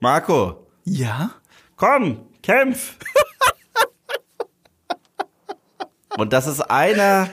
Marco, 0.00 0.66
Ja? 0.84 1.30
komm, 1.76 2.26
kämpf. 2.42 2.96
Und 6.18 6.32
das 6.32 6.46
ist 6.46 6.60
einer 6.60 7.30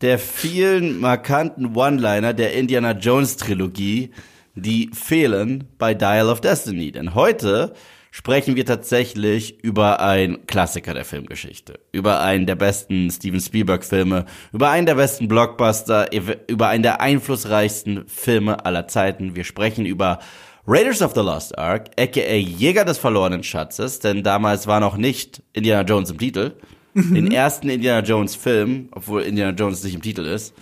der 0.00 0.18
vielen 0.18 1.00
markanten 1.00 1.76
One-Liner 1.76 2.32
der 2.32 2.54
Indiana 2.54 2.92
Jones 2.92 3.36
Trilogie, 3.36 4.10
die 4.54 4.90
fehlen 4.92 5.68
bei 5.78 5.94
Dial 5.94 6.28
of 6.28 6.40
Destiny. 6.40 6.90
Denn 6.90 7.14
heute 7.14 7.74
sprechen 8.10 8.54
wir 8.56 8.66
tatsächlich 8.66 9.62
über 9.62 10.00
einen 10.00 10.46
Klassiker 10.46 10.94
der 10.94 11.04
Filmgeschichte, 11.04 11.78
über 11.92 12.20
einen 12.20 12.46
der 12.46 12.56
besten 12.56 13.10
Steven 13.10 13.40
Spielberg 13.40 13.84
Filme, 13.84 14.24
über 14.52 14.70
einen 14.70 14.86
der 14.86 14.96
besten 14.96 15.26
Blockbuster, 15.28 16.10
über 16.48 16.68
einen 16.68 16.82
der 16.82 17.00
einflussreichsten 17.00 18.06
Filme 18.08 18.64
aller 18.64 18.88
Zeiten. 18.88 19.34
Wir 19.34 19.44
sprechen 19.44 19.86
über 19.86 20.18
Raiders 20.66 21.02
of 21.02 21.12
the 21.14 21.20
Lost 21.20 21.58
Ark, 21.58 21.90
aka 21.98 22.36
Jäger 22.36 22.84
des 22.84 22.96
verlorenen 22.96 23.42
Schatzes, 23.42 23.98
denn 23.98 24.22
damals 24.22 24.66
war 24.66 24.80
noch 24.80 24.96
nicht 24.96 25.42
Indiana 25.52 25.82
Jones 25.82 26.10
im 26.10 26.18
Titel. 26.18 26.56
Den 26.94 27.32
ersten 27.32 27.68
Indiana 27.68 28.06
Jones 28.06 28.36
Film, 28.36 28.88
obwohl 28.92 29.22
Indiana 29.22 29.54
Jones 29.54 29.82
nicht 29.82 29.94
im 29.94 30.02
Titel 30.02 30.22
ist. 30.22 30.54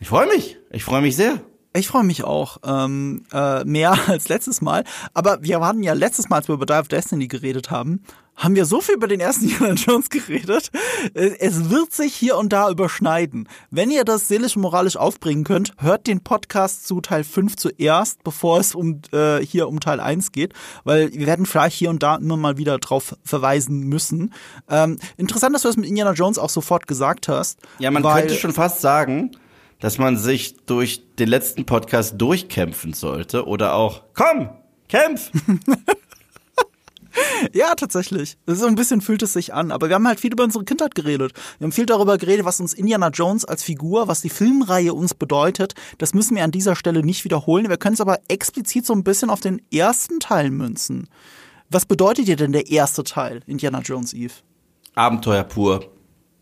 Ich 0.00 0.08
freue 0.08 0.26
mich. 0.26 0.58
Ich 0.72 0.84
freue 0.84 1.00
mich 1.00 1.14
sehr. 1.16 1.40
Ich 1.76 1.88
freue 1.88 2.04
mich 2.04 2.24
auch 2.24 2.58
ähm, 2.64 3.22
äh, 3.32 3.64
mehr 3.64 3.96
als 4.08 4.28
letztes 4.28 4.60
Mal. 4.60 4.84
Aber 5.14 5.42
wir 5.42 5.60
hatten 5.60 5.82
ja 5.82 5.92
letztes 5.92 6.28
Mal, 6.28 6.36
als 6.36 6.48
wir 6.48 6.54
über 6.54 6.66
Dive 6.66 6.80
of 6.80 6.88
Destiny 6.88 7.28
geredet 7.28 7.70
haben, 7.70 8.02
haben 8.36 8.54
wir 8.56 8.64
so 8.64 8.80
viel 8.80 8.96
über 8.96 9.06
den 9.06 9.20
ersten 9.20 9.44
Indiana 9.48 9.74
Jones 9.74 10.10
geredet. 10.10 10.70
Äh, 11.14 11.36
Es 11.38 11.70
wird 11.70 11.92
sich 11.92 12.14
hier 12.14 12.36
und 12.36 12.52
da 12.52 12.70
überschneiden. 12.70 13.48
Wenn 13.70 13.90
ihr 13.90 14.04
das 14.04 14.28
seelisch 14.28 14.56
moralisch 14.56 14.96
aufbringen 14.96 15.44
könnt, 15.44 15.72
hört 15.78 16.06
den 16.06 16.20
Podcast 16.22 16.86
zu 16.86 17.00
Teil 17.00 17.24
5 17.24 17.56
zuerst, 17.56 18.22
bevor 18.24 18.60
es 18.60 18.74
um 18.74 19.00
äh, 19.12 19.38
hier 19.38 19.68
um 19.68 19.80
Teil 19.80 20.00
1 20.00 20.32
geht, 20.32 20.52
weil 20.84 21.12
wir 21.12 21.26
werden 21.26 21.46
vielleicht 21.46 21.76
hier 21.76 21.90
und 21.90 22.02
da 22.02 22.16
immer 22.16 22.36
mal 22.36 22.58
wieder 22.58 22.78
drauf 22.78 23.16
verweisen 23.24 23.80
müssen. 23.80 24.32
Ähm, 24.68 24.98
interessant, 25.16 25.54
dass 25.54 25.62
du 25.62 25.68
das 25.68 25.76
mit 25.76 25.86
Indiana 25.86 26.12
Jones 26.12 26.38
auch 26.38 26.50
sofort 26.50 26.86
gesagt 26.86 27.28
hast. 27.28 27.60
Ja, 27.78 27.90
man 27.90 28.02
weil, 28.02 28.22
könnte 28.22 28.34
schon 28.36 28.52
fast 28.52 28.80
sagen, 28.80 29.32
dass 29.80 29.98
man 29.98 30.16
sich 30.16 30.56
durch 30.66 31.02
den 31.18 31.28
letzten 31.28 31.66
Podcast 31.66 32.14
durchkämpfen 32.18 32.92
sollte 32.94 33.46
oder 33.46 33.74
auch, 33.74 34.02
komm, 34.14 34.48
kämpf! 34.88 35.30
Ja, 37.52 37.74
tatsächlich. 37.74 38.36
So 38.46 38.66
ein 38.66 38.74
bisschen 38.74 39.00
fühlt 39.00 39.22
es 39.22 39.32
sich 39.32 39.54
an. 39.54 39.70
Aber 39.70 39.88
wir 39.88 39.94
haben 39.94 40.06
halt 40.06 40.20
viel 40.20 40.32
über 40.32 40.44
unsere 40.44 40.64
Kindheit 40.64 40.94
geredet. 40.94 41.32
Wir 41.58 41.66
haben 41.66 41.72
viel 41.72 41.86
darüber 41.86 42.18
geredet, 42.18 42.44
was 42.44 42.60
uns 42.60 42.74
Indiana 42.74 43.08
Jones 43.08 43.44
als 43.44 43.62
Figur, 43.62 44.08
was 44.08 44.20
die 44.20 44.30
Filmreihe 44.30 44.94
uns 44.94 45.14
bedeutet. 45.14 45.74
Das 45.98 46.14
müssen 46.14 46.36
wir 46.36 46.44
an 46.44 46.50
dieser 46.50 46.76
Stelle 46.76 47.02
nicht 47.02 47.24
wiederholen. 47.24 47.68
Wir 47.68 47.76
können 47.76 47.94
es 47.94 48.00
aber 48.00 48.18
explizit 48.28 48.86
so 48.86 48.92
ein 48.92 49.04
bisschen 49.04 49.30
auf 49.30 49.40
den 49.40 49.60
ersten 49.72 50.20
Teil 50.20 50.50
münzen. 50.50 51.08
Was 51.70 51.86
bedeutet 51.86 52.28
dir 52.28 52.36
denn 52.36 52.52
der 52.52 52.70
erste 52.70 53.04
Teil, 53.04 53.40
Indiana 53.46 53.80
Jones 53.80 54.12
Eve? 54.14 54.34
Abenteuer 54.94 55.44
pur. 55.44 55.90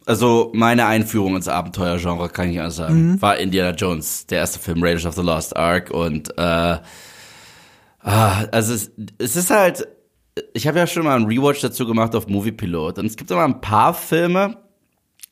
Also 0.05 0.50
meine 0.53 0.87
Einführung 0.87 1.37
ins 1.37 1.47
Abenteuergenre, 1.48 2.28
kann 2.28 2.50
ich 2.50 2.59
anders 2.59 2.77
sagen, 2.77 3.23
war 3.23 3.39
Indiana 3.39 3.70
Jones, 3.70 4.27
der 4.27 4.39
erste 4.39 4.59
Film 4.59 4.83
Raiders 4.83 5.06
of 5.06 5.15
the 5.15 5.23
Lost 5.23 5.56
Ark 5.56 5.91
und 5.91 6.37
äh, 6.37 6.43
ah, 8.00 8.45
also 8.50 8.75
es, 8.75 8.91
es 9.19 9.37
ist 9.37 9.50
halt, 9.50 9.87
ich 10.55 10.66
habe 10.66 10.78
ja 10.78 10.86
schon 10.86 11.05
mal 11.05 11.16
einen 11.16 11.27
Rewatch 11.27 11.61
dazu 11.61 11.86
gemacht 11.86 12.14
auf 12.14 12.28
Movie 12.28 12.52
Pilot. 12.52 12.98
Und 12.98 13.06
es 13.06 13.16
gibt 13.16 13.30
aber 13.33 13.44
ein 13.44 13.61
paar 13.61 13.94
Filme, 13.94 14.58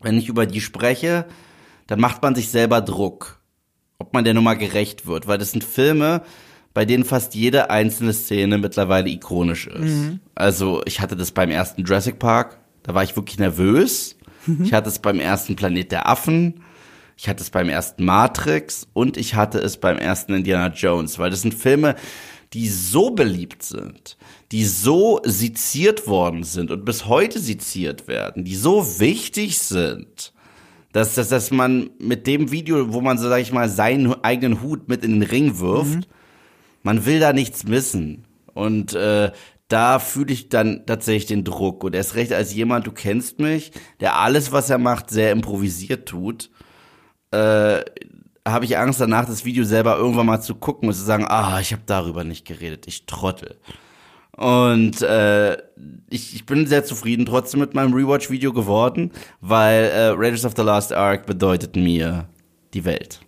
wenn 0.01 0.19
ich 0.19 0.29
über 0.29 0.47
die 0.47 0.61
spreche, 0.61 1.27
dann 1.87 2.01
macht 2.01 2.23
man 2.23 2.35
sich 2.35 2.49
selber 2.49 2.81
Druck, 2.81 3.41
ob 3.99 4.13
man 4.13 4.25
der 4.25 4.35
Nummer 4.35 4.57
gerecht 4.57 5.07
wird, 5.07 5.27
weil 5.27 5.39
das 5.39 5.53
sind 5.53 5.65
Filme, 5.65 6.23
bei 6.73 6.85
denen 6.85 7.05
fast 7.05 7.35
jede 7.35 7.71
einzelne 7.71 8.13
Szene 8.13 8.59
mittlerweile 8.59 9.09
ikonisch 9.09 9.67
ist. 9.67 10.13
Also 10.35 10.83
ich 10.87 11.01
hatte 11.01 11.17
das 11.17 11.33
beim 11.33 11.51
ersten 11.51 11.85
Jurassic 11.85 12.19
Park, 12.19 12.61
da 12.83 12.95
war 12.95 13.03
ich 13.03 13.17
wirklich 13.17 13.39
nervös. 13.39 14.17
Ich 14.65 14.73
hatte 14.73 14.89
es 14.89 14.99
beim 14.99 15.21
ersten 15.21 15.55
Planet 15.55 15.93
der 15.93 16.09
Affen, 16.09 16.63
ich 17.17 17.29
hatte 17.29 17.43
es 17.43 17.51
beim 17.51 17.69
ersten 17.69 18.05
Matrix 18.07 18.89
und 18.95 19.19
ich 19.19 19.35
hatte 19.35 19.59
es 19.59 19.77
beim 19.77 19.99
ersten 19.99 20.33
Indiana 20.33 20.73
Jones, 20.73 21.19
weil 21.19 21.31
das 21.31 21.43
sind 21.43 21.53
Filme, 21.53 21.95
die 22.53 22.69
so 22.69 23.11
beliebt 23.11 23.63
sind, 23.63 24.17
die 24.51 24.65
so 24.65 25.21
seziert 25.25 26.07
worden 26.07 26.43
sind 26.43 26.71
und 26.71 26.85
bis 26.85 27.07
heute 27.07 27.39
seziert 27.39 28.09
werden, 28.09 28.45
die 28.45 28.57
so 28.57 28.99
wichtig 28.99 29.59
sind, 29.59 30.33
dass, 30.93 31.15
dass, 31.15 31.29
dass 31.29 31.51
man 31.53 31.91
mit 31.99 32.27
dem 32.27 32.51
Video, 32.51 32.93
wo 32.93 33.01
man, 33.01 33.19
so 33.19 33.29
sag 33.29 33.41
ich 33.41 33.53
mal, 33.53 33.69
seinen 33.69 34.13
eigenen 34.25 34.63
Hut 34.63 34.89
mit 34.89 35.05
in 35.05 35.21
den 35.21 35.23
Ring 35.23 35.61
wirft, 35.61 36.09
man 36.83 37.07
will 37.07 37.21
da 37.21 37.33
nichts 37.33 37.65
missen. 37.65 38.25
Und 38.53 38.95
äh, 38.95 39.31
da 39.69 40.01
fühle 40.01 40.33
ich 40.33 40.49
dann 40.49 40.85
tatsächlich 40.87 41.27
den 41.27 41.45
Druck. 41.45 41.85
Und 41.85 41.95
erst 41.95 42.17
recht 42.17 42.33
als 42.33 42.53
jemand, 42.53 42.89
du 42.89 42.93
kennst 42.93 43.39
mich, 43.39 43.71
der 44.01 44.17
alles, 44.17 44.51
was 44.51 44.69
er 44.69 44.79
macht, 44.79 45.11
sehr 45.11 45.31
improvisiert 45.31 46.09
tut, 46.09 46.51
äh, 47.31 47.83
habe 48.47 48.65
ich 48.65 48.79
Angst 48.79 49.01
danach, 49.01 49.27
das 49.27 49.45
Video 49.45 49.65
selber 49.65 49.97
irgendwann 49.97 50.27
mal 50.27 50.41
zu 50.41 50.55
gucken 50.55 50.89
und 50.89 50.95
zu 50.95 51.03
sagen, 51.03 51.27
ah, 51.29 51.61
ich 51.61 51.73
habe 51.73 51.83
darüber 51.87 52.25
nicht 52.25 52.47
geredet, 52.47 52.87
ich 52.87 53.07
trottel. 53.07 53.57
Und 54.37 55.03
äh, 55.03 55.59
ich, 56.09 56.35
ich 56.35 56.47
bin 56.47 56.67
sehr 56.67 56.85
zufrieden 56.85 57.27
trotzdem 57.27 57.61
mit 57.61 57.75
meinem 57.75 57.93
Rewatch-Video 57.93 58.53
geworden, 58.53 59.13
weil 59.41 59.85
äh, 59.85 60.07
Raiders 60.17 60.45
of 60.45 60.55
the 60.57 60.63
Lost 60.63 60.93
Ark 60.93 61.27
bedeutet 61.27 61.77
mir 61.77 62.27
die 62.73 62.85
Welt. 62.85 63.21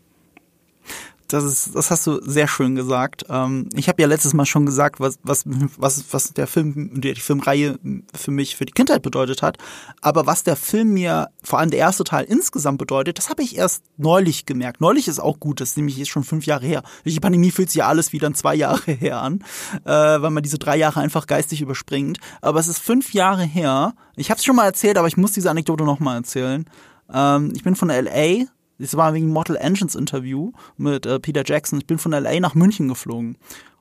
Das 1.32 1.44
ist, 1.44 1.74
das 1.74 1.90
hast 1.90 2.06
du 2.06 2.20
sehr 2.20 2.46
schön 2.46 2.74
gesagt. 2.74 3.24
Ähm, 3.30 3.68
ich 3.74 3.88
habe 3.88 4.02
ja 4.02 4.08
letztes 4.08 4.34
Mal 4.34 4.44
schon 4.44 4.66
gesagt, 4.66 5.00
was, 5.00 5.18
was, 5.22 5.44
was, 5.78 6.04
was 6.10 6.32
der 6.34 6.46
Film, 6.46 7.00
die 7.00 7.14
Filmreihe 7.14 7.78
für 8.14 8.30
mich 8.30 8.56
für 8.56 8.66
die 8.66 8.72
Kindheit 8.72 9.02
bedeutet 9.02 9.40
hat. 9.40 9.56
Aber 10.02 10.26
was 10.26 10.44
der 10.44 10.56
Film 10.56 10.92
mir, 10.92 11.30
vor 11.42 11.58
allem 11.58 11.70
der 11.70 11.78
erste 11.78 12.04
Teil 12.04 12.24
insgesamt 12.24 12.78
bedeutet, 12.78 13.16
das 13.16 13.30
habe 13.30 13.42
ich 13.42 13.56
erst 13.56 13.82
neulich 13.96 14.44
gemerkt. 14.44 14.82
Neulich 14.82 15.08
ist 15.08 15.20
auch 15.20 15.40
gut, 15.40 15.60
das 15.60 15.70
ist 15.70 15.76
nämlich 15.78 15.96
jetzt 15.96 16.10
schon 16.10 16.24
fünf 16.24 16.44
Jahre 16.44 16.66
her. 16.66 16.82
Durch 17.04 17.14
die 17.14 17.20
Pandemie 17.20 17.50
fühlt 17.50 17.70
sich 17.70 17.78
ja 17.78 17.88
alles 17.88 18.12
wieder 18.12 18.26
in 18.26 18.34
zwei 18.34 18.54
Jahre 18.54 18.92
her 18.92 19.22
an, 19.22 19.42
äh, 19.84 19.90
weil 19.90 20.30
man 20.30 20.42
diese 20.42 20.58
drei 20.58 20.76
Jahre 20.76 21.00
einfach 21.00 21.26
geistig 21.26 21.62
überspringt. 21.62 22.18
Aber 22.42 22.60
es 22.60 22.68
ist 22.68 22.78
fünf 22.78 23.14
Jahre 23.14 23.44
her. 23.44 23.94
Ich 24.16 24.30
habe 24.30 24.38
es 24.38 24.44
schon 24.44 24.56
mal 24.56 24.66
erzählt, 24.66 24.98
aber 24.98 25.08
ich 25.08 25.16
muss 25.16 25.32
diese 25.32 25.50
Anekdote 25.50 25.84
noch 25.84 25.98
mal 25.98 26.16
erzählen. 26.16 26.66
Ähm, 27.12 27.52
ich 27.54 27.62
bin 27.62 27.74
von 27.74 27.88
LA 27.88 28.44
das 28.78 28.96
war 28.96 29.14
wegen 29.14 29.28
Mortal 29.28 29.56
Engines 29.56 29.94
Interview 29.94 30.52
mit 30.76 31.06
äh, 31.06 31.20
Peter 31.20 31.42
Jackson. 31.44 31.78
Ich 31.78 31.86
bin 31.86 31.98
von 31.98 32.12
LA 32.12 32.40
nach 32.40 32.54
München 32.54 32.88
geflogen. 32.88 33.38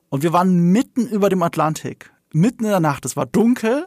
Und 0.09 0.23
wir 0.23 0.33
waren 0.33 0.71
mitten 0.71 1.07
über 1.07 1.29
dem 1.29 1.41
Atlantik. 1.41 2.11
Mitten 2.33 2.65
in 2.65 2.71
der 2.71 2.79
Nacht. 2.79 3.05
Es 3.05 3.15
war 3.15 3.25
dunkel. 3.25 3.85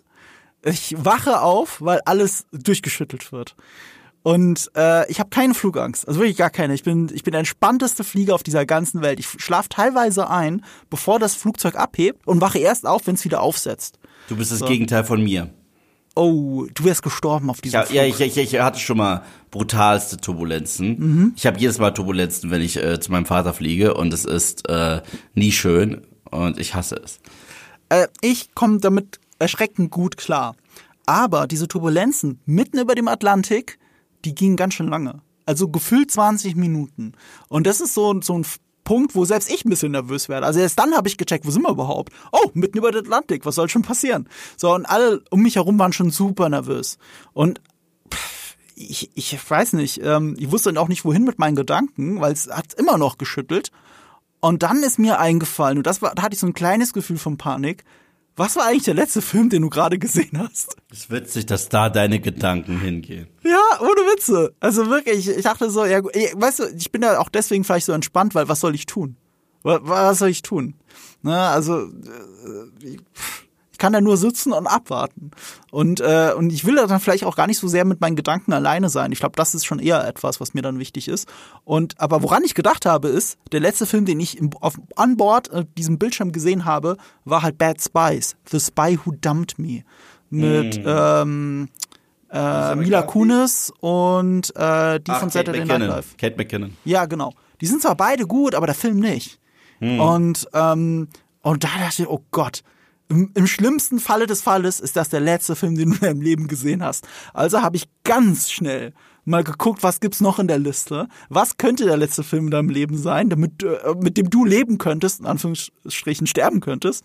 Ich 0.65 0.95
wache 0.99 1.41
auf, 1.41 1.83
weil 1.83 2.01
alles 2.07 2.47
durchgeschüttelt 2.53 3.31
wird. 3.33 3.55
Und 4.23 4.71
äh, 4.75 5.09
ich 5.11 5.21
habe 5.21 5.29
keine 5.29 5.53
Flugangst. 5.53 6.09
Also 6.09 6.19
wirklich 6.19 6.39
gar 6.39 6.49
keine. 6.49 6.73
Ich 6.73 6.83
bin, 6.83 7.11
ich 7.13 7.25
bin 7.25 7.33
der 7.33 7.41
entspannteste 7.41 8.05
Flieger 8.05 8.35
auf 8.35 8.43
dieser 8.43 8.65
ganzen 8.65 9.03
Welt. 9.03 9.21
Ich 9.21 9.29
schlafe 9.29 9.69
teilweise 9.69 10.31
ein, 10.31 10.65
bevor 10.89 11.19
das 11.19 11.35
Flugzeug 11.35 11.77
abhebt 11.77 12.27
und 12.27 12.41
wache 12.41 12.59
erst 12.59 12.87
auf, 12.87 13.07
wenn 13.07 13.17
es 13.17 13.25
wieder 13.27 13.43
aufsetzt. 13.43 13.99
Du 14.29 14.37
bist 14.37 14.51
das 14.51 14.65
Gegenteil 14.65 15.05
von 15.05 15.23
mir. 15.23 15.51
Oh, 16.17 16.67
du 16.73 16.85
wärst 16.85 17.03
gestorben 17.03 17.51
auf 17.51 17.61
diesem 17.61 17.81
Ja, 17.81 17.83
Flug. 17.87 17.97
ja 17.97 18.05
ich, 18.05 18.21
ich, 18.21 18.37
ich 18.37 18.61
hatte 18.61 18.79
schon 18.79 18.99
mal 18.99 19.23
brutalste 19.51 20.17
Turbulenzen. 20.19 21.33
Ich 21.37 21.47
habe 21.47 21.59
jedes 21.59 21.79
Mal 21.79 21.91
Turbulenzen, 21.91 22.51
wenn 22.51 22.63
ich 22.63 22.77
äh, 22.77 23.01
zu 23.01 23.11
meinem 23.11 23.27
Vater 23.27 23.53
fliege 23.53 23.95
und 23.95 24.13
es 24.13 24.25
ist 24.25 24.69
äh, 24.69 25.03
nie 25.35 25.51
schön 25.53 26.03
und 26.31 26.59
ich 26.59 26.75
hasse 26.75 26.97
es. 27.03 27.19
Äh, 27.89 28.07
ich 28.21 28.55
komme 28.55 28.79
damit 28.79 29.19
erschreckend 29.39 29.91
gut 29.91 30.17
klar. 30.17 30.55
Aber 31.07 31.47
diese 31.47 31.69
Turbulenzen 31.69 32.41
mitten 32.47 32.79
über 32.79 32.95
dem 32.95 33.09
Atlantik, 33.09 33.79
die 34.25 34.35
gingen 34.35 34.57
ganz 34.57 34.75
schön 34.75 34.89
lange. 34.89 35.21
Also 35.47 35.69
gefühlt 35.69 36.11
20 36.11 36.57
Minuten. 36.57 37.13
Und 37.49 37.67
das 37.67 37.81
ist 37.81 37.93
so, 37.93 38.19
so 38.23 38.39
ein 38.39 38.47
Punkt, 38.85 39.15
wo 39.15 39.25
selbst 39.25 39.51
ich 39.51 39.65
ein 39.65 39.71
bisschen 39.71 39.93
nervös 39.93 40.29
werde. 40.29 40.47
Also 40.47 40.61
erst 40.61 40.79
dann 40.79 40.95
habe 40.95 41.09
ich 41.09 41.17
gecheckt, 41.17 41.47
wo 41.47 41.51
sind 41.51 41.63
wir 41.63 41.71
überhaupt? 41.71 42.13
Oh, 42.33 42.51
mitten 42.55 42.79
über 42.79 42.93
den 42.93 43.05
Atlantik, 43.05 43.45
was 43.47 43.55
soll 43.55 43.69
schon 43.69 43.83
passieren? 43.83 44.29
So, 44.57 44.75
und 44.75 44.87
alle 44.87 45.23
um 45.31 45.43
mich 45.43 45.57
herum 45.57 45.79
waren 45.79 45.93
schon 45.93 46.11
super 46.11 46.49
nervös. 46.49 46.99
Und 47.33 47.61
pff, 48.13 48.57
ich, 48.77 49.11
ich 49.15 49.51
weiß 49.51 49.73
nicht, 49.75 50.01
ähm, 50.03 50.37
ich 50.39 50.51
wusste 50.53 50.73
dann 50.73 50.83
auch 50.83 50.89
nicht, 50.89 51.05
wohin 51.05 51.25
mit 51.25 51.39
meinen 51.39 51.57
Gedanken, 51.57 52.21
weil 52.21 52.33
es 52.33 52.49
hat 52.49 52.75
immer 52.75 52.99
noch 52.99 53.19
geschüttelt. 53.19 53.71
Und 54.41 54.63
dann 54.63 54.83
ist 54.83 54.99
mir 54.99 55.19
eingefallen, 55.19 55.79
und 55.79 55.87
das 55.87 56.03
war, 56.03 56.15
da 56.15 56.23
hatte 56.23 56.35
ich 56.35 56.41
so 56.41 56.47
ein 56.47 56.53
kleines 56.53 56.93
Gefühl 56.93 57.17
von 57.17 57.39
Panik. 57.39 57.85
Was 58.37 58.57
war 58.57 58.67
eigentlich 58.67 58.85
der 58.85 58.95
letzte 58.95 59.23
Film, 59.23 59.49
den 59.49 59.63
du 59.63 59.71
gerade 59.71 59.97
gesehen 59.99 60.37
hast? 60.39 60.77
Es 60.91 61.01
ist 61.01 61.11
witzig, 61.11 61.47
dass 61.47 61.69
da 61.69 61.89
deine 61.89 62.19
Gedanken 62.19 62.81
hingehen. 62.81 63.29
Ja, 63.45 63.81
ohne 63.81 64.13
Witze. 64.13 64.55
Also 64.59 64.89
wirklich, 64.89 65.29
ich 65.29 65.43
dachte 65.43 65.71
so, 65.71 65.85
ja, 65.85 66.01
gut, 66.01 66.13
weißt 66.15 66.59
du, 66.59 66.65
ich 66.77 66.91
bin 66.91 67.03
ja 67.03 67.19
auch 67.21 67.29
deswegen 67.29 67.63
vielleicht 67.63 67.87
so 67.87 67.93
entspannt, 67.93 68.35
weil 68.35 68.49
was 68.49 68.61
soll 68.61 68.75
ich 68.75 68.87
tun? 68.87 69.17
Was, 69.63 69.81
was 69.83 70.19
soll 70.19 70.31
ich 70.31 70.43
tun? 70.43 70.75
Na, 71.23 71.53
also, 71.53 71.85
äh, 71.85 72.87
ich, 72.87 72.99
ich 73.75 73.79
kann 73.79 73.93
da 73.93 74.01
nur 74.01 74.17
sitzen 74.17 74.53
und 74.53 74.69
abwarten. 74.69 75.33
Und, 75.73 75.99
äh, 75.99 76.33
und 76.37 76.53
ich 76.53 76.65
will 76.65 76.77
da 76.77 76.87
dann 76.87 77.01
vielleicht 77.01 77.25
auch 77.25 77.35
gar 77.35 77.49
nicht 77.49 77.59
so 77.59 77.67
sehr 77.67 77.85
mit 77.85 78.01
meinen 78.01 78.15
Gedanken 78.15 78.53
alleine 78.53 78.89
sein. 78.89 79.11
Ich 79.11 79.19
glaube, 79.19 79.35
das 79.35 79.53
ist 79.53 79.65
schon 79.67 79.81
eher 79.81 80.07
etwas, 80.07 80.41
was 80.41 80.55
mir 80.55 80.63
dann 80.63 80.79
wichtig 80.79 81.09
ist. 81.09 81.29
Und 81.65 82.01
aber 82.01 82.23
woran 82.23 82.45
ich 82.45 82.55
gedacht 82.55 82.87
habe, 82.87 83.09
ist, 83.09 83.37
der 83.51 83.59
letzte 83.59 83.85
Film, 83.87 84.05
den 84.05 84.21
ich 84.21 84.39
im, 84.39 84.51
auf, 84.61 84.79
an 84.95 85.17
Bord 85.17 85.51
äh, 85.51 85.65
diesem 85.77 85.99
Bildschirm 85.99 86.31
gesehen 86.31 86.65
habe, 86.65 86.97
war 87.25 87.43
halt 87.43 87.59
Bad 87.59 87.83
Spies, 87.83 88.37
The 88.49 88.61
Spy 88.61 88.97
Who 89.05 89.15
Dumped 89.21 89.59
Me. 89.59 89.83
Mit 90.31 90.77
Hm. 90.77 90.85
ähm, 90.87 91.69
äh, 92.31 92.77
Mila 92.77 93.03
Kunis 93.03 93.73
und 93.81 94.55
äh, 94.55 95.01
die 95.01 95.11
Ach, 95.11 95.19
von 95.19 95.31
Kate 95.31 95.33
Saturday 95.33 95.59
Night 95.65 95.69
McKinnon. 95.69 95.89
Live. 95.89 96.17
Kate 96.17 96.37
McKinnon. 96.37 96.77
Ja, 96.85 97.07
genau. 97.07 97.33
Die 97.61 97.67
sind 97.67 97.83
zwar 97.83 97.97
beide 97.97 98.25
gut, 98.25 98.55
aber 98.55 98.67
der 98.67 98.77
Film 98.77 99.01
nicht. 99.01 99.41
Und, 99.81 100.49
ähm, 100.55 101.09
und 101.43 101.65
da 101.65 101.69
dachte 101.79 102.03
ich, 102.03 102.09
oh 102.09 102.23
Gott, 102.31 102.63
im, 103.09 103.31
im 103.35 103.47
schlimmsten 103.47 104.01
Falle 104.01 104.27
des 104.27 104.43
Falles 104.43 104.81
ist 104.81 104.97
das 104.97 105.09
der 105.09 105.21
letzte 105.21 105.57
Film, 105.57 105.77
den 105.77 105.91
du 105.91 105.97
in 105.97 106.01
deinem 106.01 106.21
Leben 106.23 106.49
gesehen 106.49 106.83
hast. 106.83 107.07
Also 107.33 107.63
habe 107.63 107.77
ich 107.77 107.89
ganz 108.05 108.51
schnell 108.51 108.93
mal 109.25 109.45
geguckt, 109.45 109.83
was 109.83 110.01
gibt's 110.01 110.21
noch 110.21 110.39
in 110.39 110.49
der 110.49 110.59
Liste? 110.59 111.09
Was 111.29 111.57
könnte 111.57 111.85
der 111.85 111.97
letzte 111.97 112.23
Film 112.23 112.47
in 112.47 112.51
deinem 112.51 112.69
Leben 112.69 112.97
sein, 112.97 113.31
damit, 113.31 113.63
äh, 113.63 113.95
mit 114.01 114.17
dem 114.17 114.31
du 114.31 114.45
leben 114.45 114.79
könntest, 114.79 115.21
in 115.21 115.27
Anführungsstrichen 115.27 116.27
sterben 116.27 116.61
könntest? 116.61 117.05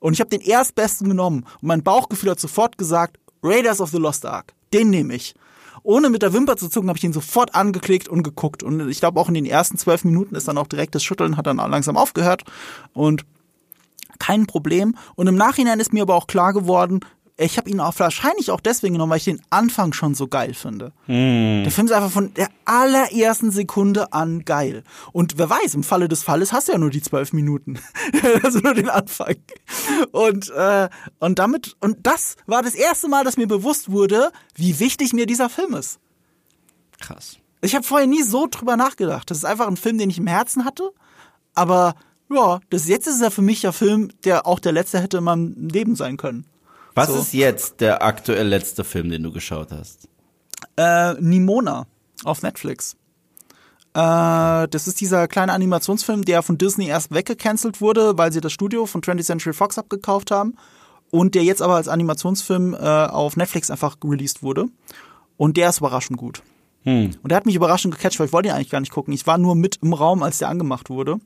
Und 0.00 0.14
ich 0.14 0.20
habe 0.20 0.30
den 0.30 0.40
erstbesten 0.40 1.08
genommen 1.08 1.44
und 1.60 1.68
mein 1.68 1.82
Bauchgefühl 1.82 2.30
hat 2.30 2.40
sofort 2.40 2.78
gesagt, 2.78 3.18
Raiders 3.42 3.80
of 3.80 3.90
the 3.90 3.98
Lost 3.98 4.26
Ark. 4.26 4.54
Den 4.72 4.90
nehme 4.90 5.14
ich 5.14 5.34
ohne 5.82 6.10
mit 6.10 6.22
der 6.22 6.32
Wimper 6.32 6.56
zu 6.56 6.68
zucken, 6.68 6.88
habe 6.88 6.98
ich 6.98 7.04
ihn 7.04 7.12
sofort 7.12 7.54
angeklickt 7.54 8.08
und 8.08 8.22
geguckt. 8.22 8.62
Und 8.62 8.88
ich 8.88 9.00
glaube, 9.00 9.18
auch 9.18 9.28
in 9.28 9.34
den 9.34 9.46
ersten 9.46 9.78
zwölf 9.78 10.04
Minuten 10.04 10.34
ist 10.34 10.48
dann 10.48 10.58
auch 10.58 10.66
direkt 10.66 10.94
das 10.94 11.02
Schütteln, 11.02 11.36
hat 11.36 11.46
dann 11.46 11.56
langsam 11.56 11.96
aufgehört. 11.96 12.44
Und 12.92 13.24
kein 14.20 14.46
Problem. 14.46 14.94
Und 15.16 15.26
im 15.26 15.34
Nachhinein 15.34 15.80
ist 15.80 15.92
mir 15.92 16.02
aber 16.02 16.14
auch 16.14 16.28
klar 16.28 16.52
geworden, 16.52 17.00
ich 17.42 17.56
habe 17.56 17.70
ihn 17.70 17.80
auch 17.80 17.98
wahrscheinlich 17.98 18.50
auch 18.50 18.60
deswegen 18.60 18.94
genommen, 18.94 19.10
weil 19.10 19.16
ich 19.16 19.24
den 19.24 19.40
Anfang 19.48 19.94
schon 19.94 20.14
so 20.14 20.28
geil 20.28 20.52
finde. 20.52 20.92
Der 21.64 21.72
Film 21.72 21.86
ist 21.86 21.92
einfach 21.92 22.10
von 22.10 22.34
der 22.34 22.48
allerersten 22.66 23.50
Sekunde 23.50 24.12
an 24.12 24.44
geil. 24.44 24.84
Und 25.12 25.38
wer 25.38 25.48
weiß, 25.48 25.74
im 25.74 25.82
Falle 25.82 26.08
des 26.08 26.22
Falles 26.22 26.52
hast 26.52 26.68
du 26.68 26.72
ja 26.72 26.78
nur 26.78 26.90
die 26.90 27.00
zwölf 27.00 27.32
Minuten. 27.32 27.78
also 28.42 28.58
nur 28.58 28.74
den 28.74 28.90
Anfang. 28.90 29.36
Und, 30.12 30.50
äh, 30.50 30.90
und 31.18 31.38
damit, 31.38 31.76
und 31.80 31.98
das 32.02 32.36
war 32.46 32.62
das 32.62 32.74
erste 32.74 33.08
Mal, 33.08 33.24
dass 33.24 33.38
mir 33.38 33.48
bewusst 33.48 33.90
wurde, 33.90 34.32
wie 34.54 34.78
wichtig 34.78 35.14
mir 35.14 35.24
dieser 35.24 35.48
Film 35.48 35.74
ist. 35.74 35.98
Krass. 37.00 37.38
Ich 37.62 37.74
habe 37.74 37.86
vorher 37.86 38.06
nie 38.06 38.22
so 38.22 38.48
drüber 38.50 38.76
nachgedacht. 38.76 39.30
Das 39.30 39.38
ist 39.38 39.44
einfach 39.44 39.66
ein 39.66 39.78
Film, 39.78 39.96
den 39.96 40.10
ich 40.10 40.18
im 40.18 40.26
Herzen 40.26 40.66
hatte. 40.66 40.92
Aber 41.54 41.94
ja, 42.30 42.60
das 42.70 42.88
jetzt 42.88 43.06
ist 43.06 43.20
er 43.20 43.30
für 43.30 43.42
mich 43.42 43.60
der 43.60 43.72
Film, 43.72 44.10
der 44.24 44.46
auch 44.46 44.58
der 44.58 44.72
letzte 44.72 45.00
hätte 45.00 45.18
in 45.18 45.24
meinem 45.24 45.68
Leben 45.68 45.96
sein 45.96 46.16
können. 46.16 46.46
Was 46.94 47.08
So. 47.08 47.16
ist 47.18 47.32
jetzt 47.32 47.80
der 47.80 48.02
aktuell 48.02 48.48
letzte 48.48 48.84
Film, 48.84 49.10
den 49.10 49.22
du 49.22 49.32
geschaut 49.32 49.68
hast? 49.70 50.08
Äh, 50.76 51.14
Nimona 51.20 51.86
auf 52.24 52.42
Netflix. 52.42 52.96
Äh, 53.94 54.68
das 54.68 54.86
ist 54.86 55.00
dieser 55.00 55.26
kleine 55.28 55.52
Animationsfilm, 55.52 56.24
der 56.24 56.42
von 56.42 56.58
Disney 56.58 56.86
erst 56.86 57.12
weggecancelt 57.12 57.80
wurde, 57.80 58.16
weil 58.18 58.32
sie 58.32 58.40
das 58.40 58.52
Studio 58.52 58.86
von 58.86 59.02
20th 59.02 59.24
Century 59.24 59.52
Fox 59.52 59.78
abgekauft 59.78 60.30
haben. 60.30 60.54
Und 61.10 61.34
der 61.34 61.42
jetzt 61.42 61.60
aber 61.60 61.74
als 61.74 61.88
Animationsfilm 61.88 62.74
äh, 62.74 62.78
auf 62.78 63.36
Netflix 63.36 63.70
einfach 63.70 63.96
released 64.04 64.44
wurde. 64.44 64.66
Und 65.36 65.56
der 65.56 65.70
ist 65.70 65.78
überraschend 65.78 66.18
gut. 66.18 66.42
Hm. 66.84 67.10
Und 67.22 67.30
der 67.30 67.36
hat 67.36 67.46
mich 67.46 67.56
überraschend 67.56 67.94
gecatcht, 67.94 68.20
weil 68.20 68.28
ich 68.28 68.32
wollte 68.32 68.48
ihn 68.48 68.54
eigentlich 68.54 68.70
gar 68.70 68.80
nicht 68.80 68.92
gucken. 68.92 69.12
Ich 69.12 69.26
war 69.26 69.36
nur 69.36 69.56
mit 69.56 69.78
im 69.82 69.92
Raum, 69.92 70.22
als 70.22 70.38
der 70.38 70.48
angemacht 70.48 70.88
wurde. 70.88 71.16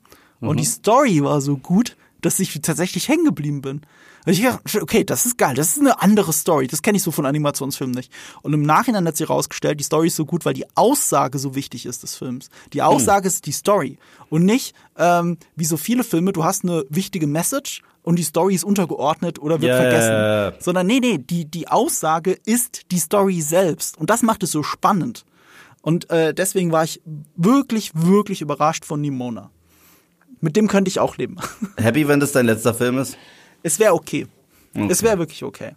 Und 0.47 0.59
die 0.59 0.65
Story 0.65 1.23
war 1.23 1.41
so 1.41 1.57
gut, 1.57 1.95
dass 2.21 2.39
ich 2.39 2.59
tatsächlich 2.61 3.07
hängen 3.07 3.25
geblieben 3.25 3.61
bin. 3.61 3.81
Und 4.25 4.31
ich 4.31 4.41
dachte, 4.41 4.81
okay, 4.81 5.03
das 5.03 5.27
ist 5.27 5.37
geil, 5.37 5.53
das 5.53 5.69
ist 5.69 5.79
eine 5.79 6.01
andere 6.01 6.33
Story. 6.33 6.65
Das 6.65 6.81
kenne 6.81 6.97
ich 6.97 7.03
so 7.03 7.11
von 7.11 7.27
Animationsfilmen 7.27 7.95
nicht. 7.95 8.11
Und 8.41 8.53
im 8.53 8.63
Nachhinein 8.63 9.05
hat 9.07 9.15
sich 9.15 9.29
herausgestellt, 9.29 9.79
die 9.79 9.83
Story 9.83 10.07
ist 10.07 10.15
so 10.15 10.25
gut, 10.25 10.45
weil 10.45 10.55
die 10.55 10.65
Aussage 10.75 11.37
so 11.37 11.53
wichtig 11.53 11.85
ist 11.85 12.01
des 12.01 12.15
Films. 12.15 12.49
Die 12.73 12.81
Aussage 12.81 13.27
ist 13.27 13.45
die 13.45 13.51
Story. 13.51 13.99
Und 14.29 14.43
nicht, 14.43 14.75
ähm, 14.97 15.37
wie 15.55 15.65
so 15.65 15.77
viele 15.77 16.03
Filme, 16.03 16.33
du 16.33 16.43
hast 16.43 16.63
eine 16.63 16.85
wichtige 16.89 17.27
Message 17.27 17.83
und 18.01 18.17
die 18.17 18.23
Story 18.23 18.55
ist 18.55 18.63
untergeordnet 18.63 19.37
oder 19.37 19.61
wird 19.61 19.69
Ja, 19.69 19.77
vergessen. 19.77 20.57
Sondern 20.59 20.87
nee, 20.87 20.99
nee, 20.99 21.19
die, 21.19 21.45
die 21.45 21.67
Aussage 21.67 22.31
ist 22.45 22.91
die 22.91 22.99
Story 22.99 23.41
selbst. 23.41 23.97
Und 23.97 24.09
das 24.09 24.23
macht 24.23 24.41
es 24.41 24.51
so 24.51 24.63
spannend. 24.63 25.25
Und 25.83 26.09
äh, 26.09 26.33
deswegen 26.33 26.71
war 26.71 26.83
ich 26.83 26.99
wirklich, 27.35 27.91
wirklich 27.93 28.41
überrascht 28.41 28.85
von 28.85 29.01
Nimona. 29.01 29.51
Mit 30.41 30.55
dem 30.55 30.67
könnte 30.67 30.89
ich 30.89 30.99
auch 30.99 31.17
leben. 31.17 31.37
Happy, 31.77 32.07
wenn 32.07 32.19
das 32.19 32.31
dein 32.31 32.45
letzter 32.45 32.73
Film 32.73 32.97
ist? 32.97 33.17
Es 33.63 33.79
wäre 33.79 33.93
okay. 33.93 34.27
Es 34.89 35.03
wäre 35.03 35.17
wirklich 35.17 35.43
okay. 35.43 35.71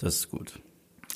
Das 0.00 0.16
ist 0.16 0.30
gut. 0.30 0.60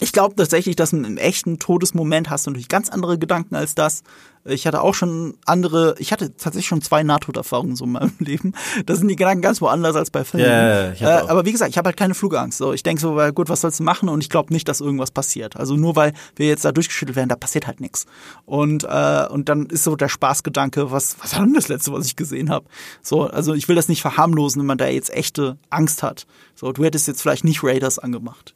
Ich 0.00 0.12
glaube 0.12 0.36
tatsächlich, 0.36 0.76
dass 0.76 0.92
im, 0.92 1.16
echten 1.16 1.58
Todesmoment 1.58 2.30
hast 2.30 2.46
du 2.46 2.50
natürlich 2.50 2.68
ganz 2.68 2.88
andere 2.88 3.18
Gedanken 3.18 3.56
als 3.56 3.74
das. 3.74 4.02
Ich 4.44 4.66
hatte 4.66 4.80
auch 4.80 4.94
schon 4.94 5.34
andere, 5.44 5.96
ich 5.98 6.12
hatte 6.12 6.36
tatsächlich 6.36 6.66
schon 6.66 6.80
zwei 6.80 7.02
Nahtoderfahrungen 7.02 7.74
so 7.74 7.84
in 7.84 7.92
meinem 7.92 8.12
Leben. 8.20 8.52
Da 8.86 8.94
sind 8.94 9.08
die 9.08 9.16
Gedanken 9.16 9.42
ganz 9.42 9.60
woanders 9.60 9.96
als 9.96 10.10
bei 10.10 10.24
Filmen. 10.24 10.46
Ich 10.94 11.02
hatte 11.02 11.26
äh, 11.26 11.28
aber 11.28 11.44
wie 11.44 11.52
gesagt, 11.52 11.70
ich 11.70 11.78
habe 11.78 11.88
halt 11.88 11.96
keine 11.96 12.14
Flugangst. 12.14 12.58
So, 12.58 12.72
ich 12.72 12.84
denke 12.84 13.00
so, 13.00 13.16
weil 13.16 13.32
gut, 13.32 13.48
was 13.48 13.60
sollst 13.60 13.80
du 13.80 13.84
machen? 13.84 14.08
Und 14.08 14.22
ich 14.22 14.30
glaube 14.30 14.52
nicht, 14.52 14.68
dass 14.68 14.80
irgendwas 14.80 15.10
passiert. 15.10 15.56
Also 15.56 15.74
nur 15.74 15.96
weil 15.96 16.12
wir 16.36 16.46
jetzt 16.46 16.64
da 16.64 16.70
durchgeschüttelt 16.70 17.16
werden, 17.16 17.28
da 17.28 17.36
passiert 17.36 17.66
halt 17.66 17.80
nichts. 17.80 18.06
Und 18.46 18.84
äh, 18.84 19.26
und 19.28 19.48
dann 19.48 19.66
ist 19.66 19.84
so 19.84 19.96
der 19.96 20.08
Spaßgedanke, 20.08 20.92
was 20.92 21.16
was 21.20 21.34
war 21.36 21.44
denn 21.44 21.54
das 21.54 21.68
letzte, 21.68 21.92
was 21.92 22.06
ich 22.06 22.14
gesehen 22.14 22.50
habe? 22.50 22.66
So, 23.02 23.24
also 23.24 23.52
ich 23.52 23.68
will 23.68 23.76
das 23.76 23.88
nicht 23.88 24.02
verharmlosen, 24.02 24.60
wenn 24.60 24.66
man 24.66 24.78
da 24.78 24.86
jetzt 24.86 25.12
echte 25.12 25.58
Angst 25.70 26.04
hat. 26.04 26.26
So, 26.54 26.72
du 26.72 26.84
hättest 26.84 27.08
jetzt 27.08 27.20
vielleicht 27.20 27.44
nicht 27.44 27.64
Raiders 27.64 27.98
angemacht. 27.98 28.54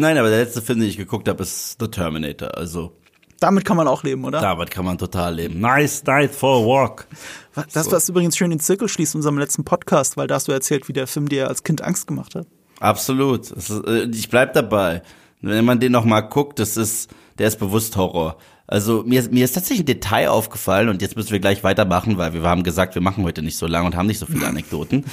Nein, 0.00 0.16
aber 0.16 0.30
der 0.30 0.38
letzte 0.38 0.62
Film, 0.62 0.80
den 0.80 0.88
ich 0.88 0.96
geguckt 0.96 1.28
habe, 1.28 1.42
ist 1.42 1.76
The 1.78 1.88
Terminator. 1.88 2.56
Also 2.56 2.92
Damit 3.38 3.66
kann 3.66 3.76
man 3.76 3.86
auch 3.86 4.02
leben, 4.02 4.24
oder? 4.24 4.40
damit 4.40 4.70
kann 4.70 4.86
man 4.86 4.96
total 4.96 5.34
leben. 5.34 5.60
Nice 5.60 6.02
night 6.04 6.34
for 6.34 6.62
a 6.62 6.66
walk. 6.66 7.06
Das, 7.74 7.92
was 7.92 8.08
übrigens 8.08 8.36
schön 8.36 8.48
den 8.50 8.60
Zirkel 8.60 8.88
schließt 8.88 9.14
in 9.14 9.18
unserem 9.18 9.36
letzten 9.38 9.64
Podcast, 9.64 10.16
weil 10.16 10.26
da 10.26 10.36
hast 10.36 10.48
du 10.48 10.52
erzählt, 10.52 10.88
wie 10.88 10.94
der 10.94 11.06
Film 11.06 11.28
dir 11.28 11.48
als 11.48 11.64
Kind 11.64 11.82
Angst 11.82 12.06
gemacht 12.06 12.34
hat. 12.34 12.46
Absolut. 12.80 13.50
Ist, 13.50 13.70
äh, 13.70 14.04
ich 14.04 14.30
bleib 14.30 14.54
dabei. 14.54 15.02
Wenn 15.42 15.64
man 15.66 15.80
den 15.80 15.92
noch 15.92 16.04
mal 16.06 16.22
guckt, 16.22 16.58
das 16.58 16.78
ist, 16.78 17.10
der 17.38 17.48
ist 17.48 17.58
bewusst 17.58 17.96
Horror. 17.96 18.38
Also 18.70 19.02
mir, 19.04 19.20
mir 19.32 19.44
ist 19.44 19.52
tatsächlich 19.52 19.82
ein 19.82 19.86
Detail 19.86 20.28
aufgefallen 20.28 20.88
und 20.88 21.02
jetzt 21.02 21.16
müssen 21.16 21.32
wir 21.32 21.40
gleich 21.40 21.64
weitermachen, 21.64 22.18
weil 22.18 22.32
wir 22.32 22.42
haben 22.42 22.62
gesagt, 22.62 22.94
wir 22.94 23.02
machen 23.02 23.24
heute 23.24 23.42
nicht 23.42 23.56
so 23.56 23.66
lange 23.66 23.86
und 23.86 23.96
haben 23.96 24.06
nicht 24.06 24.20
so 24.20 24.26
viele 24.26 24.46
Anekdoten. 24.48 25.04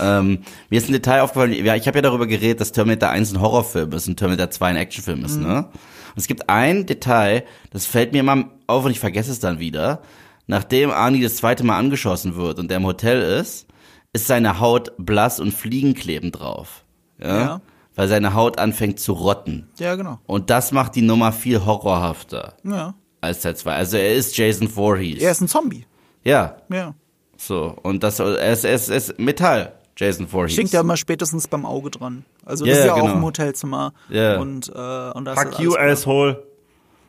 ähm, 0.00 0.38
mir 0.70 0.78
ist 0.78 0.88
ein 0.88 0.92
Detail 0.92 1.20
aufgefallen, 1.20 1.52
ja, 1.52 1.76
ich 1.76 1.86
habe 1.86 1.98
ja 1.98 2.02
darüber 2.02 2.26
geredet, 2.26 2.62
dass 2.62 2.72
Terminator 2.72 3.10
1 3.10 3.34
ein 3.34 3.40
Horrorfilm 3.42 3.92
ist 3.92 4.08
und 4.08 4.16
Terminator 4.16 4.50
2 4.50 4.66
ein 4.66 4.76
Actionfilm 4.76 5.26
ist, 5.26 5.38
ne? 5.38 5.66
Und 5.66 6.18
es 6.18 6.26
gibt 6.26 6.48
ein 6.48 6.86
Detail, 6.86 7.44
das 7.70 7.84
fällt 7.84 8.12
mir 8.12 8.20
immer 8.20 8.48
auf 8.66 8.86
und 8.86 8.90
ich 8.90 9.00
vergesse 9.00 9.30
es 9.30 9.40
dann 9.40 9.58
wieder. 9.58 10.00
Nachdem 10.46 10.90
Arnie 10.90 11.22
das 11.22 11.36
zweite 11.36 11.64
Mal 11.64 11.78
angeschossen 11.78 12.34
wird 12.36 12.58
und 12.58 12.68
der 12.70 12.78
im 12.78 12.86
Hotel 12.86 13.20
ist, 13.20 13.66
ist 14.14 14.26
seine 14.26 14.58
Haut 14.58 14.92
blass 14.96 15.38
und 15.38 15.52
Fliegen 15.52 15.92
kleben 15.92 16.32
drauf. 16.32 16.84
Ja? 17.18 17.40
Ja. 17.40 17.60
Weil 17.94 18.08
seine 18.08 18.32
Haut 18.32 18.58
anfängt 18.58 19.00
zu 19.00 19.12
rotten. 19.12 19.68
Ja, 19.78 19.96
genau. 19.96 20.18
Und 20.26 20.48
das 20.48 20.72
macht 20.72 20.94
die 20.94 21.02
Nummer 21.02 21.30
viel 21.30 21.64
horrorhafter 21.66 22.54
Ja. 22.64 22.94
Als 23.22 23.40
Teil 23.40 23.56
2. 23.56 23.72
Also 23.74 23.96
er 23.96 24.14
ist 24.14 24.36
Jason 24.36 24.68
Voorhees. 24.68 25.22
Er 25.22 25.30
ist 25.30 25.40
ein 25.40 25.48
Zombie. 25.48 25.86
Ja, 26.24 26.56
Ja. 26.70 26.94
so. 27.38 27.74
Und 27.82 28.02
das, 28.02 28.18
er 28.18 28.52
ist, 28.52 28.64
er 28.64 28.74
ist, 28.74 28.88
er 28.90 28.96
ist 28.96 29.18
Metall, 29.18 29.72
Jason 29.96 30.28
Voorhees. 30.28 30.52
Stinkt 30.52 30.72
ja 30.72 30.80
immer 30.80 30.96
spätestens 30.96 31.48
beim 31.48 31.64
Auge 31.64 31.90
dran. 31.90 32.24
Also 32.44 32.64
das 32.66 32.78
ist 32.78 32.84
ja 32.84 32.94
genau. 32.94 33.06
auch 33.06 33.12
im 33.14 33.24
Hotelzimmer. 33.24 33.92
Ja. 34.10 34.38
Und, 34.40 34.68
äh, 34.74 35.10
und 35.12 35.24
das 35.24 35.38
Fuck 35.40 35.52
ist 35.52 35.58
you, 35.60 35.74
asshole. 35.76 36.46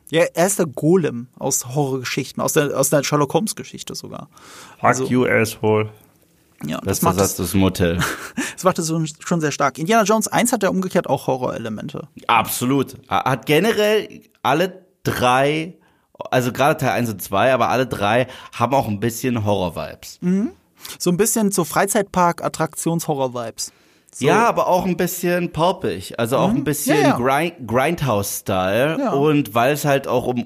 Ja, 0.09 0.23
er 0.33 0.45
ist 0.47 0.59
der 0.59 0.67
Golem 0.67 1.27
aus 1.39 1.67
Horrorgeschichten, 1.75 2.41
aus 2.43 2.53
der, 2.53 2.77
aus 2.77 2.89
der 2.89 3.03
Sherlock 3.03 3.33
Holmes 3.33 3.55
Geschichte 3.55 3.95
sogar. 3.95 4.29
Fuck 4.79 4.83
Also- 4.83 5.05
you, 5.05 5.25
asshole. 5.25 5.89
Ja, 6.65 6.77
das 6.77 6.99
Bester 7.01 7.05
macht 7.07 7.19
es, 7.19 7.35
des 7.35 7.53
Motel. 7.55 7.97
das 8.53 8.63
macht 8.63 8.79
es 8.79 8.93
schon 9.19 9.41
sehr 9.41 9.51
stark. 9.51 9.77
Indiana 9.77 10.03
Jones 10.03 10.29
1 10.29 10.53
hat 10.53 10.63
ja 10.63 10.69
umgekehrt 10.69 11.07
auch 11.09 11.27
Horrorelemente. 11.27 12.07
Absolut. 12.27 12.95
Er 13.09 13.23
Hat 13.25 13.45
generell 13.45 14.21
alle 14.43 14.85
drei, 15.03 15.75
also 16.31 16.51
gerade 16.51 16.77
Teil 16.77 16.91
1 16.91 17.09
und 17.09 17.21
2, 17.21 17.53
aber 17.53 17.69
alle 17.69 17.87
drei 17.87 18.27
haben 18.53 18.73
auch 18.73 18.87
ein 18.87 18.99
bisschen 18.99 19.45
Horror-Vibes. 19.45 20.19
So 20.99 21.09
ein 21.09 21.17
bisschen 21.17 21.51
so 21.51 21.63
Freizeitpark-Attraktions-Horror-Vibes. 21.63 23.71
So. 24.15 24.25
Ja, 24.25 24.47
aber 24.47 24.67
auch 24.67 24.85
ein 24.85 24.95
bisschen 24.95 25.51
pulpig. 25.51 26.19
Also 26.19 26.37
auch 26.37 26.49
ein 26.49 26.63
bisschen 26.63 27.01
Ja, 27.01 27.01
ja. 27.01 27.17
Grind, 27.17 27.53
Grindhouse-Style. 27.67 28.97
Ja. 28.99 29.11
Und 29.13 29.55
weil 29.55 29.73
es 29.73 29.85
halt 29.85 30.07
auch 30.07 30.27
um. 30.27 30.45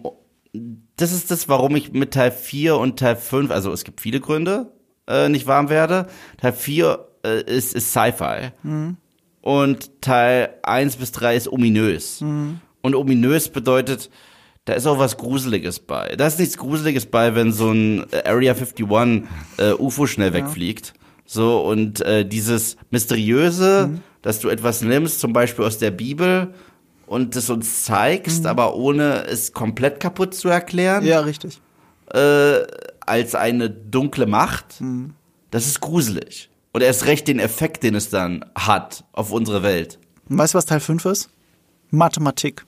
Das 0.96 1.12
ist 1.12 1.30
das, 1.30 1.50
warum 1.50 1.76
ich 1.76 1.92
mit 1.92 2.14
Teil 2.14 2.32
4 2.32 2.78
und 2.78 2.98
Teil 2.98 3.18
5, 3.18 3.52
also 3.52 3.72
es 3.72 3.84
gibt 3.84 4.02
viele 4.02 4.20
Gründe, 4.20 4.72
äh, 5.08 5.30
nicht 5.30 5.46
warm 5.46 5.70
werde. 5.70 6.08
Teil 6.38 6.54
4 6.54 7.06
äh, 7.24 7.42
ist, 7.44 7.76
ist 7.76 7.92
Sci-Fi. 7.92 8.52
Mhm. 8.64 8.98
Und 9.42 10.02
Teil 10.02 10.56
1 10.64 10.96
bis 10.96 11.12
3 11.12 11.36
ist 11.36 11.52
ominös. 11.52 12.22
Mhm. 12.22 12.62
Und 12.82 12.96
ominös 12.96 13.50
bedeutet, 13.50 14.10
da 14.68 14.74
ist 14.74 14.86
auch 14.86 15.00
was 15.00 15.16
Gruseliges 15.16 15.80
bei. 15.80 16.14
Da 16.18 16.28
ist 16.28 16.40
nichts 16.40 16.58
Gruseliges 16.58 17.06
bei, 17.06 17.36
wenn 17.36 17.54
so 17.54 17.72
ein 17.72 18.06
äh, 18.12 18.24
Area 18.26 18.52
51 18.52 18.86
äh, 19.58 19.72
UFO 19.72 20.08
schnell 20.08 20.34
wegfliegt. 20.34 20.94
So, 21.26 21.62
und 21.62 22.02
äh, 22.02 22.28
dieses 22.28 22.76
Mysteriöse, 22.92 23.88
mhm. 23.88 24.02
dass 24.22 24.42
du 24.42 24.50
etwas 24.50 24.82
nimmst, 24.82 25.22
zum 25.22 25.32
Beispiel 25.32 25.64
aus 25.64 25.78
der 25.78 25.92
Bibel, 25.92 26.54
und 27.06 27.38
es 27.38 27.50
uns 27.50 27.86
zeigst, 27.86 28.42
mhm. 28.42 28.48
aber 28.48 28.76
ohne 28.76 29.26
es 29.28 29.54
komplett 29.54 30.02
kaputt 30.02 30.36
zu 30.36 30.50
erklären. 30.50 31.06
Ja, 31.06 31.22
richtig. 31.22 31.62
Äh, 32.14 32.68
als 33.00 33.36
eine 33.36 33.70
dunkle 33.70 34.26
Macht, 34.26 34.82
mhm. 34.82 35.14
das 35.50 35.66
ist 35.66 35.80
gruselig. 35.80 36.50
Und 36.74 36.82
erst 36.82 37.06
recht 37.06 37.30
den 37.30 37.40
Effekt, 37.40 37.84
den 37.84 37.96
es 37.96 38.10
dann 38.10 38.44
hat 38.54 39.06
auf 39.14 39.32
unsere 39.32 39.64
Welt. 39.64 39.98
weißt 40.28 40.54
du, 40.54 40.58
was 40.58 40.66
Teil 40.66 40.82
5 40.82 41.06
ist? 41.06 41.30
Mathematik. 41.90 42.66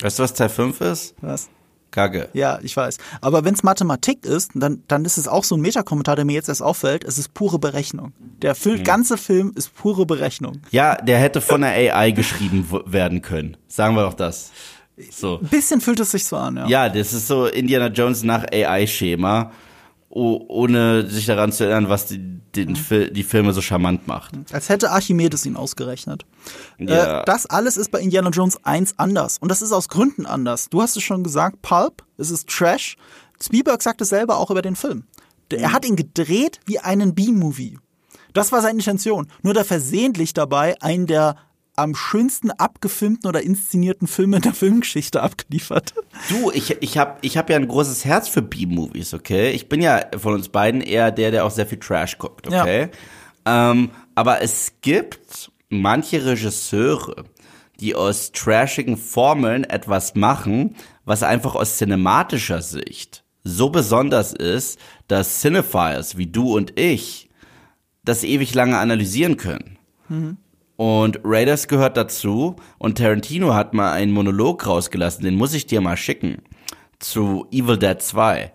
Weißt 0.00 0.18
du, 0.18 0.22
was 0.22 0.34
Teil 0.34 0.48
5 0.48 0.80
ist? 0.80 1.14
Was? 1.20 1.48
Kacke. 1.90 2.28
Ja, 2.34 2.58
ich 2.62 2.76
weiß. 2.76 2.98
Aber 3.22 3.44
wenn 3.44 3.54
es 3.54 3.62
Mathematik 3.62 4.26
ist, 4.26 4.50
dann, 4.54 4.82
dann 4.86 5.04
ist 5.06 5.16
es 5.16 5.28
auch 5.28 5.44
so 5.44 5.56
ein 5.56 5.62
Metakommentar, 5.62 6.14
der 6.14 6.26
mir 6.26 6.34
jetzt 6.34 6.48
erst 6.48 6.62
auffällt. 6.62 7.04
Es 7.04 7.16
ist 7.16 7.32
pure 7.32 7.58
Berechnung. 7.58 8.12
Der 8.42 8.54
Film, 8.54 8.80
mhm. 8.80 8.84
ganze 8.84 9.16
Film 9.16 9.52
ist 9.56 9.74
pure 9.74 10.04
Berechnung. 10.04 10.60
Ja, 10.70 10.96
der 10.96 11.18
hätte 11.18 11.40
von 11.40 11.62
der 11.62 11.70
AI 11.70 12.10
geschrieben 12.10 12.68
werden 12.84 13.22
können. 13.22 13.56
Sagen 13.68 13.94
wir 13.94 14.02
doch 14.02 14.14
das. 14.14 14.52
So. 15.10 15.38
Ein 15.40 15.48
bisschen 15.48 15.80
fühlt 15.80 16.00
es 16.00 16.10
sich 16.10 16.24
so 16.26 16.36
an, 16.36 16.56
ja. 16.56 16.66
Ja, 16.66 16.88
das 16.88 17.12
ist 17.12 17.28
so 17.28 17.46
Indiana 17.46 17.88
Jones 17.88 18.22
nach 18.22 18.44
AI-Schema 18.52 19.52
ohne 20.16 21.08
sich 21.08 21.26
daran 21.26 21.52
zu 21.52 21.64
erinnern, 21.64 21.88
was 21.88 22.06
die, 22.06 22.18
den. 22.18 22.74
Fil 22.74 23.10
die 23.10 23.22
Filme 23.22 23.52
so 23.52 23.60
charmant 23.60 24.06
macht. 24.06 24.32
Als 24.52 24.68
hätte 24.68 24.90
Archimedes 24.90 25.44
ihn 25.44 25.56
ausgerechnet. 25.56 26.24
Ja. 26.78 27.20
Äh, 27.20 27.24
das 27.26 27.46
alles 27.46 27.76
ist 27.76 27.90
bei 27.90 28.00
Indiana 28.00 28.30
Jones 28.30 28.58
1 28.64 28.98
anders. 28.98 29.38
Und 29.38 29.50
das 29.50 29.62
ist 29.62 29.72
aus 29.72 29.88
Gründen 29.88 30.26
anders. 30.26 30.68
Du 30.70 30.80
hast 30.80 30.96
es 30.96 31.02
schon 31.02 31.22
gesagt, 31.22 31.60
Pulp, 31.62 32.02
es 32.16 32.30
ist 32.30 32.48
Trash. 32.48 32.96
Spielberg 33.40 33.82
sagt 33.82 34.00
es 34.00 34.08
selber 34.08 34.38
auch 34.38 34.50
über 34.50 34.62
den 34.62 34.76
Film. 34.76 35.04
Er 35.50 35.68
mhm. 35.68 35.72
hat 35.72 35.84
ihn 35.84 35.96
gedreht 35.96 36.60
wie 36.64 36.78
einen 36.78 37.14
B-Movie. 37.14 37.78
Das 38.32 38.52
war 38.52 38.62
seine 38.62 38.78
Intention. 38.78 39.28
Nur 39.42 39.54
da 39.54 39.64
versehentlich 39.64 40.34
dabei 40.34 40.76
einen 40.80 41.06
der 41.06 41.36
am 41.76 41.94
schönsten 41.94 42.50
abgefilmten 42.50 43.28
oder 43.28 43.42
inszenierten 43.42 44.08
Filme 44.08 44.36
in 44.36 44.42
der 44.42 44.54
Filmgeschichte 44.54 45.22
abgeliefert. 45.22 45.94
Du, 46.28 46.50
ich, 46.50 46.76
ich 46.80 46.98
habe 46.98 47.18
ich 47.20 47.36
hab 47.36 47.50
ja 47.50 47.56
ein 47.56 47.68
großes 47.68 48.04
Herz 48.04 48.28
für 48.28 48.42
B-Movies, 48.42 49.14
okay? 49.14 49.50
Ich 49.50 49.68
bin 49.68 49.82
ja 49.82 50.00
von 50.16 50.34
uns 50.34 50.48
beiden 50.48 50.80
eher 50.80 51.10
der, 51.10 51.30
der 51.30 51.44
auch 51.44 51.50
sehr 51.50 51.66
viel 51.66 51.78
Trash 51.78 52.18
guckt, 52.18 52.46
okay? 52.46 52.88
Ja. 53.46 53.70
Ähm, 53.70 53.90
aber 54.14 54.42
es 54.42 54.72
gibt 54.80 55.50
manche 55.68 56.24
Regisseure, 56.24 57.24
die 57.78 57.94
aus 57.94 58.32
trashigen 58.32 58.96
Formeln 58.96 59.64
etwas 59.64 60.14
machen, 60.14 60.74
was 61.04 61.22
einfach 61.22 61.54
aus 61.54 61.76
cinematischer 61.76 62.62
Sicht 62.62 63.22
so 63.44 63.70
besonders 63.70 64.32
ist, 64.32 64.80
dass 65.06 65.40
Cinephiles 65.40 66.16
wie 66.16 66.26
du 66.26 66.56
und 66.56 66.78
ich 66.78 67.28
das 68.04 68.24
ewig 68.24 68.54
lange 68.54 68.78
analysieren 68.78 69.36
können. 69.36 69.78
Mhm. 70.08 70.36
Und 70.76 71.20
Raiders 71.24 71.68
gehört 71.68 71.96
dazu. 71.96 72.56
Und 72.78 72.98
Tarantino 72.98 73.54
hat 73.54 73.74
mal 73.74 73.92
einen 73.92 74.12
Monolog 74.12 74.66
rausgelassen, 74.66 75.24
den 75.24 75.34
muss 75.34 75.54
ich 75.54 75.66
dir 75.66 75.80
mal 75.80 75.96
schicken. 75.96 76.42
Zu 76.98 77.46
Evil 77.50 77.78
Dead 77.78 78.00
2. 78.00 78.52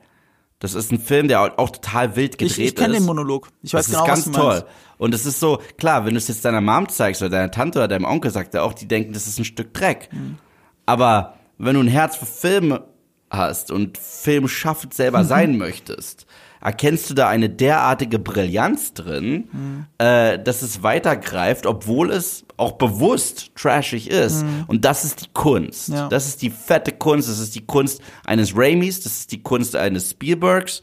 Das 0.59 0.75
ist 0.75 0.91
ein 0.91 0.99
Film, 0.99 1.27
der 1.27 1.41
auch 1.57 1.71
total 1.71 2.15
wild 2.15 2.37
gedreht 2.37 2.51
ich, 2.51 2.59
ich 2.59 2.65
ist. 2.65 2.71
Ich 2.73 2.75
kenne 2.75 2.93
den 2.93 3.05
Monolog. 3.05 3.49
Ich 3.63 3.73
weiß 3.73 3.87
das 3.87 3.93
genau, 3.93 4.03
ist 4.03 4.07
ganz 4.07 4.19
was 4.19 4.25
du 4.25 4.39
toll. 4.39 4.53
Meinst. 4.53 4.67
Und 4.99 5.15
es 5.15 5.25
ist 5.25 5.39
so, 5.39 5.59
klar, 5.79 6.05
wenn 6.05 6.13
du 6.13 6.19
es 6.19 6.27
jetzt 6.27 6.45
deiner 6.45 6.61
Mom 6.61 6.87
zeigst 6.87 7.23
oder 7.23 7.31
deiner 7.31 7.49
Tante 7.49 7.79
oder 7.79 7.87
deinem 7.87 8.05
Onkel, 8.05 8.29
sagt 8.29 8.53
er 8.53 8.63
auch, 8.63 8.73
die 8.73 8.87
denken, 8.87 9.13
das 9.13 9.25
ist 9.25 9.39
ein 9.39 9.45
Stück 9.45 9.73
Dreck. 9.73 10.09
Mhm. 10.11 10.37
Aber 10.85 11.33
wenn 11.57 11.73
du 11.73 11.81
ein 11.81 11.87
Herz 11.87 12.15
für 12.15 12.27
Filme 12.27 12.83
hast 13.31 13.71
und 13.71 13.97
Film 13.97 14.47
schaffend 14.47 14.93
selber 14.93 15.23
sein 15.25 15.57
möchtest, 15.57 16.27
erkennst 16.61 17.09
du 17.09 17.13
da 17.15 17.27
eine 17.27 17.49
derartige 17.49 18.19
Brillanz 18.19 18.93
drin, 18.93 19.49
mhm. 19.51 19.85
äh, 19.97 20.37
dass 20.37 20.61
es 20.61 20.83
weitergreift, 20.83 21.65
obwohl 21.65 22.11
es 22.11 22.45
auch 22.57 22.73
bewusst 22.73 23.55
trashig 23.55 24.09
ist. 24.09 24.43
Mhm. 24.43 24.65
Und 24.67 24.85
das 24.85 25.03
ist 25.03 25.21
die 25.25 25.29
Kunst. 25.33 25.89
Ja. 25.89 26.07
Das 26.09 26.27
ist 26.27 26.43
die 26.43 26.51
fette 26.51 26.91
Kunst. 26.91 27.29
Das 27.29 27.39
ist 27.39 27.55
die 27.55 27.65
Kunst 27.65 28.01
eines 28.25 28.55
Raimis. 28.55 29.01
Das 29.01 29.13
ist 29.13 29.31
die 29.31 29.41
Kunst 29.41 29.75
eines 29.75 30.11
Spielbergs. 30.11 30.81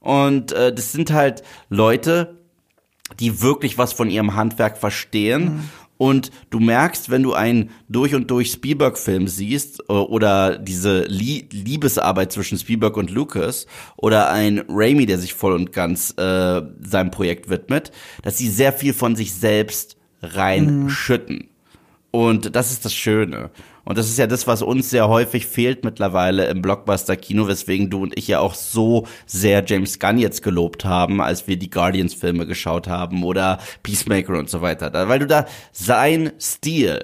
Und 0.00 0.52
äh, 0.52 0.72
das 0.72 0.92
sind 0.92 1.12
halt 1.12 1.42
Leute, 1.68 2.38
die 3.20 3.42
wirklich 3.42 3.76
was 3.76 3.92
von 3.92 4.08
ihrem 4.08 4.34
Handwerk 4.34 4.78
verstehen 4.78 5.44
mhm. 5.44 5.70
Und 5.98 6.30
du 6.50 6.60
merkst, 6.60 7.10
wenn 7.10 7.22
du 7.22 7.34
einen 7.34 7.70
durch 7.88 8.14
und 8.14 8.30
durch 8.30 8.52
Spielberg-Film 8.52 9.28
siehst 9.28 9.80
äh, 9.88 9.92
oder 9.92 10.56
diese 10.56 11.02
Liebesarbeit 11.02 12.32
zwischen 12.32 12.56
Spielberg 12.56 12.96
und 12.96 13.10
Lucas 13.10 13.66
oder 13.96 14.30
ein 14.30 14.64
Raimi, 14.68 15.06
der 15.06 15.18
sich 15.18 15.34
voll 15.34 15.52
und 15.52 15.72
ganz 15.72 16.14
äh, 16.16 16.62
seinem 16.80 17.10
Projekt 17.10 17.50
widmet, 17.50 17.90
dass 18.22 18.38
sie 18.38 18.48
sehr 18.48 18.72
viel 18.72 18.94
von 18.94 19.16
sich 19.16 19.34
selbst 19.34 19.96
reinschütten. 20.22 21.36
Mhm. 21.36 21.48
Und 22.10 22.56
das 22.56 22.72
ist 22.72 22.84
das 22.84 22.94
Schöne. 22.94 23.50
Und 23.88 23.96
das 23.96 24.10
ist 24.10 24.18
ja 24.18 24.26
das, 24.26 24.46
was 24.46 24.60
uns 24.60 24.90
sehr 24.90 25.08
häufig 25.08 25.46
fehlt 25.46 25.82
mittlerweile 25.82 26.44
im 26.48 26.60
Blockbuster-Kino, 26.60 27.48
weswegen 27.48 27.88
du 27.88 28.02
und 28.02 28.18
ich 28.18 28.28
ja 28.28 28.38
auch 28.38 28.52
so 28.52 29.06
sehr 29.24 29.64
James 29.64 29.98
Gunn 29.98 30.18
jetzt 30.18 30.42
gelobt 30.42 30.84
haben, 30.84 31.22
als 31.22 31.48
wir 31.48 31.56
die 31.56 31.70
Guardians-Filme 31.70 32.46
geschaut 32.46 32.86
haben 32.86 33.24
oder 33.24 33.58
Peacemaker 33.82 34.38
und 34.38 34.50
so 34.50 34.60
weiter. 34.60 34.92
Weil 35.08 35.20
du 35.20 35.26
da 35.26 35.46
sein 35.72 36.32
Stil 36.38 37.02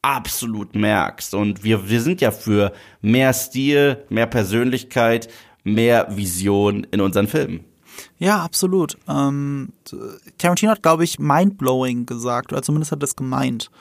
absolut 0.00 0.76
merkst. 0.76 1.34
Und 1.34 1.64
wir, 1.64 1.90
wir 1.90 2.00
sind 2.00 2.20
ja 2.20 2.30
für 2.30 2.72
mehr 3.02 3.32
Stil, 3.32 4.04
mehr 4.08 4.28
Persönlichkeit, 4.28 5.28
mehr 5.64 6.06
Vision 6.16 6.86
in 6.92 7.00
unseren 7.00 7.26
Filmen. 7.26 7.64
Ja, 8.18 8.44
absolut. 8.44 8.96
Ähm, 9.08 9.72
Tarantino 10.38 10.70
hat, 10.70 10.84
glaube 10.84 11.02
ich, 11.02 11.18
mindblowing 11.18 12.06
gesagt, 12.06 12.52
oder 12.52 12.62
zumindest 12.62 12.92
hat 12.92 13.02
das 13.02 13.16
gemeint. 13.16 13.72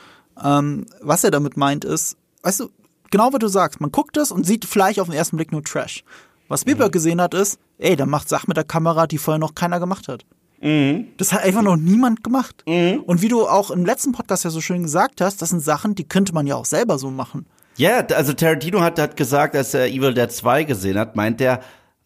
Ähm, 0.44 0.86
was 1.01 1.24
er 1.24 1.32
damit 1.32 1.58
meint 1.58 1.86
ist, 1.86 2.18
weißt 2.44 2.62
du, 2.62 2.70
genau 3.12 3.34
wie 3.34 3.39
du 3.39 3.48
sagst, 3.48 3.82
man 3.82 3.92
guckt 3.92 4.18
es 4.18 4.32
und 4.32 4.46
sieht 4.46 4.65
vielleicht 4.65 5.00
auf 5.00 5.08
den 5.08 5.15
ersten 5.15 5.38
Blick 5.38 5.51
nur 5.51 5.63
Trash. 5.63 6.04
Was 6.48 6.62
Spielberg 6.62 6.89
mhm. 6.89 6.94
gesehen 6.94 7.22
hat, 7.22 7.34
ist, 7.34 7.60
ey, 7.77 7.96
der 7.96 8.06
macht 8.06 8.30
Sachen 8.30 8.46
mit 8.50 8.58
der 8.58 8.63
Kamera, 8.63 9.08
die 9.08 9.18
vorher 9.18 9.39
noch 9.39 9.56
keiner 9.56 9.80
gemacht 9.80 10.08
hat. 10.08 10.25
Mhm. 10.62 11.08
Das 11.18 11.34
hat 11.34 11.44
einfach 11.44 11.62
noch 11.62 11.75
niemand 11.75 12.24
gemacht. 12.24 12.63
Mhm. 12.68 13.01
Und 13.06 13.22
wie 13.22 13.27
du 13.27 13.48
auch 13.48 13.72
im 13.72 13.86
letzten 13.86 14.12
Podcast 14.12 14.44
ja 14.44 14.50
so 14.50 14.62
schön 14.62 14.84
gesagt 14.84 15.22
hast, 15.22 15.42
das 15.42 15.50
sind 15.50 15.62
Sachen, 15.62 15.96
die 15.96 16.08
könnte 16.08 16.34
man 16.34 16.48
ja 16.48 16.56
auch 16.56 16.65
selber 16.65 16.98
so 16.98 17.10
machen. 17.10 17.46
Ja, 17.77 18.06
also 18.08 18.34
Tarantino 18.34 18.82
hat, 18.82 19.00
hat 19.00 19.18
gesagt, 19.18 19.56
als 19.56 19.74
er 19.74 19.88
Evil 19.88 20.13
Dead 20.13 20.32
2 20.32 20.63
gesehen 20.63 20.98
hat, 20.98 21.15
meint 21.15 21.42
er, 21.42 21.60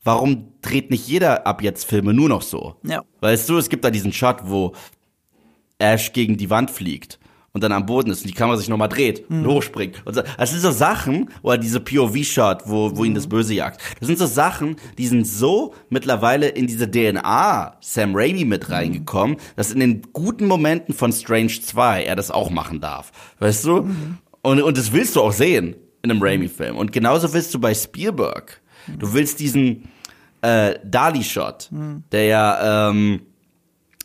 warum 0.03 0.53
dreht 0.61 0.89
nicht 0.89 1.07
jeder 1.07 1.45
ab 1.45 1.61
jetzt 1.61 1.85
Filme 1.85 2.13
nur 2.13 2.27
noch 2.27 2.41
so? 2.41 2.75
Ja. 2.83 3.03
Weißt 3.19 3.47
du, 3.49 3.57
es 3.57 3.69
gibt 3.69 3.85
da 3.85 3.91
diesen 3.91 4.11
Shot, 4.11 4.41
wo 4.45 4.73
Ash 5.77 6.11
gegen 6.11 6.37
die 6.37 6.49
Wand 6.49 6.71
fliegt 6.71 7.19
und 7.53 7.63
dann 7.63 7.71
am 7.71 7.85
Boden 7.85 8.11
ist 8.11 8.21
und 8.21 8.27
die 8.27 8.33
Kamera 8.33 8.57
sich 8.57 8.69
nochmal 8.69 8.89
dreht 8.89 9.29
mhm. 9.29 9.39
und 9.39 9.47
hochspringt. 9.47 10.01
Und 10.05 10.13
so. 10.13 10.21
Das 10.37 10.51
sind 10.51 10.61
so 10.61 10.71
Sachen, 10.71 11.29
oder 11.41 11.57
diese 11.57 11.79
POV-Shot, 11.79 12.63
wo, 12.65 12.95
wo 12.95 13.03
ihn 13.03 13.15
das 13.15 13.27
Böse 13.27 13.53
jagt. 13.53 13.81
Das 13.99 14.07
sind 14.07 14.19
so 14.19 14.25
Sachen, 14.25 14.75
die 14.97 15.07
sind 15.07 15.25
so 15.25 15.73
mittlerweile 15.89 16.49
in 16.49 16.67
diese 16.67 16.89
DNA 16.89 17.77
Sam 17.81 18.15
Raimi 18.15 18.45
mit 18.45 18.69
reingekommen, 18.69 19.37
mhm. 19.37 19.41
dass 19.55 19.71
in 19.71 19.79
den 19.79 20.01
guten 20.13 20.47
Momenten 20.47 20.93
von 20.93 21.11
Strange 21.11 21.59
2 21.61 22.03
er 22.03 22.15
das 22.15 22.31
auch 22.31 22.49
machen 22.49 22.81
darf. 22.81 23.11
Weißt 23.39 23.65
du? 23.65 23.81
Mhm. 23.81 24.17
Und, 24.41 24.61
und 24.61 24.77
das 24.77 24.91
willst 24.91 25.15
du 25.15 25.21
auch 25.21 25.33
sehen 25.33 25.75
in 26.01 26.11
einem 26.11 26.21
Raimi-Film. 26.21 26.77
Und 26.77 26.91
genauso 26.91 27.33
willst 27.33 27.53
du 27.53 27.59
bei 27.59 27.73
Spielberg. 27.73 28.61
Du 28.97 29.13
willst 29.13 29.39
diesen 29.39 29.89
äh, 30.41 30.75
Dali-Shot, 30.85 31.69
mhm. 31.71 32.03
der 32.11 32.25
ja 32.25 32.89
ähm, 32.89 33.21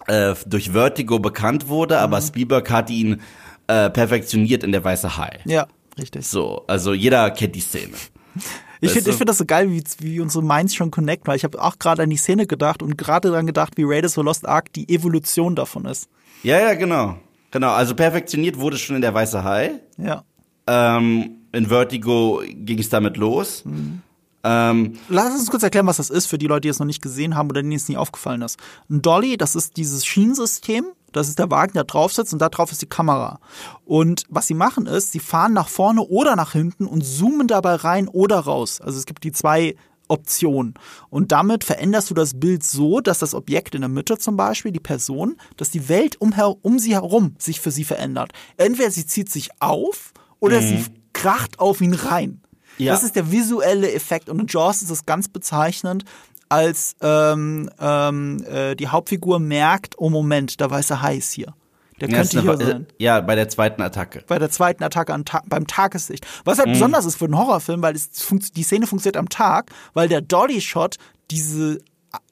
äh, 0.07 0.35
durch 0.47 0.71
Vertigo 0.71 1.19
bekannt 1.19 1.69
wurde, 1.69 1.99
aber 1.99 2.21
mhm. 2.21 2.25
Spielberg 2.25 2.71
hat 2.71 2.91
ihn 2.91 3.21
äh, 3.67 3.91
perfektioniert 3.91 4.65
in 4.65 4.73
der 4.73 4.85
Weiße 4.85 5.17
Hai. 5.17 5.41
Ja, 5.45 5.67
richtig. 5.99 6.27
So, 6.27 6.65
also 6.67 6.93
jeder 6.93 7.31
kennt 7.31 7.55
die 7.55 7.61
Szene. 7.61 7.93
Ich 8.81 8.91
finde 8.91 9.11
ich 9.11 9.17
find 9.17 9.31
das 9.31 9.39
so 9.39 9.47
geil, 9.47 9.71
wie, 9.71 9.83
wie 10.01 10.21
unsere 10.21 10.45
Minds 10.45 10.75
schon 10.75 10.91
connecten, 10.91 11.27
weil 11.27 11.37
ich 11.37 11.45
habe 11.45 11.63
auch 11.63 11.79
gerade 11.79 12.03
an 12.03 12.11
die 12.11 12.19
Szene 12.19 12.47
gedacht 12.47 12.83
und 12.83 12.99
gerade 12.99 13.31
dann 13.31 13.47
gedacht, 13.47 13.79
wie 13.79 13.85
Raiders 13.85 14.19
of 14.19 14.25
Lost 14.27 14.47
Ark 14.47 14.75
die 14.75 14.87
Evolution 14.95 15.57
davon 15.57 15.87
ist. 15.87 16.11
Ja, 16.43 16.61
ja, 16.61 16.75
genau. 16.75 17.17
Genau, 17.51 17.71
also 17.71 17.95
perfektioniert 17.95 18.59
wurde 18.59 18.77
es 18.77 18.83
schon 18.83 18.97
in 18.97 19.01
der 19.01 19.15
Weiße 19.15 19.43
Hai. 19.43 19.81
Ja. 19.97 20.25
Ähm, 20.67 21.31
in 21.53 21.67
Vertigo 21.67 22.43
ging 22.47 22.79
es 22.79 22.91
damit 22.91 23.17
los. 23.17 23.65
Mhm. 23.65 24.03
Ähm, 24.45 24.99
Lass 25.09 25.33
uns 25.33 25.51
kurz 25.51 25.63
erklären, 25.63 25.87
was 25.87 25.97
das 25.97 26.11
ist 26.11 26.27
für 26.27 26.39
die 26.39 26.47
Leute, 26.47 26.63
die 26.63 26.69
es 26.69 26.79
noch 26.79 26.87
nicht 26.87 27.03
gesehen 27.03 27.35
haben 27.35 27.49
oder 27.49 27.63
denen 27.63 27.73
es 27.73 27.89
nie 27.89 27.97
aufgefallen 27.97 28.43
ist. 28.43 28.59
Ein 28.91 29.03
Dolly, 29.03 29.37
das 29.37 29.57
ist 29.57 29.77
dieses 29.77 30.05
Schienensystem. 30.05 30.85
Das 31.13 31.29
ist 31.29 31.39
der 31.39 31.51
Wagen, 31.51 31.75
der 31.75 31.85
drauf 31.85 32.13
sitzt 32.13 32.33
und 32.33 32.41
da 32.41 32.49
drauf 32.49 32.73
ist 32.73 32.83
die 32.83 32.89
Kamera. 32.89 33.39
Und 33.85 34.25
was 34.29 34.49
sie 34.49 34.55
machen 34.55 34.87
ist, 34.87 35.13
sie 35.13 35.21
fahren 35.21 35.53
nach 35.53 35.69
vorne 35.69 36.03
oder 36.03 36.35
nach 36.35 36.53
hinten 36.53 36.87
und 36.87 37.03
zoomen 37.03 37.47
dabei 37.47 37.77
rein 37.77 38.09
oder 38.09 38.41
raus. 38.41 38.81
Also 38.81 38.99
es 38.99 39.07
gibt 39.07 39.23
die 39.23 39.31
zwei 39.31 39.77
Optionen. 40.09 40.75
Und 41.11 41.33
damit 41.33 41.65
veränderst 41.65 42.11
du 42.11 42.15
das 42.15 42.39
Bild 42.39 42.65
so, 42.65 43.01
dass 43.01 43.21
das 43.21 43.33
Objekt 43.33 43.75
in 43.77 43.83
der 43.83 43.89
Mitte 43.89 44.19
zum 44.19 44.37
Beispiel, 44.37 44.73
die 44.73 44.81
Person, 44.81 45.37
dass 45.57 45.71
die 45.71 45.89
Welt 45.89 46.21
um, 46.21 46.35
um 46.63 46.79
sie 46.79 46.95
herum 46.95 47.37
sich 47.39 47.61
für 47.61 47.71
sie 47.71 47.85
verändert. 47.85 48.33
Entweder 48.57 48.91
sie 48.91 49.07
zieht 49.07 49.31
sich 49.31 49.51
auf 49.61 50.13
oder 50.41 50.61
mhm. 50.61 50.67
sie 50.67 50.85
kracht 51.13 51.59
auf 51.61 51.81
ihn 51.81 51.95
rein. 51.95 52.41
Ja. 52.79 52.93
Das 52.93 53.03
ist 53.03 53.17
der 53.17 53.31
visuelle 53.31 53.93
Effekt. 53.93 54.29
Und 54.29 54.41
in 54.41 54.47
Jaws 54.49 54.83
ist 54.83 54.91
es 54.91 55.07
ganz 55.07 55.29
bezeichnend, 55.29 56.05
als 56.49 56.97
ähm, 57.01 57.71
ähm, 57.81 58.45
äh, 58.45 58.75
die 58.77 58.89
Hauptfigur 58.89 59.39
merkt, 59.39 59.95
oh 59.99 60.11
Moment, 60.11 60.61
da 60.61 60.71
weiß 60.71 60.91
er 60.91 61.03
heiß 61.03 61.31
hier. 61.33 61.55
Der 62.01 62.09
Ja, 62.11 62.17
könnte 62.19 62.41
hier 62.41 62.57
sein. 62.57 62.87
ja, 62.99 63.21
bei 63.21 63.37
der 63.37 63.49
zweiten 63.49 63.81
Attacke. 63.81 64.25
Bei 64.27 64.39
der 64.39 64.51
zweiten 64.51 64.83
Attacke 64.83 65.17
Ta 65.25 65.43
beim 65.47 65.67
Tageslicht. 65.67 66.27
Was 66.45 66.59
Mhm. 66.59 66.63
halt 66.63 66.73
besonders 66.73 67.05
ist 67.07 67.17
für 67.17 67.25
einen 67.27 67.39
Horrorfilm, 67.39 67.81
weil 67.83 67.95
die 67.95 68.63
Szene 68.65 68.87
funktioniert 68.89 69.17
am 69.17 69.29
Tag, 69.29 69.71
weil 69.95 70.09
der 70.09 70.21
Dolly-Shot 70.21 70.97
diese 71.31 71.79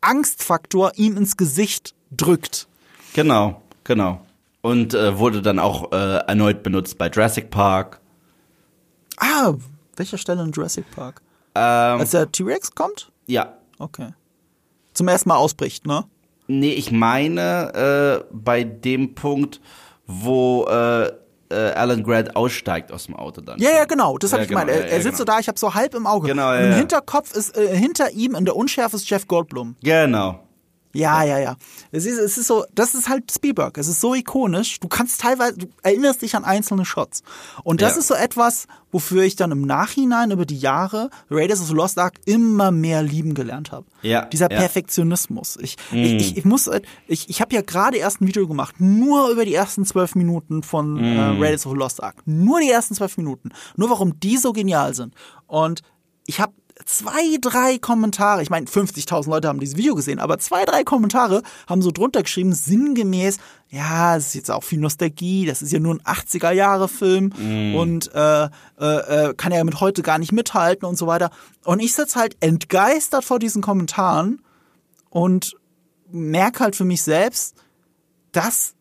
Angstfaktor 0.00 0.92
ihm 0.96 1.16
ins 1.16 1.36
Gesicht 1.36 1.94
drückt. 2.10 2.66
Genau, 3.14 3.62
genau. 3.84 4.20
Und 4.62 4.94
äh, 4.94 5.18
wurde 5.18 5.42
dann 5.42 5.58
auch 5.58 5.92
äh, 5.92 5.96
erneut 6.26 6.62
benutzt 6.62 6.98
bei 6.98 7.08
Jurassic 7.08 7.50
Park. 7.50 8.00
Ah, 9.18 9.54
welcher 9.96 10.18
Stelle 10.18 10.42
in 10.42 10.52
Jurassic 10.52 10.90
Park? 10.90 11.20
Ähm, 11.54 12.00
Als 12.00 12.10
der 12.12 12.30
T-Rex 12.30 12.74
kommt? 12.74 13.10
ja. 13.26 13.54
Okay. 13.78 14.10
Zum 14.94 15.08
ersten 15.08 15.28
Mal 15.30 15.36
ausbricht, 15.36 15.86
ne? 15.86 16.04
Nee, 16.46 16.72
ich 16.74 16.92
meine 16.92 18.22
äh, 18.22 18.24
bei 18.30 18.62
dem 18.62 19.14
Punkt, 19.14 19.60
wo 20.06 20.66
äh, 20.66 21.06
äh, 21.50 21.72
Alan 21.74 22.02
Grant 22.04 22.36
aussteigt 22.36 22.92
aus 22.92 23.06
dem 23.06 23.16
Auto 23.16 23.40
dann. 23.40 23.58
Ja, 23.58 23.70
ja, 23.70 23.84
genau. 23.86 24.18
Das 24.18 24.32
habe 24.32 24.42
Ja, 24.42 24.44
ich 24.44 24.48
gemeint. 24.50 24.68
genau, 24.68 24.78
Er, 24.80 24.84
ja, 24.86 24.90
er 24.92 24.96
ja, 24.98 25.02
sitzt 25.02 25.16
so 25.18 25.24
genau. 25.24 25.34
da, 25.36 25.40
ich 25.40 25.48
habe 25.48 25.58
so 25.58 25.74
halb 25.74 25.94
im 25.94 26.06
Auge. 26.06 26.28
Genau, 26.28 26.52
ja, 26.52 26.60
Im. 26.60 26.74
Hinterkopf 26.74 27.34
ist, 27.34 27.56
äh, 27.56 27.76
hinter 27.76 28.10
ihm 28.10 28.34
in 28.34 28.44
der 28.44 28.54
Unschärfe 28.54 28.96
ist 28.96 29.08
Jeff 29.10 29.26
Goldblum. 29.26 29.76
Genau. 29.82 30.40
Ja, 30.94 31.24
ja, 31.24 31.38
ja. 31.38 31.56
Es 31.90 32.04
ist, 32.04 32.18
es 32.18 32.36
ist 32.38 32.46
so, 32.46 32.64
das 32.74 32.94
ist 32.94 33.08
halt 33.08 33.32
Spielberg. 33.32 33.78
Es 33.78 33.88
ist 33.88 34.00
so 34.00 34.14
ikonisch. 34.14 34.78
Du 34.80 34.88
kannst 34.88 35.20
teilweise, 35.22 35.56
du 35.58 35.66
erinnerst 35.82 36.20
dich 36.22 36.36
an 36.36 36.44
einzelne 36.44 36.84
Shots. 36.84 37.22
Und 37.64 37.80
das 37.80 37.94
Ja. 37.94 37.98
ist 38.00 38.08
so 38.08 38.14
etwas, 38.14 38.66
wofür 38.90 39.22
ich 39.22 39.34
dann 39.36 39.50
im 39.52 39.62
Nachhinein 39.62 40.30
über 40.32 40.44
die 40.44 40.58
Jahre 40.58 41.08
Raiders 41.30 41.60
of 41.62 41.68
the 41.68 41.74
Lost 41.74 41.98
Ark 41.98 42.16
immer 42.26 42.70
mehr 42.70 43.02
lieben 43.02 43.32
gelernt 43.34 43.72
habe. 43.72 43.86
Ja, 44.02 44.26
Dieser 44.26 44.50
ja. 44.50 44.58
Perfektionismus. 44.58 45.56
Ich, 45.62 45.76
ich, 45.92 46.12
ich, 46.14 46.36
ich 46.36 46.44
muss, 46.44 46.66
äh, 46.66 46.82
ich, 47.06 47.30
ich 47.30 47.40
habe 47.40 47.54
ja 47.54 47.62
gerade 47.62 47.96
erst 47.96 48.20
ein 48.20 48.26
Video 48.26 48.46
gemacht, 48.46 48.74
nur 48.78 49.30
über 49.30 49.44
die 49.46 49.54
ersten 49.54 49.86
zwölf 49.86 50.14
Minuten 50.14 50.62
von 50.62 50.92
Mhm. 50.94 51.02
äh, 51.18 51.20
Raiders 51.42 51.64
of 51.66 51.72
the 51.72 51.78
Lost 51.78 52.02
Ark. 52.02 52.16
Nur 52.26 52.60
die 52.60 52.70
ersten 52.70 52.94
zwölf 52.94 53.16
Minuten. 53.16 53.50
Nur 53.76 53.88
warum 53.90 54.20
die 54.20 54.36
so 54.36 54.52
genial 54.52 54.94
sind. 54.94 55.14
Und 55.46 55.80
ich 56.26 56.38
habe 56.40 56.52
zwei, 56.84 57.36
drei 57.40 57.78
Kommentare, 57.78 58.42
ich 58.42 58.50
meine 58.50 58.66
50.000 58.66 59.28
Leute 59.28 59.48
haben 59.48 59.60
dieses 59.60 59.76
Video 59.76 59.94
gesehen, 59.94 60.18
aber 60.18 60.38
zwei, 60.38 60.64
drei 60.64 60.84
Kommentare 60.84 61.42
haben 61.66 61.82
so 61.82 61.90
drunter 61.90 62.22
geschrieben, 62.22 62.52
sinngemäß, 62.52 63.38
ja, 63.68 64.16
es 64.16 64.28
ist 64.28 64.34
jetzt 64.34 64.50
auch 64.50 64.64
viel 64.64 64.80
Nostalgie, 64.80 65.46
das 65.46 65.62
ist 65.62 65.72
ja 65.72 65.78
nur 65.78 65.94
ein 65.94 66.02
80er-Jahre-Film 66.02 67.74
und 67.74 68.14
äh, 68.14 68.44
äh, 68.44 68.48
äh, 68.78 69.34
kann 69.34 69.52
ja 69.52 69.64
mit 69.64 69.80
heute 69.80 70.02
gar 70.02 70.18
nicht 70.18 70.32
mithalten 70.32 70.86
und 70.86 70.96
so 70.96 71.06
weiter. 71.06 71.30
Und 71.64 71.80
ich 71.80 71.94
sitze 71.94 72.18
halt 72.18 72.36
entgeistert 72.40 73.24
vor 73.24 73.38
diesen 73.38 73.62
Kommentaren 73.62 74.42
und 75.10 75.56
merke 76.10 76.64
halt 76.64 76.76
für 76.76 76.84
mich 76.84 77.02
selbst, 77.02 77.56
dass 78.32 78.74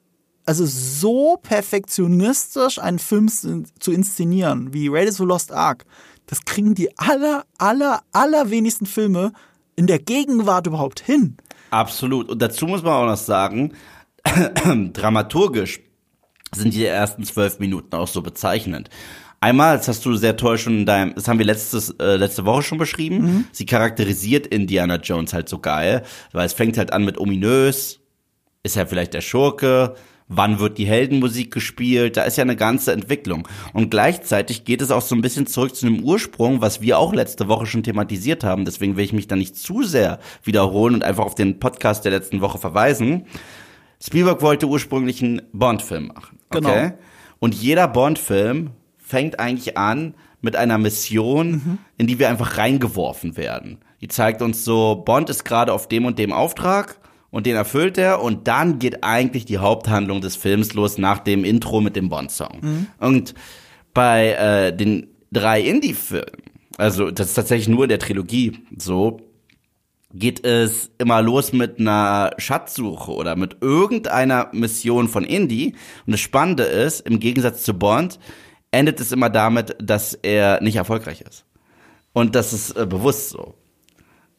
also 0.46 0.66
so 0.66 1.38
perfektionistisch 1.42 2.80
einen 2.80 3.00
Film 3.00 3.28
zu 3.28 3.64
zu 3.80 3.92
inszenieren 3.92 4.74
wie 4.74 4.88
Raiders 4.88 5.16
of 5.16 5.26
the 5.26 5.26
Lost 5.26 5.52
Ark, 5.52 5.86
das 6.32 6.46
kriegen 6.46 6.76
die 6.76 6.98
aller, 6.98 7.44
aller, 7.58 8.04
allerwenigsten 8.14 8.86
Filme 8.86 9.34
in 9.76 9.86
der 9.86 10.00
Gegenwart 10.00 10.66
überhaupt 10.66 11.02
hin. 11.02 11.36
Absolut. 11.72 12.30
Und 12.30 12.42
dazu 12.42 12.68
muss 12.68 12.84
man 12.84 12.94
auch 12.94 13.06
noch 13.06 13.18
sagen, 13.18 13.74
dramaturgisch 14.94 15.82
sind 16.56 16.74
die 16.74 16.86
ersten 16.86 17.26
zwölf 17.26 17.60
Minuten 17.60 17.94
auch 17.98 18.08
so 18.08 18.22
bezeichnend. 18.22 18.90
Einmal, 19.42 19.76
das 19.76 19.90
hast 19.90 20.06
du 20.06 20.16
sehr 20.16 20.38
toll 20.38 20.58
schon 20.58 20.80
in 20.80 20.86
deinem, 20.86 21.16
das 21.16 21.28
haben 21.28 21.38
wir 21.38 21.46
letztes, 21.46 21.90
äh, 22.00 22.16
letzte 22.16 22.46
Woche 22.46 22.64
schon 22.64 22.78
beschrieben, 22.78 23.50
sie 23.52 23.66
charakterisiert 23.66 24.48
Indiana 24.48 24.98
Jones 24.98 25.34
halt 25.34 25.50
so 25.50 25.60
geil, 25.60 26.04
weil 26.32 26.46
es 26.46 26.54
fängt 26.54 26.78
halt 26.78 26.94
an 26.94 27.04
mit 27.04 27.18
ominös, 27.18 28.00
ist 28.64 28.78
er 28.78 28.88
vielleicht 28.88 29.14
der 29.14 29.22
Schurke, 29.22 29.96
wann 30.32 30.60
wird 30.60 30.78
die 30.78 30.86
Heldenmusik 30.86 31.52
gespielt, 31.52 32.18
da 32.18 32.24
ist 32.24 32.38
ja 32.38 32.44
eine 32.44 32.56
ganze 32.56 32.94
Entwicklung. 32.94 33.48
Und 33.74 33.92
gleichzeitig 33.92 34.64
geht 34.64 34.82
es 34.82 34.90
auch 34.90 35.02
so 35.02 35.14
ein 35.14 35.22
bisschen 35.22 35.46
zurück 35.46 35.76
zu 35.76 35.86
dem 35.86 36.04
Ursprung, 36.04 36.62
was 36.62 36.82
wir 36.82 36.98
auch 36.98 37.14
letzte 37.14 37.48
Woche 37.50 37.66
schon 37.66 37.84
thematisiert 37.84 38.44
haben, 38.44 38.66
deswegen 38.66 38.96
will 38.96 39.04
ich 39.04 39.14
mich 39.14 39.28
da 39.28 39.36
nicht 39.36 39.58
zu 39.58 39.84
sehr 39.84 40.20
wiederholen 40.44 40.96
und 40.96 41.04
einfach 41.04 41.26
auf 41.26 41.36
den 41.36 41.60
Podcast 41.60 42.06
der 42.06 42.14
letzten 42.14 42.42
Woche 42.42 42.58
verweisen. 42.58 43.26
Spielberg 44.02 44.42
wollte 44.42 44.68
ursprünglich 44.68 45.22
einen 45.22 45.42
Bond-Film 45.52 46.08
machen. 46.08 46.40
Okay? 46.50 46.62
Genau. 46.62 46.98
Und 47.40 47.54
jeder 47.54 47.88
Bond-Film 47.88 48.72
fängt 48.98 49.40
eigentlich 49.40 49.78
an 49.78 50.16
mit 50.40 50.56
einer 50.56 50.78
Mission, 50.78 51.78
in 51.98 52.08
die 52.08 52.20
wir 52.20 52.30
einfach 52.30 52.58
reingeworfen 52.58 53.36
werden. 53.36 53.80
Die 54.00 54.08
zeigt 54.08 54.42
uns 54.42 54.64
so, 54.66 54.96
Bond 54.96 55.30
ist 55.30 55.44
gerade 55.44 55.74
auf 55.74 55.88
dem 55.88 56.06
und 56.06 56.18
dem 56.18 56.32
Auftrag 56.32 57.01
und 57.32 57.46
den 57.46 57.56
erfüllt 57.56 57.98
er 57.98 58.22
und 58.22 58.48
dann 58.48 58.78
geht 58.78 59.04
eigentlich 59.04 59.46
die 59.46 59.58
Haupthandlung 59.58 60.22
des 60.22 60.36
Films 60.36 60.74
los 60.74 60.98
nach 60.98 61.20
dem 61.20 61.44
Intro 61.44 61.82
mit 61.82 61.96
dem 61.96 62.10
Bond-Song. 62.10 62.88
Und 63.00 63.34
bei 63.94 64.34
äh, 64.34 64.76
den 64.76 65.08
drei 65.32 65.62
Indie-Filmen, 65.62 66.26
also 66.78 67.10
das 67.10 67.30
ist 67.30 67.34
tatsächlich 67.36 67.70
nur 67.70 67.84
in 67.84 67.90
der 67.90 68.00
Trilogie 68.00 68.60
so, 68.78 69.20
geht 70.14 70.46
es 70.46 70.92
immer 70.98 71.22
los 71.22 71.54
mit 71.54 71.80
einer 71.80 72.32
Schatzsuche 72.38 73.12
oder 73.12 73.36
mit 73.36 73.58
irgendeiner 73.62 74.50
Mission 74.52 75.08
von 75.08 75.24
Indy. 75.24 75.74
Und 76.06 76.12
das 76.12 76.20
Spannende 76.20 76.64
ist, 76.64 77.02
im 77.02 77.20
Gegensatz 77.20 77.64
zu 77.64 77.74
Bond, 77.74 78.20
endet 78.72 79.00
es 79.00 79.12
immer 79.12 79.30
damit, 79.30 79.76
dass 79.82 80.14
er 80.14 80.62
nicht 80.62 80.76
erfolgreich 80.76 81.22
ist. 81.22 81.46
Und 82.14 82.36
das 82.36 82.52
ist 82.52 82.72
äh, 82.72 82.86
bewusst 82.86 83.30
so. 83.30 83.56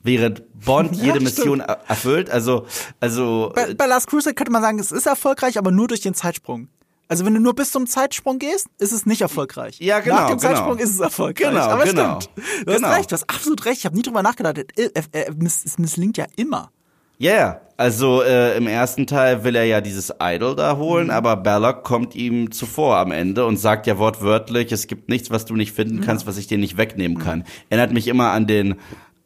Während 0.02 0.42
Bond 0.64 0.96
Ja, 0.96 1.14
jede 1.14 1.20
stimmt. 1.20 1.36
Mission 1.36 1.60
er 1.60 1.80
erfüllt, 1.88 2.30
also, 2.30 2.66
also, 3.00 3.52
Bei, 3.54 3.74
bei 3.74 3.86
Last 3.86 4.08
Crusade 4.08 4.34
könnte 4.34 4.52
man 4.52 4.62
sagen, 4.62 4.78
es 4.78 4.92
ist 4.92 5.06
erfolgreich, 5.06 5.58
aber 5.58 5.70
nur 5.70 5.88
durch 5.88 6.00
den 6.00 6.14
Zeitsprung. 6.14 6.68
Also 7.12 7.26
wenn 7.26 7.34
du 7.34 7.40
nur 7.40 7.54
bis 7.54 7.70
zum 7.70 7.86
Zeitsprung 7.86 8.38
gehst, 8.38 8.68
ist 8.78 8.92
es 8.92 9.04
nicht 9.04 9.20
erfolgreich. 9.20 9.78
Ja, 9.80 10.00
genau, 10.00 10.14
Nach 10.14 10.28
dem 10.28 10.38
genau. 10.38 10.48
Zeitsprung 10.48 10.78
ist 10.78 10.90
es 10.90 11.00
erfolgreich. 11.00 11.50
Genau, 11.50 11.60
aber 11.60 11.84
genau, 11.84 12.20
stimmt. 12.22 12.30
Du 12.60 12.72
genau. 12.72 12.88
hast 12.88 12.96
recht, 12.96 13.10
du 13.10 13.14
hast 13.14 13.28
absolut 13.28 13.64
recht. 13.66 13.78
Ich 13.80 13.84
habe 13.84 13.94
nie 13.94 14.02
drüber 14.02 14.22
nachgedacht. 14.22 14.64
Es, 14.94 15.64
es, 15.64 15.78
misslingt 15.78 16.16
ja 16.16 16.24
immer. 16.36 16.70
Ja, 17.18 17.32
yeah. 17.32 17.60
also 17.76 18.22
äh, 18.22 18.56
im 18.56 18.66
ersten 18.66 19.06
Teil 19.06 19.44
will 19.44 19.56
er 19.56 19.64
ja 19.64 19.82
dieses 19.82 20.14
Idol 20.22 20.56
da 20.56 20.78
holen, 20.78 21.10
aber 21.10 21.36
Belloc 21.36 21.84
kommt 21.84 22.14
ihm 22.14 22.50
zuvor 22.50 22.96
am 22.96 23.12
Ende 23.12 23.44
und 23.44 23.58
sagt 23.58 23.86
ja 23.86 23.98
wortwörtlich, 23.98 24.72
es 24.72 24.86
gibt 24.86 25.10
nichts, 25.10 25.30
was 25.30 25.44
du 25.44 25.54
nicht 25.54 25.72
finden 25.72 26.00
kannst, 26.00 26.26
was 26.26 26.38
ich 26.38 26.46
dir 26.46 26.56
nicht 26.56 26.78
wegnehmen 26.78 27.18
kann. 27.18 27.44
Erinnert 27.68 27.92
mich 27.92 28.08
immer 28.08 28.30
an 28.30 28.46
den 28.46 28.76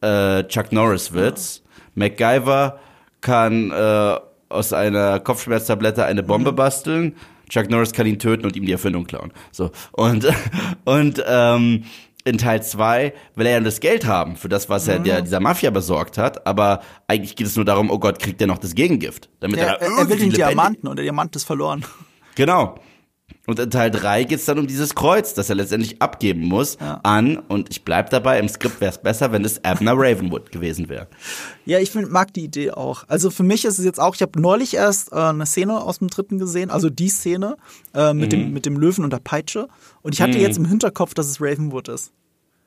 äh, 0.06 0.48
Chuck 0.48 0.72
Norris-Witz. 0.72 1.62
MacGyver 1.94 2.78
kann 3.20 3.70
äh, 3.70 4.16
aus 4.48 4.72
einer 4.72 5.20
Kopfschmerztablette 5.20 6.04
eine 6.04 6.22
Bombe 6.22 6.52
basteln. 6.52 7.16
Chuck 7.48 7.70
Norris 7.70 7.92
kann 7.92 8.06
ihn 8.06 8.18
töten 8.18 8.44
und 8.44 8.56
ihm 8.56 8.66
die 8.66 8.72
Erfindung 8.72 9.06
klauen. 9.06 9.32
So. 9.52 9.70
Und, 9.92 10.26
und 10.84 11.22
ähm, 11.26 11.84
in 12.24 12.38
Teil 12.38 12.62
2 12.62 13.12
will 13.36 13.46
er 13.46 13.52
ja 13.52 13.60
das 13.60 13.78
Geld 13.78 14.04
haben 14.04 14.36
für 14.36 14.48
das, 14.48 14.68
was 14.68 14.88
er 14.88 14.98
der, 14.98 15.22
dieser 15.22 15.38
Mafia 15.38 15.70
besorgt 15.70 16.18
hat, 16.18 16.44
aber 16.44 16.82
eigentlich 17.06 17.36
geht 17.36 17.46
es 17.46 17.54
nur 17.54 17.64
darum, 17.64 17.88
oh 17.88 18.00
Gott, 18.00 18.18
kriegt 18.18 18.40
er 18.40 18.48
noch 18.48 18.58
das 18.58 18.74
Gegengift, 18.74 19.28
damit 19.38 19.60
Er, 19.60 19.66
er, 19.66 19.82
er, 19.82 19.98
er 19.98 20.08
will 20.08 20.18
den 20.18 20.30
Diamanten 20.30 20.88
und 20.88 20.96
der 20.96 21.04
Diamant 21.04 21.36
ist 21.36 21.44
verloren. 21.44 21.84
Genau. 22.34 22.80
Und 23.46 23.60
in 23.60 23.70
Teil 23.70 23.90
3 23.92 24.24
geht's 24.24 24.44
dann 24.44 24.58
um 24.58 24.66
dieses 24.66 24.94
Kreuz, 24.94 25.32
das 25.34 25.48
er 25.48 25.54
letztendlich 25.54 26.02
abgeben 26.02 26.42
muss 26.46 26.78
Ja. 26.80 27.00
an, 27.04 27.38
und 27.38 27.70
ich 27.70 27.84
bleib 27.84 28.10
dabei, 28.10 28.38
im 28.40 28.48
Skript 28.48 28.80
wäre 28.80 28.90
es 28.90 28.98
besser, 28.98 29.30
wenn 29.30 29.44
es 29.44 29.62
Abner 29.64 29.92
Ravenwood 29.94 30.50
gewesen 30.50 30.88
wäre. 30.88 31.06
Ja, 31.64 31.78
ich 31.78 31.90
find, 31.92 32.10
mag 32.10 32.34
die 32.34 32.42
Idee 32.44 32.72
auch. 32.72 33.04
Also 33.08 33.30
für 33.30 33.42
mich 33.44 33.64
ist 33.64 33.78
es 33.78 33.84
jetzt 33.84 34.00
auch, 34.00 34.14
ich 34.16 34.22
habe 34.22 34.40
neulich 34.40 34.74
erst 34.74 35.12
äh, 35.12 35.16
eine 35.16 35.46
Szene 35.46 35.80
aus 35.80 35.98
dem 36.00 36.08
dritten 36.08 36.38
gesehen, 36.38 36.70
also 36.70 36.90
die 36.90 37.08
Szene 37.08 37.56
äh, 37.94 38.12
mit, 38.12 38.26
Mhm. 38.26 38.30
dem, 38.30 38.52
mit 38.52 38.66
dem 38.66 38.76
Löwen 38.78 39.04
und 39.04 39.12
der 39.12 39.20
Peitsche. 39.20 39.68
Und 40.02 40.14
ich 40.14 40.20
hatte 40.22 40.38
jetzt 40.38 40.58
im 40.58 40.64
Hinterkopf, 40.64 41.14
dass 41.14 41.26
es 41.28 41.40
Ravenwood 41.40 41.88
ist. 41.88 42.12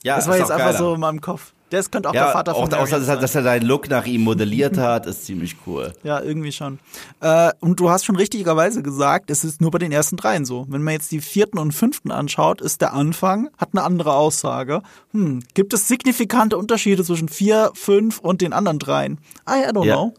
Ja, 0.04 0.16
Das 0.16 0.28
war 0.28 0.38
jetzt 0.38 0.50
einfach 0.52 0.68
geiler. 0.68 0.78
so 0.78 0.94
in 0.94 1.02
meinem 1.02 1.20
Kopf. 1.20 1.54
Das 1.72 1.92
könnte 1.92 2.10
auch 2.10 2.14
der 2.14 2.22
Ja, 2.24 2.32
Vater 2.32 2.54
auch, 2.56 2.62
von 2.64 2.68
auch 2.68 2.72
Marion 2.72 2.90
dass, 2.90 3.00
er- 3.02 3.06
sein. 3.06 3.22
dass 3.22 3.36
er 3.36 3.44
seinen 3.44 3.66
Look 3.66 3.90
nach 3.90 4.06
ihm 4.06 4.22
modelliert 4.22 4.78
hat, 4.80 5.06
ist 5.06 5.26
ziemlich 5.26 5.56
cool. 5.68 5.94
Ja, 6.04 6.20
irgendwie 6.22 6.52
schon. 6.52 6.80
Äh, 7.22 7.52
und 7.60 7.80
du 7.80 7.90
hast 7.90 8.06
schon 8.06 8.16
richtigerweise 8.16 8.82
gesagt, 8.82 9.30
es 9.30 9.44
ist 9.44 9.62
nur 9.62 9.72
bei 9.72 9.78
den 9.78 9.92
ersten 9.92 10.18
dreien 10.18 10.46
so. 10.46 10.66
Wenn 10.70 10.82
man 10.84 10.94
jetzt 10.94 11.12
die 11.12 11.22
vierten 11.22 11.58
und 11.60 11.72
fünften 11.74 12.12
anschaut, 12.12 12.62
ist 12.62 12.82
der 12.82 12.94
Anfang, 12.94 13.50
hat 13.58 13.70
eine 13.74 13.84
andere 13.84 14.14
Aussage. 14.14 14.82
Hm, 15.12 15.44
gibt 15.54 15.74
es 15.74 15.88
signifikante 15.88 16.58
Unterschiede 16.58 17.04
zwischen 17.04 17.30
vier, 17.30 17.72
fünf 17.76 18.20
und 18.20 18.42
den 18.42 18.54
anderen 18.54 18.80
dreien? 18.80 19.20
I, 19.48 19.64
I 19.70 19.72
don't 19.72 19.86
Ja. 19.86 19.96
know. 19.96 20.14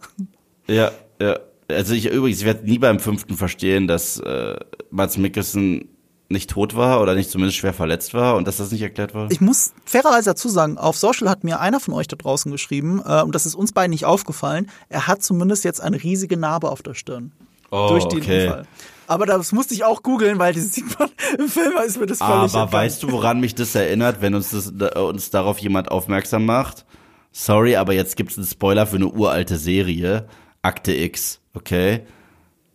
Ja, 0.68 0.90
ja. 1.20 1.38
Also 1.68 1.94
ich 1.94 2.06
übrigens, 2.10 2.40
ich 2.40 2.46
werde 2.46 2.64
nie 2.64 2.78
beim 2.78 2.98
fünften 2.98 3.36
verstehen, 3.36 3.86
dass 3.86 4.18
äh, 4.18 4.56
Mats 4.90 5.16
Mikkelsen 5.18 5.88
nicht 6.30 6.48
tot 6.50 6.76
war 6.76 7.02
oder 7.02 7.14
nicht 7.14 7.28
zumindest 7.30 7.58
schwer 7.58 7.74
verletzt 7.74 8.14
war 8.14 8.36
und 8.36 8.46
dass 8.46 8.56
das 8.58 8.70
nicht 8.70 8.82
erklärt 8.82 9.14
war. 9.14 9.30
Ich 9.30 9.40
muss 9.40 9.72
fairerweise 9.84 10.30
dazu 10.30 10.48
sagen, 10.48 10.78
auf 10.78 10.96
Social 10.96 11.28
hat 11.28 11.44
mir 11.44 11.60
einer 11.60 11.80
von 11.80 11.92
euch 11.92 12.06
da 12.08 12.16
draußen 12.16 12.50
geschrieben, 12.52 13.02
äh, 13.04 13.22
und 13.22 13.34
das 13.34 13.46
ist 13.46 13.54
uns 13.56 13.72
beiden 13.72 13.90
nicht 13.90 14.04
aufgefallen, 14.04 14.70
er 14.88 15.06
hat 15.08 15.22
zumindest 15.22 15.64
jetzt 15.64 15.80
eine 15.80 16.02
riesige 16.02 16.36
Narbe 16.36 16.70
auf 16.70 16.82
der 16.82 16.94
Stirn. 16.94 17.32
Oh, 17.72 17.88
durch 17.88 18.04
den 18.06 18.20
okay. 18.20 18.46
Unfall. 18.46 18.66
Aber 19.08 19.26
das 19.26 19.50
musste 19.50 19.74
ich 19.74 19.82
auch 19.82 20.04
googeln, 20.04 20.38
weil 20.38 20.54
das 20.54 20.72
sieht 20.72 20.98
man 20.98 21.08
im 21.38 21.48
Film, 21.48 21.72
ist 21.84 21.98
mir 21.98 22.06
das 22.06 22.18
völlig 22.18 22.54
Aber 22.54 22.72
weißt 22.72 23.02
du, 23.02 23.10
woran 23.10 23.40
mich 23.40 23.56
das 23.56 23.74
erinnert, 23.74 24.20
wenn 24.22 24.34
uns, 24.36 24.50
das, 24.50 24.72
da- 24.74 25.00
uns 25.00 25.30
darauf 25.30 25.58
jemand 25.58 25.90
aufmerksam 25.90 26.46
macht? 26.46 26.86
sorry, 27.32 27.76
aber 27.76 27.92
jetzt 27.92 28.16
gibt's 28.16 28.36
einen 28.36 28.46
Spoiler 28.46 28.86
für 28.86 28.96
eine 28.96 29.06
uralte 29.08 29.56
Serie, 29.56 30.26
Akte 30.62 30.92
X, 30.92 31.40
okay? 31.54 32.04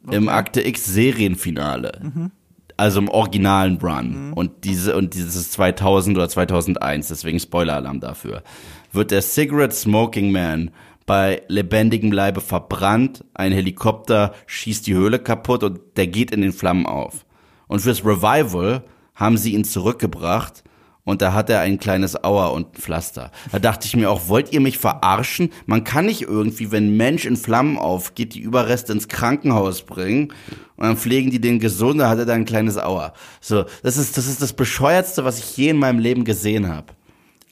Im 0.09 0.29
Akte 0.29 0.61
X 0.65 0.85
Serienfinale. 0.85 2.31
Also 2.77 2.99
im 2.99 3.07
originalen 3.07 3.77
Run. 3.77 4.33
Und 4.33 4.65
diese, 4.65 4.97
und 4.97 5.13
dieses 5.13 5.51
2000 5.51 6.17
oder 6.17 6.27
2001, 6.27 7.07
deswegen 7.07 7.39
Spoiler-Alarm 7.39 8.01
dafür, 8.01 8.43
wird 8.91 9.11
der 9.11 9.21
Cigarette 9.21 9.73
Smoking 9.73 10.31
Man 10.31 10.71
bei 11.05 11.43
lebendigem 11.47 12.11
Leibe 12.11 12.41
verbrannt, 12.41 13.23
ein 13.33 13.51
Helikopter 13.51 14.33
schießt 14.47 14.87
die 14.87 14.95
Höhle 14.95 15.19
kaputt 15.19 15.63
und 15.63 15.79
der 15.95 16.07
geht 16.07 16.31
in 16.31 16.41
den 16.41 16.51
Flammen 16.51 16.85
auf. 16.85 17.25
Und 17.67 17.79
fürs 17.79 18.03
Revival 18.03 18.83
haben 19.13 19.37
sie 19.37 19.53
ihn 19.53 19.63
zurückgebracht 19.63 20.63
und 21.05 21.21
da 21.21 21.33
hat 21.33 21.49
er 21.49 21.61
ein 21.61 21.79
kleines 21.79 22.21
Auer 22.23 22.51
und 22.51 22.75
ein 22.75 22.81
Pflaster. 22.81 23.31
Da 23.51 23.59
dachte 23.59 23.87
ich 23.87 23.95
mir 23.95 24.09
auch, 24.11 24.27
wollt 24.27 24.51
ihr 24.51 24.59
mich 24.59 24.77
verarschen? 24.77 25.51
Man 25.67 25.83
kann 25.83 26.07
nicht 26.07 26.23
irgendwie, 26.23 26.71
wenn 26.71 26.97
Mensch 26.97 27.25
in 27.25 27.37
Flammen 27.37 27.77
aufgeht, 27.77 28.33
die 28.33 28.41
Überreste 28.41 28.91
ins 28.91 29.07
Krankenhaus 29.07 29.83
bringen 29.83 30.33
und 30.75 30.85
dann 30.85 30.97
pflegen 30.97 31.31
die 31.31 31.39
den 31.39 31.59
gesund, 31.59 32.01
da 32.01 32.09
hat 32.09 32.17
er 32.17 32.25
da 32.25 32.33
ein 32.33 32.45
kleines 32.45 32.77
Auer. 32.77 33.13
So, 33.39 33.65
das 33.83 33.97
ist 33.97 34.17
das 34.17 34.27
ist 34.27 34.41
das 34.41 34.53
bescheuertste, 34.53 35.23
was 35.23 35.39
ich 35.39 35.55
je 35.55 35.69
in 35.69 35.77
meinem 35.77 35.99
Leben 35.99 36.25
gesehen 36.25 36.67
habe. 36.67 36.87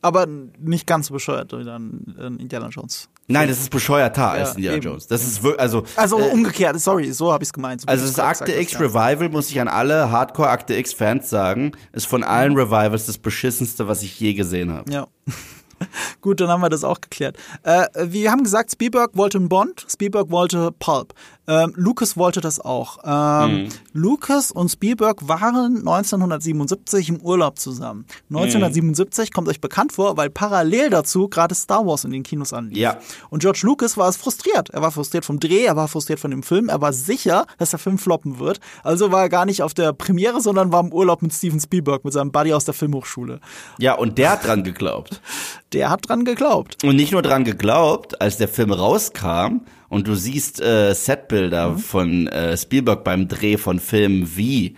Aber 0.01 0.27
nicht 0.59 0.85
ganz 0.85 1.07
so 1.07 1.13
bescheuert 1.13 1.53
wie 1.53 1.63
dann 1.63 2.15
in 2.19 2.39
Indiana 2.39 2.67
Jones. 2.67 3.07
Nein, 3.27 3.47
das 3.47 3.59
ist 3.59 3.69
bescheuerter 3.69 4.31
als 4.31 4.55
Indiana 4.55 4.77
eben. 4.77 4.85
Jones. 4.85 5.07
Das 5.07 5.23
ist 5.23 5.41
wirklich, 5.43 5.61
also 5.61 5.83
Also 5.95 6.19
äh, 6.19 6.29
umgekehrt, 6.29 6.79
sorry, 6.79 7.11
so 7.13 7.31
habe 7.31 7.43
ich 7.43 7.49
es 7.49 7.53
gemeint. 7.53 7.81
So 7.81 7.87
Also 7.87 8.05
das 8.05 8.19
Akte 8.19 8.51
X. 8.53 8.79
Revival, 8.79 9.29
muss 9.29 9.49
ich 9.49 9.59
an 9.61 9.67
alle 9.67 10.11
Hardcore 10.11 10.49
Akte 10.49 10.75
X 10.75 10.93
Fans 10.93 11.29
sagen, 11.29 11.71
ist 11.93 12.05
von 12.05 12.23
allen 12.23 12.55
Revivals 12.55 13.05
das 13.05 13.17
beschissenste, 13.17 13.87
was 13.87 14.03
ich 14.03 14.19
je 14.19 14.33
gesehen 14.33 14.71
habe. 14.73 14.91
Ja. 14.91 15.07
Gut, 16.21 16.39
dann 16.39 16.49
haben 16.49 16.61
wir 16.61 16.69
das 16.69 16.83
auch 16.83 17.01
geklärt. 17.01 17.37
Äh, 17.63 17.87
wir 18.05 18.31
haben 18.31 18.43
gesagt, 18.43 18.71
Spielberg 18.71 19.11
wollte 19.15 19.37
einen 19.37 19.49
Bond, 19.49 19.85
Spielberg 19.89 20.29
wollte 20.29 20.71
Pulp. 20.79 21.13
Ähm, 21.47 21.73
Lucas 21.75 22.15
wollte 22.15 22.39
das 22.39 22.59
auch. 22.59 22.99
Ähm, 23.03 23.69
Lucas 23.91 24.51
und 24.51 24.69
Spielberg 24.69 25.27
waren 25.27 25.77
1977 25.77 27.09
im 27.09 27.21
Urlaub 27.21 27.59
zusammen. 27.59 28.05
1977 28.29 29.33
kommt 29.33 29.49
euch 29.49 29.59
bekannt 29.59 29.93
vor, 29.93 30.15
weil 30.15 30.29
parallel 30.29 30.89
dazu 30.89 31.27
gerade 31.27 31.53
Star 31.53 31.85
Wars 31.85 32.05
in 32.05 32.11
den 32.11 32.23
Kinos 32.23 32.53
anlief. 32.53 32.77
Ja. 32.77 32.97
Und 33.29 33.39
George 33.39 33.61
Lucas 33.63 33.97
war 33.97 34.07
es 34.07 34.15
frustriert. 34.15 34.69
Er 34.69 34.81
war 34.81 34.91
frustriert 34.91 35.25
vom 35.25 35.39
Dreh, 35.39 35.65
er 35.65 35.75
war 35.75 35.87
frustriert 35.89 36.19
von 36.19 36.31
dem 36.31 36.43
Film, 36.43 36.69
er 36.69 36.79
war 36.79 36.93
sicher, 36.93 37.45
dass 37.57 37.71
der 37.71 37.79
Film 37.79 37.97
floppen 37.97 38.39
wird. 38.39 38.59
Also 38.83 39.11
war 39.11 39.23
er 39.23 39.29
gar 39.29 39.45
nicht 39.45 39.63
auf 39.63 39.73
der 39.73 39.91
Premiere, 39.91 40.39
sondern 40.39 40.71
war 40.71 40.79
im 40.79 40.93
Urlaub 40.93 41.21
mit 41.21 41.33
Steven 41.33 41.59
Spielberg, 41.59 42.05
mit 42.05 42.13
seinem 42.13 42.31
Buddy 42.31 42.53
aus 42.53 42.63
der 42.63 42.73
Filmhochschule. 42.73 43.41
Ja, 43.79 43.95
und 43.95 44.17
der 44.17 44.31
hat 44.31 44.45
dran 44.45 44.63
geglaubt. 44.63 45.21
Der 45.73 45.89
hat 45.89 46.07
dran 46.07 46.23
geglaubt. 46.23 46.83
Und 46.83 46.97
nicht 46.97 47.13
nur 47.13 47.23
dran 47.23 47.43
geglaubt, 47.43 48.21
als 48.21 48.37
der 48.37 48.47
Film 48.47 48.71
rauskam 48.71 49.61
und 49.93 50.07
du 50.07 50.15
siehst 50.15 50.59
äh, 50.59 50.93
Setbilder 50.93 51.69
Mhm. 51.69 51.77
von 51.77 52.27
äh, 52.27 52.57
Spielberg 52.57 53.03
beim 53.03 53.27
Dreh 53.27 53.57
von 53.57 53.79
Filmen 53.79 54.35
wie 54.35 54.75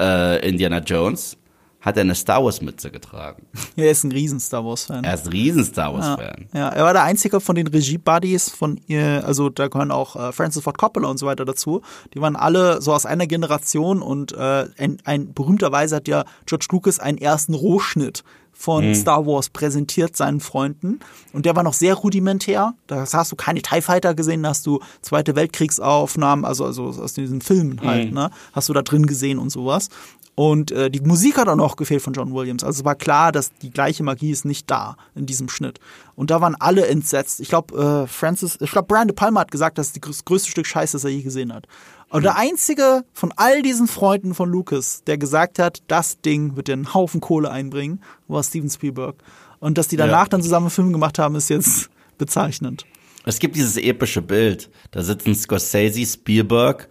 äh, 0.00 0.48
Indiana 0.48 0.78
Jones, 0.78 1.36
hat 1.82 1.96
er 1.96 2.02
eine 2.02 2.14
Star 2.14 2.42
Wars 2.42 2.62
Mütze 2.62 2.90
getragen. 2.90 3.46
Er 3.76 3.90
ist 3.90 4.04
ein 4.04 4.12
riesen 4.12 4.38
Star 4.38 4.64
Wars 4.64 4.84
Fan. 4.84 5.02
Er 5.02 5.14
ist 5.14 5.26
ein 5.26 5.32
riesen 5.32 5.64
Star 5.64 5.92
Wars 5.92 6.06
Fan. 6.06 6.46
Ja, 6.54 6.68
er 6.68 6.84
war 6.84 6.92
der 6.92 7.02
einzige 7.02 7.40
von 7.40 7.56
den 7.56 7.66
Regie-Buddies 7.66 8.50
von 8.50 8.80
ihr, 8.86 9.24
also 9.26 9.48
da 9.48 9.68
gehören 9.68 9.90
auch 9.90 10.14
äh, 10.14 10.32
Francis 10.32 10.62
Ford 10.62 10.78
Coppola 10.78 11.08
und 11.08 11.18
so 11.18 11.26
weiter 11.26 11.44
dazu. 11.44 11.82
Die 12.14 12.20
waren 12.20 12.36
alle 12.36 12.80
so 12.80 12.92
aus 12.92 13.06
einer 13.06 13.26
Generation 13.26 14.02
und 14.02 14.32
äh, 14.32 14.66
ein, 14.78 14.98
ein 15.04 15.32
berühmterweise 15.32 15.96
hat 15.96 16.08
ja 16.08 16.24
George 16.46 16.66
Lucas 16.70 17.00
einen 17.00 17.18
ersten 17.18 17.54
Rohschnitt 17.54 18.22
von 18.52 18.94
Star 18.94 19.26
Wars 19.26 19.48
präsentiert 19.48 20.16
seinen 20.16 20.38
Freunden 20.38 21.00
und 21.32 21.46
der 21.46 21.56
war 21.56 21.62
noch 21.62 21.72
sehr 21.72 21.94
rudimentär. 21.94 22.74
Da 22.86 23.06
hast 23.12 23.32
du 23.32 23.36
keine 23.36 23.60
TIE 23.60 23.80
Fighter 23.80 24.14
gesehen, 24.14 24.42
da 24.42 24.50
hast 24.50 24.66
du 24.66 24.78
Zweite 25.00 25.34
Weltkriegsaufnahmen, 25.34 26.44
also, 26.44 26.66
also 26.66 26.84
aus 26.84 27.14
diesen 27.14 27.40
Filmen 27.40 27.80
halt, 27.80 28.12
ne? 28.12 28.30
Hast 28.52 28.68
du 28.68 28.72
da 28.72 28.82
drin 28.82 29.06
gesehen 29.06 29.38
und 29.38 29.50
sowas. 29.50 29.88
Und 30.34 30.70
äh, 30.70 30.90
die 30.90 31.00
Musik 31.00 31.36
hat 31.36 31.48
auch 31.48 31.56
noch 31.56 31.76
gefehlt 31.76 32.00
von 32.00 32.14
John 32.14 32.32
Williams. 32.32 32.64
Also 32.64 32.80
es 32.80 32.84
war 32.86 32.94
klar, 32.94 33.32
dass 33.32 33.52
die 33.60 33.70
gleiche 33.70 34.02
Magie 34.02 34.30
ist 34.30 34.46
nicht 34.46 34.70
da 34.70 34.96
in 35.14 35.26
diesem 35.26 35.48
Schnitt. 35.50 35.78
Und 36.14 36.30
da 36.30 36.40
waren 36.40 36.54
alle 36.58 36.86
entsetzt. 36.86 37.38
Ich 37.40 37.48
glaube, 37.48 38.04
äh, 38.04 38.06
Francis, 38.06 38.56
ich 38.60 38.70
glaube, 38.70 38.86
Brian 38.88 39.08
De 39.08 39.14
Palma 39.14 39.40
hat 39.40 39.50
gesagt, 39.50 39.76
das 39.76 39.88
ist 39.88 40.06
das 40.06 40.24
größte 40.24 40.50
Stück 40.50 40.66
Scheiße, 40.66 40.92
das 40.96 41.04
er 41.04 41.10
je 41.10 41.22
gesehen 41.22 41.52
hat. 41.52 41.66
Und 42.08 42.24
der 42.24 42.36
einzige 42.36 43.04
von 43.12 43.32
all 43.36 43.62
diesen 43.62 43.88
Freunden 43.88 44.34
von 44.34 44.48
Lucas, 44.50 45.02
der 45.06 45.16
gesagt 45.18 45.58
hat, 45.58 45.82
das 45.88 46.20
Ding 46.20 46.56
wird 46.56 46.68
dir 46.68 46.74
einen 46.74 46.92
Haufen 46.94 47.20
Kohle 47.20 47.50
einbringen, 47.50 48.00
war 48.28 48.42
Steven 48.42 48.68
Spielberg. 48.70 49.16
Und 49.60 49.78
dass 49.78 49.88
die 49.88 49.96
danach 49.96 50.24
Ja. 50.24 50.28
dann 50.28 50.42
zusammen 50.42 50.66
einen 50.66 50.70
Film 50.70 50.92
gemacht 50.92 51.18
haben, 51.18 51.34
ist 51.36 51.48
jetzt 51.50 51.88
bezeichnend. 52.18 52.84
Es 53.24 53.38
gibt 53.38 53.54
dieses 53.56 53.76
epische 53.76 54.20
Bild. 54.20 54.70
Da 54.90 55.02
sitzen 55.02 55.34
Scorsese, 55.34 56.04
Spielberg, 56.04 56.88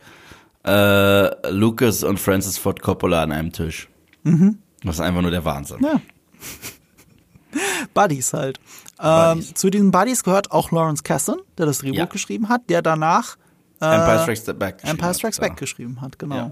äh, 0.66 1.50
Lucas 1.50 2.04
und 2.04 2.20
Francis 2.20 2.58
Ford 2.58 2.82
Coppola 2.82 3.24
an 3.24 3.32
einem 3.32 3.52
Tisch. 3.52 3.90
Das 4.24 4.96
ist 4.96 5.02
einfach 5.02 5.22
nur 5.22 5.32
der 5.32 5.44
Wahnsinn. 5.46 5.80
Ja. 5.84 6.02
Buddies 7.94 8.34
halt. 8.34 8.60
Ähm, 9.02 9.40
Buddies. 9.40 9.54
zu 9.56 9.70
diesen 9.70 9.92
Buddies 9.92 10.24
gehört 10.24 10.52
auch 10.52 10.72
Lawrence 10.72 11.04
Kasdan, 11.04 11.38
der 11.58 11.66
das 11.66 11.80
Drehbuch 11.80 11.98
Ja. 11.98 12.06
geschrieben 12.06 12.50
hat, 12.50 12.70
der 12.70 12.82
danach 12.82 13.38
Empire 13.80 14.20
Strikes 14.22 14.46
Back. 14.46 14.78
geschrieben 14.78 14.92
Empire 14.92 15.10
hat, 15.10 15.16
Strikes 15.18 15.38
ja. 15.38 15.48
Back 15.48 15.58
geschrieben 15.58 16.02
hat, 16.02 16.20
genau. 16.20 16.36
Ja. 16.36 16.52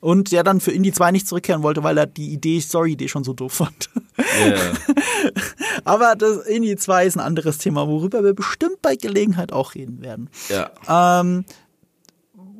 Und 0.00 0.32
der 0.32 0.42
dann 0.44 0.60
für 0.62 0.70
Indie 0.72 0.92
2 0.92 1.10
nicht 1.12 1.28
zurückkehren 1.28 1.62
wollte, 1.62 1.82
weil 1.82 1.98
er 1.98 2.06
die 2.06 2.32
Idee, 2.32 2.58
Story-Idee 2.58 3.08
schon 3.08 3.22
so 3.22 3.34
doof 3.34 3.52
fand. 3.52 3.90
Ja. 4.16 4.56
Aber 5.84 6.14
das 6.16 6.38
Indie 6.46 6.76
2 6.76 7.04
ist 7.04 7.16
ein 7.16 7.20
anderes 7.20 7.58
Thema, 7.58 7.86
worüber 7.86 8.24
wir 8.24 8.32
bestimmt 8.32 8.80
bei 8.80 8.96
Gelegenheit 8.96 9.52
auch 9.52 9.74
reden 9.74 10.00
werden. 10.00 10.30
ja. 10.48 10.70
Ähm, 11.20 11.44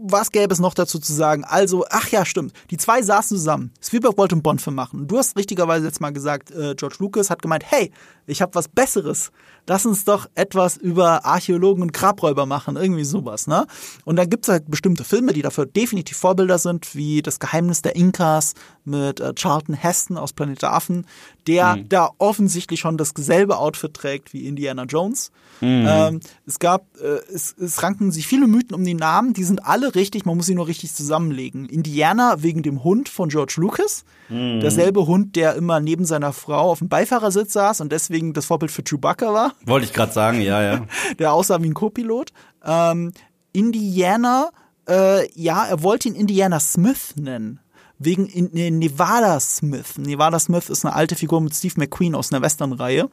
was 0.03 0.31
gäbe 0.31 0.53
es 0.53 0.59
noch 0.59 0.75
dazu 0.75 0.99
zu 0.99 1.13
sagen? 1.13 1.45
Also, 1.45 1.85
ach 1.91 2.09
ja, 2.09 2.25
stimmt. 2.25 2.53
Die 2.71 2.77
zwei 2.77 3.03
saßen 3.03 3.37
zusammen. 3.37 3.73
Spielberg 3.81 4.17
wollte 4.17 4.35
einen 4.35 4.43
Bond-Film 4.43 4.75
machen. 4.75 5.07
Du 5.07 5.19
hast 5.19 5.37
richtigerweise 5.37 5.87
jetzt 5.87 6.01
mal 6.01 6.13
gesagt, 6.13 6.51
äh, 6.51 6.75
George 6.75 6.97
Lucas 6.99 7.31
hat 7.31 7.43
gemeint, 7.43 7.65
hey, 7.67 7.93
ich 8.27 8.43
habe 8.43 8.55
was 8.55 8.69
Besseres. 8.69 9.31
Lass 9.67 9.87
uns 9.87 10.05
doch 10.05 10.29
etwas 10.35 10.77
über 10.77 11.25
Archäologen 11.25 11.83
und 11.83 11.93
Grabräuber 11.93 12.47
machen. 12.47 12.77
Irgendwie 12.77 13.05
sowas, 13.05 13.47
ne? 13.47 13.67
Und 14.05 14.17
dann 14.17 14.31
gibt's 14.31 14.49
halt 14.49 14.71
bestimmte 14.71 15.05
Filme, 15.05 15.33
die 15.33 15.43
dafür 15.43 15.67
definitiv 15.67 16.17
Vorbilder 16.17 16.59
sind, 16.59 16.95
wie 16.95 17.23
Das 17.23 17.39
Geheimnis 17.39 17.83
der 17.83 17.97
Inkas 17.97 18.55
mit 18.85 19.21
äh, 19.21 19.35
Charlton 19.35 19.75
Heston 19.75 20.17
aus 20.17 20.33
Planet 20.33 20.63
der 20.63 20.73
Affen, 20.73 21.07
der 21.47 21.77
da 21.89 22.11
offensichtlich 22.19 22.81
schon 22.81 22.97
dasselbe 22.97 23.59
Outfit 23.59 23.95
trägt 23.95 24.33
wie 24.33 24.47
Indiana 24.47 24.85
Jones. 24.85 25.31
Ähm, 25.63 26.21
es 26.47 26.59
gab, 26.59 26.87
äh, 27.01 27.21
es, 27.33 27.55
es 27.59 27.83
ranken 27.83 28.11
sich 28.11 28.27
viele 28.27 28.47
Mythen 28.47 28.75
um 28.75 28.85
die 28.85 28.95
Namen, 28.95 29.35
die 29.35 29.45
sind 29.45 29.67
alle 29.67 29.95
richtig, 29.95 30.25
man 30.25 30.37
muss 30.37 30.47
sie 30.47 30.55
nur 30.55 30.67
richtig 30.67 30.95
zusammenlegen. 30.95 31.67
Indiana 31.67 32.43
wegen 32.43 32.63
dem 32.63 32.83
Hund 32.85 33.09
von 33.09 33.29
George 33.29 33.55
Lucas, 33.57 34.05
derselbe 34.29 35.07
Hund, 35.07 35.35
der 35.37 35.55
immer 35.57 35.81
neben 35.81 36.05
seiner 36.05 36.33
Frau 36.33 36.71
auf 36.71 36.79
dem 36.79 36.89
Beifahrersitz 36.89 37.53
saß 37.53 37.81
und 37.81 37.91
deswegen 37.91 38.33
das 38.33 38.47
Vorbild 38.47 38.71
für 38.71 38.83
Chewbacca 38.83 39.33
war, 39.33 39.55
Wollte 39.67 39.87
ich 39.87 39.93
gerade 39.93 40.13
sagen, 40.13 40.41
ja, 40.41 40.63
ja. 40.63 40.87
der 41.19 41.33
aussah 41.33 41.63
wie 41.63 41.69
ein 41.69 41.75
Co-Pilot. 41.75 42.33
Ähm, 42.65 43.13
Indiana, 43.53 44.51
äh, 44.89 45.29
ja, 45.39 45.65
er 45.65 45.83
wollte 45.83 46.09
ihn 46.09 46.15
Indiana 46.15 46.61
Smith 46.61 47.15
nennen. 47.17 47.61
Wegen 47.99 48.31
nee, 48.53 48.71
Nevada 48.71 49.39
Smith. 49.41 49.99
Nevada 49.99 50.39
Smith 50.39 50.71
ist 50.71 50.87
eine 50.87 50.95
alte 50.95 51.17
Figur 51.17 51.41
mit 51.41 51.55
Steve 51.55 51.75
McQueen 51.77 52.15
aus 52.15 52.33
einer 52.33 52.41
Western-Reihe. 52.43 53.11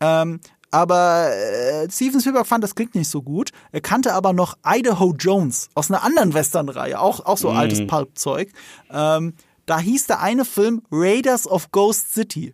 Ähm, 0.00 0.40
aber 0.76 1.30
äh, 1.34 1.90
Steven 1.90 2.20
Spielberg 2.20 2.46
fand, 2.46 2.62
das 2.62 2.74
klingt 2.74 2.94
nicht 2.94 3.08
so 3.08 3.22
gut. 3.22 3.50
Er 3.72 3.80
kannte 3.80 4.12
aber 4.12 4.34
noch 4.34 4.58
Idaho 4.62 5.14
Jones 5.18 5.70
aus 5.74 5.90
einer 5.90 6.02
anderen 6.02 6.34
Western-Reihe, 6.34 7.00
auch, 7.00 7.24
auch 7.24 7.38
so 7.38 7.48
altes 7.48 7.86
Pulp-Zeug. 7.86 8.50
Ähm, 8.90 9.32
da 9.64 9.78
hieß 9.78 10.06
der 10.06 10.20
eine 10.20 10.44
Film 10.44 10.82
Raiders 10.92 11.46
of 11.46 11.72
Ghost 11.72 12.12
City. 12.12 12.52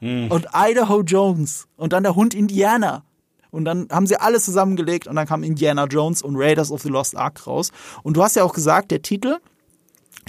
Und 0.00 0.46
Idaho 0.54 1.02
Jones. 1.02 1.66
Und 1.76 1.92
dann 1.92 2.04
der 2.04 2.14
Hund 2.14 2.32
Indiana. 2.32 3.02
Und 3.50 3.66
dann 3.66 3.86
haben 3.90 4.06
sie 4.06 4.18
alles 4.18 4.46
zusammengelegt 4.46 5.06
und 5.06 5.16
dann 5.16 5.26
kam 5.26 5.42
Indiana 5.42 5.84
Jones 5.84 6.22
und 6.22 6.36
Raiders 6.36 6.70
of 6.70 6.80
the 6.80 6.88
Lost 6.88 7.16
Ark 7.16 7.46
raus. 7.46 7.70
Und 8.02 8.16
du 8.16 8.22
hast 8.22 8.36
ja 8.36 8.44
auch 8.44 8.54
gesagt, 8.54 8.90
der 8.92 9.02
Titel, 9.02 9.40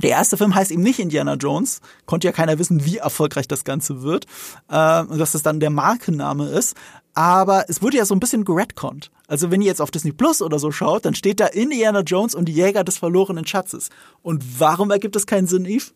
der 0.02 0.12
erste 0.12 0.38
Film 0.38 0.56
heißt 0.56 0.72
eben 0.72 0.82
nicht 0.82 1.00
Indiana 1.00 1.36
Jones. 1.36 1.82
Konnte 2.06 2.28
ja 2.28 2.32
keiner 2.32 2.58
wissen, 2.60 2.86
wie 2.86 2.98
erfolgreich 2.98 3.48
das 3.48 3.64
Ganze 3.64 4.02
wird. 4.02 4.26
Äh, 4.70 5.06
dass 5.06 5.34
das 5.34 5.44
dann 5.44 5.60
der 5.60 5.70
Markenname 5.70 6.48
ist. 6.50 6.76
Aber 7.20 7.66
es 7.68 7.82
wurde 7.82 7.98
ja 7.98 8.06
so 8.06 8.16
ein 8.16 8.22
bisschen 8.22 8.46
geredconnt. 8.46 9.12
Also 9.28 9.52
wenn 9.52 9.60
ihr 9.60 9.68
jetzt 9.68 9.82
auf 9.82 9.92
Disney 9.92 10.14
Plus 10.14 10.42
oder 10.42 10.58
so 10.58 10.72
schaut, 10.72 11.04
dann 11.04 11.16
steht 11.16 11.42
da 11.42 11.48
Indiana 11.48 12.00
Jones 12.00 12.34
und 12.34 12.46
die 12.46 12.54
Jäger 12.54 12.86
des 12.86 12.98
verlorenen 12.98 13.46
Schatzes. 13.46 13.90
Und 14.22 14.42
warum 14.58 14.90
ergibt 14.90 15.18
das 15.18 15.28
keinen 15.28 15.46
Sinn, 15.46 15.66
Eve? 15.66 15.88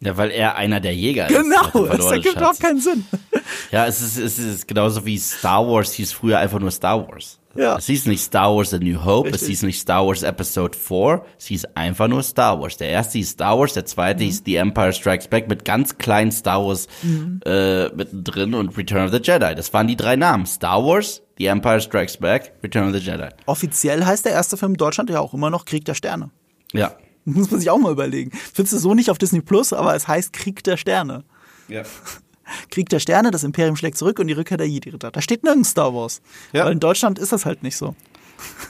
Ja, 0.00 0.16
weil 0.18 0.30
er 0.30 0.56
einer 0.56 0.78
der 0.80 0.94
Jäger 0.94 1.28
ist. 1.28 1.36
Genau, 1.36 1.86
das 1.86 2.10
ergibt 2.10 2.36
überhaupt 2.36 2.60
keinen 2.60 2.80
Sinn. 2.80 3.04
Ja, 3.70 3.86
es 3.86 4.02
ist, 4.02 4.18
es 4.18 4.38
ist 4.40 4.66
genauso 4.66 5.06
wie 5.06 5.16
Star 5.18 5.64
Wars 5.68 5.92
hieß 5.92 6.12
früher 6.12 6.40
einfach 6.40 6.58
nur 6.58 6.72
Star 6.72 7.06
Wars. 7.06 7.38
Ja. 7.54 7.76
Es 7.76 7.86
hieß 7.86 8.06
nicht 8.06 8.20
Star 8.20 8.54
Wars 8.54 8.74
A 8.74 8.78
New 8.78 9.04
Hope, 9.04 9.28
es 9.28 9.34
Richtig. 9.34 9.48
hieß 9.50 9.62
nicht 9.62 9.78
Star 9.80 10.04
Wars 10.04 10.24
Episode 10.24 10.76
4, 10.76 11.24
es 11.38 11.46
hieß 11.46 11.64
einfach 11.76 12.08
nur 12.08 12.24
Star 12.24 12.60
Wars. 12.60 12.76
Der 12.76 12.88
erste 12.88 13.18
hieß 13.18 13.30
Star 13.30 13.56
Wars, 13.56 13.72
der 13.74 13.86
zweite 13.86 14.20
Mhm. 14.20 14.26
hieß 14.26 14.42
The 14.44 14.56
Empire 14.56 14.92
Strikes 14.92 15.28
Back 15.28 15.48
mit 15.48 15.64
ganz 15.64 15.96
kleinen 15.96 16.32
Star 16.32 16.66
Wars 16.66 16.88
äh, 17.44 17.88
mittendrin 17.94 18.54
und 18.54 18.76
Return 18.76 19.04
of 19.06 19.12
the 19.12 19.20
Jedi. 19.22 19.54
Das 19.54 19.72
waren 19.72 19.86
die 19.86 19.96
drei 19.96 20.16
Namen. 20.16 20.44
Star 20.46 20.84
Wars, 20.84 21.22
The 21.38 21.46
Empire 21.46 21.80
Strikes 21.80 22.16
Back, 22.16 22.52
Return 22.64 22.88
of 22.88 22.94
the 22.94 22.98
Jedi. 23.00 23.28
Offiziell 23.46 24.04
heißt 24.04 24.24
der 24.24 24.32
erste 24.32 24.56
Film 24.56 24.72
in 24.72 24.78
Deutschland 24.78 25.08
ja 25.08 25.20
auch 25.20 25.34
immer 25.34 25.50
noch 25.50 25.64
Krieg 25.66 25.84
der 25.84 25.94
Sterne. 25.94 26.30
Ja. 26.72 26.96
Muss 27.34 27.50
man 27.50 27.60
sich 27.60 27.70
auch 27.70 27.78
mal 27.78 27.92
überlegen. 27.92 28.30
Findest 28.54 28.74
du 28.74 28.78
so 28.78 28.94
nicht 28.94 29.10
auf 29.10 29.18
Disney 29.18 29.40
Plus, 29.40 29.72
aber 29.72 29.94
es 29.94 30.08
heißt 30.08 30.32
Krieg 30.32 30.62
der 30.64 30.76
Sterne. 30.76 31.24
ja. 31.68 31.82
Krieg 32.70 32.88
der 32.90 33.00
Sterne, 33.00 33.32
das 33.32 33.42
Imperium 33.42 33.74
schlägt 33.74 33.98
zurück 33.98 34.20
und 34.20 34.28
die 34.28 34.32
Rückkehr 34.32 34.56
der 34.56 34.68
Jedi-Ritter. 34.68 35.10
Da 35.10 35.20
steht 35.20 35.42
nirgends 35.42 35.70
Star 35.70 35.92
Wars. 35.92 36.22
Ja. 36.52 36.64
Weil 36.64 36.74
in 36.74 36.78
Deutschland 36.78 37.18
ist 37.18 37.32
das 37.32 37.44
halt 37.44 37.64
nicht 37.64 37.76
so. 37.76 37.96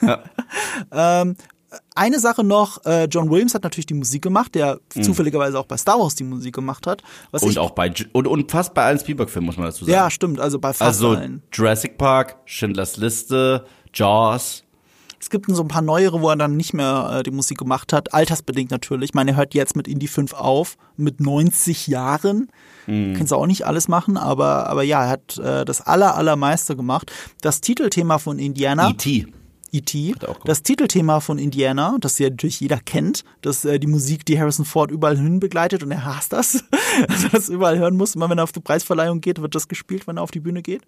Ja. 0.01 0.25
ähm, 1.21 1.37
eine 1.95 2.19
Sache 2.19 2.43
noch, 2.43 2.85
äh, 2.87 3.05
John 3.05 3.31
Williams 3.31 3.55
hat 3.55 3.65
natürlich 3.65 3.87
die 3.87 3.95
Musik 3.95 4.23
gemacht, 4.23 4.55
der 4.55 4.81
zufälligerweise 4.89 5.59
auch 5.59 5.67
bei 5.67 5.77
Star 5.77 5.99
Wars 5.99 6.15
die 6.15 6.25
Musik 6.25 6.55
gemacht 6.55 6.87
hat. 6.87 7.03
Und 7.33 7.59
auch 7.59 7.73
bei, 7.73 7.93
und, 8.13 8.27
und 8.27 8.51
fast 8.51 8.73
bei 8.73 8.85
allen 8.85 8.99
Spielberg-Filmen, 8.99 9.47
muss 9.47 9.57
man 9.57 9.67
dazu 9.67 9.85
sagen. 9.85 9.93
Ja, 9.93 10.11
stimmt, 10.11 10.41
also 10.41 10.59
bei 10.59 10.69
fast 10.69 10.83
Also 10.83 11.11
allen. 11.11 11.43
Jurassic 11.53 11.99
Park, 11.99 12.37
Schindlers 12.47 12.97
Liste, 12.97 13.67
Jaws. 13.93 14.63
Es 15.21 15.31
gibt 15.31 15.47
so 15.49 15.63
ein 15.63 15.69
paar 15.69 15.83
neuere, 15.83 16.21
wo 16.21 16.29
er 16.29 16.37
dann 16.37 16.57
nicht 16.57 16.75
mehr 16.75 17.19
äh, 17.19 17.23
die 17.23 17.31
Musik 17.31 17.59
gemacht 17.59 17.93
hat. 17.93 18.13
Altersbedingt 18.15 18.71
natürlich. 18.71 19.11
Ich 19.11 19.15
meine, 19.15 19.33
er 19.33 19.37
hört 19.37 19.55
jetzt 19.55 19.77
mit 19.77 19.89
Indie 19.89 20.09
5 20.09 20.35
auf, 20.35 20.77
mit 20.97 21.21
90 21.21 21.87
Jahren. 21.87 22.51
Mhm. 22.87 23.15
Kannst 23.15 23.33
du 23.33 23.37
auch 23.37 23.47
nicht 23.47 23.67
alles 23.67 23.89
machen, 23.89 24.17
aber, 24.17 24.69
aber 24.69 24.83
ja, 24.83 25.05
er 25.05 25.11
hat 25.11 25.39
äh, 25.39 25.65
das 25.65 25.81
aller, 25.81 26.17
allermeiste 26.17 26.77
gemacht. 26.77 27.13
Das 27.41 27.61
Titelthema 27.61 28.19
von 28.19 28.39
Indiana. 28.39 28.91
E.T. 28.91 29.27
E.T. 29.73 30.15
er. 30.21 30.37
Das 30.45 30.63
Titelthema 30.63 31.21
von 31.21 31.39
Indiana, 31.39 31.97
das 32.01 32.19
ja 32.19 32.31
natürlich 32.31 32.61
jeder 32.61 32.79
kennt, 32.79 33.25
das 33.43 33.65
äh, 33.65 33.79
die 33.79 33.87
Musik, 33.87 34.25
die 34.25 34.39
Harrison 34.39 34.65
Ford 34.65 34.91
überall 34.91 35.17
hin 35.17 35.41
begleitet 35.41 35.83
und 35.83 35.91
er 35.91 36.05
hasst 36.05 36.33
das. 36.33 36.65
Also 37.09 37.29
das 37.29 37.49
überall 37.51 37.79
hören 37.79 37.97
muss. 37.97 38.15
Immer 38.15 38.31
wenn 38.31 38.39
er 38.39 38.45
auf 38.45 38.53
die 38.53 38.61
Preisverleihung 38.61 39.21
geht, 39.21 39.43
wird 39.43 39.55
das 39.55 39.69
gespielt, 39.69 40.07
wenn 40.07 40.17
er 40.17 40.23
auf 40.23 40.31
die 40.31 40.41
Bühne 40.41 40.63
geht. 40.63 40.81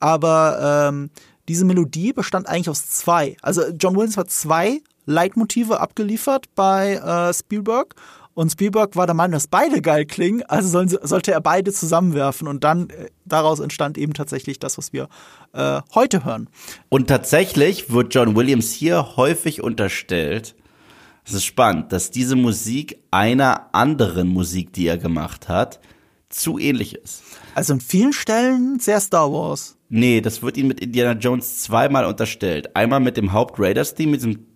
Aber 0.00 0.88
ähm, 0.90 1.08
diese 1.48 1.64
Melodie 1.64 2.12
bestand 2.12 2.48
eigentlich 2.48 2.70
aus 2.70 2.86
zwei. 2.86 3.36
Also 3.42 3.62
John 3.78 3.94
Williams 3.94 4.16
hat 4.16 4.30
zwei 4.30 4.80
Leitmotive 5.06 5.80
abgeliefert 5.80 6.46
bei 6.54 6.94
äh, 6.94 7.32
Spielberg. 7.32 7.94
Und 8.34 8.52
Spielberg 8.52 8.96
war 8.96 9.06
der 9.06 9.14
Meinung, 9.14 9.32
dass 9.32 9.46
beide 9.46 9.80
geil 9.80 10.04
klingen, 10.04 10.42
also 10.42 10.68
sollen, 10.68 10.88
sollte 10.88 11.32
er 11.32 11.40
beide 11.40 11.72
zusammenwerfen. 11.72 12.48
Und 12.48 12.64
dann 12.64 12.90
äh, 12.90 13.08
daraus 13.24 13.60
entstand 13.60 13.96
eben 13.96 14.12
tatsächlich 14.12 14.58
das, 14.58 14.76
was 14.76 14.92
wir 14.92 15.08
äh, 15.54 15.80
heute 15.94 16.24
hören. 16.24 16.50
Und 16.90 17.08
tatsächlich 17.08 17.90
wird 17.90 18.14
John 18.14 18.36
Williams 18.36 18.72
hier 18.72 19.16
häufig 19.16 19.62
unterstellt, 19.62 20.54
es 21.24 21.32
ist 21.32 21.44
spannend, 21.44 21.92
dass 21.92 22.12
diese 22.12 22.36
Musik 22.36 23.00
einer 23.10 23.74
anderen 23.74 24.28
Musik, 24.28 24.72
die 24.72 24.86
er 24.86 24.96
gemacht 24.96 25.48
hat, 25.48 25.80
zu 26.28 26.58
ähnlich 26.58 26.94
ist. 26.94 27.22
Also 27.54 27.72
in 27.72 27.80
vielen 27.80 28.12
Stellen 28.12 28.78
sehr 28.78 29.00
Star 29.00 29.32
Wars. 29.32 29.75
Nee, 29.88 30.20
das 30.20 30.42
wird 30.42 30.56
ihm 30.56 30.68
mit 30.68 30.80
Indiana 30.80 31.12
Jones 31.18 31.62
zweimal 31.62 32.04
unterstellt. 32.06 32.74
Einmal 32.74 33.00
mit 33.00 33.16
dem 33.16 33.32
Haupt-Raiders-Theme, 33.32 34.12
mit 34.12 34.20
diesem. 34.22 34.46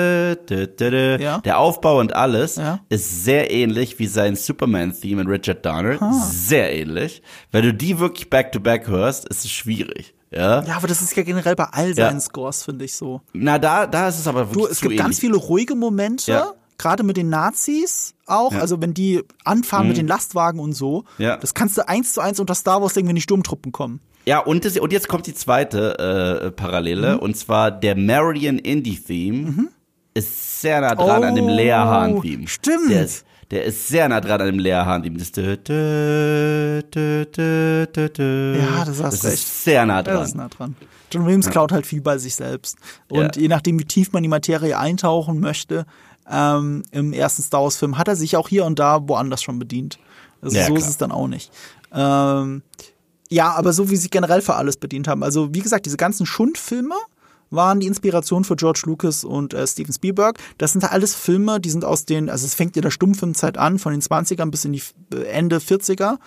Ja. 0.00 1.38
Der 1.40 1.58
Aufbau 1.58 1.98
und 2.00 2.14
alles 2.14 2.56
Ja. 2.56 2.80
ist 2.88 3.24
sehr 3.24 3.50
ähnlich 3.50 3.98
wie 3.98 4.06
sein 4.06 4.34
Superman-Theme 4.36 5.24
mit 5.24 5.28
Richard 5.32 5.64
Donner. 5.66 5.98
Sehr 6.30 6.72
ähnlich. 6.74 7.22
Wenn 7.52 7.64
du 7.64 7.74
die 7.74 7.98
wirklich 7.98 8.30
back-to-back 8.30 8.88
hörst, 8.88 9.28
ist 9.28 9.44
es 9.44 9.50
schwierig. 9.50 10.14
Ja. 10.30 10.62
Ja, 10.64 10.76
aber 10.76 10.86
das 10.88 11.02
ist 11.02 11.14
ja 11.16 11.22
generell 11.22 11.54
bei 11.56 11.64
all 11.64 11.88
Ja. 11.90 12.08
seinen 12.08 12.20
Scores, 12.20 12.62
finde 12.64 12.84
ich 12.84 12.94
so. 12.94 13.20
Na, 13.32 13.58
da, 13.58 13.86
da 13.86 14.08
ist 14.08 14.18
es 14.20 14.26
aber 14.26 14.48
wirklich 14.48 14.64
Du, 14.66 14.70
es 14.72 14.80
gibt 14.80 14.96
ganz 14.96 15.06
ähnlich. 15.18 15.20
viele 15.20 15.36
ruhige 15.36 15.74
Momente, 15.74 16.30
Ja. 16.32 16.52
gerade 16.78 17.02
mit 17.02 17.16
den 17.16 17.28
Nazis 17.28 18.14
auch. 18.26 18.52
Ja. 18.52 18.56
Mhm. 18.58 18.62
Also 18.62 18.80
wenn 18.80 18.94
die 18.94 19.22
anfahren 19.44 19.88
mit 19.88 19.96
den 19.96 20.06
Lastwagen 20.06 20.60
und 20.60 20.72
so, 20.72 21.04
Ja. 21.18 21.36
das 21.36 21.52
kannst 21.54 21.76
du 21.76 21.86
eins 21.88 22.12
zu 22.12 22.20
eins 22.20 22.38
unter 22.40 22.54
Star 22.54 22.80
Wars 22.80 22.94
legen, 22.94 23.08
wenn 23.08 23.16
die 23.16 23.22
Sturmtruppen 23.22 23.72
kommen. 23.72 24.00
Ja, 24.26 24.38
und, 24.40 24.64
das, 24.64 24.76
und 24.78 24.92
jetzt 24.92 25.08
kommt 25.08 25.26
die 25.26 25.34
zweite 25.34 25.98
äh, 26.46 26.50
Parallele, 26.50 27.14
Mhm. 27.14 27.18
und 27.20 27.36
zwar 27.36 27.70
der 27.70 27.94
Meridian 27.96 28.58
Indie-Theme 28.58 29.68
ist 30.14 30.60
sehr 30.60 30.80
nah 30.80 30.94
dran 30.94 31.24
an 31.24 31.34
dem 31.34 31.46
Oh, 31.46 31.54
Lea 31.56 31.72
Hahn-Theme. 31.72 32.46
stimmt. 32.48 32.90
Der 32.90 33.04
ist, 33.04 33.24
der 33.50 33.64
ist 33.64 33.88
sehr 33.88 34.08
nah 34.08 34.20
dran 34.20 34.40
an 34.40 34.46
dem 34.48 34.58
Lea 34.58 34.72
Hahn-Theme. 34.84 35.18
Das, 35.18 35.32
dü. 35.32 35.42
Ja, 38.58 38.84
das 38.84 39.02
hast 39.02 39.12
das 39.14 39.20
du 39.20 39.28
ist 39.28 39.64
sehr 39.64 39.86
nah 39.86 39.96
Ja, 39.96 40.02
dran. 40.02 40.14
das 40.16 40.28
ist 40.28 40.34
nah 40.34 40.48
dran. 40.48 40.76
John 41.12 41.24
Williams 41.26 41.48
klaut 41.50 41.72
halt 41.72 41.86
viel 41.86 42.00
bei 42.00 42.18
sich 42.18 42.34
selbst. 42.34 42.76
Und 43.08 43.36
Ja. 43.36 43.42
je 43.42 43.48
nachdem, 43.48 43.78
wie 43.78 43.84
tief 43.84 44.12
man 44.12 44.20
in 44.20 44.24
die 44.24 44.28
Materie 44.28 44.78
eintauchen 44.78 45.40
möchte, 45.40 45.86
ähm, 46.30 46.82
im 46.92 47.12
ersten 47.12 47.42
Star 47.42 47.62
Wars-Film 47.62 47.98
hat 47.98 48.06
er 48.08 48.14
sich 48.16 48.36
auch 48.36 48.48
hier 48.48 48.64
und 48.64 48.78
da 48.78 49.00
woanders 49.08 49.42
schon 49.42 49.58
bedient. 49.58 49.98
Also 50.42 50.56
Ja, 50.56 50.66
so 50.66 50.74
ist 50.74 50.80
klar. 50.82 50.90
es 50.90 50.96
dann 50.98 51.12
auch 51.12 51.26
nicht. 51.26 51.50
Ähm, 51.92 52.62
ja, 53.30 53.52
aber 53.52 53.72
so 53.72 53.90
wie 53.90 53.96
sie 53.96 54.10
generell 54.10 54.42
für 54.42 54.54
alles 54.54 54.76
bedient 54.76 55.08
haben. 55.08 55.22
Also 55.22 55.54
wie 55.54 55.60
gesagt, 55.60 55.86
diese 55.86 55.96
ganzen 55.96 56.26
Schundfilme 56.26 56.96
waren 57.50 57.80
die 57.80 57.86
Inspiration 57.86 58.44
für 58.44 58.56
George 58.56 58.82
Lucas 58.84 59.24
und 59.24 59.54
äh, 59.54 59.66
Steven 59.66 59.92
Spielberg. 59.92 60.38
Das 60.58 60.72
sind 60.72 60.90
alles 60.90 61.14
Filme, 61.14 61.60
die 61.60 61.70
sind 61.70 61.84
aus 61.84 62.04
den, 62.04 62.28
also 62.28 62.46
es 62.46 62.54
fängt 62.54 62.76
in 62.76 62.82
der 62.82 62.90
Stummfilmzeit 62.90 63.58
an, 63.58 63.78
von 63.78 63.92
den 63.92 64.02
20ern 64.02 64.50
bis 64.50 64.64
in 64.64 64.72
die 64.72 64.82
äh, 65.14 65.22
Ende 65.24 65.58
40er. 65.58 66.18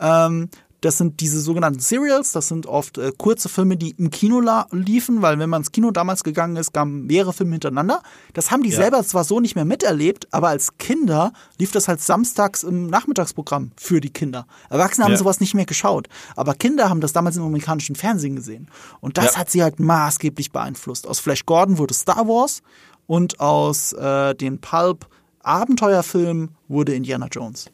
Ähm, 0.00 0.48
das 0.82 0.98
sind 0.98 1.20
diese 1.20 1.40
sogenannten 1.40 1.80
Serials, 1.80 2.32
das 2.32 2.48
sind 2.48 2.66
oft 2.66 2.98
äh, 2.98 3.12
kurze 3.16 3.48
Filme, 3.48 3.76
die 3.76 3.90
im 3.92 4.10
Kino 4.10 4.40
liefen, 4.70 5.22
weil 5.22 5.38
wenn 5.38 5.48
man 5.48 5.62
ins 5.62 5.72
Kino 5.72 5.90
damals 5.90 6.22
gegangen 6.24 6.56
ist, 6.56 6.72
kamen 6.74 7.06
mehrere 7.06 7.32
Filme 7.32 7.52
hintereinander. 7.52 8.02
Das 8.34 8.50
haben 8.50 8.62
die 8.62 8.70
Ja. 8.70 8.76
selber 8.76 9.02
zwar 9.04 9.24
so 9.24 9.40
nicht 9.40 9.54
mehr 9.54 9.64
miterlebt, 9.64 10.28
aber 10.32 10.48
als 10.48 10.76
Kinder 10.78 11.32
lief 11.58 11.72
das 11.72 11.88
halt 11.88 12.00
samstags 12.00 12.62
im 12.62 12.88
Nachmittagsprogramm 12.88 13.70
für 13.76 14.00
die 14.00 14.10
Kinder. 14.10 14.46
Erwachsene 14.70 15.04
haben 15.04 15.12
Ja. 15.12 15.18
sowas 15.18 15.40
nicht 15.40 15.54
mehr 15.54 15.66
geschaut, 15.66 16.08
aber 16.36 16.54
Kinder 16.54 16.88
haben 16.90 17.00
das 17.00 17.12
damals 17.12 17.36
im 17.36 17.44
amerikanischen 17.44 17.96
Fernsehen 17.96 18.36
gesehen. 18.36 18.68
Und 19.00 19.16
das 19.18 19.34
Ja. 19.34 19.40
hat 19.40 19.50
sie 19.50 19.62
halt 19.62 19.80
maßgeblich 19.80 20.52
beeinflusst. 20.52 21.06
Aus 21.06 21.18
Flash 21.20 21.46
Gordon 21.46 21.78
wurde 21.78 21.94
Star 21.94 22.28
Wars 22.28 22.62
und 23.06 23.40
aus 23.40 23.92
äh, 23.94 24.34
den 24.34 24.60
Pulp 24.60 25.06
Abenteuerfilmen 25.44 26.50
wurde 26.68 26.94
Indiana 26.94 27.26
Jones. 27.30 27.66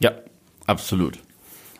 Ja, 0.00 0.12
absolut. 0.66 1.18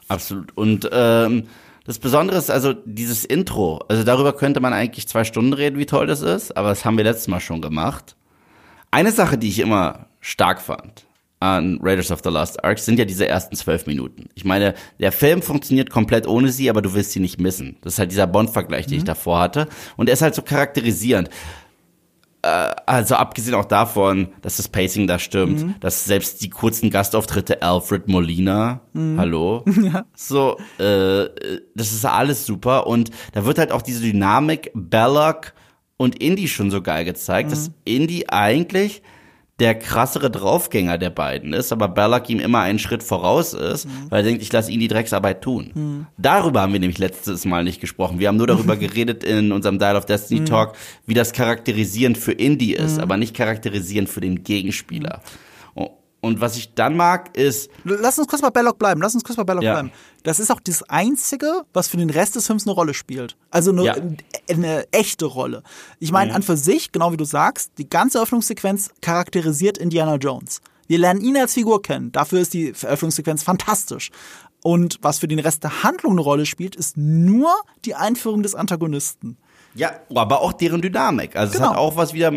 Absolut. 0.08 0.56
Und 0.56 0.88
ähm, 0.92 1.44
das 1.86 1.98
Besondere 1.98 2.38
ist 2.38 2.50
also 2.50 2.72
dieses 2.72 3.24
Intro. 3.24 3.84
Also 3.88 4.04
darüber 4.04 4.32
könnte 4.32 4.60
man 4.60 4.72
eigentlich 4.72 5.06
zwei 5.06 5.24
Stunden 5.24 5.52
reden, 5.52 5.78
wie 5.78 5.86
toll 5.86 6.06
das 6.06 6.22
ist, 6.22 6.56
aber 6.56 6.70
das 6.70 6.84
haben 6.84 6.96
wir 6.96 7.04
letztes 7.04 7.28
Mal 7.28 7.40
schon 7.40 7.60
gemacht. 7.60 8.16
Eine 8.90 9.12
Sache, 9.12 9.36
die 9.36 9.48
ich 9.48 9.58
immer 9.58 10.06
stark 10.20 10.60
fand 10.62 11.06
an 11.40 11.78
Raiders 11.82 12.10
of 12.10 12.20
the 12.24 12.30
Lost 12.30 12.64
Ark, 12.64 12.78
sind 12.78 12.98
ja 12.98 13.04
diese 13.04 13.28
ersten 13.28 13.54
zwölf 13.54 13.86
Minuten. 13.86 14.30
Ich 14.34 14.46
meine, 14.46 14.72
der 14.98 15.12
Film 15.12 15.42
funktioniert 15.42 15.90
komplett 15.90 16.26
ohne 16.26 16.50
sie, 16.50 16.70
aber 16.70 16.80
du 16.80 16.94
willst 16.94 17.12
sie 17.12 17.20
nicht 17.20 17.38
missen. 17.38 17.76
Das 17.82 17.94
ist 17.94 17.98
halt 17.98 18.12
dieser 18.12 18.26
Bond-Vergleich, 18.26 18.86
den 18.86 18.98
ich 18.98 19.04
davor 19.04 19.40
hatte. 19.40 19.68
Und 19.96 20.08
er 20.08 20.14
ist 20.14 20.22
halt 20.22 20.34
so 20.34 20.40
charakterisierend 20.40 21.28
also 22.44 23.14
abgesehen 23.16 23.54
auch 23.54 23.64
davon, 23.64 24.28
dass 24.42 24.56
das 24.58 24.68
Pacing 24.68 25.06
da 25.06 25.18
stimmt, 25.18 25.60
Mhm. 25.62 25.74
dass 25.80 26.04
selbst 26.04 26.42
die 26.42 26.50
kurzen 26.50 26.90
Gastauftritte 26.90 27.62
Alfred 27.62 28.08
Molina, 28.08 28.80
hallo, 29.16 29.64
so, 30.16 30.56
äh, 30.78 31.26
das 31.74 31.92
ist 31.92 32.04
alles 32.04 32.46
super 32.46 32.86
und 32.86 33.10
da 33.32 33.44
wird 33.44 33.58
halt 33.58 33.72
auch 33.72 33.82
diese 33.82 34.00
Dynamik 34.02 34.70
Belloc 34.74 35.52
und 35.96 36.20
Indy 36.22 36.48
schon 36.48 36.70
so 36.70 36.82
geil 36.82 37.04
gezeigt, 37.04 37.52
dass 37.52 37.68
Mhm. 37.68 37.74
Indy 37.84 38.24
eigentlich 38.28 39.02
der 39.60 39.76
krassere 39.76 40.30
Draufgänger 40.30 40.98
der 40.98 41.10
beiden 41.10 41.52
ist, 41.52 41.72
aber 41.72 41.86
Belloc 41.86 42.28
ihm 42.28 42.40
immer 42.40 42.60
einen 42.60 42.80
Schritt 42.80 43.04
voraus 43.04 43.54
ist, 43.54 43.86
weil 44.10 44.20
er 44.20 44.24
denkt, 44.24 44.42
ich 44.42 44.52
lasse 44.52 44.72
ihn 44.72 44.80
die 44.80 44.88
Drecksarbeit 44.88 45.42
tun. 45.42 46.06
Darüber 46.18 46.62
haben 46.62 46.72
wir 46.72 46.80
nämlich 46.80 46.98
letztes 46.98 47.44
Mal 47.44 47.62
nicht 47.62 47.80
gesprochen. 47.80 48.18
Wir 48.18 48.28
haben 48.28 48.36
nur 48.36 48.48
darüber 48.48 48.76
geredet 48.84 49.22
in 49.22 49.52
unserem 49.52 49.78
Dial 49.78 49.96
of 49.96 50.06
Destiny 50.06 50.44
Talk, 50.44 50.74
wie 51.06 51.14
das 51.14 51.32
charakterisierend 51.32 52.18
für 52.18 52.32
Indy 52.32 52.72
ist, 52.72 52.98
aber 52.98 53.16
nicht 53.16 53.36
charakterisierend 53.36 54.08
für 54.08 54.20
den 54.20 54.42
Gegenspieler. 54.42 55.20
Und 56.24 56.40
was 56.40 56.56
ich 56.56 56.74
dann 56.74 56.96
mag, 56.96 57.36
ist, 57.36 57.70
Lass 57.84 58.18
uns 58.18 58.26
kurz 58.28 58.42
bei 58.42 58.50
Belloc 58.50 58.78
bleiben. 58.78 59.00
Lass 59.00 59.14
uns 59.14 59.22
kurz 59.24 59.36
bei 59.36 59.44
Belloc 59.44 59.62
Ja. 59.62 59.74
bleiben. 59.74 59.92
Das 60.22 60.40
ist 60.40 60.50
auch 60.50 60.60
das 60.60 60.82
Einzige, 60.84 61.62
was 61.72 61.88
für 61.88 61.96
den 61.98 62.10
Rest 62.10 62.34
des 62.36 62.46
Films 62.46 62.66
eine 62.66 62.74
Rolle 62.74 62.94
spielt. 62.94 63.36
Also 63.50 63.70
eine, 63.70 63.84
Ja. 63.84 63.94
eine 64.48 64.90
echte 64.92 65.26
Rolle. 65.26 65.62
Ich 66.00 66.12
meine, 66.12 66.34
an 66.34 66.42
für 66.42 66.56
sich, 66.56 66.92
genau 66.92 67.12
wie 67.12 67.16
du 67.16 67.24
sagst, 67.24 67.72
die 67.78 67.88
ganze 67.88 68.18
Eröffnungssequenz 68.18 68.90
charakterisiert 69.02 69.78
Indiana 69.78 70.16
Jones. 70.16 70.60
Wir 70.86 70.98
lernen 70.98 71.20
ihn 71.20 71.36
als 71.36 71.54
Figur 71.54 71.80
kennen. 71.82 72.12
Dafür 72.12 72.40
ist 72.40 72.52
die 72.54 72.72
Eröffnungssequenz 72.82 73.42
fantastisch. 73.42 74.10
Und 74.62 74.98
was 75.02 75.18
für 75.18 75.28
den 75.28 75.38
Rest 75.38 75.62
der 75.62 75.82
Handlung 75.82 76.12
eine 76.12 76.22
Rolle 76.22 76.46
spielt, 76.46 76.74
ist 76.74 76.96
nur 76.96 77.50
die 77.84 77.94
Einführung 77.94 78.42
des 78.42 78.54
Antagonisten. 78.54 79.36
Ja, 79.74 79.92
aber 80.14 80.40
auch 80.40 80.52
deren 80.52 80.80
Dynamik. 80.82 81.34
Also 81.36 81.54
Genau. 81.54 81.64
es 81.64 81.70
hat 81.70 81.78
auch 81.78 81.96
was 81.96 82.14
wieder 82.14 82.32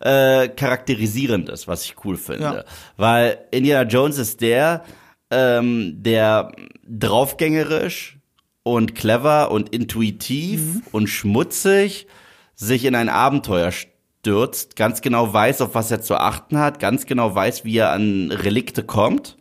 äh, 0.00 0.44
äh, 0.44 0.48
charakterisierendes, 0.48 1.66
was 1.68 1.84
ich 1.84 1.96
cool 2.04 2.16
finde. 2.16 2.42
Ja. 2.42 2.64
Weil 2.96 3.38
Indiana 3.50 3.88
Jones 3.88 4.18
ist 4.18 4.40
der, 4.40 4.84
ähm, 5.30 5.94
der 6.02 6.52
draufgängerisch 6.86 8.18
und 8.62 8.94
clever 8.94 9.50
und 9.50 9.68
intuitiv 9.74 10.60
Mhm. 10.60 10.82
und 10.92 11.06
schmutzig 11.08 12.06
sich 12.54 12.84
in 12.84 12.94
ein 12.94 13.08
Abenteuer 13.08 13.70
stürzt, 13.72 14.76
ganz 14.76 15.00
genau 15.00 15.32
weiß, 15.32 15.60
auf 15.62 15.74
was 15.74 15.90
er 15.90 16.00
zu 16.00 16.14
achten 16.16 16.58
hat, 16.58 16.78
ganz 16.78 17.06
genau 17.06 17.34
weiß, 17.34 17.64
wie 17.64 17.76
er 17.78 17.90
an 17.92 18.30
Relikte 18.30 18.82
kommt, 18.84 19.36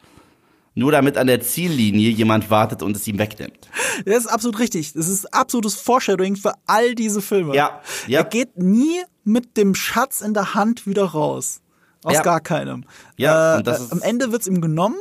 nur 0.73 0.91
damit 0.91 1.17
an 1.17 1.27
der 1.27 1.41
Ziellinie 1.41 2.09
jemand 2.11 2.49
wartet 2.49 2.81
und 2.81 2.95
es 2.95 3.07
ihm 3.07 3.17
wegnimmt. 3.19 3.67
Das 4.05 4.17
ist 4.17 4.27
absolut 4.27 4.59
richtig. 4.59 4.93
Das 4.93 5.07
ist 5.07 5.33
absolutes 5.33 5.75
Foreshadowing 5.75 6.35
für 6.37 6.53
all 6.65 6.95
diese 6.95 7.21
Filme. 7.21 7.55
Ja, 7.55 7.81
ja. 8.07 8.19
Er 8.19 8.25
geht 8.25 8.57
nie 8.57 9.01
mit 9.23 9.57
dem 9.57 9.75
Schatz 9.75 10.21
in 10.21 10.33
der 10.33 10.53
Hand 10.55 10.87
wieder 10.87 11.03
raus. 11.05 11.61
Aus 12.03 12.13
Ja. 12.13 12.21
gar 12.23 12.39
keinem. 12.39 12.85
Ja, 13.17 13.55
äh, 13.55 13.57
und 13.59 13.67
das 13.67 13.81
ist- 13.81 13.91
am 13.91 14.01
Ende 14.01 14.31
wird's 14.31 14.47
ihm 14.47 14.61
genommen. 14.61 14.95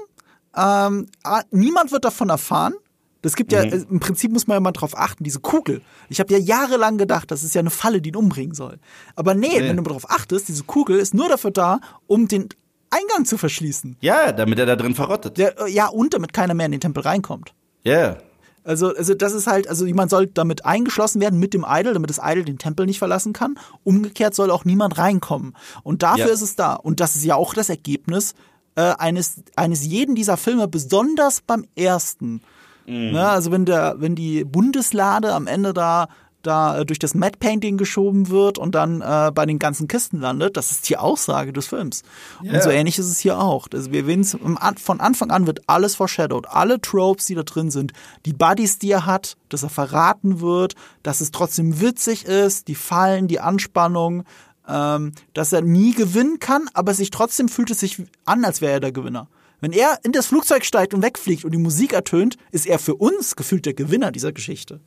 Ähm, 0.56 1.06
niemand 1.50 1.92
wird 1.92 2.04
davon 2.04 2.28
erfahren. 2.30 2.74
Das 3.22 3.37
gibt 3.37 3.52
Mhm. 3.52 3.56
ja, 3.59 3.62
äh, 3.64 3.85
im 3.90 4.00
Prinzip 4.00 4.33
muss 4.33 4.46
man 4.46 4.56
ja 4.56 4.61
mal 4.61 4.72
drauf 4.72 4.96
achten, 4.96 5.24
diese 5.24 5.40
Kugel. 5.40 5.83
Ich 6.09 6.20
habe 6.20 6.33
ja 6.33 6.38
jahrelang 6.38 6.96
gedacht, 6.98 7.30
das 7.30 7.42
ist 7.44 7.54
ja 7.54 7.61
eine 7.61 7.70
Falle, 7.70 8.00
die 8.00 8.09
ihn 8.11 8.16
umbringen 8.16 8.54
soll. 8.54 8.78
Aber 9.14 9.35
nee, 9.35 9.61
wenn 9.61 9.76
du 9.76 9.83
mal 9.83 9.90
drauf 9.90 10.11
achtest, 10.11 10.48
diese 10.48 10.64
Kugel 10.64 10.98
ist 10.98 11.12
nur 11.14 11.28
dafür 11.28 11.50
da, 11.50 11.80
um 12.06 12.28
den 12.28 12.48
Eingang 12.90 13.24
zu 13.24 13.38
verschließen. 13.38 13.96
Ja, 14.00 14.33
damit 14.33 14.59
er 14.59 14.66
da 14.66 14.76
drin 14.76 14.94
verrottet. 14.94 15.38
Der, 15.38 15.59
äh, 15.61 15.70
ja, 15.70 15.87
und 15.88 16.12
damit 16.14 16.33
keiner 16.33 16.55
mehr 16.55 16.66
in 16.66 16.72
den 16.72 16.81
Tempel 16.81 17.03
reinkommt. 17.03 17.53
Ja. 17.85 18.16
Also, 18.62 18.94
also 18.94 19.14
das 19.14 19.33
ist 19.33 19.46
halt, 19.46 19.68
also 19.68 19.87
jemand 19.87 20.11
soll 20.11 20.26
damit 20.26 20.66
eingeschlossen 20.66 21.20
werden 21.20 21.38
mit 21.38 21.55
dem 21.55 21.64
Idol, 21.66 21.94
damit 21.94 22.11
das 22.11 22.20
Idol 22.22 22.44
den 22.44 22.59
Tempel 22.59 22.85
nicht 22.87 22.98
verlassen 22.98 23.33
kann. 23.33 23.59
Umgekehrt 23.85 24.35
soll 24.35 24.50
auch 24.50 24.64
niemand 24.64 24.98
reinkommen. 24.98 25.57
Und 25.83 26.03
dafür 26.03 26.26
Ja. 26.26 26.33
ist 26.33 26.42
es 26.42 26.57
da. 26.57 26.74
Und 26.74 27.00
das 27.00 27.16
ist 27.16 27.24
ja 27.24 27.37
auch 27.37 27.55
das 27.55 27.70
Ergebnis 27.70 28.35
äh, 28.74 28.83
eines, 28.98 29.40
eines 29.57 29.85
jeden 29.87 30.14
dieser 30.14 30.37
Filme, 30.37 30.68
besonders 30.68 31.40
beim 31.40 31.64
ersten. 31.74 32.42
Ne, 32.87 33.29
also 33.29 33.53
wenn 33.53 33.66
der, 33.66 33.96
wenn 33.98 34.16
die 34.16 34.42
Bundeslade 34.44 35.33
am 35.33 35.46
Ende 35.46 35.72
da 35.72 36.09
da 36.42 36.79
äh, 36.79 36.87
durch 36.87 36.98
das 36.98 37.14
Matte 37.14 37.38
Painting 37.38 37.76
geschoben 37.76 38.29
wird 38.29 38.59
und 38.59 38.74
dann 38.74 39.00
äh, 39.00 39.31
bei 39.35 39.46
den 39.46 39.59
ganzen 39.59 39.88
Kisten 39.88 40.20
landet, 40.20 40.57
das 40.57 40.70
ist 40.70 40.88
die 40.88 40.96
Aussage 40.96 41.53
des 41.53 41.66
Films. 41.66 42.03
Und 42.40 42.62
so 42.62 42.70
ähnlich 42.70 42.98
ist 42.98 43.07
es 43.07 43.18
hier 43.18 43.38
auch. 43.38 43.68
Also 43.72 43.92
wir 43.92 44.05
sehen 44.05 44.24
von 44.24 45.00
Anfang 45.00 45.31
an 45.31 45.46
wird 45.46 45.68
alles 45.68 45.94
foreshadowed, 45.94 46.48
alle 46.48 46.81
Tropes, 46.81 47.26
die 47.26 47.35
da 47.35 47.42
drin 47.42 47.70
sind, 47.70 47.92
die 48.26 48.33
Buddies, 48.33 48.79
die 48.79 48.90
er 48.90 49.07
hat, 49.07 49.37
dass 49.48 49.62
er 49.62 49.70
verraten 49.70 50.40
wird, 50.40 50.74
dass 51.03 51.20
es 51.20 51.31
trotzdem 51.31 51.81
witzig 51.81 52.24
ist, 52.24 52.68
die 52.68 52.74
Fallen, 52.74 53.29
die 53.29 53.40
Anspannung, 53.40 54.24
ähm, 54.68 55.12
dass 55.35 55.53
er 55.53 55.62
nie 55.62 55.94
gewinnen 55.94 56.38
kann, 56.38 56.68
aber 56.74 56.94
sich 56.94 57.11
trotzdem 57.11 57.48
fühlt 57.48 57.70
es 57.70 57.81
sich 57.81 58.03
an, 58.24 58.44
als 58.44 58.61
wäre 58.61 58.74
er 58.74 58.81
der 58.81 58.92
Gewinner. 58.92 59.29
Wenn 59.61 59.72
er 59.72 59.98
in 60.05 60.12
das 60.12 60.26
Flugzeug 60.26 60.64
steigt 60.64 60.94
und 60.94 61.03
wegfliegt 61.03 61.44
und 61.44 61.53
die 61.53 61.59
Musik 61.59 61.92
ertönt, 61.92 62.37
ist 62.50 62.66
er 62.66 62.79
für 62.79 62.94
uns 62.94 63.37
gefühlt 63.37 63.66
der 63.66 63.74
Gewinner 63.74 64.11
dieser 64.11 64.33
Geschichte. 64.33 64.81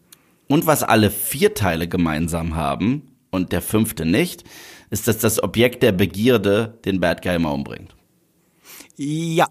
Und 0.54 0.68
was 0.68 0.84
alle 0.84 1.10
vier 1.10 1.56
Teile 1.56 1.88
gemeinsam 1.88 2.56
haben 2.56 3.16
und 3.32 3.52
der 3.52 3.64
fünfte 3.64 4.06
nicht, 4.06 4.44
ist, 4.92 5.08
dass 5.08 5.18
das 5.18 5.42
Objekt 5.42 5.82
der 5.82 5.94
Begierde 5.94 6.78
den 6.86 7.00
Bad 7.00 7.24
Guy 7.24 7.38
immer 7.38 7.52
umbringt. 7.52 7.96
Ja. 8.96 9.48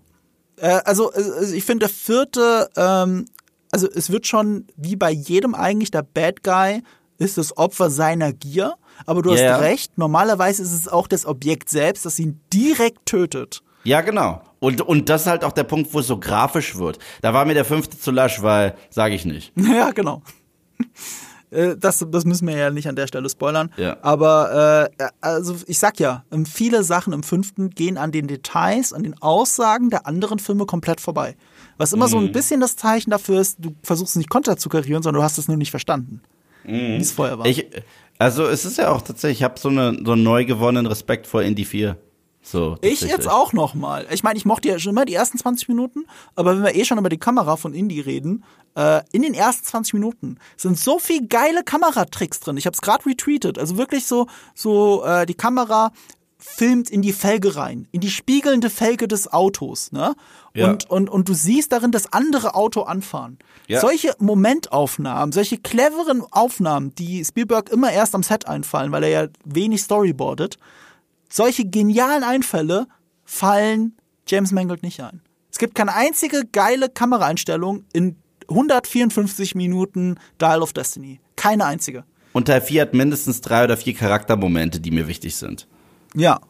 Äh, 0.58 0.80
also, 0.84 1.12
äh, 1.12 1.56
ich 1.56 1.64
finde, 1.64 1.86
der 1.86 1.88
vierte, 1.88 2.70
ähm, 2.76 3.24
also 3.72 3.88
es 3.92 4.10
wird 4.10 4.28
schon 4.28 4.68
wie 4.76 4.94
bei 4.94 5.10
jedem 5.10 5.56
eigentlich, 5.56 5.90
der 5.90 6.04
Bad 6.04 6.44
Guy 6.44 6.84
ist 7.18 7.36
das 7.36 7.56
Opfer 7.56 7.90
seiner 7.90 8.32
Gier. 8.32 8.74
Aber 9.04 9.22
du 9.22 9.32
hast 9.32 9.40
Ja. 9.40 9.56
recht, 9.56 9.98
normalerweise 9.98 10.62
ist 10.62 10.72
es 10.72 10.86
auch 10.86 11.08
das 11.08 11.26
Objekt 11.26 11.68
selbst, 11.68 12.06
das 12.06 12.20
ihn 12.20 12.40
direkt 12.52 13.06
tötet. 13.06 13.64
Ja, 13.82 14.02
genau. 14.02 14.40
Und, 14.60 14.80
und 14.82 15.08
das 15.08 15.22
ist 15.22 15.26
halt 15.26 15.42
auch 15.42 15.50
der 15.50 15.64
Punkt, 15.64 15.92
wo 15.92 15.98
es 15.98 16.06
so 16.06 16.20
grafisch 16.20 16.78
wird. 16.78 17.00
Da 17.22 17.34
war 17.34 17.44
mir 17.44 17.54
der 17.54 17.64
fünfte 17.64 17.98
zu 17.98 18.12
lasch, 18.12 18.40
weil, 18.40 18.76
sage 18.90 19.16
ich 19.16 19.24
nicht. 19.24 19.52
Ja, 19.56 19.90
genau. 19.90 20.22
Äh, 21.50 21.76
Das, 21.76 22.04
das 22.10 22.24
müssen 22.24 22.46
wir 22.48 22.56
ja 22.56 22.70
nicht 22.70 22.88
an 22.88 22.96
der 22.96 23.06
Stelle 23.06 23.28
spoilern. 23.28 23.70
Ja. 23.76 23.98
Aber 24.02 24.88
äh, 24.98 25.04
also 25.20 25.56
ich 25.66 25.78
sag 25.78 26.00
ja, 26.00 26.24
ähm, 26.32 26.46
viele 26.46 26.82
Sachen 26.82 27.12
im 27.12 27.22
fünften 27.22 27.68
gehen 27.70 27.98
an 27.98 28.10
den 28.10 28.26
Details, 28.26 28.92
an 28.94 29.02
den 29.02 29.20
Aussagen 29.20 29.90
der 29.90 30.06
anderen 30.06 30.38
Filme 30.38 30.64
komplett 30.64 31.00
vorbei. 31.00 31.36
Was 31.76 31.92
immer 31.92 32.08
so 32.08 32.18
Mhm. 32.18 32.26
ein 32.26 32.32
bisschen 32.32 32.60
das 32.60 32.76
Zeichen 32.76 33.10
dafür 33.10 33.40
ist, 33.40 33.58
du 33.60 33.74
versuchst 33.82 34.16
nicht 34.16 34.30
konter 34.30 34.56
zu 34.56 34.68
karieren, 34.70 35.02
sondern 35.02 35.20
du 35.20 35.24
hast 35.24 35.36
es 35.38 35.46
nur 35.48 35.56
nicht 35.58 35.70
verstanden. 35.70 36.22
Wie 36.64 36.96
es 36.96 37.12
vorher 37.12 37.38
war. 37.38 37.44
Mhm. 37.44 37.50
Ich, 37.50 37.66
also 38.18 38.46
es 38.46 38.64
ist 38.64 38.78
ja 38.78 38.90
auch 38.90 39.02
tatsächlich, 39.02 39.40
ich 39.40 39.44
habe 39.44 39.58
so, 39.58 39.68
eine, 39.68 39.98
so 40.04 40.12
einen 40.12 40.22
neu 40.22 40.44
gewonnenen 40.44 40.86
Respekt 40.86 41.26
vor 41.26 41.42
Indie 41.42 41.64
4. 41.64 41.96
So, 42.42 42.76
Ich 42.80 43.02
jetzt 43.02 43.28
auch 43.28 43.52
noch 43.52 43.74
mal. 43.74 44.06
Ich 44.10 44.24
meine, 44.24 44.36
ich 44.36 44.44
mochte 44.44 44.68
ja 44.68 44.78
schon 44.78 44.90
immer 44.90 45.04
die 45.04 45.14
ersten 45.14 45.38
20 45.38 45.68
Minuten, 45.68 46.06
aber 46.34 46.56
wenn 46.56 46.64
wir 46.64 46.74
eh 46.74 46.84
schon 46.84 46.98
über 46.98 47.08
die 47.08 47.18
Kamera 47.18 47.56
von 47.56 47.72
Indie 47.72 48.00
reden, 48.00 48.44
äh, 48.76 49.02
in 49.12 49.22
den 49.22 49.34
ersten 49.34 49.64
20 49.64 49.94
Minuten 49.94 50.38
sind 50.56 50.78
so 50.78 50.98
viel 50.98 51.28
geile 51.28 51.62
Kameratricks 51.62 52.40
drin. 52.40 52.56
Ich 52.56 52.66
habe 52.66 52.74
es 52.74 52.80
gerade 52.80 53.06
retweetet. 53.06 53.58
Also 53.58 53.76
wirklich 53.76 54.06
so, 54.06 54.26
so 54.54 55.04
äh, 55.04 55.24
die 55.24 55.34
Kamera 55.34 55.92
filmt 56.42 56.90
in 56.90 57.02
die 57.02 57.12
Felge 57.12 57.54
rein, 57.54 57.86
in 57.92 58.00
die 58.00 58.10
spiegelnde 58.10 58.68
Felge 58.68 59.06
des 59.06 59.32
Autos, 59.32 59.92
ne? 59.92 60.14
Ja. 60.54 60.70
Und, 60.70 60.90
und, 60.90 61.08
und 61.08 61.28
du 61.28 61.34
siehst 61.34 61.70
darin 61.70 61.92
das 61.92 62.12
andere 62.12 62.56
Auto 62.56 62.82
anfahren. 62.82 63.38
Ja. 63.68 63.80
Solche 63.80 64.14
Momentaufnahmen, 64.18 65.30
solche 65.30 65.58
cleveren 65.58 66.24
Aufnahmen, 66.32 66.94
die 66.96 67.24
Spielberg 67.24 67.70
immer 67.70 67.92
erst 67.92 68.16
am 68.16 68.24
Set 68.24 68.48
einfallen, 68.48 68.90
weil 68.90 69.04
er 69.04 69.08
ja 69.08 69.28
wenig 69.44 69.82
storyboardet, 69.82 70.58
solche 71.32 71.64
genialen 71.64 72.22
Einfälle 72.22 72.86
fallen 73.24 73.96
James 74.26 74.52
Mangold 74.52 74.82
nicht 74.82 75.00
ein. 75.00 75.20
Es 75.50 75.58
gibt 75.58 75.74
keine 75.74 75.94
einzige 75.94 76.44
geile 76.50 76.88
Kameraeinstellung 76.88 77.84
in 77.92 78.16
154 78.48 79.54
Minuten 79.54 80.18
Dial 80.40 80.62
of 80.62 80.72
Destiny. 80.72 81.20
Keine 81.36 81.64
einzige. 81.64 82.04
Und 82.32 82.46
Teil 82.46 82.60
4 82.60 82.82
hat 82.82 82.94
mindestens 82.94 83.40
drei 83.40 83.64
oder 83.64 83.76
vier 83.76 83.94
Charaktermomente, 83.94 84.80
die 84.80 84.90
mir 84.90 85.08
wichtig 85.08 85.36
sind. 85.36 85.66
Ja. 86.14 86.40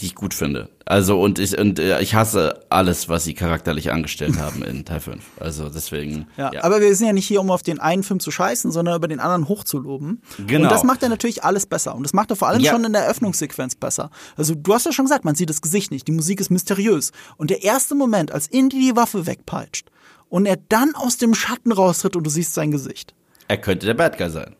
Die 0.00 0.06
ich 0.06 0.14
gut 0.14 0.32
finde. 0.34 0.68
Also, 0.84 1.20
und 1.20 1.38
ich, 1.38 1.58
und 1.58 1.78
äh, 1.78 2.00
ich 2.00 2.14
hasse 2.14 2.64
alles, 2.70 3.08
was 3.08 3.24
sie 3.24 3.34
charakterlich 3.34 3.90
angestellt 3.90 4.36
haben 4.38 4.62
in 4.62 4.84
Teil 4.84 5.00
5. 5.00 5.24
Also, 5.40 5.68
deswegen. 5.68 6.26
Ja, 6.36 6.52
aber 6.62 6.80
wir 6.80 6.94
sind 6.94 7.06
ja 7.08 7.12
nicht 7.12 7.26
hier, 7.26 7.40
um 7.40 7.50
auf 7.50 7.62
den 7.62 7.80
einen 7.80 8.02
Film 8.04 8.20
zu 8.20 8.30
scheißen, 8.30 8.70
sondern 8.70 8.94
über 8.96 9.08
den 9.08 9.18
anderen 9.20 9.48
hochzuloben. 9.48 10.22
Genau. 10.46 10.64
Und 10.64 10.70
das 10.72 10.84
macht 10.84 11.02
er 11.02 11.08
natürlich 11.08 11.42
alles 11.44 11.66
besser. 11.66 11.94
Und 11.94 12.04
das 12.04 12.12
macht 12.12 12.30
er 12.30 12.36
vor 12.36 12.48
allem 12.48 12.60
Ja. 12.62 12.72
schon 12.72 12.84
in 12.84 12.92
der 12.92 13.02
Eröffnungssequenz 13.02 13.74
besser. 13.74 14.10
Also 14.36 14.54
du 14.54 14.72
hast 14.72 14.86
ja 14.86 14.92
schon 14.92 15.04
gesagt, 15.06 15.24
man 15.24 15.34
sieht 15.34 15.50
das 15.50 15.60
Gesicht 15.62 15.90
nicht. 15.90 16.06
Die 16.06 16.12
Musik 16.12 16.40
ist 16.40 16.50
mysteriös. 16.50 17.12
Und 17.36 17.50
der 17.50 17.64
erste 17.64 17.94
Moment, 17.94 18.30
als 18.32 18.46
Indy 18.46 18.78
die 18.80 18.96
Waffe 18.96 19.26
wegpeitscht 19.26 19.90
und 20.28 20.46
er 20.46 20.58
dann 20.68 20.94
aus 20.94 21.16
dem 21.16 21.34
Schatten 21.34 21.72
raustritt 21.72 22.14
und 22.16 22.24
du 22.24 22.30
siehst 22.30 22.54
sein 22.54 22.70
Gesicht. 22.70 23.14
er 23.48 23.58
könnte 23.58 23.86
der 23.86 23.94
Bad 23.94 24.16
Guy 24.18 24.30
sein. 24.30 24.54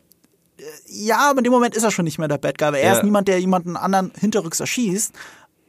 Ja, 0.87 1.29
aber 1.29 1.39
in 1.39 1.43
dem 1.45 1.53
Moment 1.53 1.75
ist 1.75 1.83
er 1.83 1.91
schon 1.91 2.05
nicht 2.05 2.17
mehr 2.19 2.27
der 2.27 2.37
Bad 2.37 2.57
Guy, 2.57 2.67
weil 2.67 2.75
er 2.81 2.91
Ja. 2.91 2.97
ist 2.97 3.03
niemand, 3.03 3.27
der 3.27 3.39
jemanden 3.39 3.75
anderen 3.77 4.11
hinterrücks 4.19 4.59
erschießt. 4.59 5.13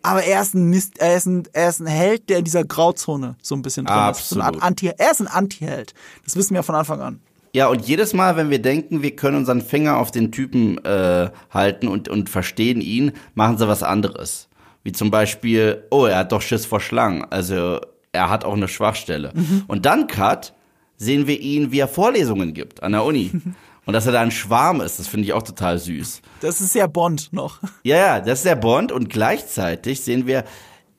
Aber 0.03 0.23
er 0.23 0.41
ist 0.41 0.55
ein 0.55 0.65
Mist, 0.71 0.99
er 0.99 1.17
ist 1.17 1.27
ein, 1.27 1.43
er 1.53 1.69
ist 1.69 1.81
ein 1.81 1.87
Held, 1.87 2.31
der 2.31 2.39
in 2.39 2.45
dieser 2.45 2.65
Grauzone 2.65 3.37
so 3.43 3.55
ein 3.55 3.61
bisschen 3.63 3.85
drin 3.85 3.97
ist. 4.11 4.29
So 4.31 4.41
Absolut. 4.41 4.63
Anti, 4.63 4.91
er 4.97 5.11
ist 5.11 5.21
ein 5.21 5.27
Anti-Held. 5.27 5.93
Das 6.25 6.37
wissen 6.37 6.55
wir 6.55 6.63
von 6.63 6.75
Anfang 6.75 7.01
an. 7.03 7.21
Ja, 7.53 7.67
und 7.69 7.87
jedes 7.87 8.15
Mal, 8.15 8.37
wenn 8.37 8.49
wir 8.49 8.63
denken, 8.63 9.03
wir 9.03 9.15
können 9.15 9.37
unseren 9.37 9.61
Finger 9.61 9.99
auf 9.99 10.11
den 10.11 10.33
Typen 10.33 10.83
äh, 10.85 11.31
halten 11.51 11.89
und, 11.89 12.09
und 12.09 12.31
verstehen 12.31 12.81
ihn, 12.81 13.13
machen 13.35 13.59
sie 13.59 13.69
was 13.69 13.83
anderes. 13.83 14.49
Wie 14.85 14.93
zum 14.93 15.11
Beispiel, 15.11 15.85
oh, 15.91 16.07
er 16.07 16.19
hat 16.19 16.33
doch 16.33 16.41
Schiss 16.41 16.65
vor 16.65 16.81
Schlangen. 16.81 17.27
Also 17.29 17.81
er 18.13 18.31
hat 18.31 18.45
auch 18.47 18.55
eine 18.55 18.69
Schwachstelle. 18.69 19.33
Und 19.69 19.85
dann, 19.85 20.07
Cut, 20.07 20.55
sehen 20.97 21.27
wir 21.27 21.39
ihn, 21.41 21.73
wie 21.73 21.81
er 21.81 21.89
Vorlesungen 21.89 22.55
gibt 22.55 22.83
an 22.83 22.93
der 22.93 23.05
Uni. 23.05 23.31
Und 23.91 23.95
dass 23.95 24.07
er 24.07 24.13
da 24.13 24.21
ein 24.21 24.31
Schwarm 24.31 24.81
ist, 24.83 25.01
das 25.01 25.09
finde 25.09 25.25
ich 25.25 25.33
auch 25.33 25.43
total 25.43 25.77
süß. 25.77 26.23
Das 26.43 26.61
ist 26.61 26.75
sehr 26.75 26.87
Bond 26.87 27.33
noch. 27.33 27.59
Ja, 27.83 27.97
ja, 27.97 28.21
das 28.21 28.39
ist 28.39 28.45
der 28.45 28.55
Bond 28.55 28.93
und 28.93 29.11
gleichzeitig 29.11 30.03
sehen 30.03 30.29
wir, 30.29 30.45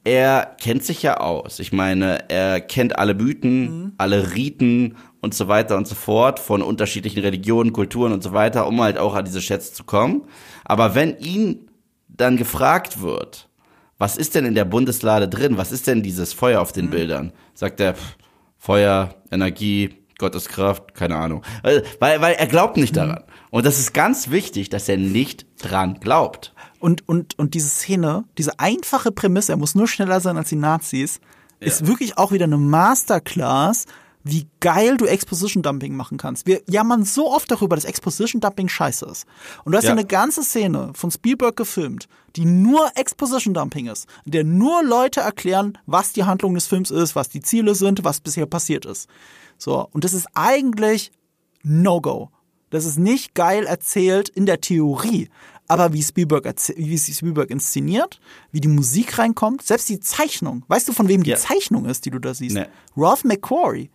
er 0.04 0.58
kennt 0.60 0.84
sich 0.84 1.02
ja 1.02 1.22
aus. 1.22 1.60
Ich 1.60 1.72
meine, 1.72 2.30
er 2.30 2.60
kennt 2.60 3.00
alle 3.00 3.14
Mythen, 3.14 3.94
alle 3.98 4.36
Riten 4.36 4.98
und 5.22 5.34
so 5.34 5.48
weiter 5.48 5.78
und 5.78 5.88
so 5.88 5.96
fort 5.96 6.38
von 6.38 6.62
unterschiedlichen 6.62 7.22
Religionen, 7.22 7.72
Kulturen 7.72 8.12
und 8.12 8.24
so 8.24 8.34
weiter, 8.34 8.68
um 8.68 8.82
halt 8.82 8.98
auch 8.98 9.16
an 9.16 9.24
diese 9.24 9.42
Schätze 9.42 9.72
zu 9.72 9.86
kommen. 9.86 10.24
Aber 10.66 10.94
wenn 10.94 11.18
ihn 11.18 11.70
dann 12.10 12.36
gefragt 12.36 13.02
wird, 13.02 13.48
was 14.00 14.18
ist 14.18 14.36
denn 14.36 14.44
in 14.44 14.54
der 14.54 14.66
Bundeslade 14.66 15.30
drin? 15.30 15.56
Was 15.56 15.72
ist 15.72 15.88
denn 15.88 16.04
dieses 16.04 16.34
Feuer 16.34 16.60
auf 16.60 16.74
den 16.74 16.90
Bildern? 16.90 17.32
Sagt 17.54 17.80
er, 17.80 17.94
pff, 17.94 18.18
Feuer, 18.58 19.16
Energie, 19.32 20.01
Gotteskraft, 20.22 20.94
keine 20.94 21.18
Ahnung. 21.18 21.44
Weil, 21.64 21.84
weil, 22.00 22.34
er 22.34 22.48
glaubt 22.48 22.78
nicht 22.78 22.96
daran. 22.96 23.24
Und 23.50 23.66
das 23.66 23.80
ist 23.80 23.94
ganz 23.94 24.30
wichtig, 24.30 24.70
dass 24.70 24.88
er 24.88 24.96
nicht 24.98 25.46
dran 25.62 26.00
glaubt. 26.00 26.54
Und, 26.80 27.08
und, 27.10 27.38
und 27.38 27.54
diese 27.54 27.68
Szene, 27.68 28.24
diese 28.38 28.58
einfache 28.60 29.12
Prämisse, 29.12 29.52
er 29.52 29.58
muss 29.58 29.76
nur 29.76 29.90
schneller 29.90 30.22
sein 30.22 30.38
als 30.38 30.50
die 30.50 30.56
Nazis, 30.56 31.20
ist 31.60 31.86
wirklich 31.86 32.18
auch 32.18 32.32
wieder 32.32 32.46
eine 32.46 32.58
Masterclass 32.58 33.86
wie 34.24 34.48
geil 34.60 34.98
du 34.98 35.06
Exposition 35.06 35.64
Dumping 35.64 35.96
machen 35.96 36.18
kannst. 36.18 36.46
Wir 36.46 36.62
jammern 36.68 37.04
so 37.04 37.32
oft 37.32 37.50
darüber, 37.50 37.76
dass 37.76 37.86
Exposition 37.86 38.40
Dumping 38.40 38.70
scheiße 38.70 39.06
ist. 39.06 39.26
Und 39.64 39.72
du 39.72 39.78
hast 39.78 39.86
ja, 39.86 39.90
Ja. 39.90 39.96
eine 39.96 40.06
ganze 40.06 40.44
Szene 40.44 40.92
von 40.94 41.12
Spielberg 41.12 41.56
gefilmt, 41.56 42.08
die 42.36 42.46
nur 42.46 42.92
Exposition 42.96 43.54
Dumping 43.54 43.88
ist, 43.88 44.08
in 44.26 44.32
der 44.32 44.44
nur 44.44 44.84
Leute 44.84 45.22
erklären, 45.22 45.78
was 45.86 46.14
die 46.14 46.24
Handlung 46.24 46.54
des 46.54 46.68
Films 46.68 46.92
ist, 46.92 47.16
was 47.16 47.30
die 47.30 47.42
Ziele 47.42 47.76
sind, 47.76 48.04
was 48.04 48.22
bisher 48.22 48.46
passiert 48.46 48.86
ist. 48.86 49.10
So, 49.62 49.88
und 49.92 50.04
das 50.04 50.14
ist 50.14 50.28
eigentlich 50.34 51.12
No-Go. 51.64 52.30
Das 52.72 52.86
ist 52.86 52.98
nicht 52.98 53.36
geil 53.36 53.66
erzählt 53.66 54.28
in 54.30 54.46
der 54.48 54.60
Theorie. 54.62 55.30
Aber 55.68 55.94
wie 55.94 56.02
Spielberg, 56.02 56.46
wie 56.76 56.98
Spielberg 56.98 57.50
inszeniert, 57.52 58.20
wie 58.52 58.60
die 58.60 58.68
Musik 58.68 59.20
reinkommt, 59.20 59.62
selbst 59.62 59.88
die 59.90 60.00
Zeichnung. 60.00 60.66
Weißt 60.68 60.88
du, 60.88 60.94
von 60.94 61.08
wem 61.08 61.22
die 61.24 61.30
Ja. 61.30 61.38
Zeichnung 61.38 61.86
ist, 61.86 62.06
die 62.06 62.10
du 62.10 62.20
da 62.20 62.34
siehst? 62.34 62.56
Nee. 62.56 62.66
Ralph 62.98 63.24
McQuarrie. 63.24 63.92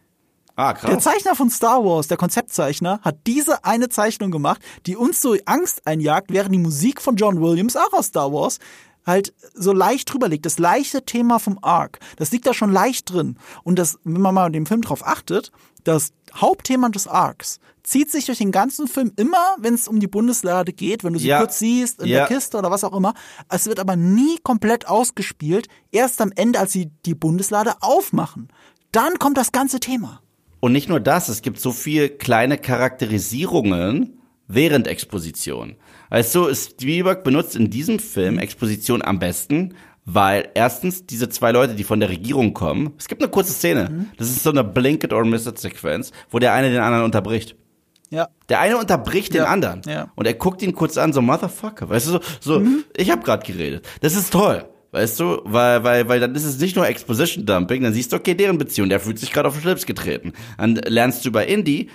Ah, 0.55 0.73
Der 0.73 0.93
krass. 0.93 1.05
Zeichner 1.05 1.35
von 1.35 1.51
Star 1.51 1.85
Wars, 1.85 2.07
der 2.09 2.17
Konzeptzeichner, 2.17 3.01
hat 3.03 3.19
diese 3.27 3.63
eine 3.65 3.89
Zeichnung 3.91 4.31
gemacht, 4.31 4.63
die 4.87 4.97
uns 4.97 5.21
so 5.21 5.37
Angst 5.45 5.87
einjagt, 5.87 6.33
während 6.33 6.55
die 6.55 6.59
Musik 6.59 7.03
von 7.03 7.17
John 7.17 7.41
Williams, 7.43 7.77
auch 7.77 7.93
aus 7.93 8.07
Star 8.07 8.33
Wars, 8.33 8.59
halt 9.07 9.33
so 9.55 9.73
leicht 9.73 10.13
drüber 10.13 10.29
liegt. 10.29 10.45
Das 10.45 10.59
leichte 10.59 11.05
Thema 11.05 11.39
vom 11.39 11.59
Arc, 11.63 12.01
das 12.17 12.33
liegt 12.33 12.47
da 12.47 12.53
schon 12.53 12.73
leicht 12.73 13.13
drin. 13.13 13.39
Und 13.63 13.79
das, 13.79 13.99
wenn 14.05 14.21
man 14.21 14.35
mal 14.35 14.47
in 14.49 14.53
dem 14.53 14.67
Film 14.67 14.83
drauf 14.83 15.07
achtet, 15.07 15.53
das 15.85 16.13
Hauptthema 16.35 16.89
des 16.89 17.07
Arcs 17.07 17.61
zieht 17.85 18.11
sich 18.11 18.25
durch 18.27 18.39
den 18.39 18.51
ganzen 18.51 18.89
Film 18.89 19.13
immer, 19.15 19.55
wenn 19.61 19.75
es 19.75 19.87
um 19.87 20.01
die 20.01 20.09
Bundeslade 20.09 20.73
geht, 20.73 21.05
wenn 21.05 21.13
du 21.13 21.21
sie 21.21 21.29
Ja. 21.29 21.39
kurz 21.39 21.61
siehst 21.61 22.03
in 22.03 22.09
Ja. 22.09 22.27
der 22.27 22.27
Kiste 22.27 22.59
oder 22.59 22.73
was 22.73 22.83
auch 22.83 22.93
immer. 22.93 23.15
Es 23.49 23.67
wird 23.67 23.79
aber 23.79 23.95
nie 23.95 24.39
komplett 24.43 24.89
ausgespielt, 24.89 25.69
erst 25.93 26.21
am 26.21 26.33
Ende, 26.35 26.59
als 26.59 26.73
sie 26.73 26.91
die 27.07 27.15
Bundeslade 27.15 27.75
aufmachen. 27.83 28.49
Dann 28.91 29.21
kommt 29.21 29.37
das 29.37 29.53
ganze 29.53 29.79
Thema. 29.79 30.21
Und 30.59 30.73
nicht 30.73 30.89
nur 30.89 30.99
das, 30.99 31.29
es 31.29 31.43
gibt 31.43 31.61
so 31.61 31.71
viel 31.71 32.09
kleine 32.09 32.59
Charakterisierungen 32.59 34.19
während 34.49 34.87
Exposition. 34.87 35.77
Also 36.11 36.53
Spielberg 36.55 37.25
benutzt 37.25 37.57
in 37.57 37.71
diesem 37.71 37.99
Film 37.99 38.39
Exposition 38.39 39.03
am 39.03 39.19
besten, 39.19 39.75
weil 40.05 40.49
erstens 40.55 41.05
diese 41.05 41.29
zwei 41.29 41.51
Leute, 41.51 41.75
die 41.75 41.83
von 41.85 41.99
der 41.99 42.09
Regierung 42.09 42.55
kommen, 42.55 42.93
es 42.97 43.09
gibt 43.09 43.23
eine 43.23 43.31
kurze 43.31 43.53
Szene, 43.53 44.07
das 44.17 44.29
ist 44.31 44.45
so 44.45 44.51
eine 44.51 44.63
Blink 44.63 45.03
it 45.03 45.13
or 45.13 45.25
miss 45.25 45.47
it 45.47 45.59
Sequenz, 45.59 46.13
wo 46.31 46.39
der 46.39 46.53
eine 46.53 46.71
den 46.71 46.81
anderen 46.81 47.05
unterbricht. 47.05 47.57
Ja. 48.11 48.29
Der 48.49 48.61
eine 48.61 48.79
unterbricht 48.79 49.35
den 49.35 49.43
Ja, 49.43 49.47
anderen 49.49 49.83
ja. 49.85 50.13
und 50.15 50.27
er 50.27 50.35
guckt 50.35 50.63
ihn 50.63 50.73
kurz 50.75 50.97
an, 50.97 51.13
so 51.13 51.21
Motherfucker, 51.21 51.89
weißt 51.89 52.07
du, 52.07 52.13
so, 52.13 52.21
so 52.41 52.63
ich 52.97 53.11
habe 53.11 53.23
gerade 53.25 53.45
geredet. 53.45 53.85
Das 54.01 54.15
ist 54.15 54.33
toll, 54.33 54.65
weißt 54.93 55.19
du, 55.19 55.41
weil, 55.43 55.83
weil, 55.83 56.09
weil 56.09 56.21
dann 56.21 56.33
ist 56.37 56.45
es 56.45 56.61
nicht 56.61 56.77
nur 56.77 56.87
Exposition 56.87 57.45
Dumping, 57.45 57.83
dann 57.83 57.93
siehst 57.93 58.13
du, 58.13 58.17
okay, 58.17 58.35
deren 58.35 58.59
Beziehung, 58.59 58.89
der 58.89 59.01
fühlt 59.01 59.19
sich 59.19 59.33
gerade 59.33 59.49
auf 59.49 59.55
den 59.55 59.63
Schlips 59.63 59.87
getreten. 59.87 60.35
Dann 60.57 60.77
lernst 60.77 61.25
du 61.25 61.31
über 61.31 61.49
Indy, 61.49 61.89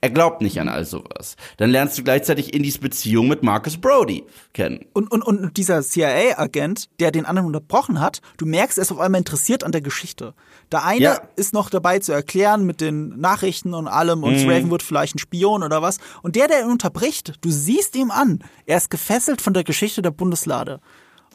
er 0.00 0.10
glaubt 0.10 0.40
nicht 0.42 0.60
an 0.60 0.68
all 0.68 0.84
sowas. 0.84 1.36
Dann 1.56 1.70
lernst 1.70 1.98
du 1.98 2.04
gleichzeitig 2.04 2.54
Indys 2.54 2.78
Beziehung 2.78 3.28
mit 3.28 3.42
Marcus 3.42 3.76
Brody 3.76 4.24
kennen. 4.52 4.84
Und, 4.92 5.10
und, 5.10 5.22
und 5.22 5.56
dieser 5.56 5.82
CIA-Agent, 5.82 6.88
der 7.00 7.10
den 7.10 7.26
anderen 7.26 7.46
unterbrochen 7.46 8.00
hat, 8.00 8.20
du 8.36 8.46
merkst, 8.46 8.78
er 8.78 8.82
ist 8.82 8.92
auf 8.92 9.00
einmal 9.00 9.18
interessiert 9.20 9.64
an 9.64 9.72
der 9.72 9.80
Geschichte. 9.80 10.34
Der 10.72 10.84
eine 10.84 11.00
Ja. 11.02 11.20
ist 11.36 11.52
noch 11.52 11.70
dabei 11.70 11.98
zu 11.98 12.12
erklären 12.12 12.64
mit 12.64 12.80
den 12.80 13.18
Nachrichten 13.20 13.74
und 13.74 13.88
allem 13.88 14.22
und 14.22 14.34
Mhm. 14.42 14.48
Raven 14.50 14.70
wird 14.70 14.82
vielleicht 14.82 15.16
ein 15.16 15.18
Spion 15.18 15.62
oder 15.62 15.82
was. 15.82 15.98
Und 16.22 16.36
der, 16.36 16.48
der 16.48 16.60
ihn 16.62 16.70
unterbricht, 16.70 17.34
du 17.40 17.50
siehst 17.50 17.96
ihm 17.96 18.10
an, 18.10 18.40
er 18.66 18.76
ist 18.76 18.90
gefesselt 18.90 19.40
von 19.40 19.54
der 19.54 19.64
Geschichte 19.64 20.02
der 20.02 20.10
Bundeslade. 20.10 20.80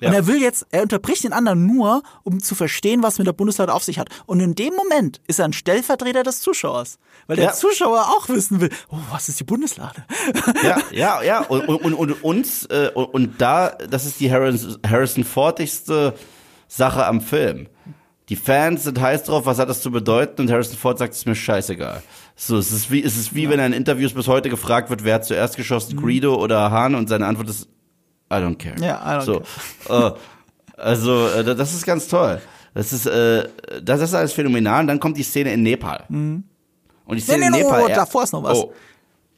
Und 0.03 0.11
Ja. 0.13 0.19
er 0.19 0.27
will 0.27 0.41
jetzt, 0.41 0.65
er 0.71 0.83
unterbricht 0.83 1.23
den 1.23 1.33
anderen 1.33 1.65
nur, 1.65 2.03
um 2.23 2.39
zu 2.41 2.55
verstehen, 2.55 3.03
was 3.03 3.17
mit 3.17 3.27
der 3.27 3.33
Bundeslade 3.33 3.73
auf 3.73 3.83
sich 3.83 3.99
hat. 3.99 4.09
Und 4.25 4.39
in 4.39 4.55
dem 4.55 4.73
Moment 4.75 5.21
ist 5.27 5.39
er 5.39 5.45
ein 5.45 5.53
Stellvertreter 5.53 6.23
des 6.23 6.41
Zuschauers. 6.41 6.97
Weil 7.27 7.37
der 7.37 7.45
Ja. 7.45 7.53
Zuschauer 7.53 8.01
auch 8.17 8.27
wissen 8.29 8.59
will, 8.61 8.69
oh, 8.89 8.97
was 9.11 9.29
ist 9.29 9.39
die 9.39 9.43
Bundeslade? 9.45 10.03
Ja, 10.63 10.77
ja, 10.91 11.21
ja. 11.23 11.41
Und, 11.45 11.67
und, 11.67 11.81
und, 11.83 11.93
und 11.95 12.23
uns, 12.23 12.65
äh, 12.65 12.91
und, 12.93 13.05
und 13.13 13.41
da, 13.41 13.69
das 13.89 14.05
ist 14.05 14.19
die 14.19 14.31
Harrison, 14.31 14.77
Harrison 14.87 15.23
Fordigste 15.23 16.13
Sache 16.67 17.05
am 17.05 17.21
Film. 17.21 17.67
Die 18.29 18.35
Fans 18.37 18.83
sind 18.85 18.99
heiß 18.99 19.23
drauf, 19.23 19.45
was 19.45 19.59
hat 19.59 19.69
das 19.69 19.81
zu 19.81 19.91
bedeuten? 19.91 20.41
Und 20.41 20.51
Harrison 20.51 20.77
Ford 20.77 20.97
sagt, 20.97 21.13
es 21.13 21.19
ist 21.19 21.25
mir 21.27 21.35
scheißegal. 21.35 22.01
So, 22.35 22.57
es 22.57 22.71
ist 22.71 22.89
wie, 22.89 23.03
es 23.03 23.17
ist 23.17 23.35
wie 23.35 23.49
wenn 23.49 23.59
er 23.59 23.65
in 23.67 23.73
Interviews 23.73 24.13
bis 24.13 24.27
heute 24.27 24.49
gefragt 24.49 24.89
wird, 24.89 25.03
wer 25.03 25.15
hat 25.15 25.25
zuerst 25.25 25.55
geschossen, 25.57 25.97
Greedo 26.01 26.35
oder 26.35 26.71
Han? 26.71 26.95
Und 26.95 27.09
seine 27.09 27.27
Antwort 27.27 27.49
ist, 27.49 27.67
I 28.33 28.41
don't 28.41 28.57
care. 28.57 28.75
Ja, 28.79 29.01
I 29.03 29.19
don't 29.19 29.23
so, 29.23 29.43
äh, 29.89 30.11
also, 30.77 31.27
äh, 31.27 31.43
das 31.55 31.73
ist 31.73 31.85
ganz 31.85 32.07
toll. 32.07 32.41
Das 32.73 32.91
ist, 32.91 33.05
äh, 33.05 33.47
das 33.83 34.01
ist 34.01 34.13
alles 34.13 34.33
phänomenal. 34.33 34.81
Und 34.81 34.87
dann 34.87 34.99
kommt 34.99 35.17
die 35.17 35.23
Szene 35.23 35.53
in 35.53 35.63
Nepal. 35.63 36.05
Und 36.09 36.45
die 37.09 37.19
Szene 37.19 37.39
nee, 37.39 37.45
in 37.45 37.51
nee, 37.51 37.63
Nepal. 37.63 37.83
oh, 37.83 37.87
er- 37.87 37.95
davor 37.95 38.23
ist 38.23 38.33
noch 38.33 38.43
was. 38.43 38.57
Oh. 38.57 38.73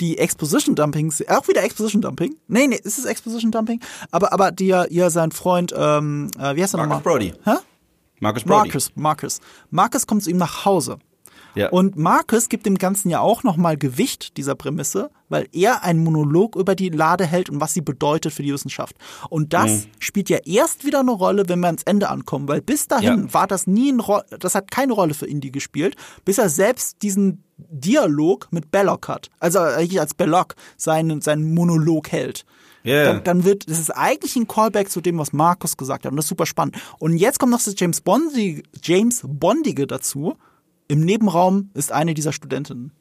Die 0.01 0.17
Exposition 0.17 0.75
Dumping, 0.75 1.13
auch 1.29 1.47
wieder 1.47 1.63
Exposition 1.63 2.01
Dumping? 2.01 2.35
Nee, 2.47 2.67
nee, 2.67 2.75
ist 2.75 2.99
es 2.99 3.05
Exposition 3.05 3.51
Dumping? 3.51 3.79
Aber, 4.11 4.33
aber 4.33 4.51
die, 4.51 4.67
ja, 4.67 5.09
sein 5.09 5.31
Freund, 5.31 5.73
ähm, 5.75 6.29
äh, 6.37 6.55
wie 6.55 6.63
heißt 6.63 6.73
er 6.73 6.85
Marcus 6.85 6.97
nochmal? 6.97 7.01
Brody. 7.01 7.33
Hä? 7.45 7.55
Marcus 8.19 8.43
Brody. 8.43 8.67
Marcus, 8.67 8.91
Marcus. 8.95 9.39
Marcus 9.69 10.07
kommt 10.07 10.23
zu 10.23 10.29
ihm 10.29 10.37
nach 10.37 10.65
Hause. 10.65 10.97
Ja. 11.55 11.69
Und 11.69 11.95
Marcus 11.97 12.49
gibt 12.49 12.65
dem 12.65 12.77
Ganzen 12.77 13.09
ja 13.09 13.19
auch 13.19 13.43
nochmal 13.43 13.77
Gewicht 13.77 14.37
dieser 14.37 14.55
Prämisse, 14.55 15.09
weil 15.29 15.47
er 15.53 15.83
einen 15.83 16.03
Monolog 16.03 16.55
über 16.55 16.75
die 16.75 16.89
Lade 16.89 17.25
hält 17.25 17.49
und 17.49 17.61
was 17.61 17.73
sie 17.73 17.81
bedeutet 17.81 18.33
für 18.33 18.43
die 18.43 18.53
Wissenschaft. 18.53 18.95
Und 19.29 19.53
das 19.53 19.71
Mhm. 19.71 19.83
spielt 19.99 20.29
ja 20.29 20.37
erst 20.45 20.85
wieder 20.85 20.99
eine 20.99 21.11
Rolle, 21.11 21.47
wenn 21.49 21.59
wir 21.61 21.67
ans 21.67 21.83
Ende 21.83 22.09
ankommen, 22.09 22.47
weil 22.47 22.61
bis 22.61 22.87
dahin 22.87 23.27
Ja. 23.27 23.33
war 23.33 23.47
das 23.47 23.67
nie 23.67 23.91
ein 23.91 23.99
Ro 23.99 24.19
das 24.39 24.53
hat 24.55 24.69
keine 24.69 24.93
Rolle 24.93 25.13
für 25.13 25.25
Indy 25.27 25.51
gespielt, 25.51 25.95
bis 26.25 26.37
er 26.37 26.49
selbst 26.49 27.01
diesen 27.01 27.43
Dialog 27.57 28.47
mit 28.51 28.71
Belloc 28.71 29.07
hat. 29.07 29.29
Also 29.39 29.59
eigentlich 29.59 29.99
als 29.99 30.13
Belloc 30.13 30.55
seinen, 30.77 31.21
seinen 31.21 31.53
Monolog 31.53 32.11
hält. 32.11 32.45
Ja. 32.83 33.05
Dann, 33.05 33.23
dann 33.23 33.43
wird, 33.45 33.69
das 33.69 33.79
ist 33.79 33.89
eigentlich 33.91 34.35
ein 34.35 34.47
Callback 34.47 34.89
zu 34.91 35.01
dem, 35.01 35.17
was 35.17 35.33
Markus 35.33 35.75
gesagt 35.75 36.05
hat. 36.05 36.11
Und 36.11 36.17
das 36.17 36.25
ist 36.25 36.29
super 36.29 36.45
spannend. 36.45 36.75
Und 36.99 37.17
jetzt 37.17 37.39
kommt 37.39 37.51
noch 37.51 37.61
das 37.63 37.73
James 37.77 38.01
Bondige, 38.01 38.61
James 38.83 39.21
Bondige 39.25 39.87
dazu. 39.87 40.35
Im 40.87 41.01
Nebenraum 41.01 41.69
ist 41.73 41.91
eine 41.91 42.13
dieser 42.13 42.31
Studentinnen. 42.33 42.91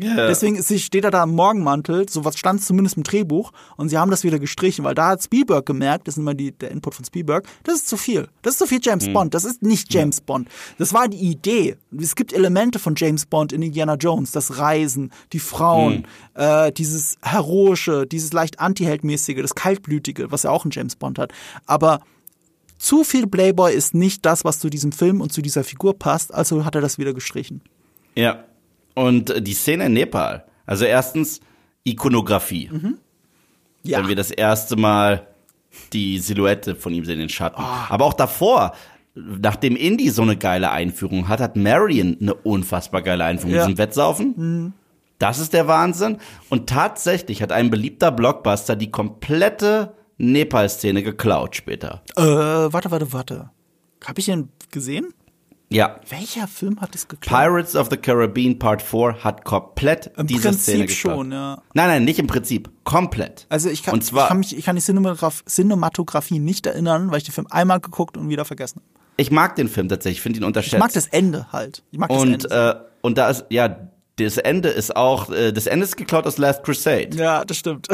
Ja. 0.00 0.28
Deswegen 0.28 0.62
sie- 0.62 0.78
steht 0.78 1.02
er 1.04 1.10
da 1.10 1.24
im 1.24 1.30
Morgenmantel, 1.34 2.08
so 2.08 2.24
was 2.24 2.38
stand 2.38 2.62
zumindest 2.62 2.96
im 2.96 3.02
Drehbuch, 3.02 3.50
und 3.76 3.88
sie 3.88 3.98
haben 3.98 4.12
das 4.12 4.22
wieder 4.22 4.38
gestrichen, 4.38 4.84
weil 4.84 4.94
da 4.94 5.08
hat 5.08 5.24
Spielberg 5.24 5.66
gemerkt, 5.66 6.06
das 6.06 6.14
ist 6.14 6.18
immer 6.18 6.34
die, 6.34 6.52
der 6.52 6.70
Input 6.70 6.94
von 6.94 7.04
Spielberg, 7.04 7.48
das 7.64 7.74
ist 7.74 7.88
zu 7.88 7.96
viel. 7.96 8.28
Das 8.42 8.52
ist 8.54 8.58
zu 8.58 8.66
viel 8.68 8.78
James 8.80 9.12
Bond, 9.12 9.34
das 9.34 9.44
ist 9.44 9.60
nicht 9.60 9.92
James 9.92 10.20
Bond. 10.20 10.48
Das 10.78 10.94
war 10.94 11.08
die 11.08 11.16
Idee. 11.18 11.76
Es 12.00 12.14
gibt 12.14 12.32
Elemente 12.32 12.78
von 12.78 12.94
James 12.96 13.26
Bond 13.26 13.52
in 13.52 13.60
Indiana 13.60 13.94
Jones, 13.96 14.30
das 14.30 14.58
Reisen, 14.58 15.10
die 15.32 15.40
Frauen, 15.40 16.06
äh, 16.34 16.70
dieses 16.70 17.16
Heroische, 17.22 18.06
dieses 18.06 18.32
leicht 18.32 18.60
Anti-Heldmäßige, 18.60 19.42
das 19.42 19.56
Kaltblütige, 19.56 20.30
was 20.30 20.44
ja 20.44 20.50
auch 20.50 20.64
ein 20.64 20.70
James 20.70 20.94
Bond 20.94 21.18
hat. 21.18 21.32
Aber 21.66 22.02
zu 22.78 23.04
viel 23.04 23.26
Playboy 23.26 23.74
ist 23.74 23.94
nicht 23.94 24.24
das, 24.24 24.44
was 24.44 24.60
zu 24.60 24.70
diesem 24.70 24.92
Film 24.92 25.20
und 25.20 25.32
zu 25.32 25.42
dieser 25.42 25.64
Figur 25.64 25.98
passt, 25.98 26.32
also 26.32 26.64
hat 26.64 26.76
er 26.76 26.80
das 26.80 26.98
wieder 26.98 27.12
gestrichen. 27.12 27.60
Ja. 28.14 28.44
Und 28.94 29.30
äh, 29.30 29.42
die 29.42 29.54
Szene 29.54 29.86
in 29.86 29.92
Nepal. 29.92 30.46
Also 30.64 30.84
erstens 30.84 31.40
Ikonografie. 31.84 32.70
Mhm. 32.72 32.98
Ja. 33.82 33.98
Wenn 33.98 34.08
wir 34.08 34.16
das 34.16 34.30
erste 34.30 34.76
Mal 34.76 35.26
die 35.92 36.18
Silhouette 36.18 36.74
von 36.74 36.94
ihm 36.94 37.04
sehen 37.04 37.14
in 37.14 37.20
den 37.20 37.28
Schatten. 37.28 37.60
Ah. 37.60 37.86
Aber 37.88 38.04
auch 38.04 38.14
davor, 38.14 38.72
nachdem 39.14 39.76
Indy 39.76 40.10
so 40.10 40.22
eine 40.22 40.36
geile 40.36 40.70
Einführung 40.70 41.28
hat, 41.28 41.40
hat 41.40 41.56
Marion 41.56 42.16
eine 42.20 42.34
unfassbar 42.34 43.02
geile 43.02 43.24
Einführung. 43.24 43.54
Ja. 43.54 43.62
Mhm. 43.62 43.68
Diesem 43.68 43.78
Wettsaufen. 43.78 44.74
Das 45.18 45.38
ist 45.38 45.52
der 45.52 45.66
Wahnsinn. 45.66 46.18
Und 46.48 46.68
tatsächlich 46.68 47.42
hat 47.42 47.50
ein 47.50 47.70
beliebter 47.70 48.12
Blockbuster 48.12 48.76
die 48.76 48.90
komplette 48.90 49.94
Nepal-Szene 50.18 51.02
geklaut 51.02 51.56
später. 51.56 52.02
Äh, 52.16 52.22
warte, 52.22 52.90
warte, 52.90 53.12
warte. 53.12 53.50
Hab 54.04 54.18
ich 54.18 54.26
den 54.26 54.48
gesehen? 54.70 55.12
Ja. 55.70 56.00
Welcher 56.08 56.46
Film 56.48 56.80
hat 56.80 56.94
es 56.94 57.08
geklaut? 57.08 57.28
Pirates 57.42 57.76
of 57.76 57.88
the 57.90 57.96
Caribbean 57.96 58.58
Part 58.58 58.80
4 58.80 59.22
hat 59.22 59.44
komplett 59.44 60.10
Im 60.16 60.26
diese 60.26 60.52
Szene 60.54 60.84
Prinzip 60.84 60.96
geklaut. 61.04 61.16
schon, 61.18 61.32
ja. 61.32 61.62
Nein, 61.74 61.88
nein, 61.88 62.04
nicht 62.04 62.18
im 62.18 62.26
Prinzip. 62.26 62.70
Komplett. 62.84 63.46
Also 63.50 63.68
ich 63.68 63.82
kann, 63.82 63.94
Und 63.94 64.02
zwar, 64.04 64.24
ich 64.24 64.28
kann 64.28 64.38
mich, 64.38 64.56
ich 64.56 64.64
kann 64.64 64.76
die 64.76 64.82
Cinematograf 64.82 65.44
Cinematografie 65.46 66.38
nicht 66.38 66.64
erinnern, 66.66 67.10
weil 67.10 67.18
ich 67.18 67.24
den 67.24 67.32
Film 67.32 67.46
einmal 67.50 67.80
geguckt 67.80 68.16
und 68.16 68.28
wieder 68.30 68.44
vergessen 68.46 68.76
habe. 68.80 69.04
ich 69.18 69.30
mag 69.30 69.56
den 69.56 69.68
Film 69.68 69.88
tatsächlich, 69.90 70.18
ich 70.18 70.22
finde 70.22 70.40
ihn 70.40 70.44
unterschätzt. 70.44 70.74
Ich 70.74 70.80
mag 70.80 70.92
das 70.92 71.06
Ende 71.08 71.52
halt. 71.52 71.82
Ich 71.90 71.98
mag 71.98 72.08
das 72.08 72.22
und, 72.22 72.32
Ende. 72.44 72.80
äh, 72.80 72.88
und 73.02 73.18
da 73.18 73.28
ist, 73.28 73.44
ja, 73.50 73.90
das 74.16 74.38
Ende 74.38 74.70
ist 74.70 74.96
auch, 74.96 75.30
äh, 75.30 75.52
das 75.52 75.66
Ende 75.66 75.84
ist 75.84 75.96
geklaut 75.96 76.26
aus 76.26 76.38
Last 76.38 76.64
Crusade. 76.64 77.10
ja, 77.14 77.44
das 77.44 77.58
stimmt. 77.58 77.88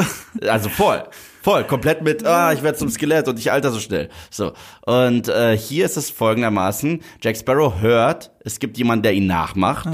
Also 0.47 0.69
voll. 0.69 1.03
Voll, 1.45 1.63
komplett 1.63 2.01
mit, 2.01 2.25
ah, 2.25 2.53
ich 2.53 2.63
werde 2.63 2.75
zum 2.75 2.89
Skelett 2.89 3.27
und 3.27 3.37
ich 3.37 3.51
alter 3.51 3.69
so 3.69 3.79
schnell. 3.79 4.09
So. 4.31 4.53
Und 4.83 5.27
äh, 5.27 5.55
hier 5.55 5.85
ist 5.85 5.95
es 5.95 6.09
folgendermaßen, 6.09 7.01
Jack 7.21 7.37
Sparrow 7.37 7.81
hört, 7.81 8.31
es 8.43 8.57
gibt 8.57 8.79
jemanden, 8.79 9.03
der 9.03 9.13
ihn 9.13 9.27
nachmacht. 9.27 9.87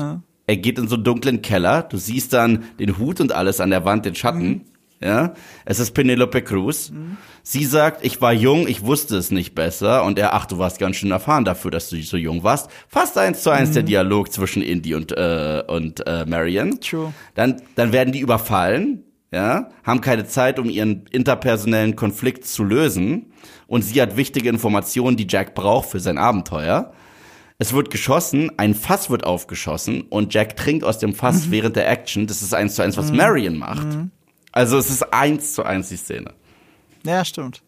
Er 0.47 0.55
geht 0.55 0.79
in 0.79 0.87
so 0.87 0.95
einen 0.95 1.03
dunklen 1.03 1.41
Keller, 1.41 1.83
du 1.83 1.97
siehst 1.97 2.31
dann 2.31 2.63
den 2.79 2.97
Hut 2.97 3.19
und 3.19 3.33
alles 3.33 3.59
an 3.59 3.69
der 3.69 3.83
Wand, 3.83 4.05
den 4.05 4.15
Schatten. 4.15 4.61
Ja, 5.01 5.33
es 5.65 5.79
ist 5.79 5.91
Penelope 5.91 6.41
Cruz. 6.41 6.93
Sie 7.43 7.65
sagt, 7.65 8.05
ich 8.05 8.21
war 8.21 8.31
jung, 8.31 8.65
ich 8.65 8.83
wusste 8.83 9.17
es 9.17 9.29
nicht 9.29 9.53
besser. 9.53 10.05
Und 10.05 10.17
er, 10.19 10.33
ach, 10.33 10.45
du 10.45 10.57
warst 10.57 10.79
ganz 10.79 10.95
schön 10.95 11.11
erfahren 11.11 11.43
dafür, 11.43 11.71
dass 11.71 11.89
du 11.89 12.01
so 12.01 12.15
jung 12.15 12.43
warst. 12.43 12.69
Fast 12.87 13.17
eins 13.17 13.43
zu 13.43 13.49
eins 13.49 13.71
der 13.71 13.83
Dialog 13.83 14.31
zwischen 14.31 14.61
Indy 14.61 14.95
und 14.95 15.11
äh, 15.11 15.63
und 15.67 16.07
äh, 16.07 16.25
Marion. 16.25 16.79
True. 16.79 17.13
Dann 17.33 17.61
dann 17.75 17.91
werden 17.91 18.13
die 18.13 18.19
überfallen, 18.19 19.03
ja, 19.31 19.69
haben 19.83 20.01
keine 20.01 20.27
Zeit, 20.27 20.59
um 20.59 20.69
ihren 20.69 21.05
interpersonellen 21.11 21.95
Konflikt 21.95 22.45
zu 22.45 22.63
lösen. 22.63 23.31
Und 23.67 23.83
sie 23.83 24.01
hat 24.01 24.17
wichtige 24.17 24.49
Informationen, 24.49 25.15
die 25.17 25.27
Jack 25.29 25.55
braucht 25.55 25.89
für 25.89 25.99
sein 25.99 26.17
Abenteuer. 26.17 26.93
Es 27.57 27.73
wird 27.73 27.91
geschossen, 27.91 28.51
ein 28.57 28.73
Fass 28.73 29.09
wird 29.09 29.23
aufgeschossen 29.23 30.01
und 30.01 30.33
Jack 30.33 30.55
trinkt 30.55 30.83
aus 30.83 30.97
dem 30.97 31.13
Fass 31.13 31.51
während 31.51 31.75
der 31.75 31.89
Action. 31.89 32.27
Das 32.27 32.41
ist 32.41 32.53
eins 32.53 32.75
zu 32.75 32.81
eins, 32.81 32.97
was 32.97 33.11
Marion 33.11 33.57
macht. 33.57 33.87
Also 34.51 34.77
es 34.77 34.89
ist 34.89 35.13
eins 35.13 35.53
zu 35.53 35.63
eins 35.63 35.89
die 35.89 35.97
Szene. 35.97 36.33
Ja, 37.05 37.23
stimmt. 37.23 37.61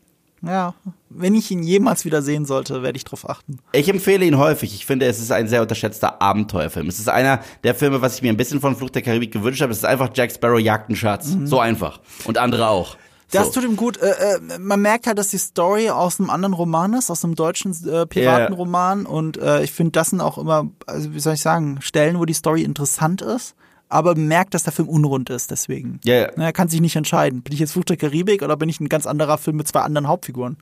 Ja, 0.46 0.74
wenn 1.10 1.36
ich 1.36 1.50
ihn 1.52 1.64
jemals 1.64 2.04
wieder 2.04 2.22
sehen 2.22 2.46
sollte, 2.46 2.84
werde 2.84 2.98
ich 2.98 3.06
drauf 3.06 3.30
achten. 3.30 3.60
Ich 3.72 3.88
empfehle 3.88 4.26
ihn 4.26 4.38
häufig. 4.38 4.76
Ich 4.76 4.86
finde, 4.86 5.06
es 5.06 5.20
ist 5.20 5.32
ein 5.32 5.48
sehr 5.48 5.62
unterschätzter 5.62 6.22
Abenteuerfilm. 6.22 6.88
Es 6.88 7.00
ist 7.00 7.08
einer 7.08 7.40
der 7.64 7.76
Filme, 7.76 8.02
was 8.02 8.16
ich 8.16 8.22
mir 8.24 8.30
ein 8.30 8.38
bisschen 8.38 8.60
von 8.60 8.76
Flucht 8.76 8.96
der 8.96 9.04
Karibik 9.04 9.32
gewünscht 9.32 9.62
habe. 9.62 9.72
Es 9.72 9.78
ist 9.78 9.86
einfach 9.86 10.10
Jack 10.14 10.32
Sparrow 10.32 10.60
jagt 10.60 10.90
einen 10.90 10.98
Schatz. 10.98 11.36
So 11.46 11.60
einfach. 11.60 12.02
Und 12.26 12.38
andere 12.38 12.68
auch. 12.68 12.98
Das 13.32 13.48
so. 13.48 13.54
tut 13.54 13.64
ihm 13.64 13.76
gut. 13.76 13.98
Äh, 13.98 14.12
äh, 14.12 14.60
man 14.60 14.82
merkt 14.82 15.08
halt, 15.08 15.18
dass 15.18 15.30
die 15.30 15.38
Story 15.38 15.90
aus 15.90 16.20
einem 16.20 16.30
anderen 16.30 16.54
Roman 16.54 16.94
ist, 16.94 17.10
aus 17.10 17.24
einem 17.24 17.36
deutschen 17.36 17.72
äh, 17.72 18.06
piraten 18.06 18.54
Ja. 18.54 18.58
Roman. 18.58 19.06
Und 19.06 19.38
äh, 19.38 19.64
ich 19.64 19.72
finde, 19.72 19.92
das 19.92 20.10
sind 20.10 20.22
auch 20.22 20.38
immer, 20.38 20.70
also 20.86 21.14
wie 21.14 21.20
soll 21.20 21.34
ich 21.34 21.42
sagen, 21.42 21.80
Stellen, 21.82 22.20
wo 22.20 22.26
die 22.26 22.34
Story 22.34 22.64
interessant 22.64 23.22
ist. 23.22 23.56
Aber 23.94 24.16
merkt, 24.16 24.54
dass 24.54 24.64
der 24.64 24.74
Film 24.74 24.90
unrund 24.90 25.30
ist, 25.30 25.52
deswegen. 25.52 26.00
Ja, 26.04 26.16
ja. 26.16 26.32
Na, 26.36 26.46
Er 26.46 26.54
kann 26.54 26.68
sich 26.68 26.82
nicht 26.82 26.96
entscheiden. 26.96 27.42
Bin 27.44 27.54
ich 27.54 27.60
jetzt 27.60 27.74
Fluch 27.74 27.86
der 27.86 27.98
Karibik 27.98 28.42
oder 28.42 28.58
bin 28.58 28.68
ich 28.70 28.80
ein 28.80 28.90
ganz 28.90 29.06
anderer 29.06 29.38
Film 29.38 29.58
mit 29.58 29.68
zwei 29.68 29.82
anderen 29.82 30.08
Hauptfiguren? 30.08 30.58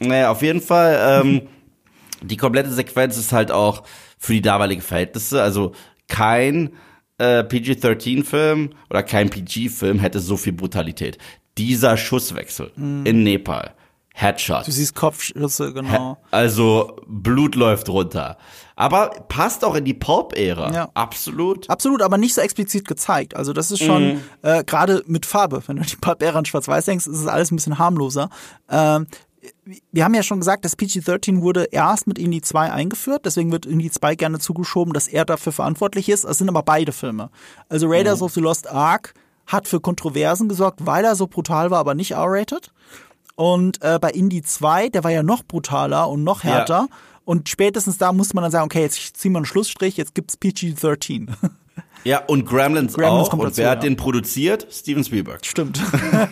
Naja, 0.00 0.30
auf 0.30 0.42
jeden 0.42 0.60
Fall, 0.60 1.22
ähm, 1.24 1.42
die 2.22 2.36
komplette 2.36 2.70
Sequenz 2.72 3.16
ist 3.16 3.32
halt 3.32 3.50
auch 3.52 3.82
für 4.18 4.32
die 4.32 4.42
damaligen 4.42 4.80
Verhältnisse, 4.82 5.42
also 5.42 5.72
kein 6.08 6.70
äh, 7.18 7.44
PG-13-Film 7.44 8.70
oder 8.90 9.02
kein 9.02 9.30
PG-Film 9.30 9.98
hätte 9.98 10.20
so 10.20 10.36
viel 10.36 10.52
Brutalität. 10.52 11.18
Dieser 11.58 11.96
Schusswechsel 11.96 12.72
in 12.76 13.22
Nepal, 13.22 13.74
Headshot. 14.14 14.66
Du 14.66 14.72
siehst 14.72 14.94
Kopfschüsse, 14.94 15.72
genau. 15.72 16.16
Also 16.30 16.96
Blut 17.06 17.54
läuft 17.54 17.88
runter. 17.90 18.38
Aber 18.76 19.10
passt 19.28 19.64
auch 19.64 19.74
in 19.74 19.84
die 19.84 19.94
Pulp-Ära. 19.94 20.72
Ja. 20.72 20.90
Absolut. 20.94 21.68
Absolut, 21.68 22.02
aber 22.02 22.18
nicht 22.18 22.34
so 22.34 22.40
explizit 22.40 22.86
gezeigt. 22.86 23.36
Also 23.36 23.52
das 23.52 23.70
ist 23.70 23.82
schon 23.82 24.20
äh, 24.42 24.64
gerade 24.64 25.02
mit 25.06 25.26
Farbe. 25.26 25.62
Wenn 25.66 25.76
du 25.76 25.82
die 25.82 25.96
Pappera 25.96 26.38
in 26.38 26.44
Schwarz-Weiß 26.44 26.86
denkst, 26.86 27.06
ist 27.06 27.18
es 27.18 27.26
alles 27.26 27.50
ein 27.50 27.56
bisschen 27.56 27.78
harmloser. 27.78 28.30
Ähm, 28.70 29.06
wir 29.90 30.04
haben 30.04 30.14
ja 30.14 30.22
schon 30.22 30.38
gesagt, 30.38 30.64
das 30.64 30.76
PG-13 30.76 31.40
wurde 31.40 31.64
erst 31.64 32.06
mit 32.06 32.18
Indie 32.18 32.42
2 32.42 32.70
eingeführt, 32.72 33.22
deswegen 33.24 33.50
wird 33.50 33.66
Indie 33.66 33.90
2 33.90 34.14
gerne 34.14 34.38
zugeschoben, 34.38 34.92
dass 34.92 35.08
er 35.08 35.24
dafür 35.24 35.52
verantwortlich 35.52 36.08
ist. 36.08 36.24
Es 36.24 36.38
sind 36.38 36.48
aber 36.48 36.62
beide 36.62 36.92
Filme. 36.92 37.30
Also 37.68 37.88
Raiders 37.88 38.22
of 38.22 38.32
the 38.32 38.40
Lost 38.40 38.70
Ark 38.70 39.14
hat 39.46 39.66
für 39.66 39.80
Kontroversen 39.80 40.48
gesorgt, 40.48 40.86
weil 40.86 41.04
er 41.04 41.16
so 41.16 41.26
brutal 41.26 41.70
war, 41.70 41.80
aber 41.80 41.94
nicht 41.94 42.12
R-rated. 42.12 42.72
Und 43.34 43.82
äh, 43.82 43.98
bei 44.00 44.10
Indie 44.10 44.42
2, 44.42 44.90
der 44.90 45.04
war 45.04 45.10
ja 45.10 45.22
noch 45.22 45.42
brutaler 45.42 46.08
und 46.08 46.22
noch 46.22 46.44
härter. 46.44 46.86
Und 47.24 47.48
spätestens 47.48 47.98
da 47.98 48.12
musste 48.12 48.34
man 48.34 48.42
dann 48.42 48.50
sagen, 48.52 48.64
okay, 48.64 48.80
jetzt 48.82 49.16
ziehen 49.16 49.32
wir 49.32 49.38
einen 49.38 49.46
Schlussstrich, 49.46 49.96
jetzt 49.96 50.14
gibt's 50.14 50.36
PG-13. 50.38 51.28
Ja, 52.04 52.18
und 52.26 52.44
Gremlins, 52.46 52.94
Gremlins 52.94 53.28
auch. 53.28 53.32
Und 53.34 53.56
wer 53.56 53.70
hat 53.70 53.84
ja. 53.84 53.88
den 53.88 53.96
produziert? 53.96 54.66
Steven 54.72 55.04
Spielberg. 55.04 55.46
Stimmt. 55.46 55.80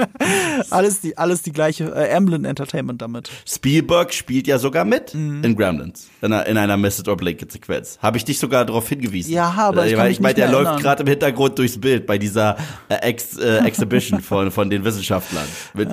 alles 0.71 1.01
die, 1.01 1.17
alles 1.17 1.43
die 1.43 1.53
gleiche 1.53 1.85
äh, 1.95 2.13
Amblin 2.15 2.45
Entertainment 2.45 3.01
damit. 3.01 3.31
Spielberg 3.47 4.13
spielt 4.13 4.47
ja 4.47 4.59
sogar 4.59 4.85
mit 4.85 5.15
Mhm. 5.15 5.45
in 5.45 5.57
Gremlins, 5.57 6.09
in 6.23 6.33
einer, 6.33 6.47
in 6.47 6.57
einer 6.59 6.77
Missed 6.77 7.07
or 7.09 7.17
Blinked 7.17 7.51
Sequenz. 7.53 7.99
Habe 8.03 8.17
ich 8.17 8.25
dich 8.25 8.39
sogar 8.39 8.65
darauf 8.65 8.89
hingewiesen. 8.89 9.33
Ja, 9.33 9.51
aber 9.57 9.87
ich 9.87 9.93
Äh, 9.97 10.11
ich 10.11 10.21
meinte, 10.21 10.41
nicht 10.41 10.45
er 10.45 10.51
mehr 10.51 10.59
läuft 10.59 10.67
erinnern. 10.67 10.83
gerade 10.83 11.03
im 11.05 11.09
Hintergrund 11.09 11.59
durchs 11.59 11.81
Bild 11.81 12.05
bei 12.07 12.19
dieser 12.19 12.57
äh, 12.89 12.97
Ex, 12.97 13.37
äh, 13.39 13.59
Exhibition 13.59 14.21
von, 14.23 14.51
von 14.51 14.71
den 14.71 14.85
Wissenschaftlern. 14.85 15.47
Mit, 15.75 15.89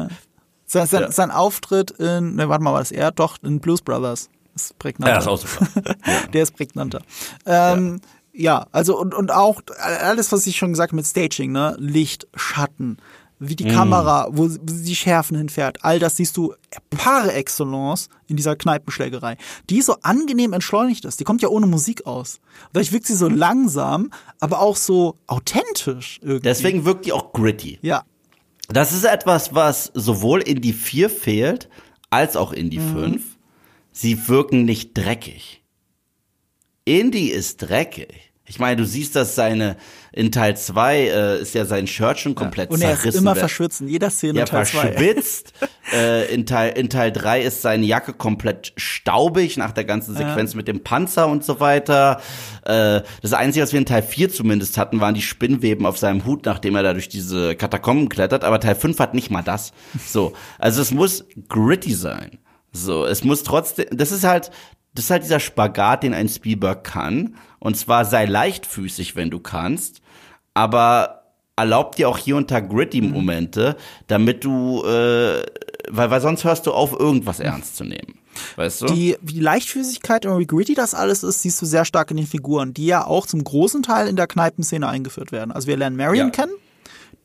Sein, 0.66 0.88
sein, 0.88 1.02
Ja. 1.04 1.12
sein 1.12 1.32
Auftritt 1.32 1.92
in, 1.92 2.36
ne, 2.36 2.50
warte 2.50 2.64
mal, 2.64 2.74
war 2.74 2.80
das 2.80 2.92
er? 2.92 3.12
Doch, 3.12 3.38
in 3.44 3.60
Blues 3.60 3.82
Brothers. 3.82 4.30
Ist 4.58 4.80
prägnant. 4.80 5.10
ja, 5.10 5.18
ist 5.20 5.28
auch 5.28 5.38
super. 5.38 5.68
Der 6.34 6.44
ist 6.44 6.56
prägnanter. 6.56 7.02
Ähm, 7.46 8.02
ja. 8.34 8.68
also 8.72 9.00
und, 9.00 9.14
und 9.14 9.32
auch 9.32 9.62
alles, 9.80 10.32
was 10.32 10.48
ich 10.48 10.58
schon 10.58 10.72
gesagt 10.72 10.92
habe 10.92 10.98
mit 10.98 11.06
Staging, 11.06 11.52
ne? 11.52 11.76
Licht, 11.80 12.28
Schatten, 12.36 12.98
wie 13.40 13.56
die 13.56 13.66
Kamera, 13.66 14.30
wo 14.32 14.48
sie 14.48 14.60
die 14.60 14.96
Schärfen 14.96 15.38
hinfährt, 15.38 15.84
all 15.84 16.00
das 16.00 16.18
siehst 16.18 16.36
du 16.38 16.54
par 16.90 17.34
excellence 17.34 18.10
in 18.28 18.36
dieser 18.36 18.56
Kneipenschlägerei, 18.56 19.38
die 19.70 19.82
so 19.82 19.96
angenehm 20.02 20.54
entschleunigt 20.54 21.06
ist. 21.06 21.20
Die 21.20 21.24
kommt 21.24 21.42
ja 21.42 21.50
ohne 21.50 21.68
Musik 21.68 22.08
aus. 22.08 22.40
Dadurch 22.74 22.92
wirkt 22.92 23.06
sie 23.06 23.16
so 23.16 23.28
langsam, 23.28 24.10
aber 24.40 24.60
auch 24.60 24.76
so 24.76 25.18
authentisch 25.28 26.20
irgendwie. 26.22 26.42
Deswegen 26.42 26.86
wirkt 26.86 27.06
die 27.06 27.14
auch 27.14 27.32
gritty. 27.32 27.78
Ja. 27.82 28.04
Das 28.70 28.92
ist 28.92 29.06
etwas, 29.06 29.54
was 29.54 29.92
sowohl 29.94 30.42
in 30.42 30.60
die 30.62 30.74
4 30.74 31.10
fehlt, 31.10 31.70
als 32.10 32.36
auch 32.36 32.52
in 32.52 32.70
die 32.70 32.80
5. 32.80 33.37
Sie 34.00 34.28
wirken 34.28 34.64
nicht 34.64 34.96
dreckig. 34.96 35.64
Indy 36.86 37.30
ist 37.30 37.58
dreckig. 37.64 38.32
Ich 38.46 38.60
meine, 38.60 38.76
du 38.78 38.86
siehst, 38.86 39.16
dass 39.16 39.34
seine, 39.34 39.76
in 40.14 40.32
Teil 40.32 40.56
2 40.56 40.98
äh, 41.00 41.42
ist 41.42 41.56
ja 41.56 41.66
sein 41.66 41.88
Shirt 41.88 42.20
schon 42.20 42.36
komplett 42.36 42.70
Und 42.70 42.82
er 42.84 42.94
ist 42.94 43.00
zerrissen. 43.00 43.18
immer 43.22 43.34
Wer- 43.34 43.40
verschwitzt 43.42 43.82
in 43.82 43.88
jeder 43.88 44.12
Szene 44.12 44.38
Ja, 44.40 44.46
Teil 44.46 44.68
2. 44.68 44.92
verschwitzt. 44.94 45.52
äh, 45.92 46.32
in, 46.32 46.46
Teil, 46.46 46.78
in 46.78 46.90
Teil 46.92 47.12
3 47.12 47.42
ist 47.42 47.64
seine 47.64 47.88
Jacke 47.88 48.14
komplett 48.14 48.72
staubig 48.78 49.58
nach 49.58 49.72
der 49.72 49.84
ganzen 49.84 50.16
Sequenz 50.16 50.54
mit 50.54 50.68
dem 50.68 50.84
Panzer 50.84 51.28
und 51.28 51.44
so 51.44 51.60
weiter. 51.60 52.22
Äh, 52.66 53.02
das 53.24 53.34
Einzige, 53.34 53.64
was 53.64 53.74
wir 53.74 53.80
in 53.80 53.86
Teil 53.88 54.04
4 54.04 54.30
zumindest 54.32 54.78
hatten, 54.78 55.02
waren 55.02 55.16
die 55.16 55.24
Spinnweben 55.24 55.88
auf 55.88 55.98
seinem 55.98 56.24
Hut, 56.24 56.46
nachdem 56.46 56.76
er 56.76 56.84
da 56.84 56.94
durch 56.94 57.10
diese 57.10 57.56
Katakomben 57.56 58.10
klettert. 58.10 58.44
Aber 58.44 58.60
Teil 58.60 58.76
5 58.76 59.00
hat 59.00 59.16
nicht 59.16 59.32
mal 59.32 59.42
das. 59.42 59.74
So, 60.06 60.34
also 60.60 60.84
es 60.84 60.92
muss 60.92 61.26
gritty 61.50 61.94
sein. 61.96 62.38
So, 62.72 63.06
es 63.06 63.24
muss 63.24 63.44
trotzdem, 63.44 63.88
das 63.92 64.12
ist 64.12 64.24
halt, 64.24 64.52
das 64.94 65.06
ist 65.06 65.12
halt 65.12 65.24
dieser 65.24 65.40
Spagat, 65.40 66.04
den 66.04 66.14
ein 66.14 66.30
Spielberg 66.30 66.84
kann. 66.84 67.36
Und 67.60 67.76
zwar 67.78 68.06
sei 68.06 68.26
leichtfüßig, 68.26 69.16
wenn 69.16 69.30
du 69.30 69.40
kannst, 69.40 70.02
aber 70.54 71.24
erlaub 71.56 71.96
dir 71.96 72.08
auch 72.08 72.18
hier 72.18 72.36
und 72.38 72.52
da 72.52 72.60
gritty 72.60 73.02
Momente, 73.02 73.76
damit 74.06 74.44
du, 74.44 74.84
äh, 74.84 75.44
weil, 75.90 76.12
weil 76.12 76.22
sonst 76.22 76.44
hörst 76.44 76.68
du 76.68 76.72
auf, 76.72 76.94
irgendwas 76.98 77.40
ernst 77.40 77.78
zu 77.78 77.84
nehmen. 77.84 78.20
Weißt 78.56 78.82
du? 78.82 78.86
Die, 78.88 79.18
wie 79.22 79.34
die 79.34 79.40
Leichtfüßigkeit 79.40 80.28
und 80.28 80.38
wie 80.40 80.46
gritty 80.46 80.76
das 80.76 80.94
alles 80.94 81.24
ist, 81.24 81.42
siehst 81.42 81.60
du 81.62 81.66
sehr 81.66 81.86
stark 81.86 82.12
in 82.12 82.18
den 82.18 82.28
Figuren, 82.28 82.74
die 82.74 82.86
ja 82.86 83.06
auch 83.06 83.26
zum 83.26 83.44
großen 83.44 83.82
Teil 83.82 84.08
in 84.08 84.16
der 84.16 84.28
Kneipenszene 84.28 84.88
eingeführt 84.88 85.32
werden. 85.32 85.52
Also 85.52 85.68
wir 85.68 85.78
lernen 85.78 85.96
Marion 85.96 86.28
Ja. 86.28 86.32
kennen, 86.32 86.54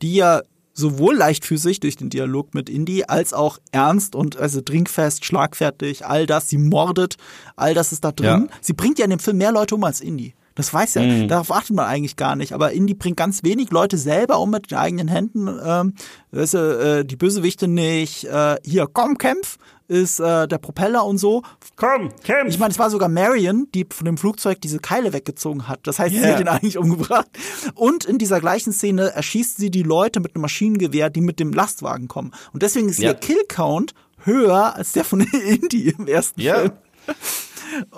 die 0.01 0.14
ja 0.14 0.40
sowohl 0.83 1.14
leichtfüßig 1.16 1.80
durch 1.80 1.97
den 1.97 2.11
Dialog 2.11 2.55
mit 2.55 2.68
Indy 2.68 3.05
als 3.07 3.33
auch 3.33 3.59
ernst 3.70 4.14
und 4.14 4.37
also 4.37 4.61
trinkfest, 4.61 5.24
schlagfertig, 5.24 6.05
all 6.05 6.26
das, 6.26 6.49
sie 6.49 6.59
mordet, 6.59 7.16
all 7.57 7.72
das 7.72 7.93
ist 7.93 8.05
da 8.05 8.12
drin. 8.12 8.49
Ja. 8.51 8.57
Sie 8.61 8.72
bringt 8.74 8.99
ja 8.99 9.05
in 9.05 9.11
dem 9.11 9.20
Film 9.20 9.39
mehr 9.39 9.53
Leute 9.53 9.74
um 9.76 9.85
als 9.85 10.01
Indy. 10.01 10.35
Das 10.55 10.74
weiß 10.74 10.95
ja, 10.95 11.03
Mhm. 11.03 11.28
darauf 11.28 11.51
achtet 11.51 11.74
man 11.76 11.87
eigentlich 11.87 12.16
gar 12.16 12.37
nicht. 12.37 12.53
Aber 12.53 12.72
Indy 12.72 12.93
bringt 12.93 13.16
ganz 13.16 13.43
wenig 13.43 13.70
Leute 13.70 13.97
selber 13.97 14.39
um 14.39 14.51
mit 14.51 14.70
den 14.70 14.76
eigenen 14.76 15.09
Händen. 15.09 15.49
Ähm, 15.64 15.95
weißt 16.33 16.55
du, 16.55 16.59
äh, 16.59 17.05
die 17.07 17.16
Bösewichte 17.16 17.68
nicht. 17.68 18.24
Äh, 18.24 18.57
hier, 18.62 18.87
komm, 18.93 19.16
kämpf, 19.16 19.57
ist 19.93 20.20
äh, 20.20 20.49
der 20.49 20.59
Propeller 20.59 21.05
und 21.05 21.18
so. 21.18 21.43
Komm, 21.76 22.09
kämpf! 22.24 22.49
Ich 22.49 22.59
meine, 22.59 22.72
es 22.72 22.78
war 22.78 22.88
sogar 22.90 23.09
Marion, 23.09 23.68
die 23.74 23.86
von 23.90 24.07
dem 24.07 24.16
Flugzeug 24.16 24.61
diese 24.61 24.78
Keile 24.78 25.12
weggezogen 25.12 25.68
hat. 25.68 25.80
Das 25.86 25.99
heißt, 25.99 26.14
sie 26.14 26.20
Ja. 26.20 26.32
hat 26.34 26.40
ihn 26.40 26.49
eigentlich 26.49 26.78
umgebracht. 26.78 27.28
Und 27.74 28.05
in 28.07 28.18
dieser 28.18 28.40
gleichen 28.40 28.72
Szene 28.72 29.11
erschießt 29.12 29.59
sie 29.59 29.70
die 29.70 29.82
Leute 29.82 30.20
mit 30.20 30.34
einem 30.34 30.43
Maschinengewehr, 30.43 31.11
die 31.11 31.20
mit 31.20 31.38
dem 31.38 31.53
Lastwagen 31.53 32.09
kommen. 32.09 32.32
Und 32.53 32.62
deswegen 32.62 32.88
ist 32.88 32.99
Ja. 32.99 33.11
ihr 33.11 33.14
Killcount 33.14 33.93
höher 34.24 34.74
als 34.74 34.93
der 34.93 35.05
von 35.05 35.20
Indy 35.47 35.90
im 35.90 36.07
ersten 36.09 36.40
ja. 36.40 36.55
Film. 36.61 36.72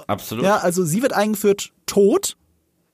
Absolut. 0.07 0.45
Ja, 0.45 0.57
also 0.59 0.85
sie 0.85 1.03
wird 1.03 1.13
eingeführt 1.13 1.71
tot. 1.87 2.37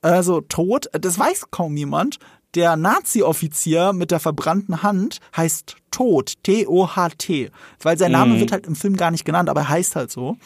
Also 0.01 0.41
tot. 0.41 0.87
Das 0.93 1.17
weiß 1.17 1.51
kaum 1.51 1.77
jemand. 1.77 2.17
Der 2.55 2.75
Nazi-Offizier 2.75 3.93
mit 3.93 4.11
der 4.11 4.19
verbrannten 4.19 4.83
Hand 4.83 5.19
heißt 5.35 5.77
Tod. 5.89 6.33
T-O-H-T. 6.43 7.49
Weil 7.81 7.97
sein 7.97 8.11
Name 8.11 8.39
wird 8.39 8.51
halt 8.51 8.65
im 8.67 8.75
Film 8.75 8.97
gar 8.97 9.11
nicht 9.11 9.25
genannt, 9.25 9.49
aber 9.49 9.61
er 9.61 9.69
heißt 9.69 9.95
halt 9.95 10.11
so. 10.11 10.37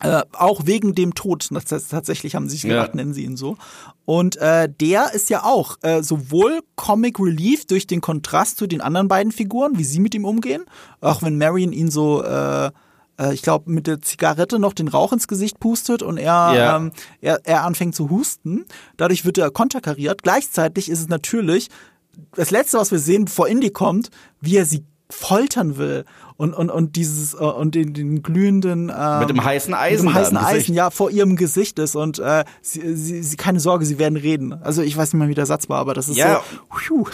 Äh, 0.00 0.22
auch 0.32 0.66
wegen 0.66 0.96
dem 0.96 1.14
Tod. 1.14 1.46
Das, 1.52 1.66
das, 1.66 1.86
tatsächlich 1.88 2.34
haben 2.34 2.48
sie 2.48 2.56
sich 2.56 2.64
Ja. 2.64 2.70
gedacht, 2.70 2.96
nennen 2.96 3.14
sie 3.14 3.22
ihn 3.24 3.36
so. 3.36 3.56
Und 4.04 4.36
äh, 4.38 4.68
der 4.68 5.12
ist 5.14 5.30
ja 5.30 5.44
auch 5.44 5.76
äh, 5.82 6.02
sowohl 6.02 6.60
Comic 6.74 7.20
Relief 7.20 7.66
durch 7.66 7.86
den 7.86 8.00
Kontrast 8.00 8.58
zu 8.58 8.66
den 8.66 8.80
anderen 8.80 9.06
beiden 9.06 9.30
Figuren, 9.30 9.78
wie 9.78 9.84
sie 9.84 10.00
mit 10.00 10.16
ihm 10.16 10.24
umgehen. 10.24 10.64
Auch 11.00 11.22
wenn 11.22 11.38
Marion 11.38 11.72
ihn 11.72 11.88
so, 11.90 12.20
äh, 12.24 12.72
äh, 13.22 13.34
ich 13.34 13.42
glaube, 13.42 13.70
mit 13.70 13.86
der 13.86 14.00
Zigarette 14.00 14.58
noch 14.58 14.72
den 14.72 14.88
Rauch 14.88 15.12
ins 15.12 15.28
Gesicht 15.28 15.60
pustet 15.60 16.02
und 16.02 16.16
er, 16.18 16.52
Ja. 16.54 16.76
ähm, 16.76 16.92
er, 17.20 17.40
er 17.44 17.64
anfängt 17.64 17.94
zu 17.94 18.10
husten. 18.10 18.64
Dadurch 18.96 19.24
wird 19.24 19.38
er 19.38 19.50
konterkariert. 19.50 20.22
Gleichzeitig 20.22 20.88
ist 20.90 21.00
es 21.00 21.08
natürlich 21.08 21.68
das 22.34 22.50
letzte, 22.50 22.78
was 22.78 22.90
wir 22.90 22.98
sehen, 22.98 23.24
bevor 23.26 23.48
Indy 23.48 23.70
kommt, 23.70 24.10
wie 24.40 24.56
er 24.56 24.66
sie 24.66 24.84
foltern 25.10 25.76
will 25.76 26.06
und 26.38 26.54
und 26.54 26.70
und 26.70 26.96
dieses 26.96 27.34
äh, 27.34 27.36
und 27.36 27.74
den, 27.74 27.92
den 27.92 28.22
glühenden 28.22 28.90
ähm, 28.94 29.18
mit 29.20 29.28
dem 29.28 29.44
heißen 29.44 29.74
Eisen, 29.74 30.06
mit 30.06 30.14
dem 30.14 30.18
heißen 30.18 30.36
im 30.36 30.42
Gesicht. 30.42 30.56
Eisen 30.56 30.74
ja 30.74 30.90
vor 30.90 31.10
ihrem 31.10 31.36
Gesicht 31.36 31.78
ist 31.78 31.96
und 31.96 32.18
äh, 32.18 32.44
sie, 32.62 32.96
sie, 32.96 33.22
sie 33.22 33.36
keine 33.36 33.60
Sorge, 33.60 33.84
sie 33.84 33.98
werden 33.98 34.16
reden. 34.16 34.54
Also 34.54 34.80
ich 34.80 34.96
weiß 34.96 35.12
nicht 35.12 35.18
mehr, 35.18 35.28
wie 35.28 35.34
der 35.34 35.44
Satz 35.44 35.68
war, 35.68 35.78
aber 35.80 35.92
das 35.92 36.08
ist 36.08 36.16
Ja. 36.16 36.40
so. 36.70 36.76
Phew. 36.78 37.04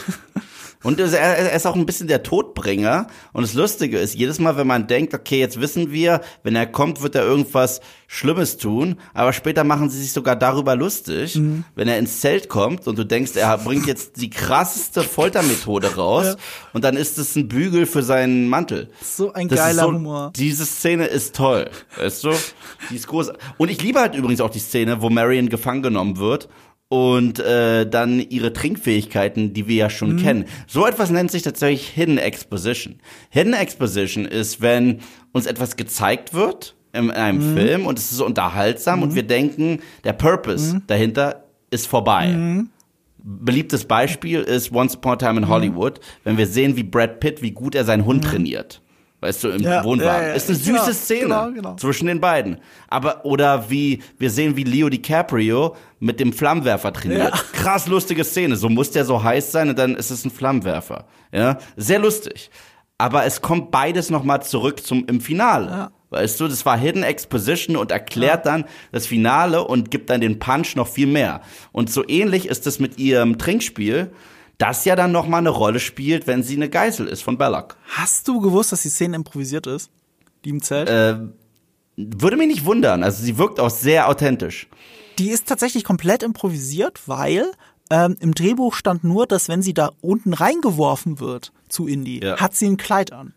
Und 0.85 1.01
er, 1.01 1.53
ist 1.53 1.67
auch 1.67 1.75
ein 1.75 1.87
bisschen 1.87 2.07
der 2.07 2.23
Todbringer. 2.23 3.09
Und 3.33 3.43
das 3.43 3.55
Lustige 3.55 3.99
ist, 3.99 4.15
jedes 4.15 4.39
Mal, 4.39 4.57
wenn 4.57 4.67
man 4.67 4.87
denkt, 4.87 5.13
okay, 5.13 5.41
jetzt 5.41 5.61
wissen 5.61 5.91
wir, 5.91 6.21
wenn 6.45 6.55
er 6.55 6.67
kommt, 6.67 7.03
wird 7.03 7.17
er 7.17 7.25
irgendwas 7.25 7.81
Schlimmes 8.07 8.57
tun. 8.59 8.97
Aber 9.13 9.33
später 9.33 9.65
machen 9.65 9.91
sie 9.91 10.01
sich 10.01 10.13
sogar 10.13 10.37
darüber 10.37 10.77
lustig, 10.77 11.35
Mhm. 11.37 11.65
wenn 11.75 11.89
er 11.89 11.99
ins 11.99 12.21
Zelt 12.21 12.49
kommt 12.49 12.87
und 12.87 12.97
du 12.99 13.05
denkst, 13.05 13.33
er 13.37 13.59
bringt 13.59 13.87
jetzt 13.87 14.21
die 14.21 14.31
krasseste 14.31 15.03
Foltermethode 15.03 15.97
raus. 15.97 16.27
Ja. 16.27 16.37
Und 16.73 16.85
dann 16.85 16.97
ist 16.97 17.19
es 17.19 17.35
ein 17.37 17.49
Bügel 17.49 17.85
für 17.87 18.03
seinen 18.03 18.49
Mantel. 18.49 18.89
So 19.03 19.33
ein 19.33 19.49
Das 19.49 19.59
geiler 19.59 19.83
so, 19.83 19.93
Humor. 19.93 20.33
Diese 20.37 20.65
Szene 20.65 21.07
ist 21.07 21.35
toll, 21.35 21.69
weißt 21.97 22.25
du? 22.25 22.31
Die 22.91 22.97
ist 22.97 23.09
groß. 23.09 23.33
Und 23.59 23.71
ich 23.71 23.83
liebe 23.83 23.99
halt 24.01 24.15
übrigens 24.15 24.41
auch 24.41 24.51
die 24.51 24.59
Szene, 24.61 25.03
wo 25.03 25.11
Marion 25.11 25.49
gefangen 25.49 25.83
genommen 25.83 26.19
wird 26.19 26.49
und 26.89 27.39
äh, 27.39 27.89
dann 27.89 28.19
ihre 28.19 28.53
Trinkfähigkeiten, 28.53 29.53
die 29.53 29.69
wir 29.69 29.77
ja 29.77 29.91
schon 29.91 30.15
Mhm. 30.15 30.19
kennen. 30.19 30.45
So 30.67 30.87
etwas 30.87 31.11
nennt 31.11 31.31
sich 31.31 31.43
tatsächlich 31.43 31.89
Hidden 31.89 32.19
Exposition. 32.19 32.97
Hidden 33.31 33.53
Exposition 33.53 34.25
ist, 34.25 34.61
wenn 34.63 35.01
uns 35.33 35.47
etwas 35.47 35.77
gezeigt 35.77 36.33
wird 36.33 36.75
in 36.95 37.11
einem 37.11 37.51
Mhm. 37.53 37.55
Film 37.57 37.87
und 37.87 37.99
es 37.99 38.11
ist 38.11 38.21
unterhaltsam 38.21 39.03
und 39.03 39.15
wir 39.15 39.23
denken, 39.23 39.81
der 40.05 40.15
Purpose 40.15 40.77
Mhm. 40.77 40.83
dahinter 40.87 41.45
ist 41.71 41.87
vorbei. 41.87 42.35
Beliebtes 43.19 43.85
Beispiel 43.85 44.41
ist 44.41 44.73
Once 44.73 44.95
Upon 44.97 45.13
a 45.13 45.17
Time 45.17 45.33
Mhm. 45.33 45.39
in 45.39 45.49
Hollywood, 45.49 46.01
wenn 46.25 46.39
wir 46.39 46.47
sehen, 46.47 46.77
wie 46.77 46.85
Brad 46.85 47.21
Pitt, 47.21 47.43
wie 47.43 47.51
gut 47.51 47.75
er 47.75 47.85
seinen 47.85 48.07
Hund 48.07 48.25
trainiert. 48.25 48.81
Weißt 49.21 49.43
du, 49.43 49.49
im 49.49 49.63
Ja, 49.63 49.83
Wohnwagen. 49.83 50.23
ja, 50.23 50.29
ja. 50.29 50.35
Ist 50.35 50.49
eine 50.49 50.57
süße 50.59 50.71
Genau, 50.73 50.93
Szene 50.93 51.21
genau, 51.23 51.51
genau. 51.51 51.77
zwischen 51.77 52.07
den 52.07 52.21
beiden. 52.21 52.59
Aber, 52.89 53.25
oder 53.25 53.69
wie, 53.69 54.01
wir 54.19 54.31
sehen, 54.31 54.57
wie 54.57 54.63
Leo 54.65 54.89
DiCaprio 54.89 55.75
mit 55.99 56.21
dem 56.21 56.33
Flammenwerfer 56.33 56.93
trainiert. 56.93 57.33
Krass 57.53 57.89
lustige 57.89 58.23
Szene. 58.23 58.55
So 58.57 58.69
muss 58.69 58.93
der 58.93 59.05
so 59.05 59.23
heiß 59.23 59.51
sein 59.51 59.71
und 59.71 59.79
dann 59.79 59.97
ist 59.97 60.11
es 60.11 60.25
ein 60.25 60.31
Flammenwerfer. 60.31 61.07
Ja, 61.33 61.59
sehr 61.77 61.99
lustig. 61.99 62.51
Aber 62.97 63.25
es 63.25 63.43
kommt 63.43 63.71
beides 63.73 64.11
nochmal 64.11 64.43
zurück 64.43 64.85
zum, 64.87 65.05
im 65.07 65.21
Finale. 65.21 65.67
Ja. 65.67 65.91
Weißt 66.11 66.41
du, 66.41 66.49
das 66.49 66.65
war 66.65 66.79
Hidden 66.79 67.03
Exposition 67.03 67.77
und 67.77 67.91
erklärt 67.91 68.47
dann 68.47 68.65
das 68.93 69.07
Finale 69.07 69.63
und 69.65 69.91
gibt 69.91 70.09
dann 70.11 70.21
den 70.21 70.39
Punch 70.39 70.75
noch 70.75 70.87
viel 70.89 71.07
mehr. 71.07 71.43
Und 71.71 71.91
so 71.93 72.03
ähnlich 72.09 72.47
ist 72.49 72.67
es 72.67 72.79
mit 72.81 72.99
ihrem 72.99 73.37
Trinkspiel, 73.37 74.11
das 74.59 74.85
ja 74.85 74.97
dann 74.97 75.13
noch 75.13 75.27
mal 75.29 75.39
eine 75.39 75.49
Rolle 75.51 75.81
spielt, 75.81 76.27
wenn 76.27 76.43
sie 76.43 76.57
eine 76.57 76.69
Geisel 76.69 77.07
ist 77.07 77.23
von 77.23 77.39
Belloc. 77.39 77.77
Hast 77.97 78.27
du 78.29 78.41
gewusst, 78.41 78.73
dass 78.73 78.83
die 78.83 78.89
Szene 78.89 79.17
improvisiert 79.17 79.67
ist? 79.67 79.91
Die 80.45 80.51
im 80.51 80.63
Zelt? 80.63 80.89
Äh, 80.89 81.17
würde 81.97 82.37
mich 82.37 82.49
nicht 82.49 82.65
wundern. 82.65 83.03
Also 83.03 83.23
sie 83.23 83.39
wirkt 83.39 83.61
auch 83.61 83.71
sehr 83.71 84.09
authentisch. 84.09 84.69
Die 85.19 85.31
ist 85.31 85.47
tatsächlich 85.49 85.83
komplett 85.85 86.23
improvisiert, 86.23 87.01
weil 87.07 87.51
ähm, 87.91 88.17
im 88.21 88.35
Drehbuch 88.35 88.75
stand 88.75 89.03
nur, 89.03 89.27
dass 89.27 89.49
wenn 89.49 89.63
sie 89.63 89.75
da 89.75 89.91
unten 90.01 90.33
reingeworfen 90.33 91.19
wird 91.21 91.53
zu 91.69 91.87
Indy, 91.87 92.21
Ja. 92.23 92.37
hat 92.39 92.55
sie 92.55 92.67
ein 92.67 92.77
Kleid 92.77 93.13
an. 93.13 93.35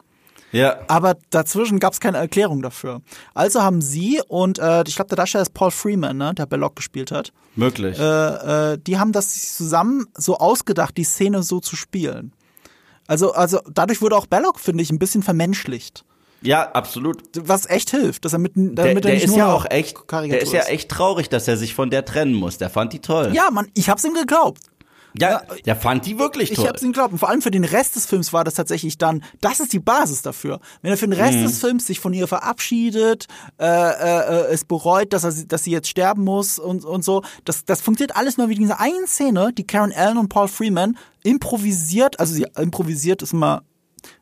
Ja. 0.51 0.79
Aber 0.87 1.15
dazwischen 1.29 1.79
gab 1.79 1.93
es 1.93 1.99
keine 1.99 2.17
Erklärung 2.17 2.61
dafür. 2.61 3.01
Also 3.33 3.61
haben 3.61 3.81
sie 3.81 4.21
und 4.27 4.59
äh, 4.59 4.83
ich 4.87 4.95
glaube, 4.95 5.09
der 5.09 5.15
Darsteller 5.15 5.43
ist 5.43 5.53
Paul 5.53 5.71
Freeman, 5.71 6.17
ne, 6.17 6.33
der 6.33 6.45
Belloc 6.45 6.75
gespielt 6.75 7.11
hat. 7.11 7.31
Möglich. 7.55 7.97
Äh, 7.99 8.73
äh, 8.73 8.77
die 8.77 8.99
haben 8.99 9.11
das 9.11 9.55
zusammen 9.57 10.07
so 10.17 10.37
ausgedacht, 10.37 10.97
die 10.97 11.03
Szene 11.03 11.43
so 11.43 11.59
zu 11.59 11.75
spielen. 11.75 12.33
Also, 13.07 13.33
also 13.33 13.59
dadurch 13.71 14.01
wurde 14.01 14.15
auch 14.15 14.25
Belloc, 14.25 14.59
finde 14.59 14.83
ich, 14.83 14.91
ein 14.91 14.99
bisschen 14.99 15.23
vermenschlicht. 15.23 16.05
ja, 16.41 16.71
absolut. 16.71 17.23
Was 17.37 17.69
echt 17.69 17.91
hilft, 17.91 18.25
dass 18.25 18.33
er 18.33 18.39
mit, 18.39 18.53
damit 18.55 18.77
Der, 18.77 18.85
er 18.87 19.01
der 19.01 19.13
nicht 19.13 19.23
ist 19.25 19.29
nur 19.31 19.37
ja 19.39 19.53
auch 19.53 19.65
echt, 19.69 19.97
der 19.97 20.05
Karikatur 20.07 20.41
ist 20.43 20.53
ja 20.53 20.63
echt 20.63 20.89
traurig, 20.89 21.29
dass 21.29 21.47
er 21.47 21.57
sich 21.57 21.73
von 21.75 21.89
der 21.89 22.05
trennen 22.05 22.33
muss. 22.33 22.57
Der 22.57 22.69
fand 22.69 22.93
die 22.93 22.99
toll. 22.99 23.31
Ja, 23.33 23.49
man, 23.51 23.67
ich 23.73 23.89
hab's 23.89 24.03
ihm 24.05 24.13
geglaubt. 24.13 24.61
Ja 25.17 25.41
der 25.65 25.75
fand 25.75 26.05
die 26.05 26.17
wirklich 26.19 26.51
Ich 26.51 26.57
toll. 26.57 26.67
hab's 26.67 26.81
ihm 26.81 26.89
geglaubt. 26.93 27.11
Und 27.13 27.19
vor 27.19 27.29
allem 27.29 27.41
für 27.41 27.51
den 27.51 27.63
Rest 27.63 27.95
des 27.95 28.05
Films 28.05 28.31
war 28.33 28.43
das 28.43 28.53
tatsächlich 28.55 28.97
dann, 28.97 29.23
das 29.41 29.59
ist 29.59 29.73
die 29.73 29.79
Basis 29.79 30.21
dafür. 30.21 30.59
Wenn 30.81 30.91
er 30.91 30.97
für 30.97 31.07
den 31.07 31.19
Rest 31.19 31.37
Mhm. 31.37 31.43
des 31.43 31.59
Films 31.59 31.85
sich 31.87 31.99
von 31.99 32.13
ihr 32.13 32.27
verabschiedet, 32.27 33.27
äh, 33.59 33.65
äh, 33.65 33.69
äh, 33.69 34.53
es 34.53 34.63
bereut, 34.65 35.13
dass, 35.13 35.23
er, 35.23 35.31
sie- 35.31 35.47
dass 35.47 35.63
sie 35.63 35.71
jetzt 35.71 35.87
sterben 35.89 36.23
muss 36.23 36.59
und, 36.59 36.85
und 36.85 37.03
so, 37.03 37.23
das, 37.45 37.65
das 37.65 37.81
funktioniert 37.81 38.15
alles 38.15 38.37
nur 38.37 38.49
wie 38.49 38.55
diese 38.55 38.79
eine 38.79 39.07
Szene, 39.07 39.51
die 39.53 39.65
Karen 39.67 39.91
Allen 39.93 40.17
und 40.17 40.29
Paul 40.29 40.47
Freeman 40.47 40.97
improvisiert, 41.23 42.19
also 42.19 42.33
sie 42.33 42.45
improvisiert 42.57 43.21
ist 43.21 43.33
immer 43.33 43.63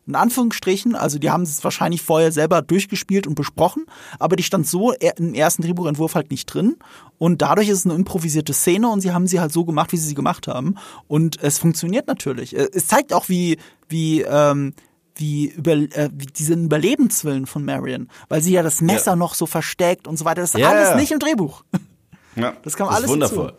in 0.08 0.16
Anführungsstrichen, 0.16 0.96
also 0.96 1.20
die 1.20 1.30
haben 1.30 1.44
es 1.44 1.64
wahrscheinlich 1.64 2.02
vorher 2.02 2.32
selber 2.32 2.62
durchgespielt 2.62 3.28
und 3.28 3.36
besprochen, 3.36 3.86
aber 4.20 4.36
die 4.36 4.44
stand 4.44 4.68
so 4.68 4.92
im 4.94 5.34
ersten 5.34 5.62
Drehbuchentwurf 5.62 6.16
halt 6.16 6.32
nicht 6.32 6.46
drin 6.48 6.78
und 7.18 7.42
dadurch 7.42 7.70
ist 7.70 7.80
es 7.80 7.86
eine 7.86 7.96
improvisierte 7.96 8.54
Szene 8.54 8.90
und 8.90 9.02
sie 9.02 9.12
haben 9.12 9.28
sie 9.28 9.40
halt 9.40 9.52
so 9.54 9.66
gemacht, 9.66 9.92
wie 9.92 9.98
sie 9.98 10.08
sie 10.10 10.16
gemacht 10.16 10.48
haben 10.48 10.76
und 11.08 11.42
es 11.42 11.58
funktioniert 11.60 12.08
natürlich. 12.08 12.56
Äh, 12.56 12.68
Es 12.74 12.88
zeigt 12.88 13.14
auch, 13.14 13.30
wie 13.30 13.58
wie 13.88 14.22
ähm, 14.22 14.74
wie, 15.16 15.48
über, 15.50 15.74
äh, 15.74 16.10
wie 16.14 16.28
diesen 16.28 16.66
Überlebenswillen 16.66 17.46
von 17.46 17.66
Marion, 17.66 18.08
weil 18.30 18.42
sie 18.42 18.54
ja 18.54 18.64
das 18.64 18.80
Messer 18.82 19.12
Ja. 19.12 19.16
noch 19.18 19.34
so 19.34 19.46
versteckt 19.46 20.08
und 20.08 20.18
so 20.18 20.24
weiter. 20.24 20.40
Das 20.42 20.54
ist 20.54 20.60
Ja, 20.60 20.70
alles 20.70 20.96
nicht 20.96 21.12
im 21.12 21.20
Drehbuch. 21.20 21.64
ja, 22.38 22.54
das 22.64 22.76
kam 22.78 22.88
ist 22.90 22.96
alles 22.96 23.10
wundervoll. 23.10 23.54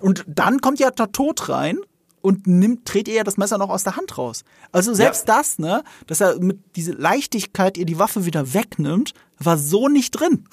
Und 0.00 0.24
dann 0.28 0.60
kommt 0.60 0.78
ja 0.78 0.90
der 0.90 1.10
Tod 1.10 1.48
rein 1.48 1.78
und 2.26 2.46
nimmt, 2.48 2.92
dreht 2.92 3.06
ihr 3.06 3.14
ja 3.14 3.24
das 3.24 3.36
Messer 3.36 3.56
noch 3.56 3.70
aus 3.70 3.84
der 3.84 3.96
Hand 3.96 4.18
raus. 4.18 4.42
Also 4.72 4.92
selbst 4.94 5.28
das, 5.28 5.58
ne, 5.60 5.84
dass 6.08 6.20
er 6.20 6.40
mit 6.40 6.58
dieser 6.74 6.94
Leichtigkeit 6.94 7.78
ihr 7.78 7.86
die 7.86 7.98
Waffe 8.00 8.26
wieder 8.26 8.52
wegnimmt, 8.52 9.12
war 9.38 9.56
so 9.56 9.86
nicht 9.88 10.10
drin. 10.10 10.44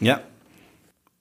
Ja. 0.00 0.20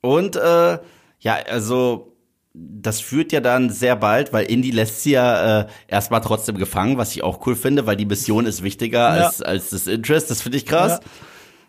Und 0.01 0.35
äh, 0.35 0.79
ja, 1.19 1.33
also 1.49 2.11
das 2.53 2.99
führt 2.99 3.31
ja 3.31 3.41
dann 3.41 3.69
sehr 3.69 3.95
bald, 3.95 4.33
weil 4.33 4.45
Indy 4.45 4.71
lässt 4.71 5.03
sie 5.03 5.11
ja 5.11 5.61
äh, 5.61 5.67
erstmal 5.87 6.21
trotzdem 6.21 6.57
gefangen, 6.57 6.97
was 6.97 7.11
ich 7.11 7.21
auch 7.23 7.45
cool 7.45 7.55
finde, 7.55 7.85
weil 7.85 7.95
die 7.95 8.05
Mission 8.05 8.45
ist 8.45 8.63
wichtiger 8.63 8.99
Ja. 9.17 9.25
als, 9.27 9.41
als 9.41 9.69
das 9.69 9.87
Interest. 9.87 10.31
Das 10.31 10.41
finde 10.41 10.57
ich 10.57 10.65
krass. 10.65 10.93
Ja. 10.93 11.09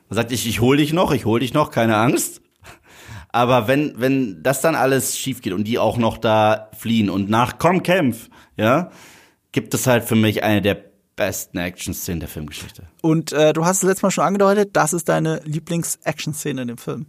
Man 0.09 0.15
sagt, 0.17 0.33
ich, 0.33 0.47
ich 0.49 0.61
hol 0.61 0.77
dich 0.79 0.93
noch, 0.93 1.13
ich 1.13 1.25
hol 1.27 1.41
dich 1.41 1.53
noch, 1.53 1.71
keine 1.71 1.97
Angst. 1.97 2.41
Aber 3.37 3.69
wenn, 3.69 3.93
wenn 4.01 4.43
das 4.43 4.63
dann 4.63 4.75
alles 4.75 5.19
schief 5.19 5.43
geht 5.43 5.53
und 5.53 5.65
die 5.65 5.79
auch 5.79 5.99
noch 5.99 6.17
da 6.17 6.71
fliehen 6.73 7.11
und 7.11 7.29
nach 7.29 7.59
Komm, 7.59 7.83
kämpf, 7.83 8.31
ja, 8.57 8.91
gibt 9.53 9.75
es 9.75 9.87
halt 9.87 10.05
für 10.05 10.15
mich 10.15 10.43
eine 10.43 10.63
der 10.63 10.79
besten 11.17 11.59
Action-Szenen 11.59 12.21
der 12.21 12.31
Filmgeschichte. 12.31 12.85
Und 13.03 13.35
äh, 13.35 13.53
du 13.53 13.67
hast 13.67 13.77
es 13.79 13.83
letztes 13.83 14.03
Mal 14.05 14.11
schon 14.11 14.25
angedeutet, 14.25 14.71
das 14.73 14.95
ist 14.95 15.11
deine 15.11 15.43
Lieblings-Action-Szene 15.45 16.63
in 16.63 16.69
dem 16.69 16.79
Film. 16.79 17.05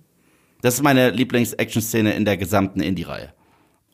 Das 0.62 0.74
ist 0.74 0.84
meine 0.84 1.12
Lieblings-Action-Szene 1.12 2.14
in 2.14 2.26
der 2.26 2.36
gesamten 2.36 2.82
Indie-Reihe. 2.82 3.32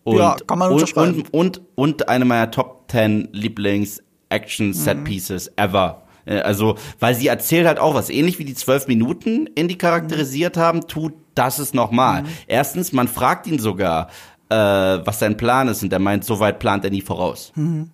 Und, 0.03 0.17
Ja, 0.17 0.35
kann 0.47 0.57
man 0.57 0.71
und, 0.71 0.91
und, 0.97 1.31
und, 1.31 1.61
und 1.75 2.09
eine 2.09 2.25
meiner 2.25 2.49
Top 2.49 2.89
10 2.89 3.29
Lieblings-Action-Set-Pieces 3.31 5.51
Mhm. 5.51 5.63
ever. 5.63 6.01
Äh, 6.25 6.39
Also, 6.39 6.75
weil 6.99 7.15
sie 7.15 7.27
erzählt 7.27 7.67
halt 7.67 7.79
auch 7.79 7.95
was, 7.95 8.09
ähnlich 8.09 8.39
wie 8.39 8.45
die 8.45 8.55
zwölf 8.55 8.87
Minuten 8.87 9.47
Indie 9.47 9.77
charakterisiert 9.77 10.57
haben, 10.57 10.87
tut 10.87 11.13
das 11.35 11.59
es 11.59 11.73
nochmal. 11.73 12.23
Mhm. 12.23 12.27
Erstens, 12.47 12.93
man 12.93 13.07
fragt 13.07 13.47
ihn 13.47 13.59
sogar, 13.59 14.09
äh, 14.49 14.55
was 14.55 15.19
sein 15.19 15.37
Plan 15.37 15.67
ist, 15.67 15.83
und 15.83 15.91
er 15.91 15.99
meint, 15.99 16.25
so 16.25 16.39
weit 16.39 16.59
plant 16.59 16.83
er 16.85 16.91
nie 16.91 17.01
voraus. 17.01 17.51
Mhm. 17.55 17.89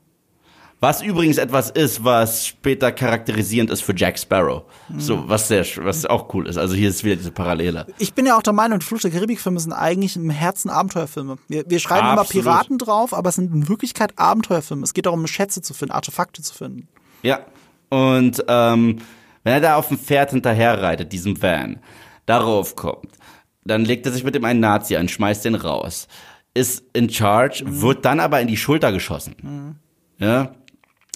Was 0.82 1.02
übrigens 1.02 1.38
etwas 1.38 1.70
ist, 1.72 2.06
was 2.06 2.48
später 2.48 2.94
charakterisierend 2.94 3.70
ist 3.70 3.82
für 3.82 3.94
Jack 3.94 4.18
Sparrow. 4.18 4.64
Mhm. 4.88 5.00
So, 5.02 5.28
was 5.28 5.50
sehr, 5.50 5.66
was 5.82 6.06
auch 6.06 6.34
cool 6.34 6.48
ist. 6.48 6.58
Also 6.58 6.74
hier 6.74 6.88
ist 6.88 7.04
wieder 7.04 7.18
diese 7.18 7.32
Parallele. 7.32 7.86
Ich 7.98 8.14
bin 8.14 8.26
ja 8.26 8.38
auch 8.38 8.42
der 8.42 8.54
Meinung, 8.54 8.80
die 8.80 8.86
Flucht 8.86 9.04
der 9.04 9.12
Karibik-Filme 9.12 9.60
sind 9.60 9.74
eigentlich 9.74 10.16
im 10.16 10.30
Herzen 10.30 10.70
Abenteuerfilme. 10.70 11.36
Wir, 11.50 11.66
wir 11.70 11.80
schreiben 11.80 12.08
Absolut. 12.08 12.34
immer 12.34 12.44
Piraten 12.44 12.78
drauf, 12.78 13.14
aber 13.14 13.28
es 13.28 13.36
sind 13.36 13.54
in 13.54 13.68
Wirklichkeit 13.68 14.14
Abenteuerfilme. 14.18 14.86
Es 14.86 14.94
geht 14.94 15.06
darum, 15.06 15.28
Schätze 15.28 15.62
zu 15.62 15.74
finden, 15.74 15.94
Artefakte 15.94 16.42
zu 16.42 16.54
finden. 16.54 16.88
Ja. 17.24 17.40
Und 17.90 18.44
ähm, 18.48 18.98
wenn 19.44 19.54
er 19.54 19.62
da 19.62 19.76
auf 19.76 19.88
dem 19.88 19.98
Pferd 19.98 20.32
hinterher 20.32 20.82
reitet, 20.82 21.12
diesem 21.12 21.42
Van, 21.42 21.80
darauf 22.26 22.76
kommt, 22.76 23.18
dann 23.64 23.86
legt 23.86 24.06
er 24.06 24.12
sich 24.12 24.24
mit 24.24 24.36
dem 24.36 24.46
einen 24.46 24.60
Nazi 24.60 24.96
an, 24.96 25.10
schmeißt 25.10 25.46
den 25.46 25.56
raus, 25.56 26.08
ist 26.54 26.84
in 26.94 27.10
charge, 27.10 27.64
wird 27.66 28.06
dann 28.06 28.20
aber 28.20 28.42
in 28.42 28.48
die 28.48 28.58
Schulter 28.58 28.92
geschossen. 28.92 29.78
Ja. 30.18 30.52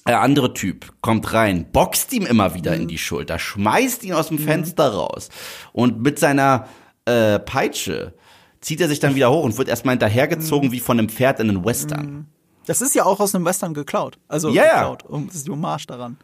Der 0.05 0.19
andere 0.19 0.53
Typ 0.53 0.93
kommt 1.01 1.31
rein, 1.33 1.71
boxt 1.71 2.11
ihm 2.11 2.25
immer 2.25 2.55
wieder 2.55 2.75
in 2.75 2.89
die 2.89 2.97
Schulter, 2.97 3.39
schmeißt 3.39 4.03
ihn 4.03 4.13
aus 4.13 4.27
dem 4.27 4.37
Fenster 4.37 4.93
raus 4.93 5.29
und 5.71 6.01
mit 6.01 6.19
seiner 6.19 6.67
äh, 7.05 7.39
Peitsche 7.39 8.13
zieht 8.59 8.81
er 8.81 8.89
sich 8.89 8.99
dann 8.99 9.15
wieder 9.15 9.31
hoch 9.31 9.43
und 9.43 9.57
wird 9.57 9.69
erstmal 9.69 9.93
hinterhergezogen 9.93 10.71
wie 10.71 10.81
von 10.81 10.99
einem 10.99 11.09
Pferd 11.09 11.39
in 11.39 11.49
einen 11.49 11.63
Western. 11.63 12.27
Das 12.65 12.81
ist 12.81 12.95
ja 12.95 13.05
auch 13.05 13.19
aus 13.19 13.33
einem 13.35 13.45
Western 13.45 13.73
geklaut. 13.73 14.17
Also 14.27 14.49
Ja, 14.49 14.63
geklaut. 14.63 15.03
Und 15.03 15.29
das 15.29 15.37
ist 15.37 15.47
die 15.47 15.51
Hommage 15.51 15.85
daran. 15.85 16.17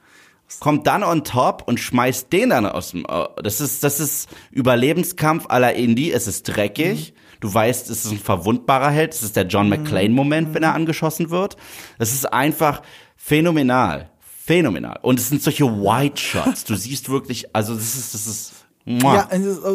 Kommt 0.60 0.88
dann 0.88 1.04
on 1.04 1.24
top 1.24 1.64
und 1.68 1.80
schmeißt 1.80 2.32
den 2.34 2.50
dann 2.50 2.66
aus 2.66 2.92
dem. 2.92 3.06
Das 3.42 3.62
ist, 3.62 3.84
das 3.84 4.00
ist 4.00 4.30
Überlebenskampf 4.52 5.46
aller 5.50 5.74
Indie. 5.76 6.12
Es 6.12 6.28
ist 6.28 6.44
dreckig. 6.44 7.14
Mhm. 7.14 7.20
Du 7.40 7.54
weißt, 7.54 7.90
es 7.90 8.06
ist 8.06 8.12
ein 8.12 8.20
verwundbarer 8.20 8.90
Held. 8.90 9.14
Es 9.14 9.24
ist 9.24 9.36
der 9.36 9.46
John 9.46 9.70
McClane-Moment, 9.70 10.54
wenn 10.54 10.64
er 10.64 10.74
angeschossen 10.74 11.30
wird. 11.30 11.56
Es 11.98 12.14
ist 12.14 12.32
einfach 12.34 12.82
phänomenal. 13.16 14.10
Phänomenal. 14.22 15.00
Und 15.04 15.20
es 15.20 15.30
sind 15.30 15.44
solche 15.44 15.66
White 15.66 16.20
Shots. 16.20 16.64
Du 16.66 16.76
siehst 16.76 17.10
wirklich, 17.10 17.56
also 17.56 17.76
das 17.76 17.96
ist, 17.96 18.14
das 18.14 18.28
ist. 18.28 18.54
Ja, 18.86 19.30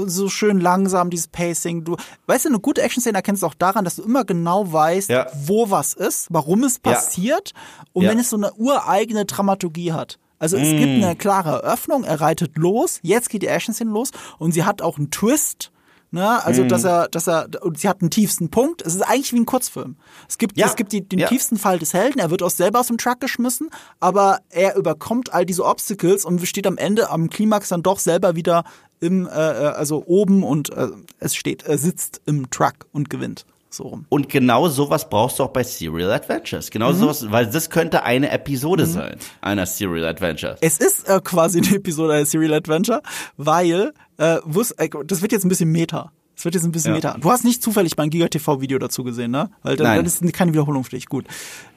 so 0.06 0.28
schön 0.28 0.58
langsam, 0.58 1.08
dieses 1.08 1.28
Pacing. 1.28 1.84
Du, 1.84 1.96
weißt 2.26 2.46
du, 2.46 2.48
eine 2.48 2.58
gute 2.58 2.82
Action-Szene 2.82 3.16
erkennst 3.16 3.44
du 3.44 3.46
auch 3.46 3.54
daran, 3.54 3.84
dass 3.84 3.96
du 3.96 4.02
immer 4.02 4.24
genau 4.24 4.72
weißt, 4.72 5.08
ja. 5.08 5.28
wo 5.44 5.70
was 5.70 5.94
ist, 5.94 6.26
warum 6.30 6.64
es 6.64 6.80
passiert 6.80 7.52
ja. 7.54 7.84
und 7.92 8.06
wenn 8.06 8.18
es 8.18 8.30
so 8.30 8.36
eine 8.36 8.52
ureigene 8.54 9.24
Dramaturgie 9.24 9.92
hat. 9.92 10.18
Also 10.38 10.56
es 10.56 10.68
mm. 10.68 10.76
gibt 10.76 11.04
eine 11.04 11.16
klare 11.16 11.62
Eröffnung, 11.62 12.04
er 12.04 12.20
reitet 12.20 12.56
los, 12.56 12.98
jetzt 13.02 13.30
geht 13.30 13.42
die 13.42 13.46
Action-Szene 13.46 13.90
los 13.90 14.10
und 14.38 14.52
sie 14.52 14.64
hat 14.64 14.82
auch 14.82 14.98
einen 14.98 15.10
Twist 15.10 15.72
Ne? 16.14 16.44
Also, 16.44 16.62
mhm. 16.62 16.68
dass 16.68 16.84
er, 16.84 17.08
dass 17.08 17.26
er, 17.26 17.48
und 17.62 17.76
sie 17.76 17.88
hat 17.88 18.00
einen 18.00 18.08
tiefsten 18.08 18.48
Punkt. 18.48 18.82
Es 18.82 18.94
ist 18.94 19.02
eigentlich 19.02 19.32
wie 19.32 19.40
ein 19.40 19.46
Kurzfilm. 19.46 19.96
Es 20.28 20.38
gibt, 20.38 20.56
ja. 20.56 20.66
es 20.66 20.76
gibt 20.76 20.92
die, 20.92 21.00
den 21.00 21.18
ja. 21.18 21.26
tiefsten 21.26 21.56
Fall 21.56 21.80
des 21.80 21.92
Helden. 21.92 22.20
Er 22.20 22.30
wird 22.30 22.40
auch 22.44 22.50
selber 22.50 22.78
aus 22.78 22.86
dem 22.86 22.98
Truck 22.98 23.18
geschmissen, 23.18 23.68
aber 23.98 24.38
er 24.48 24.76
überkommt 24.76 25.34
all 25.34 25.44
diese 25.44 25.64
Obstacles 25.64 26.24
und 26.24 26.46
steht 26.46 26.68
am 26.68 26.78
Ende, 26.78 27.10
am 27.10 27.30
Klimax 27.30 27.70
dann 27.70 27.82
doch 27.82 27.98
selber 27.98 28.36
wieder 28.36 28.62
im, 29.00 29.26
äh, 29.26 29.30
äh 29.30 29.34
also 29.74 30.04
oben 30.06 30.44
und 30.44 30.70
äh, 30.70 30.86
es 31.18 31.34
steht, 31.34 31.64
er 31.64 31.78
sitzt 31.78 32.22
im 32.26 32.48
Truck 32.48 32.86
und 32.92 33.10
gewinnt. 33.10 33.44
So 33.74 33.88
rum. 33.88 34.06
Und 34.08 34.28
genau 34.28 34.68
sowas 34.68 35.10
brauchst 35.10 35.40
du 35.40 35.42
auch 35.42 35.48
bei 35.48 35.64
Serial 35.64 36.12
Adventures. 36.12 36.70
Genau 36.70 36.92
mhm. 36.92 36.96
sowas, 36.96 37.30
weil 37.32 37.46
das 37.48 37.70
könnte 37.70 38.04
eine 38.04 38.30
Episode 38.30 38.86
mhm. 38.86 38.90
sein, 38.90 39.16
einer 39.40 39.66
Serial 39.66 40.06
Adventures. 40.06 40.58
Es 40.60 40.78
ist 40.78 41.08
äh, 41.08 41.20
quasi 41.20 41.58
eine 41.58 41.74
Episode 41.74 42.12
einer 42.12 42.26
Serial 42.26 42.54
Adventure, 42.54 43.02
weil 43.36 43.92
äh, 44.18 44.36
äh, 44.36 44.88
das 45.04 45.22
wird 45.22 45.32
jetzt 45.32 45.44
ein 45.44 45.48
bisschen 45.48 45.72
Meta. 45.72 46.12
Das 46.36 46.44
wird 46.44 46.54
jetzt 46.54 46.64
ein 46.64 46.70
bisschen 46.70 46.90
ja. 46.90 46.96
Meta. 46.96 47.18
Du 47.18 47.32
hast 47.32 47.44
nicht 47.44 47.64
zufällig 47.64 47.96
mein 47.96 48.10
Giga-TV-Video 48.10 48.78
dazu 48.78 49.02
gesehen, 49.02 49.32
ne? 49.32 49.50
Weil 49.64 49.76
dann, 49.76 50.04
das 50.04 50.20
ist 50.20 50.32
keine 50.32 50.52
Wiederholung 50.52 50.84
für 50.84 50.90
dich. 50.90 51.06
Gut. 51.06 51.26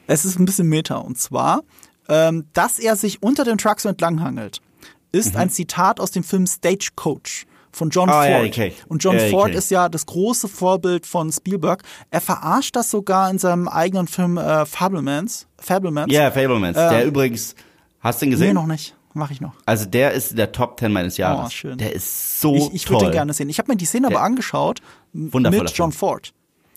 Es 0.06 0.24
ist 0.24 0.40
ein 0.40 0.46
bisschen 0.46 0.68
Meta. 0.68 0.98
Und 0.98 1.18
zwar, 1.18 1.64
ähm, 2.10 2.46
dass 2.54 2.78
er 2.78 2.96
sich 2.96 3.24
unter 3.24 3.44
den 3.44 3.58
Trucks 3.58 3.84
so 3.84 3.90
entlanghangelt, 3.90 4.62
ist 5.12 5.34
mhm. 5.34 5.42
ein 5.42 5.50
Zitat 5.50 6.00
aus 6.00 6.12
dem 6.12 6.24
Film 6.24 6.46
Stagecoach 6.46 7.48
von 7.78 7.90
John 7.90 8.10
oh, 8.10 8.14
Ford. 8.14 8.28
Ja, 8.28 8.42
okay. 8.42 8.74
Und 8.88 9.04
John 9.04 9.18
ja, 9.18 9.28
Ford 9.28 9.50
okay. 9.50 9.58
ist 9.58 9.72
ja 9.72 9.88
das 9.90 10.06
große 10.06 10.48
Vorbild 10.48 11.06
von 11.06 11.32
Spielberg. 11.32 11.84
Er 12.12 12.22
verarscht 12.22 12.76
das 12.76 12.92
sogar 12.92 13.30
in 13.30 13.40
seinem 13.40 13.68
eigenen 13.68 14.08
Film 14.08 14.38
äh, 14.38 14.66
Fablemans. 14.66 15.48
Fablemans. 15.58 16.12
Ja, 16.12 16.32
Fablemans. 16.32 16.78
Äh, 16.78 16.90
der 16.90 17.06
übrigens, 17.06 17.56
hast 18.00 18.22
du 18.22 18.26
den 18.26 18.32
gesehen? 18.32 18.48
Nee, 18.48 18.54
noch 18.54 18.68
nicht. 18.68 18.96
Mach 19.14 19.32
ich 19.32 19.42
noch. 19.42 19.54
Also 19.66 19.86
der 19.86 20.12
ist 20.12 20.38
der 20.38 20.52
Top 20.52 20.80
10 20.80 20.92
meines 20.92 21.18
Jahres. 21.18 21.48
Oh, 21.48 21.50
schön. 21.50 21.78
Der 21.78 21.94
ist 21.94 22.40
so 22.40 22.56
Ich, 22.56 22.74
ich 22.74 22.90
würde 22.90 23.06
den 23.06 23.14
gerne 23.14 23.34
sehen. 23.34 23.50
Ich 23.50 23.58
habe 23.58 23.72
mir 23.72 23.78
die 23.78 23.86
Szene 23.86 24.10
der 24.10 24.18
aber 24.18 24.26
angeschaut 24.26 24.82
mit 25.14 25.70
John. 25.72 25.92
Ford. 25.92 26.34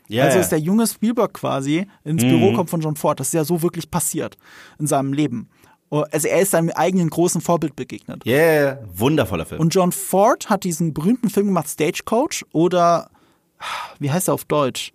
Ja, 0.09 0.25
also 0.25 0.39
ist 0.39 0.49
der 0.49 0.59
junge 0.59 0.87
Spielberg 0.87 1.35
quasi 1.35 1.87
ins 2.03 2.25
mhm. 2.25 2.31
Büro 2.31 2.53
kommt 2.55 2.71
von 2.71 2.81
John 2.81 2.97
Ford. 2.97 3.21
Das 3.21 3.29
ist 3.29 3.35
ja 3.35 3.45
so 3.45 3.63
wirklich 3.63 3.91
passiert 3.91 4.37
in 4.79 4.87
seinem 4.87 5.13
Leben. 5.13 5.51
Oh, 5.93 6.05
also 6.13 6.29
er 6.29 6.41
ist 6.41 6.53
seinem 6.53 6.71
eigenen 6.71 7.11
großen 7.11 7.41
Vorbild 7.41 7.75
begegnet. 7.75 8.25
Ja, 8.25 8.37
yeah, 8.37 8.79
wundervoller 8.95 9.45
Film. 9.45 9.61
Und 9.61 9.75
John 9.75 9.91
Ford 9.91 10.49
hat 10.49 10.63
diesen 10.63 10.95
berühmten 10.95 11.31
Film 11.31 11.49
gemacht, 11.49 11.69
Stagecoach 11.69 12.45
oder 12.53 13.11
wie 13.99 14.11
heißt 14.11 14.29
er 14.29 14.35
auf 14.35 14.45
Deutsch? 14.45 14.93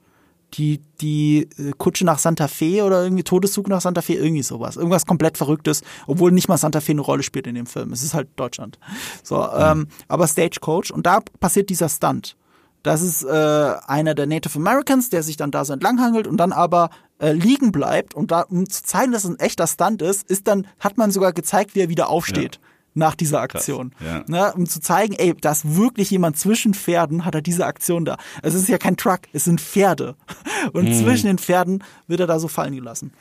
Die, 0.54 0.80
die 1.02 1.50
äh, 1.58 1.74
Kutsche 1.78 2.06
nach 2.06 2.18
Santa 2.18 2.48
Fe 2.48 2.84
oder 2.86 3.04
irgendwie 3.04 3.24
Todeszug 3.24 3.68
nach 3.68 3.82
Santa 3.82 4.02
Fe, 4.02 4.14
irgendwie 4.14 4.44
sowas. 4.44 4.78
Irgendwas 4.78 5.06
komplett 5.06 5.38
Verrücktes, 5.38 5.82
obwohl 6.08 6.32
nicht 6.32 6.48
mal 6.48 6.58
Santa 6.58 6.80
Fe 6.80 6.94
eine 6.94 7.02
Rolle 7.02 7.24
spielt 7.24 7.46
in 7.48 7.56
dem 7.56 7.66
Film. 7.66 7.92
Es 7.92 8.02
ist 8.02 8.14
halt 8.14 8.30
Deutschland. 8.38 8.80
So, 9.22 9.40
mhm. 9.40 9.50
ähm, 9.58 9.88
aber 10.08 10.28
Stagecoach 10.28 10.92
und 10.94 11.06
da 11.06 11.20
passiert 11.42 11.70
dieser 11.70 11.90
Stunt. 11.90 12.38
Das 12.84 13.02
ist 13.02 13.24
äh, 13.24 13.74
einer 13.88 14.14
der 14.14 14.28
Native 14.28 14.58
Americans, 14.58 15.10
der 15.10 15.24
sich 15.24 15.36
dann 15.36 15.52
da 15.52 15.66
so 15.66 15.74
entlanghangelt 15.74 16.28
und 16.28 16.38
dann 16.38 16.54
aber 16.54 16.90
äh, 17.20 17.32
liegen 17.32 17.72
bleibt 17.72 18.14
und 18.14 18.32
da, 18.32 18.42
um 18.42 18.70
zu 18.70 18.84
zeigen, 18.84 19.12
dass 19.12 19.24
es 19.24 19.30
ein 19.30 19.40
echter 19.40 19.68
Stunt 19.68 20.02
ist, 20.02 20.30
ist 20.30 20.48
dann, 20.48 20.68
hat 20.80 20.98
man 20.98 21.12
sogar 21.12 21.34
gezeigt, 21.34 21.76
wie 21.76 21.82
er 21.82 21.90
wieder 21.90 22.10
aufsteht. 22.10 22.56
Ja. 22.56 22.62
Nach 22.98 23.14
dieser 23.14 23.42
Aktion. 23.42 23.94
Ja. 24.00 24.24
Ne, 24.28 24.54
um 24.54 24.68
zu 24.68 24.80
zeigen, 24.80 25.16
ey, 25.16 25.34
da 25.34 25.52
ist 25.52 25.76
wirklich 25.76 26.12
jemand 26.12 26.38
zwischen 26.38 26.74
Pferden, 26.74 27.26
hat 27.26 27.36
er 27.36 27.42
diese 27.42 27.66
Aktion 27.66 28.06
da. 28.06 28.16
Es 28.42 28.54
ist 28.54 28.70
ja 28.70 28.78
kein 28.78 28.96
Truck, 28.96 29.20
es 29.34 29.44
sind 29.44 29.60
Pferde. 29.60 30.16
Und 30.72 30.86
mhm. 30.86 30.94
zwischen 30.94 31.28
den 31.28 31.38
Pferden 31.38 31.84
wird 32.08 32.22
er 32.22 32.28
da 32.28 32.40
so 32.40 32.48
fallen 32.48 32.74
gelassen. 32.74 33.12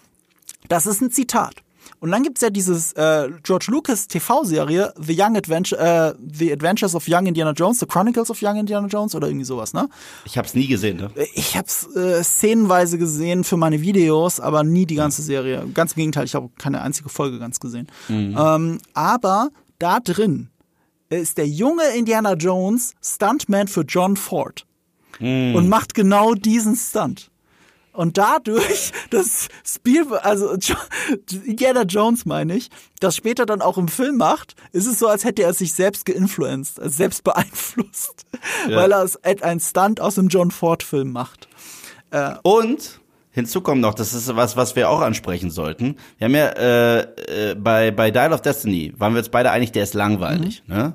Das 0.68 0.86
ist 0.86 1.00
ein 1.00 1.10
Zitat. 1.10 1.56
Und 2.04 2.10
dann 2.10 2.22
gibt's 2.22 2.42
ja 2.42 2.50
dieses 2.50 2.92
äh, 2.92 3.30
George 3.42 3.68
Lucas 3.70 4.08
TV-Serie 4.08 4.92
The 5.00 5.16
Young 5.18 5.38
Adventure, 5.38 5.80
äh, 5.80 6.14
The 6.30 6.52
Adventures 6.52 6.94
of 6.94 7.06
Young 7.08 7.24
Indiana 7.24 7.52
Jones, 7.52 7.80
The 7.80 7.86
Chronicles 7.86 8.28
of 8.28 8.42
Young 8.42 8.58
Indiana 8.58 8.88
Jones 8.88 9.14
oder 9.14 9.28
irgendwie 9.28 9.46
sowas, 9.46 9.72
ne? 9.72 9.88
Ich 10.26 10.36
hab's 10.36 10.52
nie 10.52 10.66
gesehen, 10.66 10.98
ne? 10.98 11.10
Ich 11.32 11.56
hab's 11.56 11.88
äh, 11.96 12.22
szenenweise 12.22 12.98
gesehen 12.98 13.42
für 13.42 13.56
meine 13.56 13.80
Videos, 13.80 14.38
aber 14.38 14.64
nie 14.64 14.84
die 14.84 14.96
ganze 14.96 15.22
Serie. 15.22 15.66
Ganz 15.72 15.92
im 15.92 15.96
Gegenteil, 15.96 16.26
ich 16.26 16.34
habe 16.34 16.50
keine 16.58 16.82
einzige 16.82 17.08
Folge 17.08 17.38
ganz 17.38 17.58
gesehen. 17.58 17.86
Mhm. 18.10 18.36
Ähm, 18.38 18.78
aber 18.92 19.48
da 19.78 19.98
drin 19.98 20.50
ist 21.08 21.38
der 21.38 21.48
junge 21.48 21.84
Indiana 21.96 22.34
Jones 22.34 22.92
Stuntman 23.02 23.66
für 23.66 23.80
John 23.80 24.18
Ford. 24.18 24.66
Mhm. 25.20 25.54
Und 25.54 25.70
macht 25.70 25.94
genau 25.94 26.34
diesen 26.34 26.76
Stunt. 26.76 27.30
Und 27.94 28.18
dadurch, 28.18 28.92
dass 29.10 29.48
Spielberg, 29.64 30.24
also 30.24 30.56
Indiana 31.44 31.82
Jones 31.82 32.26
meine 32.26 32.56
ich, 32.56 32.68
das 33.00 33.16
später 33.16 33.46
dann 33.46 33.62
auch 33.62 33.78
im 33.78 33.88
Film 33.88 34.16
macht, 34.16 34.56
ist 34.72 34.86
es 34.86 34.98
so, 34.98 35.06
als 35.06 35.24
hätte 35.24 35.42
er 35.42 35.54
sich 35.54 35.72
selbst 35.72 36.04
geinfluenced, 36.04 36.80
also 36.80 36.94
selbst 36.94 37.24
beeinflusst, 37.24 38.26
ja. 38.68 38.76
weil 38.76 38.92
er 38.92 39.08
einen 39.42 39.60
Stunt 39.60 40.00
aus 40.00 40.16
dem 40.16 40.28
John 40.28 40.50
Ford 40.50 40.82
Film 40.82 41.12
macht. 41.12 41.48
Äh, 42.10 42.34
Und 42.42 43.00
hinzu 43.30 43.60
kommt 43.60 43.80
noch, 43.80 43.94
das 43.94 44.12
ist 44.12 44.34
was, 44.34 44.56
was 44.56 44.76
wir 44.76 44.90
auch 44.90 45.00
ansprechen 45.00 45.50
sollten. 45.50 45.96
Wir 46.18 46.26
haben 46.26 46.34
ja 46.34 46.48
äh, 46.48 47.50
äh, 47.50 47.54
bei 47.54 47.90
bei 47.92 48.10
Dial 48.10 48.32
of 48.32 48.42
Destiny 48.42 48.92
waren 48.96 49.14
wir 49.14 49.20
uns 49.20 49.28
beide 49.28 49.50
einig, 49.50 49.72
der 49.72 49.84
ist 49.84 49.94
langweilig, 49.94 50.62
mhm. 50.66 50.74
ne? 50.74 50.94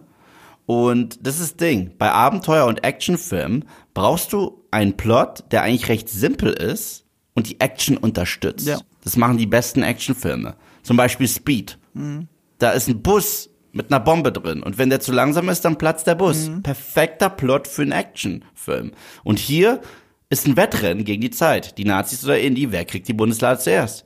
Und 0.70 1.26
das 1.26 1.40
ist 1.40 1.54
das 1.54 1.58
Ding. 1.58 1.96
Bei 1.98 2.12
Abenteuer- 2.12 2.68
und 2.68 2.84
Actionfilmen 2.84 3.66
brauchst 3.96 4.34
du 4.34 4.64
einen 4.70 4.96
Plot, 4.96 5.46
der 5.50 5.64
eigentlich 5.64 5.90
recht 5.90 6.10
simpel 6.10 6.54
ist 6.54 7.06
und 7.34 7.50
die 7.50 7.60
Action 7.60 7.98
unterstützt. 7.98 8.68
Ja. 8.68 8.80
Das 9.04 9.18
machen 9.18 9.40
die 9.40 9.48
besten 9.48 9.82
Actionfilme. 9.82 10.56
Zum 10.84 10.96
Beispiel 10.96 11.28
Speed. 11.28 11.80
Mhm. 11.96 12.28
Da 12.60 12.70
ist 12.70 12.88
ein 12.88 13.02
Bus 13.02 13.50
mit 13.72 13.92
einer 13.92 14.00
Bombe 14.00 14.32
drin. 14.32 14.62
Und 14.62 14.78
wenn 14.78 14.92
der 14.92 15.00
zu 15.00 15.12
langsam 15.12 15.50
ist, 15.50 15.66
dann 15.66 15.80
platzt 15.80 16.06
der 16.06 16.14
Bus. 16.14 16.50
Mhm. 16.50 16.62
Perfekter 16.62 17.32
Plot 17.32 17.68
für 17.68 17.82
einen 17.82 17.92
Actionfilm. 17.92 18.92
Und 19.24 19.40
hier 19.40 19.82
ist 20.30 20.46
ein 20.46 20.56
Wettrennen 20.56 21.04
gegen 21.04 21.22
die 21.22 21.32
Zeit. 21.32 21.80
Die 21.80 21.86
Nazis 21.86 22.24
oder 22.24 22.40
Indie, 22.40 22.72
wer 22.72 22.86
kriegt 22.86 23.08
die 23.08 23.14
Bundeslade 23.14 23.60
zuerst? 23.60 24.06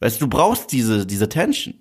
Weißt 0.00 0.20
du, 0.20 0.24
du 0.24 0.28
brauchst 0.28 0.72
diese, 0.72 1.06
diese 1.06 1.28
Tension. 1.28 1.74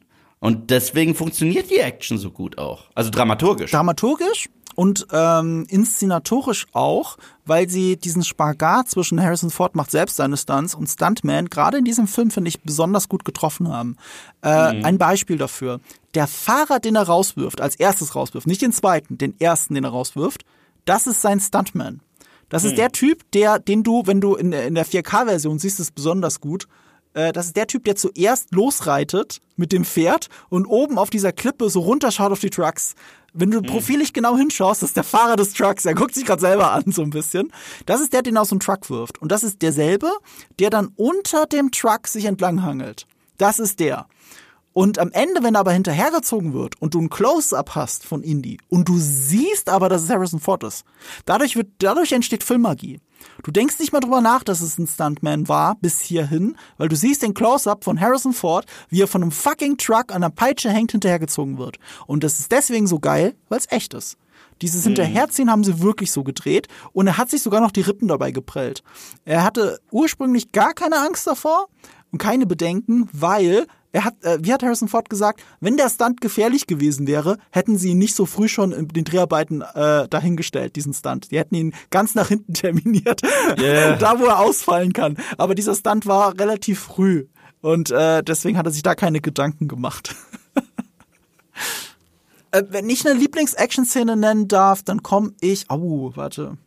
Und 0.43 0.71
deswegen 0.71 1.15
funktioniert 1.15 1.69
die 1.69 1.77
Action 1.77 2.17
so 2.17 2.29
gut 2.29 2.57
auch. 2.57 2.89
Also 2.95 3.09
dramaturgisch. 3.11 3.71
Dramaturgisch 3.71 4.49
und 4.75 5.07
ähm, 5.13 5.65
inszenatorisch 5.69 6.65
auch, 6.73 7.15
weil 7.45 7.69
sie 7.69 7.95
diesen 7.95 8.25
Spagat 8.25 8.89
zwischen 8.89 9.23
Harrison 9.23 9.51
Ford 9.51 9.73
macht 9.73 9.89
selbst 9.89 10.17
seine 10.17 10.35
Stunts 10.35 10.75
und 10.75 10.87
Stuntman 10.87 11.49
gerade 11.49 11.77
in 11.77 11.85
diesem 11.85 12.07
Film, 12.07 12.29
finde 12.29 12.49
ich, 12.49 12.61
besonders 12.61 13.07
gut 13.07 13.23
getroffen 13.23 13.69
haben. 13.69 13.95
Äh, 14.43 14.73
mhm. 14.73 14.83
Ein 14.83 14.97
Beispiel 14.97 15.37
dafür. 15.37 15.79
Der 16.13 16.27
Fahrer, 16.27 16.81
den 16.81 16.97
er 16.97 17.03
rauswirft, 17.03 17.61
als 17.61 17.77
erstes 17.77 18.13
rauswirft, 18.13 18.45
nicht 18.45 18.61
den 18.61 18.73
zweiten, 18.73 19.17
den 19.17 19.39
ersten, 19.39 19.75
den 19.75 19.85
er 19.85 19.91
rauswirft, 19.91 20.43
das 20.83 21.07
ist 21.07 21.21
sein 21.21 21.39
Stuntman. 21.39 22.01
Das 22.49 22.65
ist 22.65 22.73
mhm. 22.73 22.77
der 22.77 22.91
Typ, 22.91 23.31
der, 23.31 23.59
den 23.59 23.83
du, 23.83 24.07
wenn 24.07 24.19
du 24.19 24.35
in, 24.35 24.51
in 24.51 24.75
der 24.75 24.85
4K-Version 24.85 25.57
siehst, 25.57 25.79
ist 25.79 25.95
besonders 25.95 26.41
gut, 26.41 26.67
das 27.13 27.47
ist 27.47 27.55
der 27.55 27.67
Typ, 27.67 27.83
der 27.85 27.95
zuerst 27.95 28.53
losreitet 28.53 29.41
mit 29.55 29.71
dem 29.71 29.85
Pferd 29.85 30.29
und 30.49 30.65
oben 30.65 30.97
auf 30.97 31.09
dieser 31.09 31.31
Klippe 31.31 31.69
so 31.69 31.81
runterschaut 31.81 32.31
auf 32.31 32.39
die 32.39 32.49
Trucks. 32.49 32.95
Wenn 33.33 33.51
du 33.51 33.59
hm. 33.59 33.65
profilig 33.65 34.13
genau 34.13 34.37
hinschaust, 34.37 34.81
das 34.81 34.91
ist 34.91 34.97
der 34.97 35.03
Fahrer 35.03 35.35
des 35.35 35.53
Trucks, 35.53 35.85
er 35.85 35.95
guckt 35.95 36.13
sich 36.13 36.25
gerade 36.25 36.41
selber 36.41 36.71
an 36.71 36.83
so 36.87 37.01
ein 37.01 37.09
bisschen. 37.09 37.51
Das 37.85 38.01
ist 38.01 38.13
der, 38.13 38.21
den 38.21 38.35
er 38.35 38.43
aus 38.43 38.49
dem 38.49 38.59
Truck 38.59 38.89
wirft. 38.89 39.21
Und 39.21 39.31
das 39.31 39.43
ist 39.43 39.61
derselbe, 39.61 40.11
der 40.59 40.69
dann 40.69 40.91
unter 40.95 41.45
dem 41.45 41.71
Truck 41.71 42.07
sich 42.07 42.25
entlanghangelt. 42.25 43.07
Das 43.37 43.59
ist 43.59 43.79
der. 43.79 44.07
Und 44.73 44.97
am 44.97 45.11
Ende, 45.11 45.43
wenn 45.43 45.55
er 45.55 45.61
aber 45.61 45.71
hinterhergezogen 45.71 46.53
wird 46.53 46.81
und 46.81 46.95
du 46.95 47.01
ein 47.01 47.09
Close-up 47.09 47.75
hast 47.75 48.05
von 48.05 48.23
Indy 48.23 48.57
und 48.69 48.89
du 48.89 48.97
siehst 48.97 49.69
aber, 49.69 49.87
dass 49.87 50.03
es 50.03 50.09
Harrison 50.09 50.39
Ford 50.39 50.63
ist, 50.63 50.83
dadurch 51.25 51.55
wird, 51.55 51.67
dadurch 51.77 52.11
entsteht 52.11 52.43
Filmmagie. 52.43 52.99
Du 53.43 53.51
denkst 53.51 53.79
nicht 53.79 53.93
mal 53.93 53.99
drüber 53.99 54.21
nach, 54.21 54.43
dass 54.43 54.61
es 54.61 54.77
ein 54.77 54.87
Stuntman 54.87 55.47
war, 55.47 55.75
bis 55.75 55.99
hierhin, 56.01 56.55
weil 56.77 56.89
du 56.89 56.95
siehst 56.95 57.21
den 57.21 57.33
Close-Up 57.33 57.83
von 57.83 57.99
Harrison 57.99 58.33
Ford, 58.33 58.65
wie 58.89 59.01
er 59.01 59.07
von 59.07 59.21
einem 59.21 59.31
fucking 59.31 59.77
Truck 59.77 60.11
an 60.11 60.23
einer 60.23 60.29
Peitsche 60.29 60.69
hängt, 60.69 60.91
hinterhergezogen 60.91 61.57
wird. 61.57 61.77
Und 62.07 62.23
das 62.23 62.39
ist 62.39 62.51
deswegen 62.51 62.87
so 62.87 62.99
geil, 62.99 63.35
weil 63.49 63.59
es 63.59 63.71
echt 63.71 63.93
ist. 63.93 64.17
Dieses 64.61 64.81
mhm. 64.81 64.89
Hinterherziehen 64.89 65.51
haben 65.51 65.63
sie 65.63 65.81
wirklich 65.81 66.11
so 66.11 66.23
gedreht 66.23 66.67
und 66.93 67.07
er 67.07 67.17
hat 67.17 67.29
sich 67.29 67.41
sogar 67.41 67.61
noch 67.61 67.71
die 67.71 67.81
Rippen 67.81 68.07
dabei 68.07 68.31
geprellt. 68.31 68.83
Er 69.25 69.43
hatte 69.43 69.79
ursprünglich 69.91 70.51
gar 70.51 70.73
keine 70.73 70.99
Angst 70.99 71.27
davor 71.27 71.67
und 72.11 72.19
keine 72.19 72.45
Bedenken, 72.45 73.09
weil 73.11 73.67
Er 73.93 74.05
hat, 74.05 74.15
äh, 74.23 74.39
wie 74.41 74.51
hat 74.51 74.63
Harrison 74.63 74.87
Ford 74.87 75.07
gesagt, 75.07 75.41
wenn 75.61 75.77
der 75.77 75.87
Stunt 75.87 76.19
gefährlich 76.19 76.65
gewesen 76.65 77.05
wäre, 77.05 77.37
hätten 77.51 77.77
sie 77.77 77.89
ihn 77.91 77.99
nicht 77.99 78.15
so 78.15 78.25
früh 78.25 78.47
schon 78.47 78.71
in 78.71 78.87
den 78.87 79.03
Dreharbeiten 79.03 79.61
äh, 79.61 80.07
dahingestellt, 80.09 80.75
diesen 80.75 80.93
Stunt. 80.95 81.29
Die 81.29 81.37
hätten 81.37 81.53
ihn 81.53 81.73
ganz 81.91 82.15
nach 82.15 82.27
hinten 82.27 82.53
terminiert, 82.55 83.21
Yeah. 83.59 83.95
da 83.95 84.19
wo 84.19 84.25
er 84.25 84.39
ausfallen 84.39 84.93
kann. 84.93 85.17
Aber 85.37 85.53
dieser 85.53 85.75
Stunt 85.75 86.07
war 86.07 86.37
relativ 86.39 86.79
früh 86.79 87.27
und 87.61 87.91
äh, 87.91 88.23
deswegen 88.23 88.57
hat 88.57 88.65
er 88.65 88.71
sich 88.71 88.81
da 88.81 88.95
keine 88.95 89.21
Gedanken 89.21 89.67
gemacht. 89.67 90.15
äh, 92.51 92.63
wenn 92.69 92.89
ich 92.89 93.07
eine 93.07 93.17
Lieblings-Action-Szene 93.19 94.17
nennen 94.17 94.47
darf, 94.47 94.81
dann 94.81 95.03
komme 95.03 95.33
ich. 95.39 95.69
Au, 95.69 96.11
warte. 96.15 96.57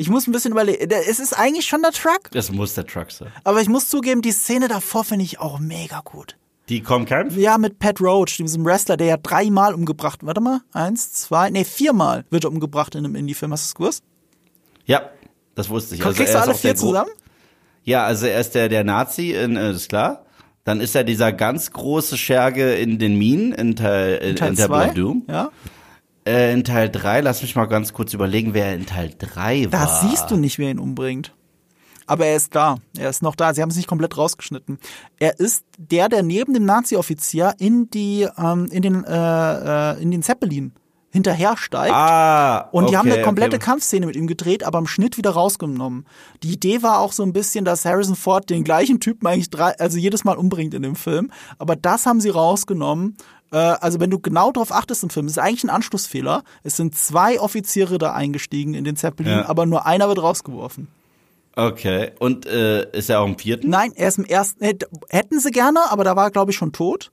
Ich 0.00 0.08
muss 0.08 0.26
ein 0.26 0.32
bisschen 0.32 0.52
überlegen. 0.52 0.90
Es 0.90 1.20
ist 1.20 1.34
eigentlich 1.38 1.66
schon 1.66 1.82
der 1.82 1.92
Truck, 1.92 2.30
Das 2.32 2.50
muss 2.50 2.72
der 2.74 2.86
Truck 2.86 3.10
sein. 3.10 3.28
aber 3.44 3.60
ich 3.60 3.68
muss 3.68 3.90
zugeben, 3.90 4.22
die 4.22 4.32
Szene 4.32 4.66
davor 4.66 5.04
finde 5.04 5.26
ich 5.26 5.38
auch 5.40 5.58
mega 5.58 6.00
gut. 6.02 6.38
Die 6.70 6.80
kommen 6.80 7.04
Kampf? 7.04 7.36
Ja, 7.36 7.58
mit 7.58 7.78
Pat 7.78 8.00
Roach, 8.00 8.38
diesem 8.38 8.64
Wrestler, 8.64 8.96
der 8.96 9.06
ja 9.08 9.16
dreimal 9.18 9.74
umgebracht 9.74 10.20
Warte 10.24 10.40
mal, 10.40 10.60
eins, 10.72 11.12
zwei, 11.12 11.50
nee, 11.50 11.64
viermal 11.64 12.24
wird 12.30 12.44
er 12.44 12.50
umgebracht 12.50 12.94
in 12.94 13.04
einem 13.04 13.14
Indie-Film. 13.14 13.52
Hast 13.52 13.64
du 13.64 13.68
es 13.68 13.74
gewusst? 13.74 14.04
Ja, 14.86 15.10
das 15.54 15.68
wusste 15.68 15.96
ich. 15.96 16.00
Kriegst 16.00 16.20
er 16.20 16.32
du 16.32 16.40
alle 16.40 16.54
vier 16.54 16.74
zusammen? 16.76 17.10
Ja, 17.84 18.04
also 18.04 18.24
er 18.24 18.40
ist 18.40 18.54
der, 18.54 18.70
der 18.70 18.84
Nazi, 18.84 19.32
in, 19.32 19.56
äh, 19.56 19.72
ist 19.72 19.90
klar. 19.90 20.24
Dann 20.64 20.80
ist 20.80 20.94
er 20.94 21.04
dieser 21.04 21.32
ganz 21.32 21.72
große 21.72 22.16
Scherge 22.16 22.74
in 22.74 22.98
den 22.98 23.18
Minen 23.18 23.52
in 23.52 23.76
Teil, 23.76 24.16
in, 24.16 24.36
Teil 24.36 24.50
in 24.50 24.56
zwei? 24.56 24.88
of 24.88 24.94
Doom. 24.94 25.24
Ja. 25.28 25.50
Äh, 26.26 26.52
in 26.52 26.64
Teil 26.64 26.90
3, 26.90 27.20
lass 27.22 27.42
mich 27.42 27.56
mal 27.56 27.66
ganz 27.66 27.92
kurz 27.92 28.12
überlegen, 28.14 28.54
wer 28.54 28.74
in 28.74 28.86
Teil 28.86 29.12
3 29.18 29.66
Da 29.70 29.80
war. 29.80 30.08
siehst 30.08 30.30
du 30.30 30.36
nicht, 30.36 30.58
wer 30.58 30.70
ihn 30.70 30.78
umbringt. 30.78 31.34
Aber 32.06 32.26
er 32.26 32.34
ist 32.36 32.54
da. 32.56 32.78
Er 32.98 33.08
ist 33.08 33.22
noch 33.22 33.36
da. 33.36 33.54
Sie 33.54 33.62
haben 33.62 33.70
es 33.70 33.76
nicht 33.76 33.86
komplett 33.86 34.18
rausgeschnitten. 34.18 34.78
Er 35.20 35.38
ist 35.38 35.64
der, 35.78 36.08
der 36.08 36.24
neben 36.24 36.54
dem 36.54 36.64
Nazi-Offizier 36.64 37.54
in 37.58 37.88
die, 37.90 38.26
ähm, 38.36 38.66
in 38.72 38.82
den, 38.82 39.04
äh, 39.04 39.92
äh, 39.92 40.02
in 40.02 40.10
den 40.10 40.22
Zeppelin 40.22 40.72
hinterher 41.12 41.56
steigt. 41.56 41.92
Ah, 41.92 42.68
Und 42.72 42.90
die 42.90 42.96
haben 42.96 43.08
okay, 43.08 43.16
eine 43.18 43.24
komplette 43.24 43.56
okay. 43.56 43.64
Kampfszene 43.64 44.06
mit 44.06 44.16
ihm 44.16 44.26
gedreht, 44.26 44.64
aber 44.64 44.78
im 44.78 44.86
Schnitt 44.86 45.16
wieder 45.18 45.30
rausgenommen. 45.30 46.06
Die 46.42 46.52
Idee 46.52 46.82
war 46.82 47.00
auch 47.00 47.12
so 47.12 47.22
ein 47.24 47.32
bisschen, 47.32 47.64
dass 47.64 47.84
Harrison 47.84 48.14
Ford 48.16 48.48
den 48.48 48.64
gleichen 48.64 49.00
Typen 49.00 49.26
eigentlich 49.26 49.50
drei, 49.50 49.76
also 49.78 49.98
jedes 49.98 50.24
Mal 50.24 50.36
umbringt 50.36 50.74
in 50.74 50.82
dem 50.82 50.96
Film. 50.96 51.30
Aber 51.58 51.74
das 51.76 52.06
haben 52.06 52.20
sie 52.20 52.30
rausgenommen. 52.30 53.16
Äh, 53.52 53.56
also 53.56 54.00
wenn 54.00 54.10
du 54.10 54.18
genau 54.18 54.52
darauf 54.52 54.72
achtest 54.72 55.02
im 55.02 55.10
Film, 55.10 55.26
ist 55.26 55.38
eigentlich 55.38 55.64
ein 55.64 55.70
Anschlussfehler. 55.70 56.44
Es 56.62 56.76
sind 56.76 56.94
zwei 56.96 57.40
Offiziere 57.40 57.98
da 57.98 58.12
eingestiegen 58.12 58.74
in 58.74 58.84
den 58.84 58.96
Zeppelin, 58.96 59.32
Ja. 59.38 59.48
aber 59.48 59.66
nur 59.66 59.86
einer 59.86 60.08
wird 60.08 60.22
rausgeworfen. 60.22 60.88
Okay, 61.56 62.12
und 62.20 62.46
äh, 62.46 62.88
ist 62.96 63.10
er 63.10 63.20
auch 63.20 63.26
im 63.26 63.36
vierten? 63.36 63.68
Nein, 63.70 63.92
er 63.96 64.08
ist 64.08 64.18
im 64.18 64.24
ersten. 64.24 64.64
Hätt- 64.64 64.86
Hätten 65.08 65.40
sie 65.40 65.50
gerne, 65.50 65.80
aber 65.90 66.04
da 66.04 66.14
war 66.14 66.26
er, 66.26 66.30
glaube 66.30 66.52
ich, 66.52 66.56
schon 66.56 66.72
tot. 66.72 67.10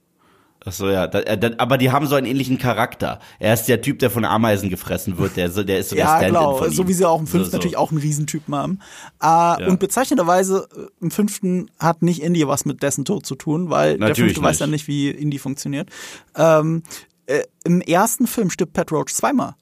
Ach 0.68 0.74
so, 0.74 0.90
ja. 0.90 1.08
Da, 1.08 1.20
äh, 1.22 1.38
da, 1.38 1.52
aber 1.60 1.78
die 1.78 1.92
haben 1.92 2.08
so 2.08 2.16
einen 2.16 2.28
ähnlichen 2.28 2.58
Charakter. 2.58 3.20
Er 3.40 3.54
ist 3.54 3.66
der 3.66 3.82
Typ, 3.82 4.00
der 4.00 4.10
von 4.10 4.26
Ameisen 4.26 4.70
gefressen 4.70 5.18
wird. 5.18 5.38
Der, 5.38 5.50
so- 5.50 5.64
der 5.64 5.80
ist 5.80 5.90
so 5.90 5.96
der 5.96 6.04
Ja, 6.06 6.10
Stand-in 6.18 6.34
genau. 6.34 6.56
von 6.58 6.68
ihm. 6.68 6.74
So 6.74 6.88
wie 6.88 6.94
sie 6.94 7.06
auch 7.08 7.20
im 7.20 7.26
So, 7.26 7.32
fünften 7.32 7.52
so. 7.52 7.58
natürlich 7.58 7.78
auch 7.78 7.92
einen 7.92 8.00
Riesentypen 8.02 8.54
haben. 8.54 8.80
Äh, 9.22 9.70
Und 9.70 9.80
bezeichnenderweise 9.80 10.68
äh, 10.76 10.88
im 11.04 11.10
fünften 11.12 11.72
hat 11.80 12.02
nicht 12.02 12.22
Indy 12.22 12.46
was 12.48 12.66
mit 12.66 12.84
dessen 12.84 13.06
Tod 13.06 13.26
zu 13.26 13.36
tun, 13.36 13.70
weil 13.70 13.98
der 13.98 14.10
Natürlich 14.10 14.34
fünfte 14.34 14.44
weiß 14.44 14.56
nicht. 14.56 14.60
ja 14.60 14.68
nicht, 14.68 14.88
wie 14.88 15.10
Indy 15.10 15.40
funktioniert. 15.40 15.90
Ähm, 16.36 16.84
äh, 17.28 17.44
Im 17.64 17.80
ersten 17.82 18.28
Film 18.28 18.50
stirbt 18.50 18.74
Pat 18.74 18.92
Roach 18.92 19.14
zweimal. 19.14 19.56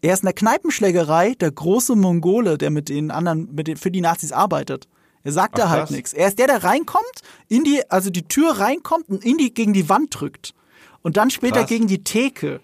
Er 0.00 0.14
ist 0.14 0.20
in 0.22 0.26
der 0.26 0.34
Kneipenschlägerei 0.34 1.34
der 1.34 1.50
große 1.50 1.96
Mongole, 1.96 2.58
der 2.58 2.70
mit 2.70 2.88
den 2.88 3.10
anderen, 3.10 3.54
mit 3.54 3.68
den, 3.68 3.76
für 3.76 3.90
die 3.90 4.00
Nazis 4.00 4.32
arbeitet. 4.32 4.86
Er 5.24 5.32
sagt 5.32 5.54
Ach, 5.54 5.64
da 5.64 5.68
halt 5.70 5.90
nichts. 5.90 6.12
Er 6.12 6.28
ist 6.28 6.38
der, 6.38 6.46
der 6.46 6.62
reinkommt, 6.64 7.22
in 7.48 7.64
die, 7.64 7.82
also 7.90 8.10
die 8.10 8.28
Tür 8.28 8.52
reinkommt 8.58 9.08
und 9.08 9.24
Indy 9.24 9.50
gegen 9.50 9.72
die 9.72 9.88
Wand 9.88 10.20
drückt. 10.20 10.54
Und 11.02 11.16
dann 11.16 11.30
später 11.30 11.60
Krass. 11.60 11.68
gegen 11.68 11.86
die 11.86 12.04
Theke. 12.04 12.60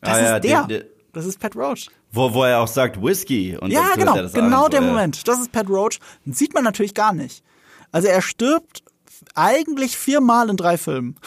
Das 0.00 0.18
Ah, 0.18 0.20
ja, 0.20 0.36
ist 0.36 0.44
der. 0.44 0.62
den- 0.64 0.68
den- 0.80 0.84
das 1.12 1.24
ist 1.24 1.38
Pat 1.40 1.56
Roach. 1.56 1.88
Wo, 2.12 2.34
wo 2.34 2.44
er 2.44 2.60
auch 2.60 2.68
sagt 2.68 3.00
Whisky. 3.02 3.56
Und 3.56 3.70
Ja, 3.70 3.94
genau, 3.94 4.14
genau 4.32 4.64
an, 4.66 4.70
der 4.70 4.82
ja. 4.82 4.86
Moment. 4.86 5.26
Das 5.26 5.38
ist 5.40 5.50
Pat 5.52 5.68
Roach. 5.70 5.98
Den 6.26 6.34
sieht 6.34 6.52
man 6.52 6.62
natürlich 6.64 6.92
gar 6.94 7.12
nicht. 7.14 7.42
Also 7.92 8.08
er 8.08 8.20
stirbt 8.22 8.82
eigentlich 9.34 9.96
viermal 9.96 10.50
in 10.50 10.56
drei 10.56 10.76
Filmen. 10.76 11.16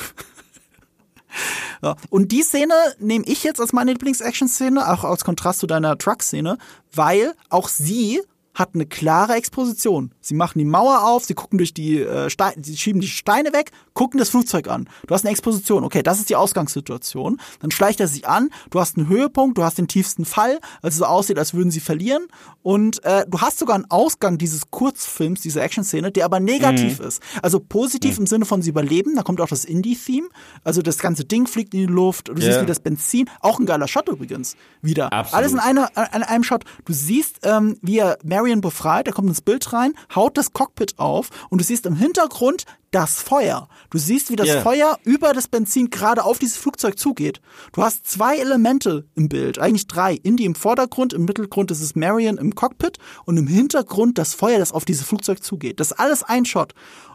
Ja. 1.83 1.95
Und 2.09 2.31
die 2.31 2.41
Szene 2.41 2.73
nehme 2.97 3.23
ich 3.27 3.43
jetzt 3.43 3.61
als 3.61 3.71
meine 3.71 3.91
Lieblings-Action-Szene, 3.93 4.91
auch 4.91 5.03
als 5.03 5.23
Kontrast 5.23 5.59
zu 5.59 5.67
deiner 5.67 5.97
Truck-Szene, 5.97 6.57
weil 6.93 7.33
auch 7.49 7.69
sie 7.69 8.19
hat 8.53 8.71
eine 8.73 8.85
klare 8.85 9.33
Exposition. 9.35 10.11
Sie 10.21 10.33
machen 10.33 10.59
die 10.59 10.65
Mauer 10.65 11.03
auf, 11.07 11.23
sie 11.23 11.33
gucken 11.33 11.57
durch 11.57 11.73
die 11.73 12.01
äh, 12.01 12.29
Steine, 12.29 12.61
sie 12.63 12.75
schieben 12.75 12.99
die 13.01 13.07
Steine 13.07 13.53
weg, 13.53 13.71
gucken 13.93 14.17
das 14.19 14.29
Flugzeug 14.29 14.67
an. 14.67 14.89
Du 15.07 15.13
hast 15.13 15.23
eine 15.23 15.31
Exposition. 15.31 15.83
Okay, 15.83 16.03
das 16.03 16.19
ist 16.19 16.29
die 16.29 16.35
Ausgangssituation. 16.35 17.39
Dann 17.61 17.71
schleicht 17.71 17.99
er 17.99 18.07
sich 18.07 18.27
an. 18.27 18.49
Du 18.69 18.79
hast 18.79 18.97
einen 18.97 19.07
Höhepunkt, 19.07 19.57
du 19.57 19.63
hast 19.63 19.77
den 19.77 19.87
tiefsten 19.87 20.25
Fall, 20.25 20.59
also 20.81 20.99
so 20.99 21.05
aussieht, 21.05 21.37
als 21.37 21.53
würden 21.53 21.71
sie 21.71 21.79
verlieren. 21.79 22.27
Und 22.61 23.03
äh, 23.05 23.25
du 23.27 23.39
hast 23.41 23.59
sogar 23.59 23.75
einen 23.75 23.89
Ausgang 23.89 24.37
dieses 24.37 24.69
Kurzfilms, 24.71 25.41
dieser 25.41 25.61
Action-Szene, 25.63 26.11
der 26.11 26.25
aber 26.25 26.39
negativ 26.39 26.99
ist. 26.99 27.21
Also 27.41 27.59
positiv 27.59 28.17
im 28.17 28.27
Sinne 28.27 28.45
von 28.45 28.61
sie 28.61 28.69
überleben. 28.71 29.15
Da 29.15 29.23
kommt 29.23 29.41
auch 29.41 29.47
das 29.47 29.63
Indie-Theme. 29.65 30.27
Also 30.63 30.81
das 30.81 30.97
ganze 30.97 31.23
Ding 31.25 31.47
fliegt 31.47 31.73
in 31.73 31.81
die 31.81 31.85
Luft. 31.85 32.27
Du 32.29 32.35
siehst, 32.35 32.49
Ja. 32.57 32.61
wie 32.61 32.65
das 32.65 32.79
Benzin, 32.79 33.29
auch 33.41 33.59
ein 33.59 33.65
geiler 33.65 33.87
Shot 33.87 34.07
übrigens, 34.09 34.55
wieder. 34.81 35.11
Absolut. 35.13 35.37
Alles 35.37 35.53
in 35.53 35.59
einer, 35.59 35.89
an 35.95 36.23
einem 36.23 36.43
Shot. 36.43 36.63
Du 36.85 36.93
siehst, 36.93 37.39
ähm, 37.43 37.77
wie 37.81 37.99
er 37.99 38.17
Marion 38.39 38.61
befreit, 38.61 39.05
er 39.07 39.13
kommt 39.13 39.27
ins 39.27 39.41
Bild 39.41 39.73
rein, 39.73 39.93
haut 40.15 40.37
das 40.37 40.53
Cockpit 40.53 40.97
auf 40.97 41.29
und 41.49 41.59
du 41.59 41.65
siehst 41.65 41.85
im 41.85 41.95
Hintergrund 41.95 42.63
das 42.91 43.21
Feuer. 43.21 43.67
Du 43.89 43.97
siehst, 43.97 44.31
wie 44.31 44.37
das 44.37 44.47
Ja. 44.47 44.61
Feuer 44.61 44.97
über 45.03 45.33
das 45.33 45.49
Benzin 45.49 45.89
gerade 45.89 46.23
auf 46.23 46.39
dieses 46.39 46.55
Flugzeug 46.55 46.97
zugeht. 46.97 47.41
Du 47.73 47.83
hast 47.83 48.07
zwei 48.07 48.37
Elemente 48.37 49.05
im 49.15 49.27
Bild, 49.27 49.59
eigentlich 49.59 49.87
drei. 49.87 50.13
Indy 50.15 50.45
im 50.45 50.55
Vordergrund, 50.55 51.11
im 51.11 51.25
Mittelgrund 51.25 51.69
ist 51.69 51.81
es 51.81 51.95
Marion 51.95 52.37
im 52.37 52.55
Cockpit 52.55 52.97
und 53.25 53.35
im 53.35 53.47
Hintergrund 53.47 54.17
das 54.17 54.33
Feuer, 54.33 54.57
das 54.57 54.71
auf 54.71 54.85
dieses 54.85 55.05
Flugzeug 55.05 55.43
zugeht. 55.43 55.81
Das 55.81 55.91
ist 55.91 55.99
alles 55.99 56.23
ein 56.23 56.45
Shot. 56.45 56.73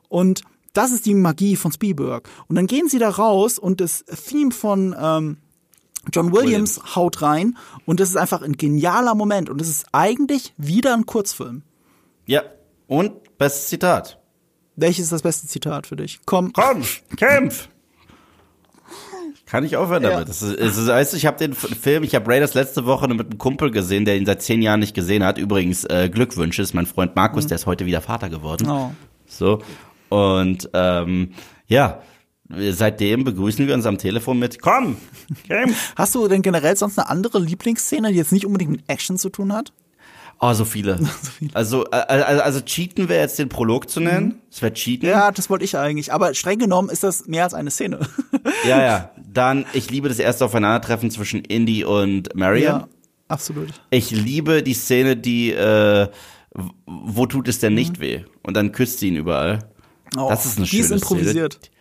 Und 0.08 0.42
das 0.74 0.90
ist 0.92 1.06
die 1.06 1.14
Magie 1.14 1.56
von 1.56 1.72
Spielberg. 1.72 2.28
Und 2.48 2.56
dann 2.56 2.66
gehen 2.66 2.88
sie 2.88 2.98
da 2.98 3.08
raus 3.08 3.58
und 3.58 3.80
das 3.80 4.04
Theme 4.28 4.50
von 4.50 4.94
ähm, 4.98 5.38
John 6.12 6.32
Williams, 6.32 6.80
haut 6.94 7.22
rein 7.22 7.56
und 7.86 8.00
das 8.00 8.10
ist 8.10 8.16
einfach 8.16 8.42
ein 8.42 8.56
genialer 8.56 9.14
Moment 9.14 9.48
und 9.50 9.60
es 9.60 9.68
ist 9.68 9.86
eigentlich 9.92 10.52
wieder 10.56 10.94
ein 10.94 11.06
Kurzfilm. 11.06 11.62
Ja. 12.26 12.42
Und 12.86 13.38
bestes 13.38 13.68
Zitat. 13.68 14.18
Welches 14.76 15.04
ist 15.04 15.12
das 15.12 15.22
beste 15.22 15.46
Zitat 15.46 15.86
für 15.86 15.96
dich? 15.96 16.20
Komm. 16.26 16.52
Komm, 16.52 16.82
kämpf! 17.16 17.68
Kann 19.46 19.64
ich 19.64 19.76
aufhören 19.76 20.02
Ja. 20.02 20.10
damit? 20.10 20.28
Das 20.28 20.42
ist, 20.42 20.86
weißt 20.86 21.12
du, 21.12 21.16
ich 21.16 21.26
habe 21.26 21.38
den 21.38 21.54
Film, 21.54 22.02
ich 22.02 22.14
habe 22.14 22.30
Raiders 22.30 22.54
letzte 22.54 22.84
Woche 22.86 23.06
mit 23.08 23.20
einem 23.20 23.38
Kumpel 23.38 23.70
gesehen, 23.70 24.04
der 24.04 24.16
ihn 24.16 24.26
seit 24.26 24.42
zehn 24.42 24.62
Jahren 24.62 24.80
nicht 24.80 24.94
gesehen 24.94 25.24
hat. 25.24 25.38
Übrigens, 25.38 25.84
äh, 25.84 26.08
Glückwünsche, 26.12 26.62
ist 26.62 26.74
mein 26.74 26.86
Freund 26.86 27.14
Markus, 27.14 27.46
der 27.46 27.56
ist 27.56 27.66
heute 27.66 27.86
wieder 27.86 28.00
Vater 28.00 28.28
geworden. 28.28 28.68
Oh. 28.68 28.92
So. 29.26 29.60
Und 30.08 30.68
ähm, 30.74 31.32
ja, 31.66 32.02
seitdem 32.48 33.24
begrüßen 33.24 33.66
wir 33.66 33.74
uns 33.74 33.86
am 33.86 33.98
Telefon 33.98 34.38
mit 34.38 34.60
Komm, 34.60 34.96
kämpf! 35.46 35.92
Hast 35.96 36.14
du 36.14 36.28
denn 36.28 36.42
generell 36.42 36.76
sonst 36.76 36.98
eine 36.98 37.08
andere 37.08 37.38
Lieblingsszene, 37.38 38.10
die 38.10 38.18
jetzt 38.18 38.32
nicht 38.32 38.46
unbedingt 38.46 38.70
mit 38.70 38.82
Action 38.88 39.18
zu 39.18 39.30
tun 39.30 39.52
hat? 39.52 39.72
Oh, 40.40 40.52
so 40.54 40.64
viele. 40.64 40.98
Also, 41.52 41.86
äh, 41.86 41.96
also, 41.96 42.42
also 42.42 42.60
Cheaten 42.60 43.08
wäre 43.08 43.22
jetzt 43.22 43.38
den 43.38 43.48
Prolog 43.48 43.88
zu 43.88 44.00
nennen. 44.00 44.40
Es 44.50 44.62
wäre 44.62 44.72
Cheaten. 44.72 45.08
Ja, 45.08 45.30
das 45.30 45.48
wollte 45.48 45.64
ich 45.64 45.76
eigentlich. 45.76 46.12
Aber 46.12 46.34
streng 46.34 46.58
genommen 46.58 46.90
ist 46.90 47.02
das 47.02 47.26
mehr 47.26 47.44
als 47.44 47.54
eine 47.54 47.70
Szene. 47.70 48.00
ja, 48.68 48.82
ja. 48.82 49.10
Dann, 49.32 49.64
ich 49.72 49.90
liebe 49.90 50.08
das 50.08 50.18
erste 50.18 50.44
Aufeinandertreffen 50.44 51.10
zwischen 51.10 51.44
Indy 51.44 51.84
und 51.84 52.34
Marion. 52.34 52.64
ja, 52.64 52.88
absolut. 53.28 53.68
Ich 53.90 54.10
liebe 54.10 54.62
die 54.62 54.74
Szene, 54.74 55.16
die, 55.16 55.52
äh, 55.52 56.08
wo 56.86 57.26
tut 57.26 57.48
es 57.48 57.58
denn 57.58 57.74
nicht 57.74 58.00
weh? 58.00 58.24
Und 58.42 58.54
dann 58.54 58.72
küsst 58.72 59.00
sie 59.00 59.08
ihn 59.08 59.16
überall. 59.16 59.70
Oh, 60.16 60.28
das 60.28 60.46
ist 60.46 60.58
eine 60.58 60.66
die 60.66 60.76
schöne 60.76 60.84
ist 60.84 61.02
improvisiert. 61.02 61.54
Szene. 61.54 61.73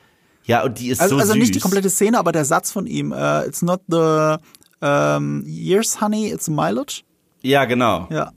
Ja, 0.46 0.64
und 0.64 0.80
die 0.80 0.90
ist 0.90 1.00
Also, 1.02 1.16
so 1.16 1.22
also 1.22 1.36
nicht 1.36 1.56
die 1.56 1.60
komplette 1.60 1.90
Szene, 1.90 2.20
aber 2.20 2.32
der 2.32 2.46
Satz 2.46 2.72
von 2.72 2.86
ihm. 2.86 3.12
Uh, 3.12 3.42
it's 3.48 3.62
not 3.62 3.82
the 3.88 4.36
um, 4.82 5.44
years, 5.46 6.02
honey, 6.02 6.32
it's 6.32 6.50
mileage. 6.50 7.04
Ja, 7.42 7.66
genau. 7.66 8.08
Ja. 8.12 8.32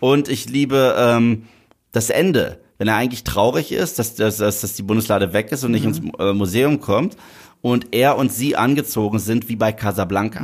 Und 0.00 0.28
ich 0.28 0.48
liebe 0.48 0.94
ähm, 0.98 1.44
das 1.92 2.10
Ende, 2.10 2.60
wenn 2.78 2.88
er 2.88 2.96
eigentlich 2.96 3.24
traurig 3.24 3.70
ist, 3.72 3.98
dass, 3.98 4.14
dass, 4.14 4.38
dass, 4.38 4.74
die 4.74 4.82
Bundeslade 4.82 5.32
weg 5.32 5.52
ist 5.52 5.64
und 5.64 5.72
nicht 5.72 5.84
Mhm. 5.84 5.88
ins 5.90 6.00
äh, 6.18 6.32
Museum 6.32 6.80
kommt 6.80 7.16
und 7.60 7.94
er 7.94 8.16
und 8.16 8.32
sie 8.32 8.56
angezogen 8.56 9.18
sind 9.18 9.48
wie 9.48 9.56
bei 9.56 9.72
Casablanca. 9.72 10.40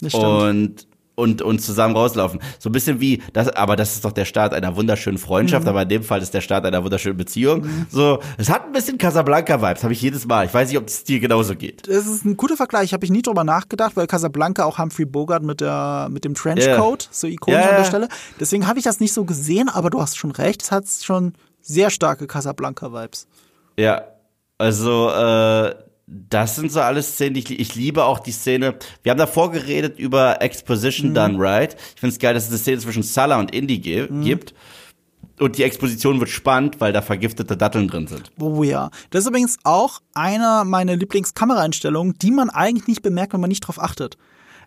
Das 0.00 0.12
stimmt. 0.12 0.24
und 0.24 0.86
und 1.20 1.42
und 1.42 1.60
zusammen 1.60 1.94
rauslaufen. 1.94 2.40
So 2.58 2.68
ein 2.70 2.72
bisschen 2.72 3.00
wie 3.00 3.22
das, 3.32 3.48
aber 3.48 3.76
das 3.76 3.94
ist 3.94 4.04
doch 4.04 4.12
der 4.12 4.24
Start 4.24 4.54
einer 4.54 4.74
wunderschönen 4.76 5.18
Freundschaft, 5.18 5.64
Mhm. 5.64 5.68
aber 5.70 5.82
in 5.82 5.88
dem 5.88 6.02
Fall 6.02 6.20
ist 6.22 6.34
der 6.34 6.40
Start 6.40 6.64
einer 6.66 6.82
wunderschönen 6.82 7.16
Beziehung. 7.16 7.64
So, 7.90 8.18
es 8.38 8.50
hat 8.50 8.64
ein 8.64 8.72
bisschen 8.72 8.98
Casablanca-Vibes, 8.98 9.82
habe 9.84 9.92
ich 9.92 10.02
jedes 10.02 10.26
Mal. 10.26 10.46
Ich 10.46 10.54
weiß 10.54 10.68
nicht, 10.68 10.78
ob 10.78 10.88
es 10.88 11.04
dir 11.04 11.20
genauso 11.20 11.54
geht. 11.54 11.86
Das 11.88 12.06
ist 12.06 12.24
ein 12.24 12.36
guter 12.36 12.56
Vergleich, 12.56 12.92
habe 12.92 13.04
ich 13.04 13.10
nie 13.10 13.22
drüber 13.22 13.44
nachgedacht, 13.44 13.96
weil 13.96 14.06
Casablanca 14.06 14.64
auch 14.64 14.78
Humphrey 14.78 15.04
Bogart 15.04 15.42
mit 15.42 15.60
der 15.60 16.08
mit 16.10 16.24
dem 16.24 16.34
Trenchcoat, 16.34 17.08
so 17.12 17.26
ikonisch 17.26 17.60
Ja, 17.60 17.68
an 17.70 17.76
der. 17.76 17.84
Stelle. 17.84 18.08
Deswegen 18.40 18.66
habe 18.66 18.78
ich 18.78 18.84
das 18.84 18.98
nicht 19.00 19.12
so 19.12 19.24
gesehen, 19.24 19.68
aber 19.68 19.90
du 19.90 20.00
hast 20.00 20.16
schon 20.16 20.30
recht, 20.30 20.62
es 20.62 20.72
hat 20.72 20.84
schon 21.02 21.34
sehr 21.60 21.90
starke 21.90 22.26
Casablanca-Vibes. 22.26 23.26
Ja, 23.76 24.02
also 24.58 25.10
äh, 25.10 25.74
das 26.10 26.56
sind 26.56 26.72
so 26.72 26.80
alles 26.80 27.14
Szenen, 27.14 27.34
die 27.34 27.40
ich, 27.40 27.60
ich 27.60 27.74
liebe 27.76 28.04
auch 28.04 28.18
die 28.18 28.32
Szene. 28.32 28.76
Wir 29.02 29.10
haben 29.10 29.18
davor 29.18 29.52
geredet 29.52 29.98
über 29.98 30.42
Exposition 30.42 31.14
done 31.14 31.38
right. 31.38 31.76
Ich 31.94 32.00
finde 32.00 32.14
es 32.14 32.18
geil, 32.18 32.34
dass 32.34 32.44
es 32.44 32.50
eine 32.50 32.58
Szene 32.58 32.78
zwischen 32.78 33.02
Salah 33.04 33.38
und 33.38 33.54
Indy 33.54 33.78
ge 33.78 34.08
gibt. 34.22 34.54
Und 35.38 35.56
die 35.56 35.62
Exposition 35.62 36.18
wird 36.18 36.28
spannend, 36.28 36.80
weil 36.80 36.92
da 36.92 37.00
vergiftete 37.00 37.56
Datteln 37.56 37.88
drin 37.88 38.08
sind. 38.08 38.30
Oh 38.38 38.62
ja. 38.62 38.90
Das 39.10 39.22
ist 39.22 39.28
übrigens 39.28 39.56
auch 39.62 40.00
einer 40.12 40.64
meiner 40.64 40.96
Lieblingskameraeinstellungen, 40.96 42.14
die 42.20 42.30
man 42.30 42.50
eigentlich 42.50 42.88
nicht 42.88 43.02
bemerkt, 43.02 43.32
wenn 43.32 43.40
man 43.40 43.48
nicht 43.48 43.60
drauf 43.60 43.80
achtet. 43.80 44.18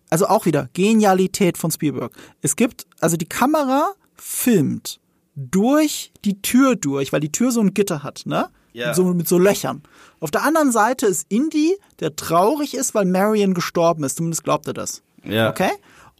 Also 0.09 0.27
auch 0.27 0.45
wieder 0.45 0.69
Genialität 0.73 1.57
von 1.57 1.69
Spielberg. 1.69 2.13
Es 2.41 2.55
gibt, 2.55 2.87
also 3.01 3.17
die 3.17 3.27
Kamera 3.27 3.91
filmt 4.15 4.99
durch 5.35 6.11
die 6.25 6.41
Tür 6.41 6.75
durch, 6.75 7.13
weil 7.13 7.19
die 7.19 7.31
Tür 7.31 7.51
so 7.51 7.59
ein 7.59 7.73
Gitter 7.73 8.01
hat, 8.01 8.23
ne? 8.25 8.49
Ja. 8.73 8.93
So 8.93 9.05
mit 9.13 9.27
so 9.27 9.37
Löchern. 9.37 9.83
Auf 10.23 10.31
der 10.31 10.43
anderen 10.43 10.71
Seite 10.71 11.05
ist 11.05 11.25
Indy, 11.27 11.75
der 11.99 12.15
traurig 12.15 12.75
ist, 12.75 12.95
weil 12.95 13.03
Marion 13.03 13.53
gestorben 13.53 14.05
ist. 14.05 14.15
Zumindest 14.15 14.45
glaubt 14.45 14.65
er 14.67 14.73
das. 14.73 15.01
Ja. 15.25 15.49
Okay? 15.49 15.71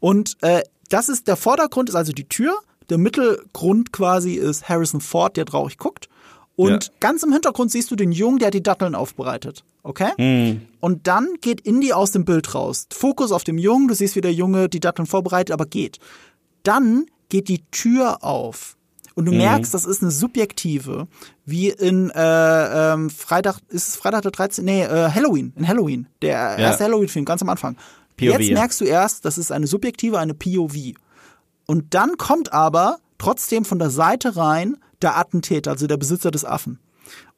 Und 0.02 0.36
äh, 0.42 0.62
das 0.90 1.08
ist 1.08 1.30
der 1.30 1.38
Vordergrund 1.38 1.88
ist 1.88 1.96
also 1.96 2.12
die 2.12 2.28
Tür, 2.28 2.54
der 2.90 2.98
Mittelgrund 2.98 3.94
quasi 3.94 4.34
ist 4.34 4.68
Harrison 4.68 5.00
Ford, 5.00 5.38
der 5.38 5.46
traurig 5.46 5.78
guckt. 5.78 6.10
Und 6.58 6.84
Ja. 6.84 6.92
ganz 7.00 7.24
im 7.24 7.32
Hintergrund 7.32 7.72
siehst 7.72 7.92
du 7.92 7.96
den 7.96 8.12
Jungen, 8.12 8.40
der 8.40 8.52
die 8.52 8.62
Datteln 8.62 8.94
aufbereitet. 8.94 9.64
Okay? 9.84 10.60
Und 10.82 11.08
dann 11.08 11.36
geht 11.40 11.62
Indy 11.62 11.94
aus 11.94 12.12
dem 12.12 12.26
Bild 12.26 12.54
raus. 12.54 12.88
Fokus 12.92 13.32
auf 13.32 13.46
dem 13.46 13.58
Jungen, 13.58 13.88
du 13.88 13.96
siehst, 13.96 14.18
wie 14.18 14.22
der 14.22 14.34
Junge 14.34 14.68
die 14.68 14.82
Datteln 14.82 15.06
vorbereitet, 15.06 15.54
aber 15.54 15.66
geht. 15.66 16.00
Dann 16.64 17.06
geht 17.30 17.48
die 17.48 17.64
Tür 17.72 18.22
auf. 18.22 18.76
Und 19.16 19.26
du 19.26 19.32
merkst, 19.32 19.74
das 19.74 19.86
ist 19.86 20.02
eine 20.02 20.10
subjektive, 20.12 21.08
wie 21.46 21.70
in 21.70 22.10
äh, 22.10 22.94
ähm, 22.94 23.10
Freitag, 23.12 23.60
ist 23.70 23.90
es 23.90 23.96
Freitag 23.96 24.24
der 24.24 24.32
13. 24.32 24.66
Nee, 24.66 24.84
äh, 24.84 25.10
Halloween, 25.12 25.54
in 25.56 25.68
Halloween. 25.68 26.08
Der 26.22 26.58
erste 26.58 26.86
Halloween-Film, 26.86 27.26
ganz 27.26 27.42
am 27.44 27.50
Anfang. 27.50 27.76
POV, 28.18 28.30
Jetzt 28.40 28.48
ja. 28.50 28.54
merkst 28.56 28.82
du 28.82 28.86
erst, 28.86 29.26
das 29.26 29.38
ist 29.38 29.52
eine 29.52 29.68
subjektive, 29.68 30.18
eine 30.20 30.34
POV. 30.34 30.76
Und 31.68 31.94
dann 31.94 32.18
kommt 32.18 32.54
aber 32.54 32.98
trotzdem 33.18 33.66
von 33.66 33.80
der 33.80 33.90
Seite 33.92 34.36
rein 34.36 34.78
der 35.02 35.18
Attentäter, 35.18 35.72
also 35.72 35.86
der 35.88 35.98
Besitzer 35.98 36.32
des 36.32 36.44
Affen. 36.46 36.80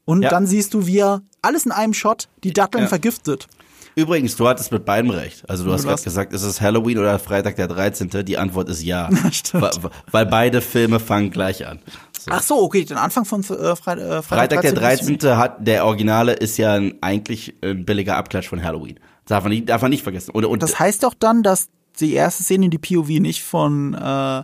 Und 0.05 0.21
Ja. 0.23 0.29
dann 0.29 0.45
siehst 0.47 0.73
du, 0.73 0.87
wie 0.87 0.99
er 0.99 1.21
alles 1.41 1.65
in 1.65 1.71
einem 1.71 1.93
Shot 1.93 2.29
die 2.43 2.53
Datteln 2.53 2.83
Ja. 2.85 2.87
vergiftet. 2.87 3.47
Übrigens, 3.95 4.35
du 4.35 4.47
hattest 4.47 4.71
mit 4.73 4.83
beidem 4.83 5.09
recht. 5.09 5.49
Also 5.49 5.63
du 5.63 5.71
hast 5.71 5.85
gerade 5.85 6.01
gesagt, 6.01 6.33
ist 6.33 6.43
es 6.43 6.59
Halloween 6.59 6.97
oder 6.97 7.17
Freitag 7.17 7.55
der 7.55 7.67
13.? 7.67 8.09
Die 8.25 8.37
Antwort 8.37 8.67
ist 8.67 8.83
ja. 8.83 9.09
Weil, 9.53 9.71
weil 10.11 10.25
beide 10.25 10.61
Filme 10.61 10.99
fangen 10.99 11.31
gleich 11.31 11.65
an. 11.65 11.79
So. 12.19 12.31
Ach 12.31 12.41
so, 12.41 12.61
okay, 12.61 12.83
den 12.83 12.97
Anfang 12.97 13.23
von 13.23 13.41
äh, 13.41 13.75
Fre 13.75 13.93
äh, 13.93 14.21
Freitag, 14.21 14.25
Freitag 14.25 14.61
der 14.61 14.73
13. 14.73 15.17
13. 15.19 15.37
hat 15.37 15.67
der 15.67 15.85
Originale 15.85 16.33
ist 16.33 16.57
ja 16.57 16.73
ein, 16.73 16.95
eigentlich 17.01 17.53
ein 17.63 17.85
billiger 17.85 18.17
Abklatsch 18.17 18.49
von 18.49 18.63
Halloween. 18.63 18.99
Darf 19.27 19.43
man 19.43 19.51
nicht, 19.51 19.69
darf 19.69 19.81
man 19.81 19.91
nicht 19.91 20.03
vergessen. 20.03 20.31
Und, 20.31 20.45
und 20.45 20.61
Das 20.61 20.77
heißt 20.77 21.03
doch 21.03 21.13
dann, 21.13 21.41
dass 21.41 21.69
die 21.99 22.13
erste 22.13 22.43
Szene 22.43 22.65
in 22.65 22.71
die 22.71 22.77
POV 22.77 23.07
nicht 23.07 23.43
von 23.43 23.93
äh, 23.93 24.43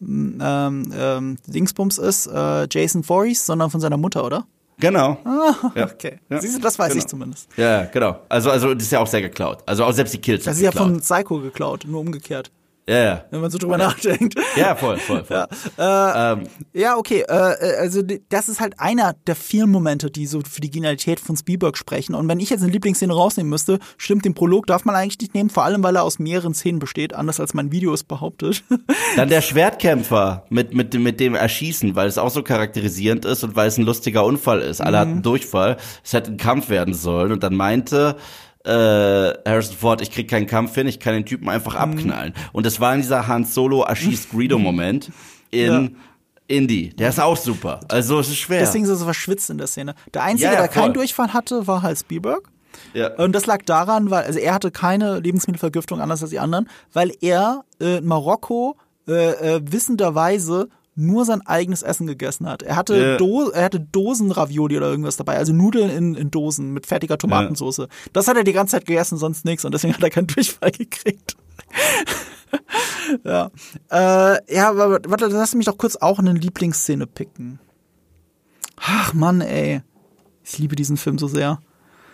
ähm, 0.00 0.92
ähm, 0.94 1.36
Dingsbums 1.46 1.98
ist, 1.98 2.26
äh, 2.26 2.66
Jason 2.70 3.02
Voorhees, 3.02 3.44
sondern 3.44 3.70
von 3.70 3.80
seiner 3.80 3.96
Mutter, 3.96 4.24
oder? 4.24 4.46
Genau. 4.78 5.18
Ja. 5.74 5.84
Okay. 5.84 6.18
Ja. 6.30 6.40
Siehst 6.40 6.56
du, 6.56 6.60
das 6.60 6.78
weiß 6.78 6.88
Genau. 6.92 6.98
ich 6.98 7.06
zumindest. 7.06 7.48
Ja, 7.56 7.84
genau. 7.86 8.20
Also, 8.28 8.50
also 8.50 8.74
das 8.74 8.84
ist 8.84 8.92
ja 8.92 9.00
auch 9.00 9.06
sehr 9.06 9.22
geklaut. 9.22 9.62
Also 9.66 9.84
auch 9.84 9.92
selbst 9.92 10.14
die 10.14 10.18
Kills 10.20 10.44
Das 10.44 10.56
ist 10.56 10.62
ja 10.62 10.70
geklaut. 10.70 10.88
von 10.88 11.00
Psycho 11.00 11.40
geklaut, 11.40 11.84
nur 11.86 12.00
umgekehrt, 12.00 12.50
ja, 12.88 12.98
ja. 13.04 13.24
wenn 13.30 13.40
man 13.40 13.50
so 13.50 13.58
drüber 13.58 13.78
nachdenkt. 13.78 14.34
Ja, 14.56 14.74
voll, 14.74 14.96
voll, 14.98 15.24
voll. 15.24 15.46
ähm, 15.78 16.44
Ja, 16.72 16.96
okay. 16.96 17.24
Äh, 17.28 17.32
also 17.78 18.02
die- 18.02 18.22
das 18.28 18.48
ist 18.48 18.60
halt 18.60 18.74
einer 18.78 19.14
der 19.26 19.36
vielen 19.36 19.70
Momente, 19.70 20.10
die 20.10 20.26
so 20.26 20.40
für 20.48 20.60
die 20.60 20.70
Genialität 20.70 21.20
von 21.20 21.36
Spielberg 21.36 21.76
sprechen. 21.76 22.14
Und 22.14 22.28
wenn 22.28 22.40
ich 22.40 22.50
jetzt 22.50 22.62
eine 22.62 22.72
Lieblingsszene 22.72 23.12
rausnehmen 23.12 23.50
müsste, 23.50 23.78
stimmt, 23.96 24.24
den 24.24 24.34
Prolog 24.34 24.66
darf 24.66 24.84
man 24.84 24.94
eigentlich 24.94 25.20
nicht 25.20 25.34
nehmen, 25.34 25.50
vor 25.50 25.64
allem 25.64 25.82
weil 25.82 25.96
er 25.96 26.02
aus 26.02 26.18
mehreren 26.18 26.54
Szenen 26.54 26.78
besteht, 26.78 27.14
anders 27.14 27.38
als 27.40 27.54
mein 27.54 27.70
Video 27.72 27.92
es 27.92 28.04
behauptet. 28.04 28.64
Dann 29.16 29.28
der 29.28 29.42
Schwertkämpfer 29.42 30.44
mit, 30.48 30.74
mit, 30.74 30.94
dem- 30.94 31.02
mit 31.02 31.20
dem 31.20 31.34
Erschießen, 31.34 31.94
weil 31.94 32.08
es 32.08 32.18
auch 32.18 32.30
so 32.30 32.42
charakterisierend 32.42 33.24
ist 33.24 33.44
und 33.44 33.54
weil 33.56 33.68
es 33.68 33.78
ein 33.78 33.84
lustiger 33.84 34.24
Unfall 34.24 34.60
ist. 34.60 34.80
Alle 34.80 34.96
Mhm. 34.96 35.00
hatten 35.10 35.22
Durchfall. 35.22 35.76
Es 36.02 36.12
hätte 36.12 36.30
ein 36.32 36.36
Kampf 36.38 36.68
werden 36.68 36.94
sollen. 36.94 37.32
Und 37.32 37.42
dann 37.42 37.54
meinte 37.54 38.16
äh, 38.68 39.32
Harrison 39.48 39.76
Ford, 39.76 40.00
ich 40.02 40.10
krieg 40.10 40.28
keinen 40.28 40.46
Kampf 40.46 40.74
hin, 40.74 40.86
ich 40.86 41.00
kann 41.00 41.14
den 41.14 41.24
Typen 41.26 41.48
einfach 41.48 41.72
Mhm. 41.74 41.78
abknallen. 41.92 42.34
Und 42.52 42.66
das 42.66 42.78
war 42.80 42.94
in 42.94 43.00
dieser 43.00 43.26
Han 43.26 43.44
Solo 43.44 43.82
erschießt 43.82 44.30
Greedo-Moment 44.30 45.10
in 45.50 45.96
Indie. 46.46 46.90
Der 46.90 47.08
ist 47.10 47.20
auch 47.20 47.36
super. 47.36 47.80
Also 47.88 48.20
es 48.20 48.28
ist 48.28 48.36
schwer. 48.38 48.60
Deswegen 48.60 48.84
ist 48.84 48.90
er 48.90 48.96
so 48.96 49.04
verschwitzt 49.04 49.50
in 49.50 49.58
der 49.58 49.66
Szene. 49.66 49.94
Der 50.14 50.22
Einzige, 50.22 50.46
Ja, 50.48 50.52
ja, 50.54 50.58
der 50.60 50.68
keinen. 50.68 50.94
Durchfall 50.94 51.32
hatte, 51.34 51.66
war 51.66 51.82
halt 51.82 51.98
Spielberg. 51.98 52.48
ja. 52.94 53.14
Und 53.16 53.32
das 53.34 53.46
lag 53.46 53.62
daran, 53.66 54.10
weil, 54.10 54.24
also 54.24 54.38
er 54.38 54.54
hatte 54.54 54.70
keine 54.70 55.18
Lebensmittelvergiftung 55.20 56.00
anders 56.00 56.22
als 56.22 56.30
die 56.30 56.38
anderen, 56.38 56.68
weil 56.92 57.12
er 57.20 57.64
äh, 57.80 57.98
in 57.98 58.06
Marokko 58.06 58.76
äh, 59.08 59.56
äh, 59.56 59.60
wissenderweise 59.64 60.68
nur 60.98 61.24
sein 61.24 61.40
eigenes 61.46 61.82
Essen 61.82 62.06
gegessen 62.06 62.46
hat. 62.48 62.62
Er 62.62 62.76
hatte, 62.76 62.96
Ja. 62.96 63.16
Do 63.16 63.50
er 63.50 63.64
hatte 63.64 63.80
Dosen 63.80 64.30
Ravioli 64.30 64.76
oder 64.76 64.90
irgendwas 64.90 65.16
dabei, 65.16 65.36
also 65.38 65.52
Nudeln 65.52 65.90
in, 65.90 66.14
in 66.14 66.30
Dosen 66.30 66.72
mit 66.72 66.86
fertiger 66.86 67.16
Tomatensauce. 67.18 67.86
Das 68.12 68.28
hat 68.28 68.36
er 68.36 68.44
die 68.44 68.52
ganze 68.52 68.72
Zeit 68.72 68.86
gegessen, 68.86 69.16
sonst 69.16 69.44
nichts 69.44 69.64
und 69.64 69.72
deswegen 69.72 69.94
hat 69.94 70.02
er 70.02 70.10
keinen 70.10 70.26
Durchfall 70.26 70.70
gekriegt. 70.72 71.36
ja. 73.24 73.50
Äh, 73.90 74.54
ja, 74.54 74.70
aber 74.70 75.00
warte, 75.06 75.26
lass 75.26 75.54
mich 75.54 75.66
doch 75.66 75.78
kurz 75.78 75.96
auch 75.96 76.18
eine 76.18 76.32
Lieblingsszene 76.32 77.06
picken. 77.06 77.60
Ach 78.76 79.12
Mann, 79.14 79.40
ey. 79.40 79.82
Ich 80.44 80.58
liebe 80.58 80.76
diesen 80.76 80.96
Film 80.96 81.18
so 81.18 81.28
sehr. 81.28 81.60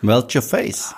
Melt 0.03 0.35
your 0.35 0.43
face. 0.43 0.95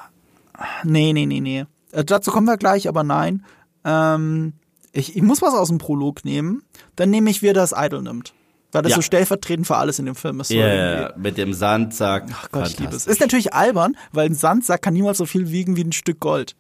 Nee, 0.85 1.13
nee, 1.13 1.27
nee, 1.27 1.41
nee. 1.41 1.67
Äh, 1.93 2.05
dazu 2.05 2.31
kommen 2.31 2.47
wir 2.47 2.57
gleich, 2.57 2.89
aber 2.89 3.03
nein. 3.05 3.45
Ähm, 3.85 4.55
ich, 4.97 5.17
ich 5.17 5.23
muss 5.23 5.43
was 5.43 5.55
aus 5.55 5.69
dem 5.69 5.79
Prolog 5.79 6.25
nehmen. 6.25 6.63
Dann 6.97 7.11
nehme 7.11 7.31
ich, 7.31 7.43
wie 7.43 7.53
das 7.53 7.73
Idol 7.77 8.03
nimmt. 8.03 8.33
Weil 8.73 8.83
das 8.83 8.91
Ja. 8.91 8.97
so 8.97 9.03
stellvertretend 9.03 9.67
für 9.67 9.77
alles 9.77 9.99
in 9.99 10.07
dem 10.07 10.17
Film 10.17 10.41
ist. 10.41 10.51
Ja, 10.51 10.67
irgendwie. 11.07 11.21
mit 11.21 11.39
dem 11.39 11.53
Sandsack. 11.55 12.25
Ach 12.33 12.51
Gott, 12.51 12.69
ich 12.69 12.79
liebe 12.79 12.95
es. 12.95 13.07
Ist 13.07 13.21
natürlich 13.21 13.55
albern, 13.55 13.97
weil 14.13 14.27
ein 14.29 14.35
Sandsack 14.35 14.83
kann 14.83 14.95
niemals 14.95 15.19
so 15.19 15.27
viel 15.27 15.51
wiegen 15.51 15.77
wie 15.77 15.85
ein 15.85 15.93
Stück 15.93 16.21
Gold. 16.21 16.57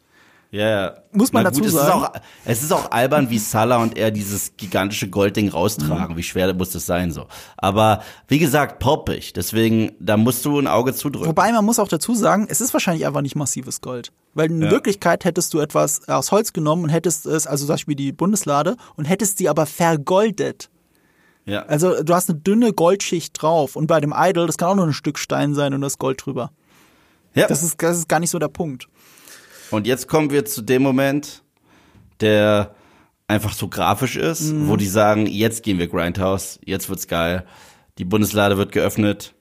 Ja, 0.57 0.69
ja. 0.69 0.95
Muss 1.13 1.33
man 1.33 1.43
Na 1.45 1.51
dazu 1.51 1.61
gut, 1.61 1.71
sagen. 1.71 1.87
Es 1.87 1.89
ist, 1.89 1.93
auch, 1.93 2.23
es 2.47 2.63
ist 2.63 2.73
auch 2.73 2.91
albern, 2.91 3.29
wie 3.31 3.39
Salah 3.39 3.77
und 3.83 3.97
er 3.99 4.11
dieses 4.11 4.57
gigantische 4.57 5.09
Goldding 5.11 5.49
raustragen. 5.51 6.15
Mhm. 6.15 6.19
Wie 6.19 6.23
schwer 6.23 6.55
muss 6.55 6.71
das 6.71 6.87
sein 6.87 7.13
so? 7.13 7.27
Aber 7.59 8.03
wie 8.29 8.39
gesagt, 8.39 8.79
poppig. 8.79 9.33
Deswegen, 9.35 9.93
da 10.01 10.17
musst 10.17 10.45
du 10.47 10.59
ein 10.59 10.67
Auge 10.67 10.95
zudrücken. 10.95 11.29
Wobei 11.29 11.53
man 11.53 11.65
muss 11.65 11.79
auch 11.79 11.89
dazu 11.89 12.15
sagen, 12.15 12.47
es 12.49 12.61
ist 12.63 12.73
wahrscheinlich 12.73 13.07
einfach 13.07 13.21
nicht 13.21 13.37
massives 13.37 13.81
Gold. 13.83 14.13
Weil 14.35 14.51
in 14.51 14.63
Ja. 14.63 14.71
Wirklichkeit 14.71 15.25
hättest 15.27 15.53
du 15.53 15.59
etwas 15.59 16.09
aus 16.09 16.33
Holz 16.33 16.53
genommen 16.55 16.85
und 16.85 16.89
hättest 16.91 17.27
es, 17.27 17.47
also 17.47 17.67
zum 17.67 17.75
Beispiel 17.75 17.95
die 17.97 18.13
Bundeslade, 18.13 18.77
und 18.97 19.05
hättest 19.05 19.37
sie 19.39 19.49
aber 19.51 19.67
vergoldet. 19.67 20.71
ja. 21.45 21.63
Also 21.67 22.03
du 22.03 22.15
hast 22.15 22.31
eine 22.31 22.39
dünne 22.39 22.73
Goldschicht 22.73 23.41
drauf. 23.43 23.77
Und 23.77 23.89
bei 23.89 24.01
dem 24.01 24.15
Idol, 24.17 24.47
das 24.47 24.57
kann 24.59 24.69
auch 24.71 24.75
nur 24.77 24.87
ein 24.87 24.93
Stück 24.93 25.19
Stein 25.19 25.55
sein 25.55 25.75
und 25.75 25.81
das 25.83 25.99
Gold 25.99 26.25
drüber. 26.25 26.51
ja. 27.35 27.47
Das 27.47 27.63
ist, 27.63 27.83
das 27.83 27.99
ist 27.99 28.09
gar 28.09 28.21
nicht 28.21 28.31
so 28.31 28.39
der 28.39 28.49
Punkt. 28.49 28.89
Und 29.71 29.87
jetzt 29.87 30.09
kommen 30.09 30.31
wir 30.31 30.45
zu 30.45 30.63
dem 30.63 30.83
Moment, 30.83 31.43
der 32.21 32.75
einfach 33.29 33.53
so 33.53 33.69
grafisch 33.69 34.17
ist, 34.17 34.53
Mhm. 34.53 34.69
wo 34.69 34.77
die 34.77 34.87
sagen, 34.87 35.27
jetzt 35.27 35.63
gehen 35.63 35.79
wir 35.79 35.89
Grindhouse, 35.89 36.61
jetzt 36.65 36.89
wird's 36.89 37.09
geil. 37.09 37.45
Die 37.99 38.05
Bundeslade 38.05 38.57
wird 38.57 38.73
geöffnet. 38.73 39.35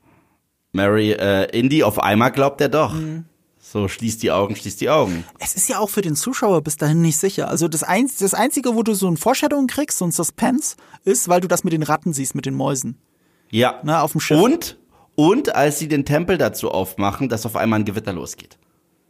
Mary, 0.71 1.11
äh, 1.11 1.45
Indy, 1.57 1.84
auf 1.84 1.99
einmal 1.99 2.32
glaubt 2.32 2.59
er 2.61 2.69
doch. 2.69 2.93
Mhm. 2.93 3.26
So, 3.59 3.88
schließt 3.88 4.21
die 4.23 4.32
Augen, 4.32 4.55
schließt 4.55 4.80
die 4.82 4.89
Augen. 4.89 5.23
Es 5.39 5.55
ist 5.55 5.67
ja 5.69 5.80
auch 5.80 5.89
für 5.89 6.01
den 6.01 6.15
Zuschauer 6.15 6.61
bis 6.61 6.78
dahin 6.78 7.01
nicht 7.01 7.17
sicher. 7.17 7.49
Also 7.49 7.67
das, 7.67 7.84
Einz 7.84 8.17
das 8.17 8.34
Einzige, 8.34 8.76
wo 8.76 8.84
du 8.84 8.93
so 8.93 9.07
ein 9.09 9.17
Vorstellung 9.17 9.67
kriegst, 9.67 9.97
so 9.97 10.05
ein 10.05 10.11
Suspense, 10.11 10.76
ist, 11.03 11.28
weil 11.30 11.41
du 11.41 11.47
das 11.47 11.63
mit 11.63 11.73
den 11.73 11.84
Ratten 11.84 12.13
siehst, 12.13 12.36
mit 12.36 12.45
den 12.45 12.53
Mäusen. 12.55 12.97
Ja. 13.49 13.80
Na, 13.84 14.01
auf 14.01 14.11
dem 14.11 14.21
Schiff. 14.21 14.39
Und, 14.39 14.78
und 15.15 15.55
als 15.55 15.80
sie 15.80 15.88
den 15.88 16.05
Tempel 16.05 16.38
dazu 16.38 16.69
aufmachen, 16.71 17.28
dass 17.28 17.45
auf 17.45 17.55
einmal 17.55 17.80
ein 17.80 17.86
Gewitter 17.86 18.13
losgeht. 18.13 18.57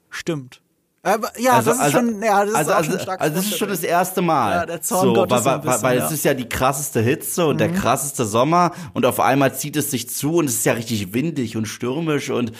Stimmt. 0.09 0.61
Aber, 1.06 1.30
ja, 1.38 1.62
das 1.62 1.80
ist 1.80 1.91
schon, 1.91 2.24
ja, 2.24 2.41
das 2.43 2.49
ist 2.49 2.56
also, 2.56 2.72
auch 2.72 2.76
also, 2.78 2.91
schon 2.91 2.99
stark. 2.99 3.22
also 3.22 3.36
das 3.36 3.45
ist 3.45 3.58
schon 3.60 3.70
das 3.70 3.84
erste 3.84 4.22
Mal. 4.24 4.51
Ja, 4.56 4.66
der 4.66 4.82
Zorn 4.82 5.14
Gottes 5.14 5.38
so 5.38 5.45
weil, 5.45 5.53
ein 5.53 5.60
weil, 5.60 5.70
bisschen, 5.70 5.84
weil 5.84 5.97
ja. 5.97 6.01
Mhm. 6.01 6.08
es 6.08 6.14
ist 6.14 6.26
ja 6.26 6.34
die 6.34 6.49
krasseste 6.49 6.99
Hitze 6.99 7.45
und 7.45 7.60
der 7.60 7.72
krasseste 7.72 8.26
Sommer 8.26 8.72
und 8.93 9.06
auf 9.06 9.20
einmal 9.20 9.53
zieht 9.53 9.76
es 9.76 9.91
sich 9.91 10.10
zu 10.10 10.38
und 10.38 10.45
es 10.45 10.56
ist 10.56 10.66
ja 10.66 10.74
richtig 10.74 11.14
windig 11.14 11.58
und 11.58 11.68
stürmisch 11.68 12.32
und 12.32 12.53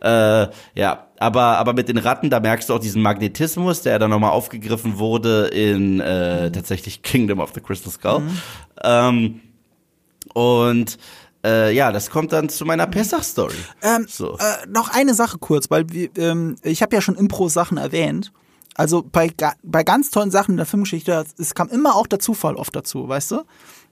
äh, 0.00 0.48
ja, 0.74 1.06
aber 1.20 1.58
aber 1.58 1.74
mit 1.74 1.88
den 1.88 1.98
Ratten, 1.98 2.28
da 2.28 2.40
merkst 2.40 2.68
du 2.68 2.74
auch 2.74 2.80
diesen 2.80 3.02
Magnetismus, 3.02 3.82
der 3.82 4.00
dann 4.00 4.10
nochmal 4.10 4.32
aufgegriffen 4.32 4.98
wurde 4.98 5.46
in 5.46 6.00
äh, 6.00 6.48
Mhm. 6.48 6.52
tatsächlich 6.52 7.02
Kingdom 7.02 7.38
of 7.38 7.52
the 7.54 7.60
Crystal 7.60 7.92
Skull. 7.92 8.22
Ähm, 8.82 9.40
und 10.34 10.98
äh, 11.44 11.74
ja, 11.74 11.92
das 11.92 12.10
kommt 12.10 12.32
dann 12.32 12.48
zu 12.48 12.64
meiner 12.64 12.86
Pessach-Story. 12.86 13.54
Ähm, 13.82 14.06
so. 14.08 14.36
äh, 14.38 14.66
noch 14.68 14.88
eine 14.88 15.14
Sache 15.14 15.38
kurz, 15.38 15.70
weil 15.70 15.88
wir, 15.90 16.08
ähm, 16.16 16.56
ich 16.62 16.82
habe 16.82 16.94
ja 16.94 17.00
schon 17.00 17.16
Impro-Sachen 17.16 17.76
erwähnt. 17.78 18.32
Also 18.74 19.02
bei, 19.02 19.30
bei 19.62 19.82
ganz 19.84 20.10
tollen 20.10 20.30
Sachen 20.30 20.52
in 20.52 20.56
der 20.56 20.66
Filmgeschichte, 20.66 21.24
es 21.38 21.54
kam 21.54 21.68
immer 21.68 21.94
auch 21.94 22.06
der 22.06 22.20
Zufall 22.20 22.56
oft 22.56 22.74
dazu, 22.74 23.06
weißt 23.08 23.32
du? 23.32 23.42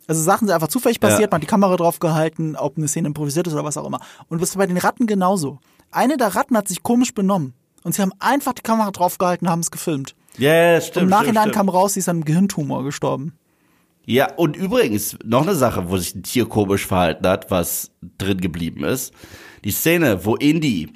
Also 0.06 0.22
Sachen 0.22 0.46
sind 0.48 0.54
einfach 0.54 0.68
zufällig 0.68 0.98
passiert, 1.00 1.20
Ja. 1.20 1.26
man 1.26 1.34
hat 1.36 1.42
die 1.42 1.46
Kamera 1.46 1.76
drauf 1.76 1.98
gehalten, 1.98 2.56
ob 2.56 2.76
eine 2.78 2.88
Szene 2.88 3.08
improvisiert 3.08 3.46
ist 3.46 3.52
oder 3.52 3.64
was 3.64 3.76
auch 3.76 3.86
immer. 3.86 4.00
Und 4.28 4.40
das 4.40 4.56
bei 4.56 4.66
den 4.66 4.78
Ratten 4.78 5.06
genauso. 5.06 5.58
Eine 5.92 6.16
der 6.16 6.34
Ratten 6.34 6.56
hat 6.56 6.66
sich 6.68 6.82
komisch 6.82 7.14
benommen. 7.14 7.52
Und 7.82 7.94
sie 7.94 8.02
haben 8.02 8.12
einfach 8.18 8.52
die 8.54 8.62
Kamera 8.62 8.90
drauf 8.90 9.18
gehalten 9.18 9.46
und 9.46 9.50
haben 9.52 9.60
es 9.60 9.70
gefilmt. 9.70 10.14
Ja, 10.38 10.52
ja, 10.54 10.80
stimmt. 10.80 11.04
Im 11.04 11.08
Nachhinein 11.10 11.42
stimmt, 11.44 11.54
kam 11.56 11.68
raus, 11.68 11.94
sie 11.94 12.00
ist 12.00 12.08
an 12.08 12.16
einem 12.16 12.24
Gehirntumor 12.24 12.84
gestorben. 12.84 13.34
Ja, 14.06 14.32
und 14.34 14.56
übrigens, 14.56 15.16
noch 15.24 15.42
eine 15.42 15.54
Sache, 15.54 15.88
wo 15.90 15.96
sich 15.96 16.14
ein 16.14 16.22
Tier 16.22 16.46
komisch 16.46 16.86
verhalten 16.86 17.26
hat, 17.26 17.50
was 17.50 17.90
drin 18.18 18.38
geblieben 18.38 18.84
ist. 18.84 19.12
Die 19.64 19.70
Szene, 19.70 20.24
wo 20.24 20.36
Indy, 20.36 20.92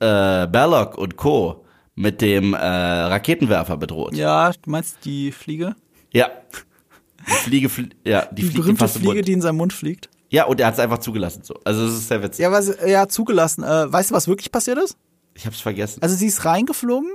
äh, 0.00 0.46
Belloc 0.46 0.98
und 0.98 1.16
Co. 1.16 1.64
mit 1.94 2.20
dem 2.20 2.54
äh, 2.54 2.58
Raketenwerfer 2.58 3.76
bedroht. 3.76 4.14
Ja, 4.14 4.50
du 4.50 4.70
meinst 4.70 4.98
die 5.04 5.32
Fliege? 5.32 5.76
Ja. 6.12 6.28
Die 7.26 7.32
Fliege, 7.32 7.68
fl 7.68 7.88
ja, 8.04 8.26
die, 8.26 8.36
Die 8.36 8.42
fliegt 8.42 8.56
berühmte 8.56 8.80
fast 8.80 8.98
Fliege, 8.98 9.22
die 9.22 9.32
in 9.32 9.40
seinem 9.40 9.56
Mund 9.56 9.72
fliegt. 9.72 10.08
Ja, 10.30 10.44
und 10.44 10.60
er 10.60 10.68
hat 10.68 10.74
es 10.74 10.80
einfach 10.80 10.98
zugelassen 10.98 11.42
so. 11.42 11.54
Also 11.64 11.86
das 11.86 11.94
ist 11.94 12.08
sehr 12.08 12.22
witzig. 12.22 12.42
Ja, 12.42 12.52
was, 12.52 12.76
ja, 12.86 13.08
zugelassen. 13.08 13.64
Äh, 13.64 13.92
weißt 13.92 14.10
du, 14.10 14.14
was 14.14 14.28
wirklich 14.28 14.50
passiert 14.50 14.78
ist? 14.78 14.96
Ich 15.34 15.46
hab's 15.46 15.60
vergessen. 15.60 16.02
Also 16.02 16.14
sie 16.16 16.26
ist 16.26 16.44
reingeflogen 16.44 17.10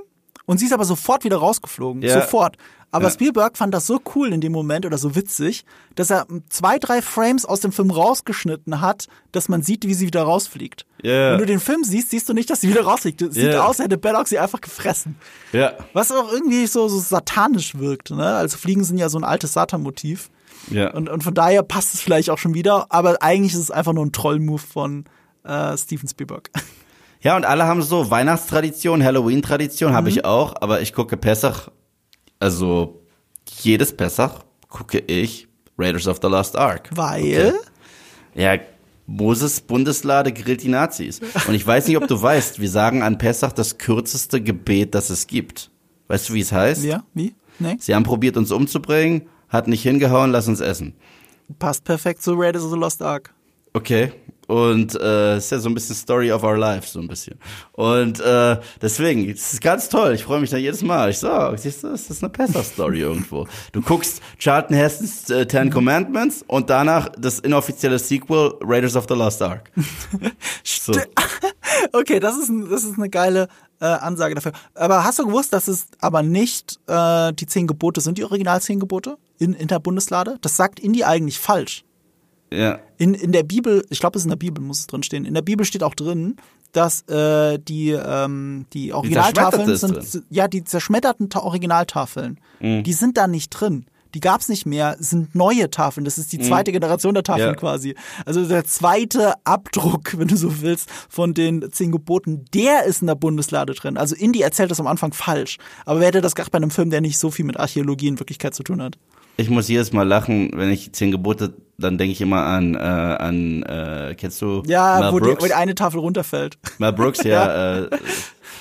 und 0.45 0.59
sie 0.59 0.65
ist 0.65 0.73
aber 0.73 0.85
sofort 0.85 1.23
wieder 1.23 1.37
rausgeflogen. 1.37 2.01
Ja. 2.01 2.21
Sofort. 2.21 2.57
Aber 2.91 3.05
Ja. 3.05 3.11
Spielberg 3.11 3.57
fand 3.57 3.73
das 3.73 3.87
so 3.87 3.99
cool 4.15 4.31
in 4.31 4.39
dem 4.39 4.53
Moment 4.53 4.85
oder 4.85 4.97
so 4.97 5.15
witzig, 5.15 5.65
dass 5.95 6.09
er 6.09 6.25
zwei, 6.49 6.79
drei 6.79 7.01
Frames 7.01 7.45
aus 7.45 7.59
dem 7.59 7.71
Film 7.73 7.91
rausgeschnitten 7.91 8.79
hat, 8.79 9.07
dass 9.33 9.49
man 9.49 9.61
sieht, 9.63 9.85
wie 9.85 9.93
sie 9.93 10.07
wieder 10.07 10.23
rausfliegt. 10.23 10.85
Ja. 11.03 11.31
Wenn 11.33 11.39
du 11.39 11.45
den 11.45 11.59
Film 11.59 11.83
siehst, 11.83 12.11
siehst 12.11 12.29
du 12.29 12.33
nicht, 12.33 12.49
dass 12.49 12.61
sie 12.61 12.69
wieder 12.69 12.83
rausfliegt. 12.85 13.19
Sieht 13.19 13.51
Ja. 13.51 13.63
aus, 13.63 13.79
als 13.79 13.79
hätte 13.79 13.97
Belloc 13.97 14.27
sie 14.29 14.39
einfach 14.39 14.61
gefressen. 14.61 15.17
ja. 15.51 15.73
Was 15.93 16.11
auch 16.11 16.31
irgendwie 16.31 16.67
so, 16.67 16.87
so 16.87 16.99
satanisch 16.99 17.75
wirkt. 17.77 18.11
Ne? 18.11 18.25
Also 18.25 18.57
Fliegen 18.57 18.83
sind 18.85 18.97
ja 18.97 19.09
so 19.09 19.17
ein 19.17 19.23
altes 19.25 19.53
Satan-Motiv. 19.53 20.29
Ja. 20.71 20.91
Und, 20.93 21.09
und 21.09 21.23
von 21.23 21.33
daher 21.33 21.63
passt 21.63 21.93
es 21.93 22.01
vielleicht 22.01 22.29
auch 22.29 22.37
schon 22.37 22.53
wieder. 22.53 22.87
Aber 22.89 23.21
eigentlich 23.21 23.53
ist 23.53 23.59
es 23.59 23.71
einfach 23.71 23.93
nur 23.93 24.05
ein 24.05 24.13
Troll-Move 24.13 24.61
von 24.61 25.05
äh, 25.43 25.77
Steven 25.77 26.07
Spielberg. 26.07 26.49
Ja, 27.21 27.35
und 27.35 27.45
alle 27.45 27.65
haben 27.65 27.81
so 27.81 28.09
Weihnachtstradition, 28.09 29.03
Halloween-Tradition, 29.03 29.93
habe 29.93 30.03
Mhm. 30.09 30.17
ich 30.17 30.25
auch, 30.25 30.53
aber 30.61 30.81
ich 30.81 30.93
gucke 30.93 31.17
Pessach, 31.17 31.69
also 32.45 33.01
jedes 33.61 33.91
Pessach 33.91 34.45
gucke 34.69 34.99
ich 34.99 35.47
Raiders 35.79 36.07
of 36.07 36.19
the 36.21 36.27
Lost 36.27 36.55
Ark. 36.55 36.89
Weil. 36.93 37.55
Ja, 38.35 38.59
Moses 39.07 39.59
Bundeslade 39.61 40.31
grillt 40.31 40.61
die 40.61 40.67
Nazis. 40.67 41.21
Und 41.47 41.55
ich 41.55 41.65
weiß 41.65 41.87
nicht, 41.87 41.97
ob 41.97 42.07
du 42.07 42.21
weißt, 42.21 42.59
wir 42.59 42.69
sagen 42.69 43.01
an 43.01 43.17
Pessach 43.17 43.51
das 43.51 43.79
kürzeste 43.79 44.41
Gebet, 44.41 44.93
das 44.93 45.09
es 45.09 45.25
gibt. 45.25 45.71
Weißt 46.07 46.29
du, 46.29 46.33
wie 46.35 46.41
es 46.41 46.51
heißt? 46.51 46.83
Ja, 46.83 47.03
wie? 47.15 47.33
Nee? 47.57 47.77
Sie 47.79 47.95
haben 47.95 48.03
probiert, 48.03 48.37
uns 48.37 48.51
umzubringen, 48.51 49.27
hat 49.49 49.67
nicht 49.67 49.81
hingehauen, 49.81 50.31
lass 50.31 50.47
uns 50.47 50.59
essen. 50.59 50.93
Passt 51.57 51.83
perfekt 51.83 52.21
zu 52.21 52.33
Raiders 52.35 52.63
of 52.63 52.71
the 52.71 52.77
Lost 52.77 53.01
Ark. 53.01 53.33
Okay. 53.73 54.11
Und 54.47 54.95
äh, 54.99 55.37
ist 55.37 55.51
ja 55.51 55.59
so 55.59 55.69
ein 55.69 55.73
bisschen 55.73 55.95
Story 55.95 56.31
of 56.31 56.43
our 56.43 56.57
life, 56.57 56.87
so 56.87 56.99
ein 56.99 57.07
bisschen. 57.07 57.37
Und 57.71 58.19
äh, 58.19 58.59
deswegen, 58.81 59.29
es 59.29 59.53
ist 59.53 59.61
ganz 59.61 59.89
toll. 59.89 60.13
Ich 60.13 60.23
freue 60.23 60.39
mich 60.39 60.49
da 60.49 60.57
jedes 60.57 60.83
Mal. 60.83 61.09
Ich 61.09 61.19
sag, 61.19 61.57
siehst 61.57 61.83
du, 61.83 61.87
es 61.87 62.09
ist 62.09 62.23
eine 62.23 62.31
Pessach-Story 62.31 62.99
irgendwo. 62.99 63.47
Du 63.71 63.81
guckst 63.81 64.21
Charlton 64.37 64.75
Hestons 64.75 65.29
äh, 65.29 65.45
Ten 65.45 65.69
Commandments 65.69 66.43
und 66.47 66.69
danach 66.69 67.09
das 67.17 67.39
inoffizielle 67.39 67.99
Sequel 67.99 68.53
Raiders 68.61 68.95
of 68.95 69.05
the 69.07 69.15
Lost 69.15 69.41
Ark. 69.41 69.71
So. 70.63 70.93
Okay, 71.91 72.19
das 72.19 72.37
ist, 72.37 72.51
das 72.69 72.83
ist 72.83 72.97
eine 72.97 73.09
geile 73.09 73.47
äh, 73.79 73.85
Ansage 73.85 74.35
dafür. 74.35 74.53
Aber 74.73 75.03
hast 75.03 75.19
du 75.19 75.25
gewusst, 75.25 75.53
dass 75.53 75.67
es 75.67 75.87
aber 75.99 76.23
nicht 76.23 76.79
äh, 76.87 77.33
die 77.33 77.45
zehn 77.45 77.67
Gebote 77.67 78.01
sind, 78.01 78.17
die 78.17 78.23
original 78.23 78.61
zehn 78.61 78.79
Gebote 78.79 79.17
in, 79.39 79.53
in 79.53 79.67
der 79.67 79.79
Bundeslade? 79.79 80.37
Das 80.41 80.55
sagt 80.55 80.79
Indy 80.79 81.03
eigentlich 81.03 81.39
falsch. 81.39 81.83
Ja. 82.53 82.79
In, 82.97 83.13
in 83.13 83.31
der 83.31 83.43
Bibel, 83.43 83.85
ich 83.89 83.99
glaube, 83.99 84.17
es 84.17 84.21
ist 84.21 84.25
in 84.25 84.29
der 84.29 84.35
Bibel, 84.37 84.63
muss 84.63 84.79
es 84.79 84.87
drin 84.87 85.03
stehen. 85.03 85.25
In 85.25 85.33
der 85.33 85.41
Bibel 85.41 85.65
steht 85.65 85.83
auch 85.83 85.95
drin, 85.95 86.35
dass 86.71 87.01
äh, 87.09 87.57
die, 87.59 87.91
ähm, 87.91 88.65
die 88.73 88.93
Originaltafeln 88.93 89.69
ist 89.69 89.81
sind, 89.81 90.23
ja, 90.29 90.47
die 90.47 90.63
zerschmetterten 90.63 91.29
Ta 91.29 91.39
Originaltafeln, 91.39 92.39
Mhm. 92.59 92.83
die 92.83 92.93
sind 92.93 93.17
da 93.17 93.27
nicht 93.27 93.49
drin. 93.49 93.85
Die 94.13 94.21
gab's 94.21 94.47
nicht 94.47 94.65
mehr, 94.65 94.95
sind 94.99 95.35
neue 95.35 95.69
Tafeln. 95.69 96.05
Das 96.05 96.17
ist 96.17 96.31
die 96.31 96.39
zweite 96.39 96.71
Generation 96.71 97.13
der 97.13 97.23
Tafeln 97.23 97.47
Mhm. 97.49 97.53
Ja. 97.55 97.59
quasi. 97.59 97.95
Also 98.25 98.45
der 98.47 98.63
zweite 98.63 99.33
Abdruck, 99.43 100.13
wenn 100.17 100.29
du 100.29 100.37
so 100.37 100.61
willst, 100.61 100.89
von 101.09 101.33
den 101.33 101.69
zehn 101.71 101.91
Geboten, 101.91 102.45
der 102.53 102.85
ist 102.85 103.01
in 103.01 103.07
der 103.07 103.15
Bundeslade 103.15 103.73
drin. 103.73 103.97
Also 103.97 104.15
Indy 104.15 104.39
erzählt 104.41 104.71
das 104.71 104.79
am 104.79 104.87
Anfang 104.87 105.11
falsch. 105.11 105.57
Aber 105.85 105.99
wer 105.99 106.07
hätte 106.07 106.21
das 106.21 106.33
gedacht 106.35 106.51
bei 106.53 106.57
einem 106.57 106.71
Film, 106.71 106.91
der 106.91 107.01
nicht 107.01 107.17
so 107.17 107.29
viel 107.29 107.43
mit 107.43 107.57
Archäologie 107.59 108.07
in 108.07 108.17
Wirklichkeit 108.19 108.53
zu 108.55 108.63
tun 108.63 108.81
hat? 108.81 108.97
Ich 109.35 109.49
muss 109.49 109.67
jedes 109.67 109.91
Mal 109.91 110.07
lachen, 110.07 110.51
wenn 110.55 110.69
ich 110.69 110.93
Zehn 110.93 111.11
Gebote, 111.11 111.53
dann 111.77 111.97
denke 111.97 112.11
ich 112.13 112.21
immer 112.21 112.43
an, 112.45 112.75
äh, 112.75 112.77
an 112.77 113.63
äh, 113.63 114.15
kennst 114.17 114.41
du 114.41 114.63
Ja, 114.65 114.99
Mel 114.99 115.11
wo 115.13 115.19
die, 115.19 115.25
Brooks? 115.29 115.43
wo 115.43 115.47
die 115.47 115.53
eine 115.53 115.75
Tafel 115.75 115.99
runterfällt. 115.99 116.57
Mel 116.77 116.93
Brooks, 116.93 117.23
ja. 117.23 117.79
äh, 117.83 117.89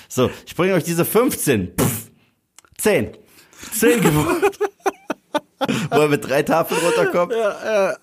so, 0.08 0.30
ich 0.46 0.54
bringe 0.54 0.74
euch 0.74 0.84
diese 0.84 1.04
15. 1.04 1.72
Pff, 1.78 2.10
10. 2.78 3.10
10 3.72 4.00
Gebote. 4.00 4.50
Wo 5.90 5.96
er 6.00 6.08
mit 6.08 6.28
drei 6.28 6.42
Tafeln 6.42 6.78
runterkommt. 6.84 7.32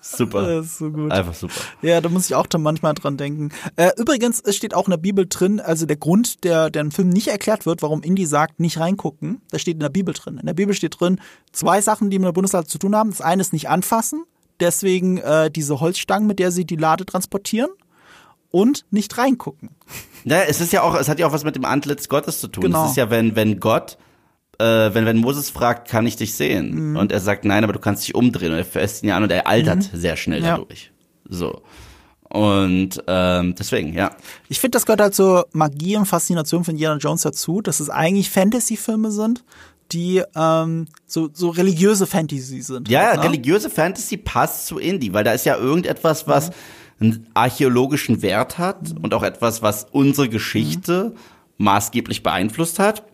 Super. 0.00 0.42
Das 0.56 0.66
ist 0.66 0.78
so 0.78 0.90
gut. 0.90 1.12
Einfach 1.12 1.34
super. 1.34 1.54
Ja, 1.82 2.00
da 2.00 2.08
muss 2.08 2.26
ich 2.26 2.34
auch 2.34 2.46
dann 2.48 2.62
manchmal 2.62 2.94
dran 2.94 3.16
denken. 3.16 3.50
Äh, 3.76 3.90
übrigens, 3.98 4.40
es 4.40 4.56
steht 4.56 4.74
auch 4.74 4.86
in 4.86 4.90
der 4.90 4.96
Bibel 4.96 5.26
drin, 5.28 5.60
also 5.60 5.86
der 5.86 5.96
Grund, 5.96 6.42
der, 6.42 6.70
der 6.70 6.82
im 6.82 6.90
Film 6.90 7.10
nicht 7.10 7.28
erklärt 7.28 7.64
wird, 7.64 7.82
warum 7.82 8.02
Indy 8.02 8.26
sagt, 8.26 8.58
nicht 8.58 8.80
reingucken, 8.80 9.42
das 9.52 9.60
steht 9.60 9.74
in 9.74 9.80
der 9.80 9.90
Bibel 9.90 10.12
drin. 10.12 10.38
In 10.38 10.46
der 10.46 10.54
Bibel 10.54 10.74
steht 10.74 10.98
drin, 10.98 11.20
zwei 11.52 11.80
Sachen, 11.80 12.10
die 12.10 12.18
mit 12.18 12.26
der 12.26 12.32
Bundeslade 12.32 12.66
zu 12.66 12.78
tun 12.78 12.96
haben. 12.96 13.10
Das 13.10 13.20
eine 13.20 13.40
ist 13.42 13.52
nicht 13.52 13.68
anfassen, 13.68 14.24
deswegen 14.62 15.18
äh, 15.18 15.50
diese 15.50 15.80
Holzstangen, 15.80 16.26
mit 16.26 16.38
der 16.38 16.50
sie 16.50 16.64
die 16.64 16.76
Lade 16.76 17.04
transportieren 17.04 17.70
und 18.50 18.84
nicht 18.90 19.18
reingucken. 19.18 19.70
Naja, 20.24 20.44
es 20.48 20.60
ist 20.60 20.72
ja 20.72 20.82
auch, 20.82 20.94
es 20.94 21.08
hat 21.08 21.18
ja 21.18 21.26
auch 21.26 21.32
was 21.32 21.44
mit 21.44 21.56
dem 21.56 21.64
Antlitz 21.64 22.08
Gottes 22.08 22.40
zu 22.40 22.48
tun. 22.48 22.62
Genau. 22.64 22.84
Es 22.84 22.92
ist 22.92 22.96
ja, 22.96 23.10
wenn, 23.10 23.34
wenn 23.36 23.60
Gott, 23.60 23.98
äh, 24.58 24.64
wenn, 24.94 25.04
wenn 25.04 25.16
Moses 25.18 25.50
fragt, 25.50 25.88
kann 25.88 26.06
ich 26.06 26.16
dich 26.16 26.30
Mhm. 26.30 26.36
sehen? 26.36 26.96
Und 26.96 27.12
er 27.12 27.20
sagt, 27.20 27.44
nein, 27.44 27.64
aber 27.64 27.72
du 27.72 27.78
kannst 27.80 28.02
dich 28.06 28.14
umdrehen. 28.14 28.52
Und 28.52 28.58
er 28.58 28.64
fässt 28.64 29.02
ihn 29.02 29.08
ja 29.08 29.16
an 29.16 29.22
und 29.24 29.32
er 29.32 29.46
altert 29.46 29.88
sehr 29.92 30.16
schnell 30.16 30.40
Mhm. 30.40 30.46
Ja. 30.46 30.56
dadurch. 30.58 30.92
So. 31.28 31.62
Und 32.28 33.02
ähm, 33.08 33.54
deswegen, 33.58 33.92
ja. 33.92 34.10
Ich 34.48 34.58
finde, 34.58 34.76
das 34.76 34.86
gehört 34.86 35.00
halt 35.02 35.14
zur 35.14 35.48
Magie 35.52 35.96
und 35.96 36.06
Faszination 36.06 36.64
von 36.64 36.72
Indiana 36.74 36.96
Jones 36.98 37.22
dazu, 37.22 37.60
dass 37.60 37.78
es 37.80 37.90
eigentlich 37.90 38.30
Fantasy-Filme 38.30 39.10
sind, 39.10 39.44
die 39.92 40.22
ähm, 40.34 40.86
so, 41.06 41.30
so 41.32 41.50
religiöse 41.50 42.06
Fantasy 42.06 42.62
sind. 42.62 42.88
Ja, 42.88 43.02
ja, 43.02 43.16
ne? 43.16 43.24
religiöse 43.24 43.70
Fantasy 43.70 44.16
passt 44.16 44.66
zu 44.66 44.78
Indie, 44.78 45.12
weil 45.12 45.24
da 45.24 45.32
ist 45.32 45.46
ja 45.46 45.56
irgendetwas, 45.56 46.26
was 46.26 46.50
einen 47.00 47.26
archäologischen 47.34 48.22
Wert 48.22 48.58
hat 48.58 48.94
und 49.02 49.12
auch 49.14 49.22
etwas, 49.22 49.62
was 49.62 49.86
unsere 49.90 50.28
Geschichte 50.28 51.14
maßgeblich 51.58 52.22
beeinflusst 52.22 52.78
hat. 52.78 53.04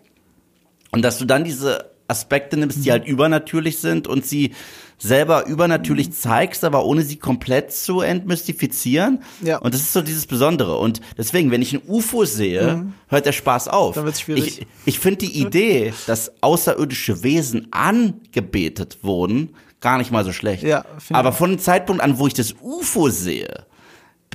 Und 0.90 1.02
dass 1.02 1.18
du 1.18 1.24
dann 1.24 1.44
diese 1.44 1.90
Aspekte 2.06 2.56
nimmst, 2.56 2.84
die 2.84 2.90
halt 2.90 3.06
übernatürlich 3.06 3.78
sind 3.78 4.06
und 4.06 4.24
sie 4.24 4.54
selber 4.98 5.46
übernatürlich 5.46 6.12
zeigst, 6.12 6.64
aber 6.64 6.84
ohne 6.84 7.02
sie 7.02 7.16
komplett 7.16 7.72
zu 7.72 8.00
entmystifizieren. 8.00 9.22
Ja. 9.42 9.58
Und 9.58 9.72
das 9.74 9.80
ist 9.82 9.92
so 9.92 10.02
dieses 10.02 10.26
Besondere. 10.26 10.76
Und 10.78 11.00
deswegen, 11.16 11.50
wenn 11.50 11.62
ich 11.62 11.72
ein 11.72 11.80
UFO 11.86 12.24
sehe, 12.24 12.86
hört 13.08 13.26
der 13.26 13.32
Spaß 13.32 13.68
auf. 13.68 13.94
Dann 13.94 14.04
wird's 14.04 14.20
schwierig. 14.20 14.60
Ich, 14.60 14.66
ich 14.86 14.98
finde 14.98 15.18
die 15.18 15.40
Idee, 15.40 15.94
dass 16.06 16.32
außerirdische 16.42 17.22
Wesen 17.22 17.68
angebetet 17.72 18.98
wurden, 19.02 19.54
gar 19.80 19.98
nicht 19.98 20.10
mal 20.10 20.24
so 20.24 20.32
schlecht. 20.32 20.62
Ja, 20.64 20.84
Aber 21.12 21.32
von 21.32 21.50
dem 21.50 21.58
Zeitpunkt 21.60 22.02
an, 22.02 22.18
wo 22.18 22.26
ich 22.26 22.34
das 22.34 22.54
UFO 22.60 23.08
sehe, 23.08 23.64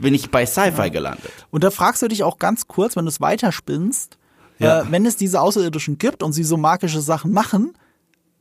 bin 0.01 0.13
ich 0.13 0.31
bei 0.31 0.45
Sci-Fi 0.45 0.89
gelandet. 0.89 1.31
Und 1.51 1.63
da 1.63 1.71
fragst 1.71 2.01
du 2.01 2.07
dich 2.07 2.23
auch 2.23 2.39
ganz 2.39 2.67
kurz, 2.67 2.95
wenn 2.95 3.05
du 3.05 3.09
es 3.09 3.21
weiterspinnst, 3.21 4.17
Ja. 4.59 4.81
äh, 4.81 4.85
wenn 4.91 5.05
es 5.05 5.17
diese 5.17 5.41
Außerirdischen 5.41 5.97
gibt 5.97 6.23
und 6.23 6.33
sie 6.33 6.43
so 6.43 6.57
magische 6.57 7.01
Sachen 7.01 7.31
machen, 7.33 7.73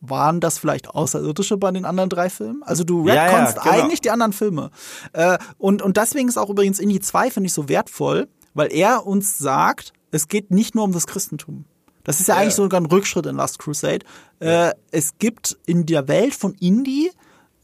waren 0.03 0.41
das 0.41 0.59
vielleicht 0.59 0.91
Außerirdische 0.91 1.57
bei 1.57 1.71
den 1.71 1.85
anderen 1.87 2.11
drei 2.11 2.29
Filmen? 2.29 2.63
Also 2.65 2.83
du 2.85 3.07
Ja, 3.07 3.15
ja, 3.15 3.23
retconst 3.25 3.63
genau. 3.63 3.75
eigentlich 3.75 4.01
die 4.01 4.11
anderen 4.11 4.33
Filme. 4.33 4.71
Äh, 5.13 5.39
und, 5.59 5.81
und 5.81 5.97
deswegen 5.97 6.29
ist 6.29 6.37
auch 6.37 6.51
übrigens 6.51 6.79
Indie 6.81 7.01
2, 7.01 7.31
finde 7.31 7.47
ich, 7.47 7.53
so 7.55 7.69
wertvoll, 7.69 8.29
weil 8.53 8.71
er 8.73 9.07
uns 9.07 9.39
sagt, 9.39 9.93
es 10.11 10.29
geht 10.29 10.51
nicht 10.51 10.75
nur 10.75 10.85
um 10.85 10.93
das 10.93 11.07
Christentum. 11.07 11.65
Das 12.05 12.19
ist 12.19 12.27
ja, 12.29 12.35
eigentlich 12.37 12.55
sogar 12.57 12.81
ein 12.81 12.87
Rückschritt 12.87 13.27
in 13.27 13.37
Last 13.37 13.61
Crusade. 13.61 14.01
Äh, 14.41 14.73
es 14.91 15.19
gibt 15.19 15.57
in 15.67 15.87
der 15.87 16.09
Welt 16.09 16.35
von 16.35 16.53
Indie 16.55 17.11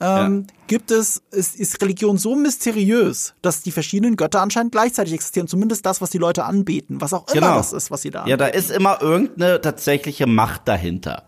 ähm, 0.01 0.47
gibt 0.69 0.93
es, 0.93 1.23
es 1.33 1.57
ist 1.57 1.83
Religion 1.83 2.19
so 2.19 2.37
mysteriös, 2.37 3.35
dass 3.43 3.63
die 3.63 3.73
verschiedenen 3.73 4.15
Götter 4.15 4.41
anscheinend 4.41 4.71
gleichzeitig 4.71 5.13
existieren. 5.13 5.49
Zumindest 5.49 5.85
das, 5.87 6.01
was 6.01 6.11
die 6.11 6.19
Leute 6.19 6.45
anbeten, 6.45 7.01
was 7.01 7.13
auch 7.13 7.27
immer 7.33 7.41
Genau. 7.49 7.57
das 7.57 7.73
ist, 7.73 7.91
was 7.91 8.03
sie 8.03 8.11
da 8.11 8.19
Ja, 8.27 8.35
anbeten. 8.35 8.39
da 8.39 8.47
ist 8.47 8.71
immer 8.71 9.03
irgendeine 9.03 9.61
tatsächliche 9.61 10.29
Macht 10.29 10.69
dahinter, 10.69 11.25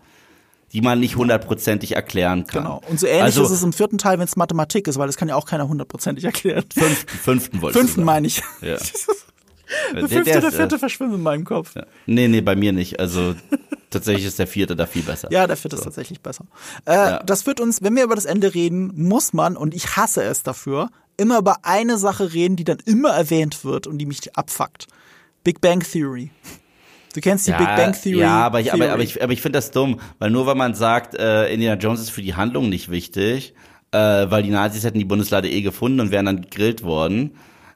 die 0.73 0.81
man 0.81 0.99
nicht 0.99 1.15
hundertprozentig 1.15 1.95
erklären 1.95 2.47
kann. 2.47 2.63
Genau. 2.63 2.81
Und 2.89 2.99
so 2.99 3.07
ähnlich 3.07 3.23
also, 3.23 3.43
ist 3.43 3.51
es 3.51 3.63
im 3.63 3.73
vierten 3.73 3.97
Teil, 3.97 4.19
wenn 4.19 4.25
es 4.25 4.35
Mathematik 4.35 4.87
ist, 4.87 4.97
weil 4.97 5.07
das 5.07 5.17
kann 5.17 5.27
ja 5.27 5.35
auch 5.35 5.45
keiner 5.45 5.67
hundertprozentig 5.67 6.23
erklären. 6.23 6.63
Fünften, 6.73 7.17
fünften 7.17 7.61
wollte 7.61 7.79
Fünften 7.79 8.03
meine 8.03 8.27
ich. 8.27 8.41
Ja. 8.61 8.77
Der 9.93 10.09
fünfte, 10.09 10.41
der 10.41 10.51
vierte 10.51 10.79
verschwimmen 10.79 11.15
in 11.15 11.21
meinem 11.21 11.45
Kopf. 11.45 11.75
Nee, 12.05 12.27
nee, 12.27 12.41
bei 12.41 12.57
mir 12.57 12.73
nicht. 12.73 12.99
Also 12.99 13.35
tatsächlich 13.89 14.25
ist 14.25 14.37
der 14.37 14.47
vierte 14.47 14.75
da 14.75 14.85
viel 14.85 15.03
besser. 15.03 15.29
Ja, 15.31 15.47
der 15.47 15.55
vierte 15.55 15.77
ist 15.77 15.83
tatsächlich 15.83 16.19
besser. 16.19 16.45
Äh, 16.85 16.93
ja. 16.93 17.23
Das 17.23 17.43
führt 17.43 17.61
uns, 17.61 17.81
wenn 17.81 17.95
wir 17.95 18.03
über 18.03 18.15
das 18.15 18.25
Ende 18.25 18.53
reden, 18.53 18.91
muss 18.95 19.31
man, 19.31 19.55
und 19.55 19.73
ich 19.73 19.95
hasse 19.95 20.23
es 20.23 20.43
dafür, 20.43 20.89
immer 21.15 21.37
über 21.37 21.59
eine 21.63 21.97
Sache 21.97 22.33
reden, 22.33 22.57
die 22.57 22.63
dann 22.63 22.79
immer 22.85 23.11
erwähnt 23.11 23.63
wird 23.63 23.87
und 23.87 23.97
die 23.97 24.05
mich 24.05 24.35
abfuckt. 24.35 24.87
Big 25.43 25.61
Bang 25.61 25.79
Theory. 25.79 26.31
Du 27.13 27.21
kennst 27.21 27.47
die 27.47 27.51
ja, 27.51 27.57
Big 27.57 27.67
Bang 27.67 27.93
Theory. 27.93 28.19
Ja, 28.19 28.45
aber 28.45 28.59
ich, 28.61 28.73
aber, 28.73 28.91
aber 28.91 29.03
ich, 29.03 29.21
aber 29.21 29.33
ich 29.33 29.41
finde 29.41 29.57
das 29.57 29.71
dumm, 29.71 29.99
weil 30.19 30.29
nur 30.29 30.45
weil 30.45 30.55
man 30.55 30.73
sagt, 30.75 31.15
äh, 31.15 31.51
Indiana 31.53 31.79
Jones 31.79 31.99
ist 31.99 32.09
für 32.09 32.21
die 32.21 32.35
Handlung 32.35 32.69
nicht 32.69 32.89
wichtig, 32.89 33.53
äh, 33.91 33.97
weil 33.97 34.43
die 34.43 34.49
Nazis 34.49 34.83
hätten 34.83 34.99
die 34.99 35.05
Bundeslade 35.05 35.49
eh 35.49 35.61
gefunden 35.61 35.99
und 35.99 36.11
wären 36.11 36.25
dann 36.25 36.41
gegrillt 36.41 36.83
worden. 36.83 37.35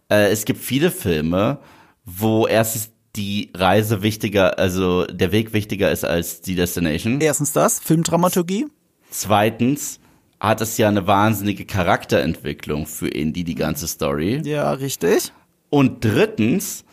Äh, 0.10 0.32
es 0.32 0.46
gibt 0.46 0.62
viele 0.62 0.92
Filme, 0.92 1.60
wo 2.06 2.48
erstens 2.48 2.92
die 3.16 3.52
Reise 3.56 4.02
wichtiger, 4.02 4.60
also 4.60 5.06
der 5.06 5.32
Weg 5.32 5.54
wichtiger 5.54 5.92
ist 5.92 6.04
als 6.04 6.42
die 6.42 6.56
Destination. 6.56 7.22
Erstens 7.22 7.54
das, 7.54 7.80
Filmdramaturgie. 7.80 8.68
Zweitens 9.10 10.00
hat 10.40 10.62
es 10.62 10.78
ja 10.78 10.90
eine 10.90 11.08
wahnsinnige 11.08 11.66
Charakterentwicklung 11.66 12.86
für 12.86 13.08
Indy, 13.08 13.44
die 13.44 13.56
ganze 13.56 13.88
Story. 13.88 14.42
Ja, 14.44 14.72
richtig. 14.74 15.32
Und 15.70 16.04
drittens, 16.04 16.84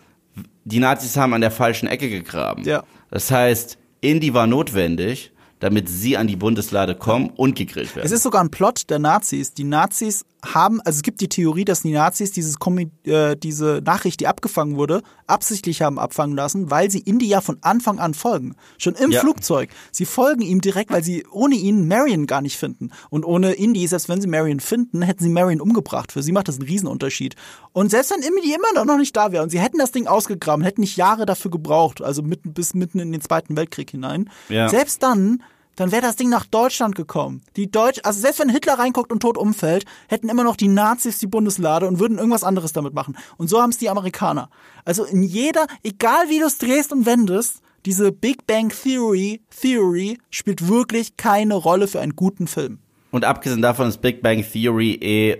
die 0.64 0.78
Nazis 0.78 1.16
haben 1.16 1.34
an 1.34 1.40
der 1.40 1.50
falschen 1.50 1.86
Ecke 1.88 2.08
gegraben. 2.08 2.64
Ja. 2.64 2.84
Das 3.10 3.30
heißt, 3.30 3.78
Indy 4.00 4.34
war 4.34 4.46
notwendig, 4.46 5.32
damit 5.60 5.88
sie 5.88 6.16
an 6.16 6.26
die 6.26 6.36
Bundeslade 6.36 6.94
kommen 6.94 7.30
und 7.30 7.54
gegrillt 7.54 7.94
werden. 7.94 8.06
Es 8.06 8.12
ist 8.12 8.22
sogar 8.22 8.42
ein 8.42 8.50
Plot 8.50 8.90
der 8.90 8.98
Nazis. 8.98 9.54
Die 9.54 9.64
Nazis 9.64 10.24
haben, 10.44 10.80
also 10.80 10.96
es 10.96 11.02
gibt 11.02 11.20
die 11.20 11.28
Theorie, 11.28 11.64
dass 11.64 11.82
die 11.82 11.92
Nazis 11.92 12.32
dieses 12.32 12.56
äh, 13.04 13.36
diese 13.36 13.80
Nachricht, 13.84 14.20
die 14.20 14.26
abgefangen 14.26 14.76
wurde, 14.76 15.02
absichtlich 15.26 15.82
haben 15.82 15.98
abfangen 15.98 16.36
lassen, 16.36 16.70
weil 16.70 16.90
sie 16.90 16.98
Indy 16.98 17.26
ja 17.26 17.40
von 17.40 17.58
Anfang 17.60 17.98
an 17.98 18.14
folgen. 18.14 18.56
Schon 18.78 18.94
im 18.94 19.12
ja. 19.12 19.20
Flugzeug. 19.20 19.70
Sie 19.92 20.04
folgen 20.04 20.42
ihm 20.42 20.60
direkt, 20.60 20.90
weil 20.90 21.04
sie 21.04 21.24
ohne 21.30 21.54
ihn 21.54 21.86
Marion 21.86 22.26
gar 22.26 22.42
nicht 22.42 22.56
finden. 22.56 22.90
Und 23.08 23.24
ohne 23.24 23.52
Indy, 23.52 23.86
selbst 23.86 24.08
wenn 24.08 24.20
sie 24.20 24.26
Marion 24.26 24.60
finden, 24.60 25.02
hätten 25.02 25.22
sie 25.22 25.30
Marion 25.30 25.60
umgebracht. 25.60 26.12
Für 26.12 26.22
sie 26.22 26.32
macht 26.32 26.48
das 26.48 26.58
einen 26.58 26.68
Riesenunterschied. 26.68 27.36
Und 27.72 27.90
selbst 27.90 28.10
wenn 28.10 28.22
Indy 28.22 28.54
immer 28.54 28.84
noch 28.84 28.98
nicht 28.98 29.16
da 29.16 29.32
wäre 29.32 29.42
und 29.42 29.50
sie 29.50 29.60
hätten 29.60 29.78
das 29.78 29.92
Ding 29.92 30.06
ausgegraben, 30.06 30.64
hätten 30.64 30.80
nicht 30.80 30.96
Jahre 30.96 31.24
dafür 31.24 31.50
gebraucht, 31.50 32.02
also 32.02 32.22
mitten, 32.22 32.52
bis 32.52 32.74
mitten 32.74 32.98
in 32.98 33.12
den 33.12 33.20
Zweiten 33.20 33.56
Weltkrieg 33.56 33.90
hinein. 33.90 34.28
Ja. 34.48 34.68
Selbst 34.68 35.02
dann 35.02 35.42
dann 35.76 35.92
wäre 35.92 36.02
das 36.02 36.16
Ding 36.16 36.28
nach 36.28 36.46
Deutschland 36.46 36.94
gekommen. 36.94 37.42
Die 37.56 37.70
Deutsch, 37.70 38.00
also 38.04 38.20
selbst 38.20 38.40
wenn 38.40 38.48
Hitler 38.48 38.78
reinguckt 38.78 39.12
und 39.12 39.20
tot 39.20 39.38
umfällt, 39.38 39.84
hätten 40.08 40.28
immer 40.28 40.44
noch 40.44 40.56
die 40.56 40.68
Nazis 40.68 41.18
die 41.18 41.26
Bundeslade 41.26 41.86
und 41.88 41.98
würden 41.98 42.18
irgendwas 42.18 42.44
anderes 42.44 42.72
damit 42.72 42.94
machen. 42.94 43.16
Und 43.36 43.48
so 43.48 43.60
haben 43.60 43.70
es 43.70 43.78
die 43.78 43.88
Amerikaner. 43.88 44.50
Also 44.84 45.04
in 45.04 45.22
jeder, 45.22 45.66
egal 45.82 46.28
wie 46.28 46.38
du 46.38 46.46
es 46.46 46.58
drehst 46.58 46.92
und 46.92 47.06
wendest, 47.06 47.62
diese 47.86 48.12
Big 48.12 48.46
Bang 48.46 48.70
Theory, 48.70 49.40
Theory 49.60 50.18
spielt 50.30 50.68
wirklich 50.68 51.16
keine 51.16 51.54
Rolle 51.54 51.88
für 51.88 52.00
einen 52.00 52.14
guten 52.14 52.46
Film. 52.46 52.78
Und 53.10 53.24
abgesehen 53.24 53.62
davon 53.62 53.88
ist 53.88 54.00
Big 54.00 54.22
Bang 54.22 54.44
Theory 54.44 54.94
eh 54.94 55.38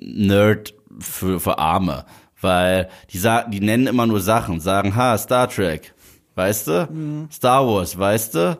Nerd 0.00 0.74
für, 0.98 1.40
für 1.40 1.58
Arme. 1.58 2.04
Weil 2.40 2.88
die, 3.10 3.18
sagen, 3.18 3.50
die 3.50 3.60
nennen 3.60 3.86
immer 3.86 4.06
nur 4.06 4.20
Sachen, 4.20 4.60
sagen, 4.60 4.96
ha, 4.96 5.18
Star 5.18 5.48
Trek, 5.48 5.92
weißt 6.36 6.68
du? 6.68 6.88
Mhm. 6.90 7.28
Star 7.30 7.66
Wars, 7.66 7.98
weißt 7.98 8.34
du? 8.34 8.58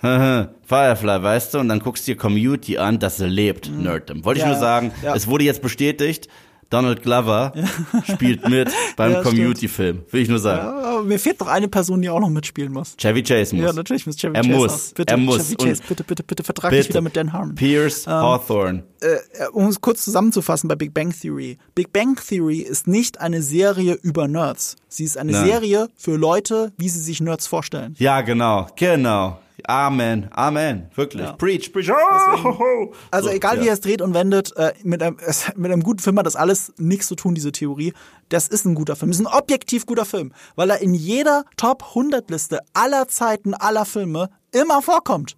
Firefly, 0.00 1.22
weißt 1.22 1.54
du, 1.54 1.58
und 1.58 1.68
dann 1.68 1.80
guckst 1.80 2.06
du 2.06 2.12
dir 2.12 2.18
Community 2.18 2.78
an, 2.78 2.98
das 2.98 3.18
lebt 3.18 3.70
mhm. 3.70 3.82
Nerddom. 3.82 4.24
Wollte 4.24 4.40
ja, 4.40 4.46
ich 4.46 4.52
nur 4.52 4.60
sagen, 4.60 4.92
ja. 5.02 5.14
es 5.14 5.26
wurde 5.26 5.44
jetzt 5.44 5.62
bestätigt, 5.62 6.28
Donald 6.70 7.02
Glover 7.02 7.52
ja. 7.54 8.14
spielt 8.14 8.46
mit 8.48 8.70
beim 8.96 9.12
ja, 9.12 9.22
Community-Film. 9.22 10.02
Will 10.10 10.22
ich 10.22 10.28
nur 10.28 10.38
sagen. 10.38 10.80
Ja, 10.82 11.00
mir 11.00 11.18
fehlt 11.18 11.40
noch 11.40 11.46
eine 11.46 11.68
Person, 11.68 12.02
die 12.02 12.10
auch 12.10 12.20
noch 12.20 12.28
mitspielen 12.28 12.72
muss. 12.72 12.94
Chevy 12.96 13.22
Chase 13.22 13.56
muss. 13.56 13.64
Ja, 13.64 13.72
natürlich 13.72 14.06
muss 14.06 14.16
Chevy 14.16 14.34
er 14.34 14.42
Chase. 14.42 14.54
Muss. 14.54 14.92
Bitte, 14.94 15.14
er 15.14 15.16
muss. 15.16 15.38
Chevy 15.38 15.56
Chase, 15.56 15.82
bitte, 15.88 16.04
bitte, 16.04 16.22
bitte 16.22 16.44
vertrag 16.44 16.70
dich 16.70 16.88
wieder 16.88 17.00
mit 17.00 17.16
Dan 17.16 17.32
Harmon. 17.32 17.54
Pierce 17.54 18.06
ähm, 18.06 18.12
Hawthorne. 18.12 18.84
Äh, 19.00 19.48
um 19.52 19.68
es 19.68 19.80
kurz 19.80 20.04
zusammenzufassen 20.04 20.68
bei 20.68 20.76
Big 20.76 20.92
Bang 20.92 21.14
Theory. 21.18 21.56
Big 21.74 21.92
Bang 21.92 22.16
Theory 22.16 22.58
ist 22.58 22.86
nicht 22.86 23.20
eine 23.20 23.42
Serie 23.42 23.94
über 24.02 24.28
Nerds. 24.28 24.76
Sie 24.88 25.04
ist 25.04 25.16
eine 25.16 25.32
Nein. 25.32 25.46
Serie 25.46 25.88
für 25.96 26.16
Leute, 26.16 26.72
wie 26.76 26.90
sie 26.90 27.00
sich 27.00 27.20
Nerds 27.20 27.46
vorstellen. 27.46 27.94
Ja, 27.98 28.20
genau. 28.20 28.66
Genau. 28.76 29.38
Amen, 29.66 30.28
Amen, 30.32 30.90
wirklich. 30.94 31.24
Ja. 31.24 31.32
Preach, 31.32 31.72
preach. 31.72 31.90
Oh, 31.90 32.92
also 33.10 33.28
so, 33.28 33.34
egal 33.34 33.56
ja. 33.56 33.62
wie 33.62 33.68
er 33.68 33.74
es 33.74 33.80
dreht 33.80 34.00
und 34.00 34.14
wendet, 34.14 34.56
äh, 34.56 34.72
mit, 34.84 35.02
einem, 35.02 35.16
mit 35.56 35.72
einem 35.72 35.82
guten 35.82 35.98
Film 35.98 36.18
hat 36.18 36.26
das 36.26 36.36
alles 36.36 36.72
nichts 36.78 37.08
zu 37.08 37.16
tun, 37.16 37.34
diese 37.34 37.52
Theorie. 37.52 37.92
Das 38.28 38.48
ist 38.48 38.64
ein 38.64 38.74
guter 38.74 38.94
Film. 38.94 39.10
Das 39.10 39.20
ist 39.20 39.26
ein 39.26 39.32
objektiv 39.32 39.86
guter 39.86 40.04
Film, 40.04 40.32
weil 40.54 40.70
er 40.70 40.80
in 40.80 40.94
jeder 40.94 41.44
Top 41.56 41.82
100 41.88 42.30
Liste 42.30 42.60
aller 42.72 43.08
Zeiten, 43.08 43.54
aller 43.54 43.84
Filme 43.84 44.30
immer 44.52 44.80
vorkommt. 44.82 45.36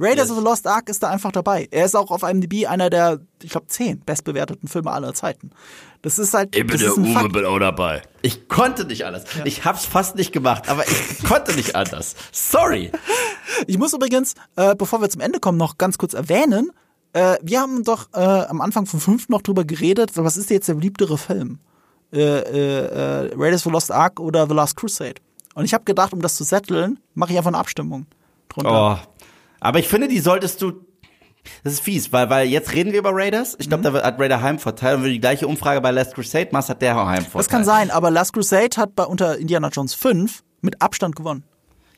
Raiders 0.00 0.28
yes. 0.28 0.30
of 0.30 0.38
the 0.38 0.44
Lost 0.44 0.66
Ark 0.66 0.88
ist 0.88 1.02
da 1.02 1.10
einfach 1.10 1.30
dabei. 1.30 1.68
Er 1.70 1.84
ist 1.84 1.94
auch 1.94 2.10
auf 2.10 2.22
IMDb 2.22 2.66
einer 2.66 2.88
der, 2.88 3.20
ich 3.42 3.50
glaube, 3.50 3.66
zehn 3.66 4.00
bestbewerteten 4.00 4.66
Filme 4.66 4.90
aller 4.90 5.12
Zeiten. 5.12 5.50
Das 6.00 6.18
ist 6.18 6.32
halt. 6.32 6.56
Ich 6.56 6.66
bin 6.66 6.78
der 6.78 6.96
Uwe, 6.96 7.12
Fakt. 7.12 7.32
bin 7.34 7.44
auch 7.44 7.58
dabei. 7.58 8.02
Ich 8.22 8.48
konnte 8.48 8.86
nicht 8.86 9.04
alles. 9.04 9.24
Ja. 9.36 9.44
Ich 9.44 9.66
hab's 9.66 9.84
fast 9.84 10.16
nicht 10.16 10.32
gemacht, 10.32 10.70
aber 10.70 10.88
ich 10.88 11.22
konnte 11.28 11.54
nicht 11.54 11.76
anders. 11.76 12.14
Sorry. 12.32 12.90
Ich 13.66 13.76
muss 13.76 13.92
übrigens, 13.92 14.34
äh, 14.56 14.74
bevor 14.74 15.02
wir 15.02 15.10
zum 15.10 15.20
Ende 15.20 15.38
kommen, 15.38 15.58
noch 15.58 15.76
ganz 15.76 15.98
kurz 15.98 16.14
erwähnen, 16.14 16.70
äh, 17.12 17.36
wir 17.42 17.60
haben 17.60 17.84
doch 17.84 18.08
äh, 18.14 18.18
am 18.20 18.62
Anfang 18.62 18.86
vom 18.86 19.00
fünften 19.00 19.32
noch 19.32 19.42
drüber 19.42 19.64
geredet, 19.64 20.12
was 20.14 20.38
ist 20.38 20.48
jetzt 20.48 20.68
der 20.68 20.74
beliebtere 20.74 21.18
Film? 21.18 21.58
Äh, 22.12 22.20
äh, 22.20 23.26
äh, 23.26 23.34
Raiders 23.36 23.60
of 23.60 23.64
the 23.64 23.70
Lost 23.70 23.92
Ark 23.92 24.18
oder 24.18 24.46
The 24.46 24.54
Last 24.54 24.76
Crusade? 24.76 25.16
Und 25.54 25.66
ich 25.66 25.74
habe 25.74 25.84
gedacht, 25.84 26.14
um 26.14 26.22
das 26.22 26.36
zu 26.36 26.44
setteln, 26.44 26.98
mache 27.14 27.32
ich 27.32 27.38
einfach 27.38 27.50
eine 27.50 27.58
Abstimmung 27.58 28.06
drunter. 28.48 28.98
Oh, 29.02 29.19
aber 29.60 29.78
ich 29.78 29.88
finde, 29.88 30.08
die 30.08 30.20
solltest 30.20 30.60
du. 30.62 30.72
Das 31.64 31.72
ist 31.74 31.80
fies, 31.80 32.12
weil, 32.12 32.28
weil 32.28 32.48
jetzt 32.48 32.72
reden 32.74 32.92
wir 32.92 32.98
über 32.98 33.10
Raiders. 33.12 33.56
Ich 33.58 33.68
glaube, 33.68 33.88
mhm. 33.88 33.94
da 33.94 34.02
hat 34.02 34.20
Raider 34.20 34.42
Heimvorteil. 34.42 34.96
Und 34.96 35.02
wenn 35.02 35.08
du 35.08 35.14
die 35.14 35.20
gleiche 35.20 35.46
Umfrage 35.46 35.80
bei 35.80 35.90
Last 35.90 36.14
Crusade 36.14 36.48
machst, 36.52 36.68
hat 36.68 36.82
der 36.82 36.94
Heimvorteil. 36.94 37.38
Das 37.38 37.48
kann 37.48 37.64
sein, 37.64 37.90
aber 37.90 38.10
Last 38.10 38.34
Crusade 38.34 38.76
hat 38.76 38.94
bei 38.94 39.04
unter 39.04 39.38
Indiana 39.38 39.68
Jones 39.68 39.94
5 39.94 40.42
mit 40.60 40.82
Abstand 40.82 41.16
gewonnen. 41.16 41.44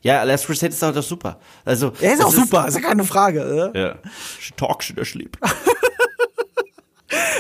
Ja, 0.02 0.22
Last 0.22 0.46
Crusade 0.46 0.72
ist 0.72 0.82
auch 0.84 0.92
doch 0.92 1.02
super. 1.02 1.38
Also, 1.64 1.92
er 2.00 2.14
ist 2.14 2.24
auch 2.24 2.32
super, 2.32 2.68
ist 2.68 2.74
ja 2.74 2.80
keine 2.80 3.04
Frage. 3.04 3.44
Oder? 3.44 3.76
Ja. 3.78 3.94
Talk 4.56 4.82
should 4.82 5.04
sleep. 5.04 5.36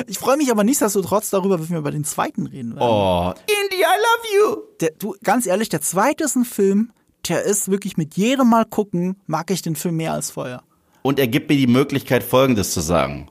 Ich 0.06 0.18
freue 0.18 0.36
mich 0.36 0.50
aber 0.50 0.64
nichtsdestotrotz 0.64 1.30
darüber, 1.30 1.58
wenn 1.58 1.70
wir 1.70 1.78
über 1.78 1.90
den 1.90 2.04
zweiten 2.04 2.46
reden 2.46 2.74
werden. 2.74 2.82
Oh, 2.82 3.32
Indy, 3.46 3.82
I 3.82 3.84
love 3.84 4.34
you. 4.36 4.62
Der, 4.80 4.90
du, 4.98 5.14
ganz 5.22 5.46
ehrlich, 5.46 5.68
der 5.68 5.80
zweite 5.80 6.24
ist 6.24 6.36
ein 6.36 6.44
Film, 6.44 6.92
der 7.28 7.42
ist 7.42 7.70
wirklich 7.70 7.96
mit 7.96 8.16
jedem 8.16 8.50
Mal 8.50 8.64
gucken, 8.64 9.16
mag 9.26 9.50
ich 9.50 9.62
den 9.62 9.76
Film 9.76 9.96
mehr 9.96 10.12
als 10.12 10.30
vorher. 10.30 10.62
Und 11.02 11.18
er 11.18 11.28
gibt 11.28 11.50
mir 11.50 11.56
die 11.56 11.66
Möglichkeit, 11.66 12.22
Folgendes 12.22 12.72
zu 12.72 12.80
sagen. 12.80 13.28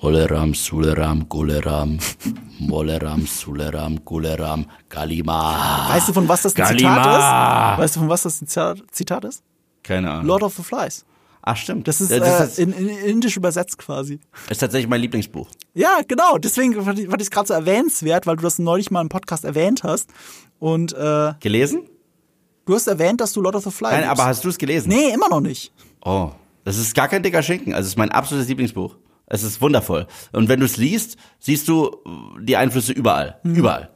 Moleram, 0.00 0.52
Suleram, 0.52 1.28
Guleram, 1.28 1.98
Moleram, 2.58 3.24
Suleram, 3.24 4.04
Guleram, 4.04 4.66
Galima. 4.88 5.88
Weißt 5.90 6.08
du, 6.08 6.12
von 6.12 6.28
was 6.28 6.42
das 6.42 6.56
ein 6.56 6.62
Galima. 6.62 6.96
Zitat 6.96 7.74
ist? 7.74 7.82
Weißt 7.82 7.96
du, 7.96 8.00
von 8.00 8.08
was 8.08 8.22
das 8.22 8.42
ein 8.42 8.48
Zitat 8.90 9.24
ist? 9.24 9.44
Keine 9.84 10.10
Ahnung. 10.10 10.26
Lord 10.26 10.42
of 10.42 10.56
the 10.56 10.62
Flies. 10.62 11.04
Ach, 11.42 11.56
stimmt. 11.56 11.88
Das 11.88 12.00
ist, 12.00 12.10
das 12.10 12.58
äh, 12.58 12.62
in, 12.62 12.72
in, 12.72 12.88
Indisch 12.88 13.36
übersetzt 13.36 13.78
quasi. 13.78 14.20
Ist 14.48 14.58
tatsächlich 14.58 14.88
mein 14.88 15.00
Lieblingsbuch. 15.00 15.48
Ja, 15.74 16.00
genau. 16.06 16.38
Deswegen 16.38 16.80
fand 16.82 16.98
ich 16.98 17.08
es 17.08 17.30
gerade 17.30 17.48
so 17.48 17.54
erwähnenswert, 17.54 18.26
weil 18.26 18.36
du 18.36 18.42
das 18.42 18.58
neulich 18.58 18.90
mal 18.90 19.00
im 19.00 19.08
Podcast 19.08 19.44
erwähnt 19.44 19.82
hast. 19.82 20.08
Und, 20.60 20.92
äh, 20.94 21.32
Gelesen? 21.40 21.88
Du 22.64 22.74
hast 22.74 22.86
erwähnt, 22.86 23.20
dass 23.20 23.32
du 23.32 23.40
Lord 23.40 23.56
of 23.56 23.64
the 23.64 23.70
Flies 23.70 23.92
Nein, 23.92 24.04
aber 24.04 24.24
hast 24.26 24.44
du 24.44 24.48
es 24.48 24.58
gelesen? 24.58 24.88
Nee, 24.88 25.12
immer 25.12 25.28
noch 25.28 25.40
nicht. 25.40 25.72
Oh, 26.04 26.30
das 26.64 26.78
ist 26.78 26.94
gar 26.94 27.08
kein 27.08 27.22
dicker 27.22 27.42
Schinken. 27.42 27.74
Also 27.74 27.86
es 27.86 27.92
ist 27.92 27.98
mein 27.98 28.10
absolutes 28.10 28.48
Lieblingsbuch. 28.48 28.96
Es 29.26 29.42
ist 29.42 29.60
wundervoll. 29.60 30.06
Und 30.32 30.48
wenn 30.48 30.60
du 30.60 30.66
es 30.66 30.76
liest, 30.76 31.16
siehst 31.38 31.66
du 31.66 31.90
die 32.40 32.56
Einflüsse 32.56 32.92
überall. 32.92 33.40
Mhm. 33.42 33.54
Überall. 33.54 33.90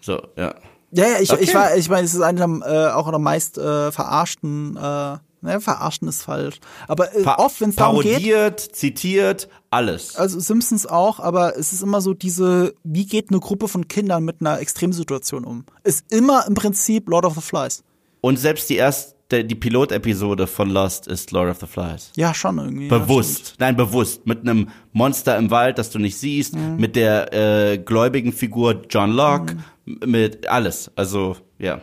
So, 0.00 0.20
ja. 0.36 0.54
Ja, 0.92 1.06
ja, 1.06 1.20
ich, 1.20 1.32
okay. 1.32 1.44
ich 1.44 1.54
war, 1.54 1.76
ich 1.76 1.88
meine, 1.88 2.04
es 2.04 2.14
ist 2.14 2.20
einer 2.20 2.44
äh, 2.66 2.92
auch 2.92 3.08
der 3.08 3.18
meist 3.20 3.58
äh, 3.58 3.92
verarschten 3.92 4.76
äh, 4.76 5.18
Ne, 5.42 5.58
verarschen 5.60 6.06
ist 6.06 6.22
falsch. 6.22 6.60
Aber 6.86 7.14
äh, 7.16 7.24
oft, 7.24 7.60
wenn 7.62 7.70
es 7.70 7.76
darum 7.76 8.02
geht. 8.02 8.12
Parodiert, 8.12 8.60
zitiert, 8.60 9.48
alles. 9.70 10.16
Also 10.16 10.38
Simpsons 10.38 10.86
auch, 10.86 11.18
aber 11.18 11.56
es 11.56 11.72
ist 11.72 11.82
immer 11.82 12.02
so 12.02 12.12
diese, 12.12 12.74
wie 12.84 13.06
geht 13.06 13.30
eine 13.30 13.40
Gruppe 13.40 13.66
von 13.66 13.88
Kindern 13.88 14.24
mit 14.24 14.40
einer 14.40 14.60
Extremsituation 14.60 15.44
um? 15.44 15.64
Ist 15.82 16.12
immer 16.12 16.46
im 16.46 16.54
Prinzip 16.54 17.08
Lord 17.08 17.24
of 17.24 17.36
the 17.36 17.40
Flies. 17.40 17.82
Und 18.20 18.38
selbst 18.38 18.68
die 18.68 18.76
erste, 18.76 19.44
die 19.44 19.54
Pilotepisode 19.54 20.46
von 20.46 20.68
Lost 20.68 21.06
ist 21.06 21.30
Lord 21.30 21.50
of 21.50 21.60
the 21.60 21.66
Flies. 21.66 22.12
Ja, 22.16 22.34
schon 22.34 22.58
irgendwie. 22.58 22.88
Bewusst. 22.88 23.54
Nein, 23.58 23.76
bewusst. 23.76 24.26
Mit 24.26 24.40
einem 24.40 24.68
Monster 24.92 25.38
im 25.38 25.50
Wald, 25.50 25.78
das 25.78 25.88
du 25.88 25.98
nicht 25.98 26.18
siehst, 26.18 26.54
mhm. 26.54 26.76
mit 26.76 26.96
der 26.96 27.32
äh, 27.32 27.78
gläubigen 27.78 28.34
Figur 28.34 28.82
John 28.90 29.12
Locke, 29.12 29.56
mhm. 29.86 30.10
mit 30.10 30.48
alles. 30.48 30.90
Also, 30.96 31.36
ja. 31.58 31.80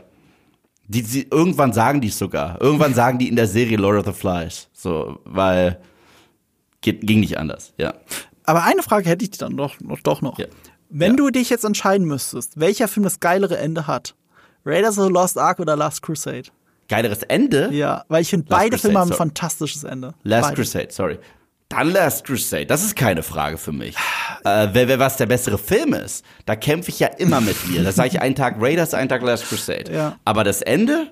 Die, 0.88 1.04
die, 1.04 1.28
irgendwann 1.30 1.74
sagen 1.74 2.02
die 2.02 2.08
es 2.08 2.18
sogar. 2.18 2.62
Irgendwann 2.62 2.94
sagen 2.96 3.20
die 3.20 3.28
in 3.28 3.36
der 3.36 3.48
Serie 3.48 3.78
Lord 3.78 4.00
of 4.00 4.14
the 4.14 4.20
Flies. 4.20 4.70
So, 4.74 5.20
weil 5.26 5.80
geht, 6.82 7.02
ging 7.02 7.20
nicht 7.20 7.38
anders, 7.38 7.74
ja. 7.78 7.94
Aber 8.46 8.64
eine 8.64 8.82
Frage 8.82 9.10
hätte 9.10 9.26
ich 9.26 9.32
dann 9.32 9.58
doch 9.58 9.80
noch. 9.82 10.00
Doch 10.02 10.22
noch. 10.22 10.40
Ja. 10.40 10.48
Wenn 10.90 11.12
ja. 11.12 11.18
du 11.18 11.30
dich 11.30 11.50
jetzt 11.50 11.66
entscheiden 11.66 12.08
müsstest, 12.08 12.60
welcher 12.60 12.88
Film 12.88 13.04
das 13.04 13.20
geilere 13.20 13.58
Ende 13.58 13.88
hat, 13.88 14.16
Raiders 14.66 14.98
of 14.98 15.08
the 15.08 15.12
Lost 15.12 15.38
Ark 15.38 15.60
oder 15.60 15.76
Last 15.76 16.02
Crusade? 16.02 16.50
geileres 16.88 17.24
Ende? 17.24 17.70
Ja, 17.72 18.06
weil 18.08 18.22
ich 18.22 18.30
finde, 18.30 18.48
beide 18.50 18.72
Crusade, 18.72 18.82
Filme 18.82 19.00
haben 19.00 19.08
ein 19.08 19.14
sorry. 19.14 19.18
fantastisches 19.18 19.84
Ende. 19.84 20.14
Last 20.24 20.50
beide. 20.50 20.56
Crusade, 20.56 20.88
sorry. 20.92 21.20
Dann 21.70 21.92
Last 21.92 22.26
Crusade, 22.26 22.66
das 22.66 22.84
ist 22.84 22.96
keine 22.96 23.24
Frage 23.24 23.58
für 23.58 23.74
mich. 23.74 23.96
äh, 24.46 24.70
wer, 24.72 24.88
wer 24.88 25.00
was 25.00 25.18
der 25.18 25.26
bessere 25.26 25.58
Film 25.58 25.94
ist, 25.94 26.24
da 26.46 26.56
kämpfe 26.56 26.90
ich 26.90 27.00
ja 27.00 27.08
immer 27.08 27.42
mit 27.42 27.68
mir. 27.68 27.84
Da 27.84 27.92
sage 27.92 28.10
ich 28.10 28.22
einen 28.22 28.36
Tag 28.36 28.56
Raiders, 28.60 28.94
einen 28.94 29.10
Tag 29.10 29.22
Last 29.22 29.50
Crusade. 29.50 29.92
Ja. 29.94 30.16
Aber 30.24 30.46
das 30.46 30.62
Ende, 30.62 31.12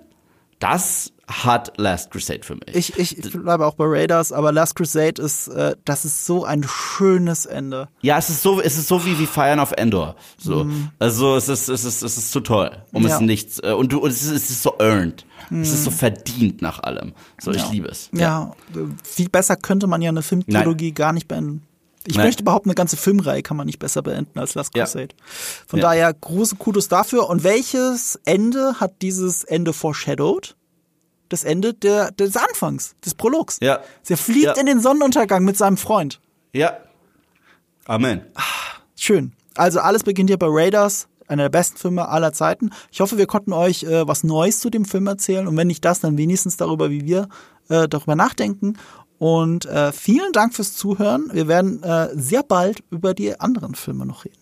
das 0.59 1.11
hat 1.27 1.73
Last 1.77 2.11
Crusade 2.11 2.41
für 2.43 2.55
mich. 2.55 2.73
Ich, 2.97 2.97
ich 3.17 3.31
bleibe 3.33 3.65
auch 3.65 3.73
bei 3.73 3.83
Raiders, 3.85 4.31
aber 4.31 4.51
Last 4.53 4.75
Crusade 4.75 5.21
ist, 5.21 5.47
äh, 5.49 5.75
das 5.83 6.05
ist 6.05 6.25
so 6.25 6.45
ein 6.45 6.63
schönes 6.63 7.45
Ende. 7.45 7.89
ja, 8.01 8.17
es 8.17 8.29
ist 8.29 8.41
so, 8.41 8.61
es 8.61 8.77
ist 8.77 8.87
so 8.87 9.03
wie 9.05 9.19
wie 9.19 9.25
Feiern 9.25 9.59
auf 9.59 9.73
Endor. 9.73 10.15
So, 10.37 10.67
also 10.99 11.35
es 11.35 11.49
ist, 11.49 11.67
es 11.67 11.83
ist, 11.83 12.01
es 12.03 12.17
ist 12.17 12.31
zu 12.31 12.39
toll, 12.39 12.71
um 12.93 13.01
Mhm. 13.03 13.09
Ja. 13.09 13.15
es 13.15 13.21
nicht 13.21 13.63
äh, 13.65 13.71
und 13.73 13.91
du, 13.91 13.99
und 13.99 14.11
es 14.11 14.21
ist, 14.23 14.31
es 14.31 14.49
ist 14.51 14.63
so 14.63 14.75
earned, 14.79 15.25
es 15.51 15.71
ist 15.73 15.83
so 15.83 15.91
verdient 15.91 16.61
nach 16.61 16.79
allem. 16.79 17.13
So, 17.41 17.51
ich 17.51 17.57
Ja. 17.63 17.69
liebe 17.71 17.87
es. 17.87 18.09
Ja, 18.13 18.51
äh, 18.75 18.79
viel 19.03 19.29
besser 19.29 19.55
könnte 19.55 19.87
man 19.87 20.01
ja 20.01 20.09
eine 20.09 20.21
Filmtrilogie 20.21 20.91
gar 20.91 21.13
nicht 21.13 21.27
beenden. 21.27 21.63
Ich 22.07 22.15
Nein. 22.17 22.27
möchte 22.27 22.43
behaupten, 22.43 22.69
eine 22.69 22.75
ganze 22.75 22.97
Filmreihe 22.97 23.41
kann 23.41 23.57
man 23.57 23.65
nicht 23.65 23.79
besser 23.79 24.03
beenden 24.03 24.37
als 24.37 24.53
Last 24.53 24.75
Ja. 24.75 24.83
Crusade. 24.83 25.15
Von 25.67 25.79
Ja. 25.79 25.87
daher 25.87 26.13
große 26.13 26.55
Kudos 26.57 26.87
dafür. 26.87 27.27
Und 27.29 27.43
welches 27.43 28.19
Ende 28.25 28.75
hat 28.79 29.01
dieses 29.01 29.43
Ende 29.43 29.73
foreshadowed? 29.73 30.55
Das 31.29 31.43
Ende 31.43 31.73
der, 31.73 32.11
des 32.11 32.37
Anfangs, 32.37 32.95
des 33.03 33.15
Prologs. 33.15 33.57
Ja. 33.59 33.79
Sie 34.03 34.15
fliegt 34.15 34.43
Ja. 34.45 34.53
in 34.53 34.67
den 34.67 34.79
Sonnenuntergang 34.81 35.43
mit 35.43 35.57
seinem 35.57 35.77
Freund. 35.77 36.21
Ja. 36.53 36.77
Amen. 37.85 38.21
Schön. 38.95 39.33
Also 39.55 39.79
alles 39.79 40.03
beginnt 40.03 40.29
hier 40.29 40.37
bei 40.37 40.47
Raiders, 40.49 41.07
einer 41.27 41.43
der 41.43 41.49
besten 41.49 41.77
Filme 41.77 42.07
aller 42.07 42.33
Zeiten. 42.33 42.69
Ich 42.91 43.01
hoffe, 43.01 43.17
wir 43.17 43.27
konnten 43.27 43.53
euch 43.53 43.83
äh, 43.83 44.07
was 44.07 44.23
Neues 44.23 44.59
zu 44.59 44.69
dem 44.69 44.85
Film 44.85 45.07
erzählen 45.07 45.47
und 45.47 45.57
wenn 45.57 45.67
nicht 45.67 45.83
das, 45.85 45.99
dann 45.99 46.17
wenigstens 46.17 46.57
darüber, 46.57 46.89
wie 46.89 47.05
wir 47.05 47.27
äh, 47.69 47.87
darüber 47.87 48.15
nachdenken. 48.15 48.77
Und 49.17 49.65
äh, 49.65 49.91
vielen 49.91 50.31
Dank 50.33 50.53
fürs 50.53 50.75
Zuhören. 50.75 51.29
Wir 51.31 51.47
werden 51.47 51.81
äh, 51.83 52.09
sehr 52.13 52.43
bald 52.43 52.83
über 52.91 53.13
die 53.13 53.39
anderen 53.39 53.75
Filme 53.75 54.05
noch 54.05 54.25
reden. 54.25 54.37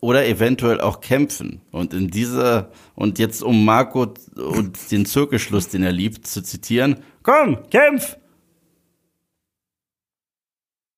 oder 0.00 0.26
eventuell 0.26 0.82
auch 0.82 1.00
kämpfen. 1.00 1.62
Und 1.70 1.94
in 1.94 2.08
dieser, 2.08 2.70
und 2.94 3.18
jetzt 3.18 3.42
um 3.42 3.64
Marco 3.64 4.12
und 4.36 4.90
den 4.90 5.06
Zirkelschluss, 5.06 5.68
den 5.68 5.82
er 5.82 5.92
liebt, 5.92 6.26
zu 6.26 6.42
zitieren, 6.42 6.96
komm, 7.22 7.58
kämpf! 7.70 8.18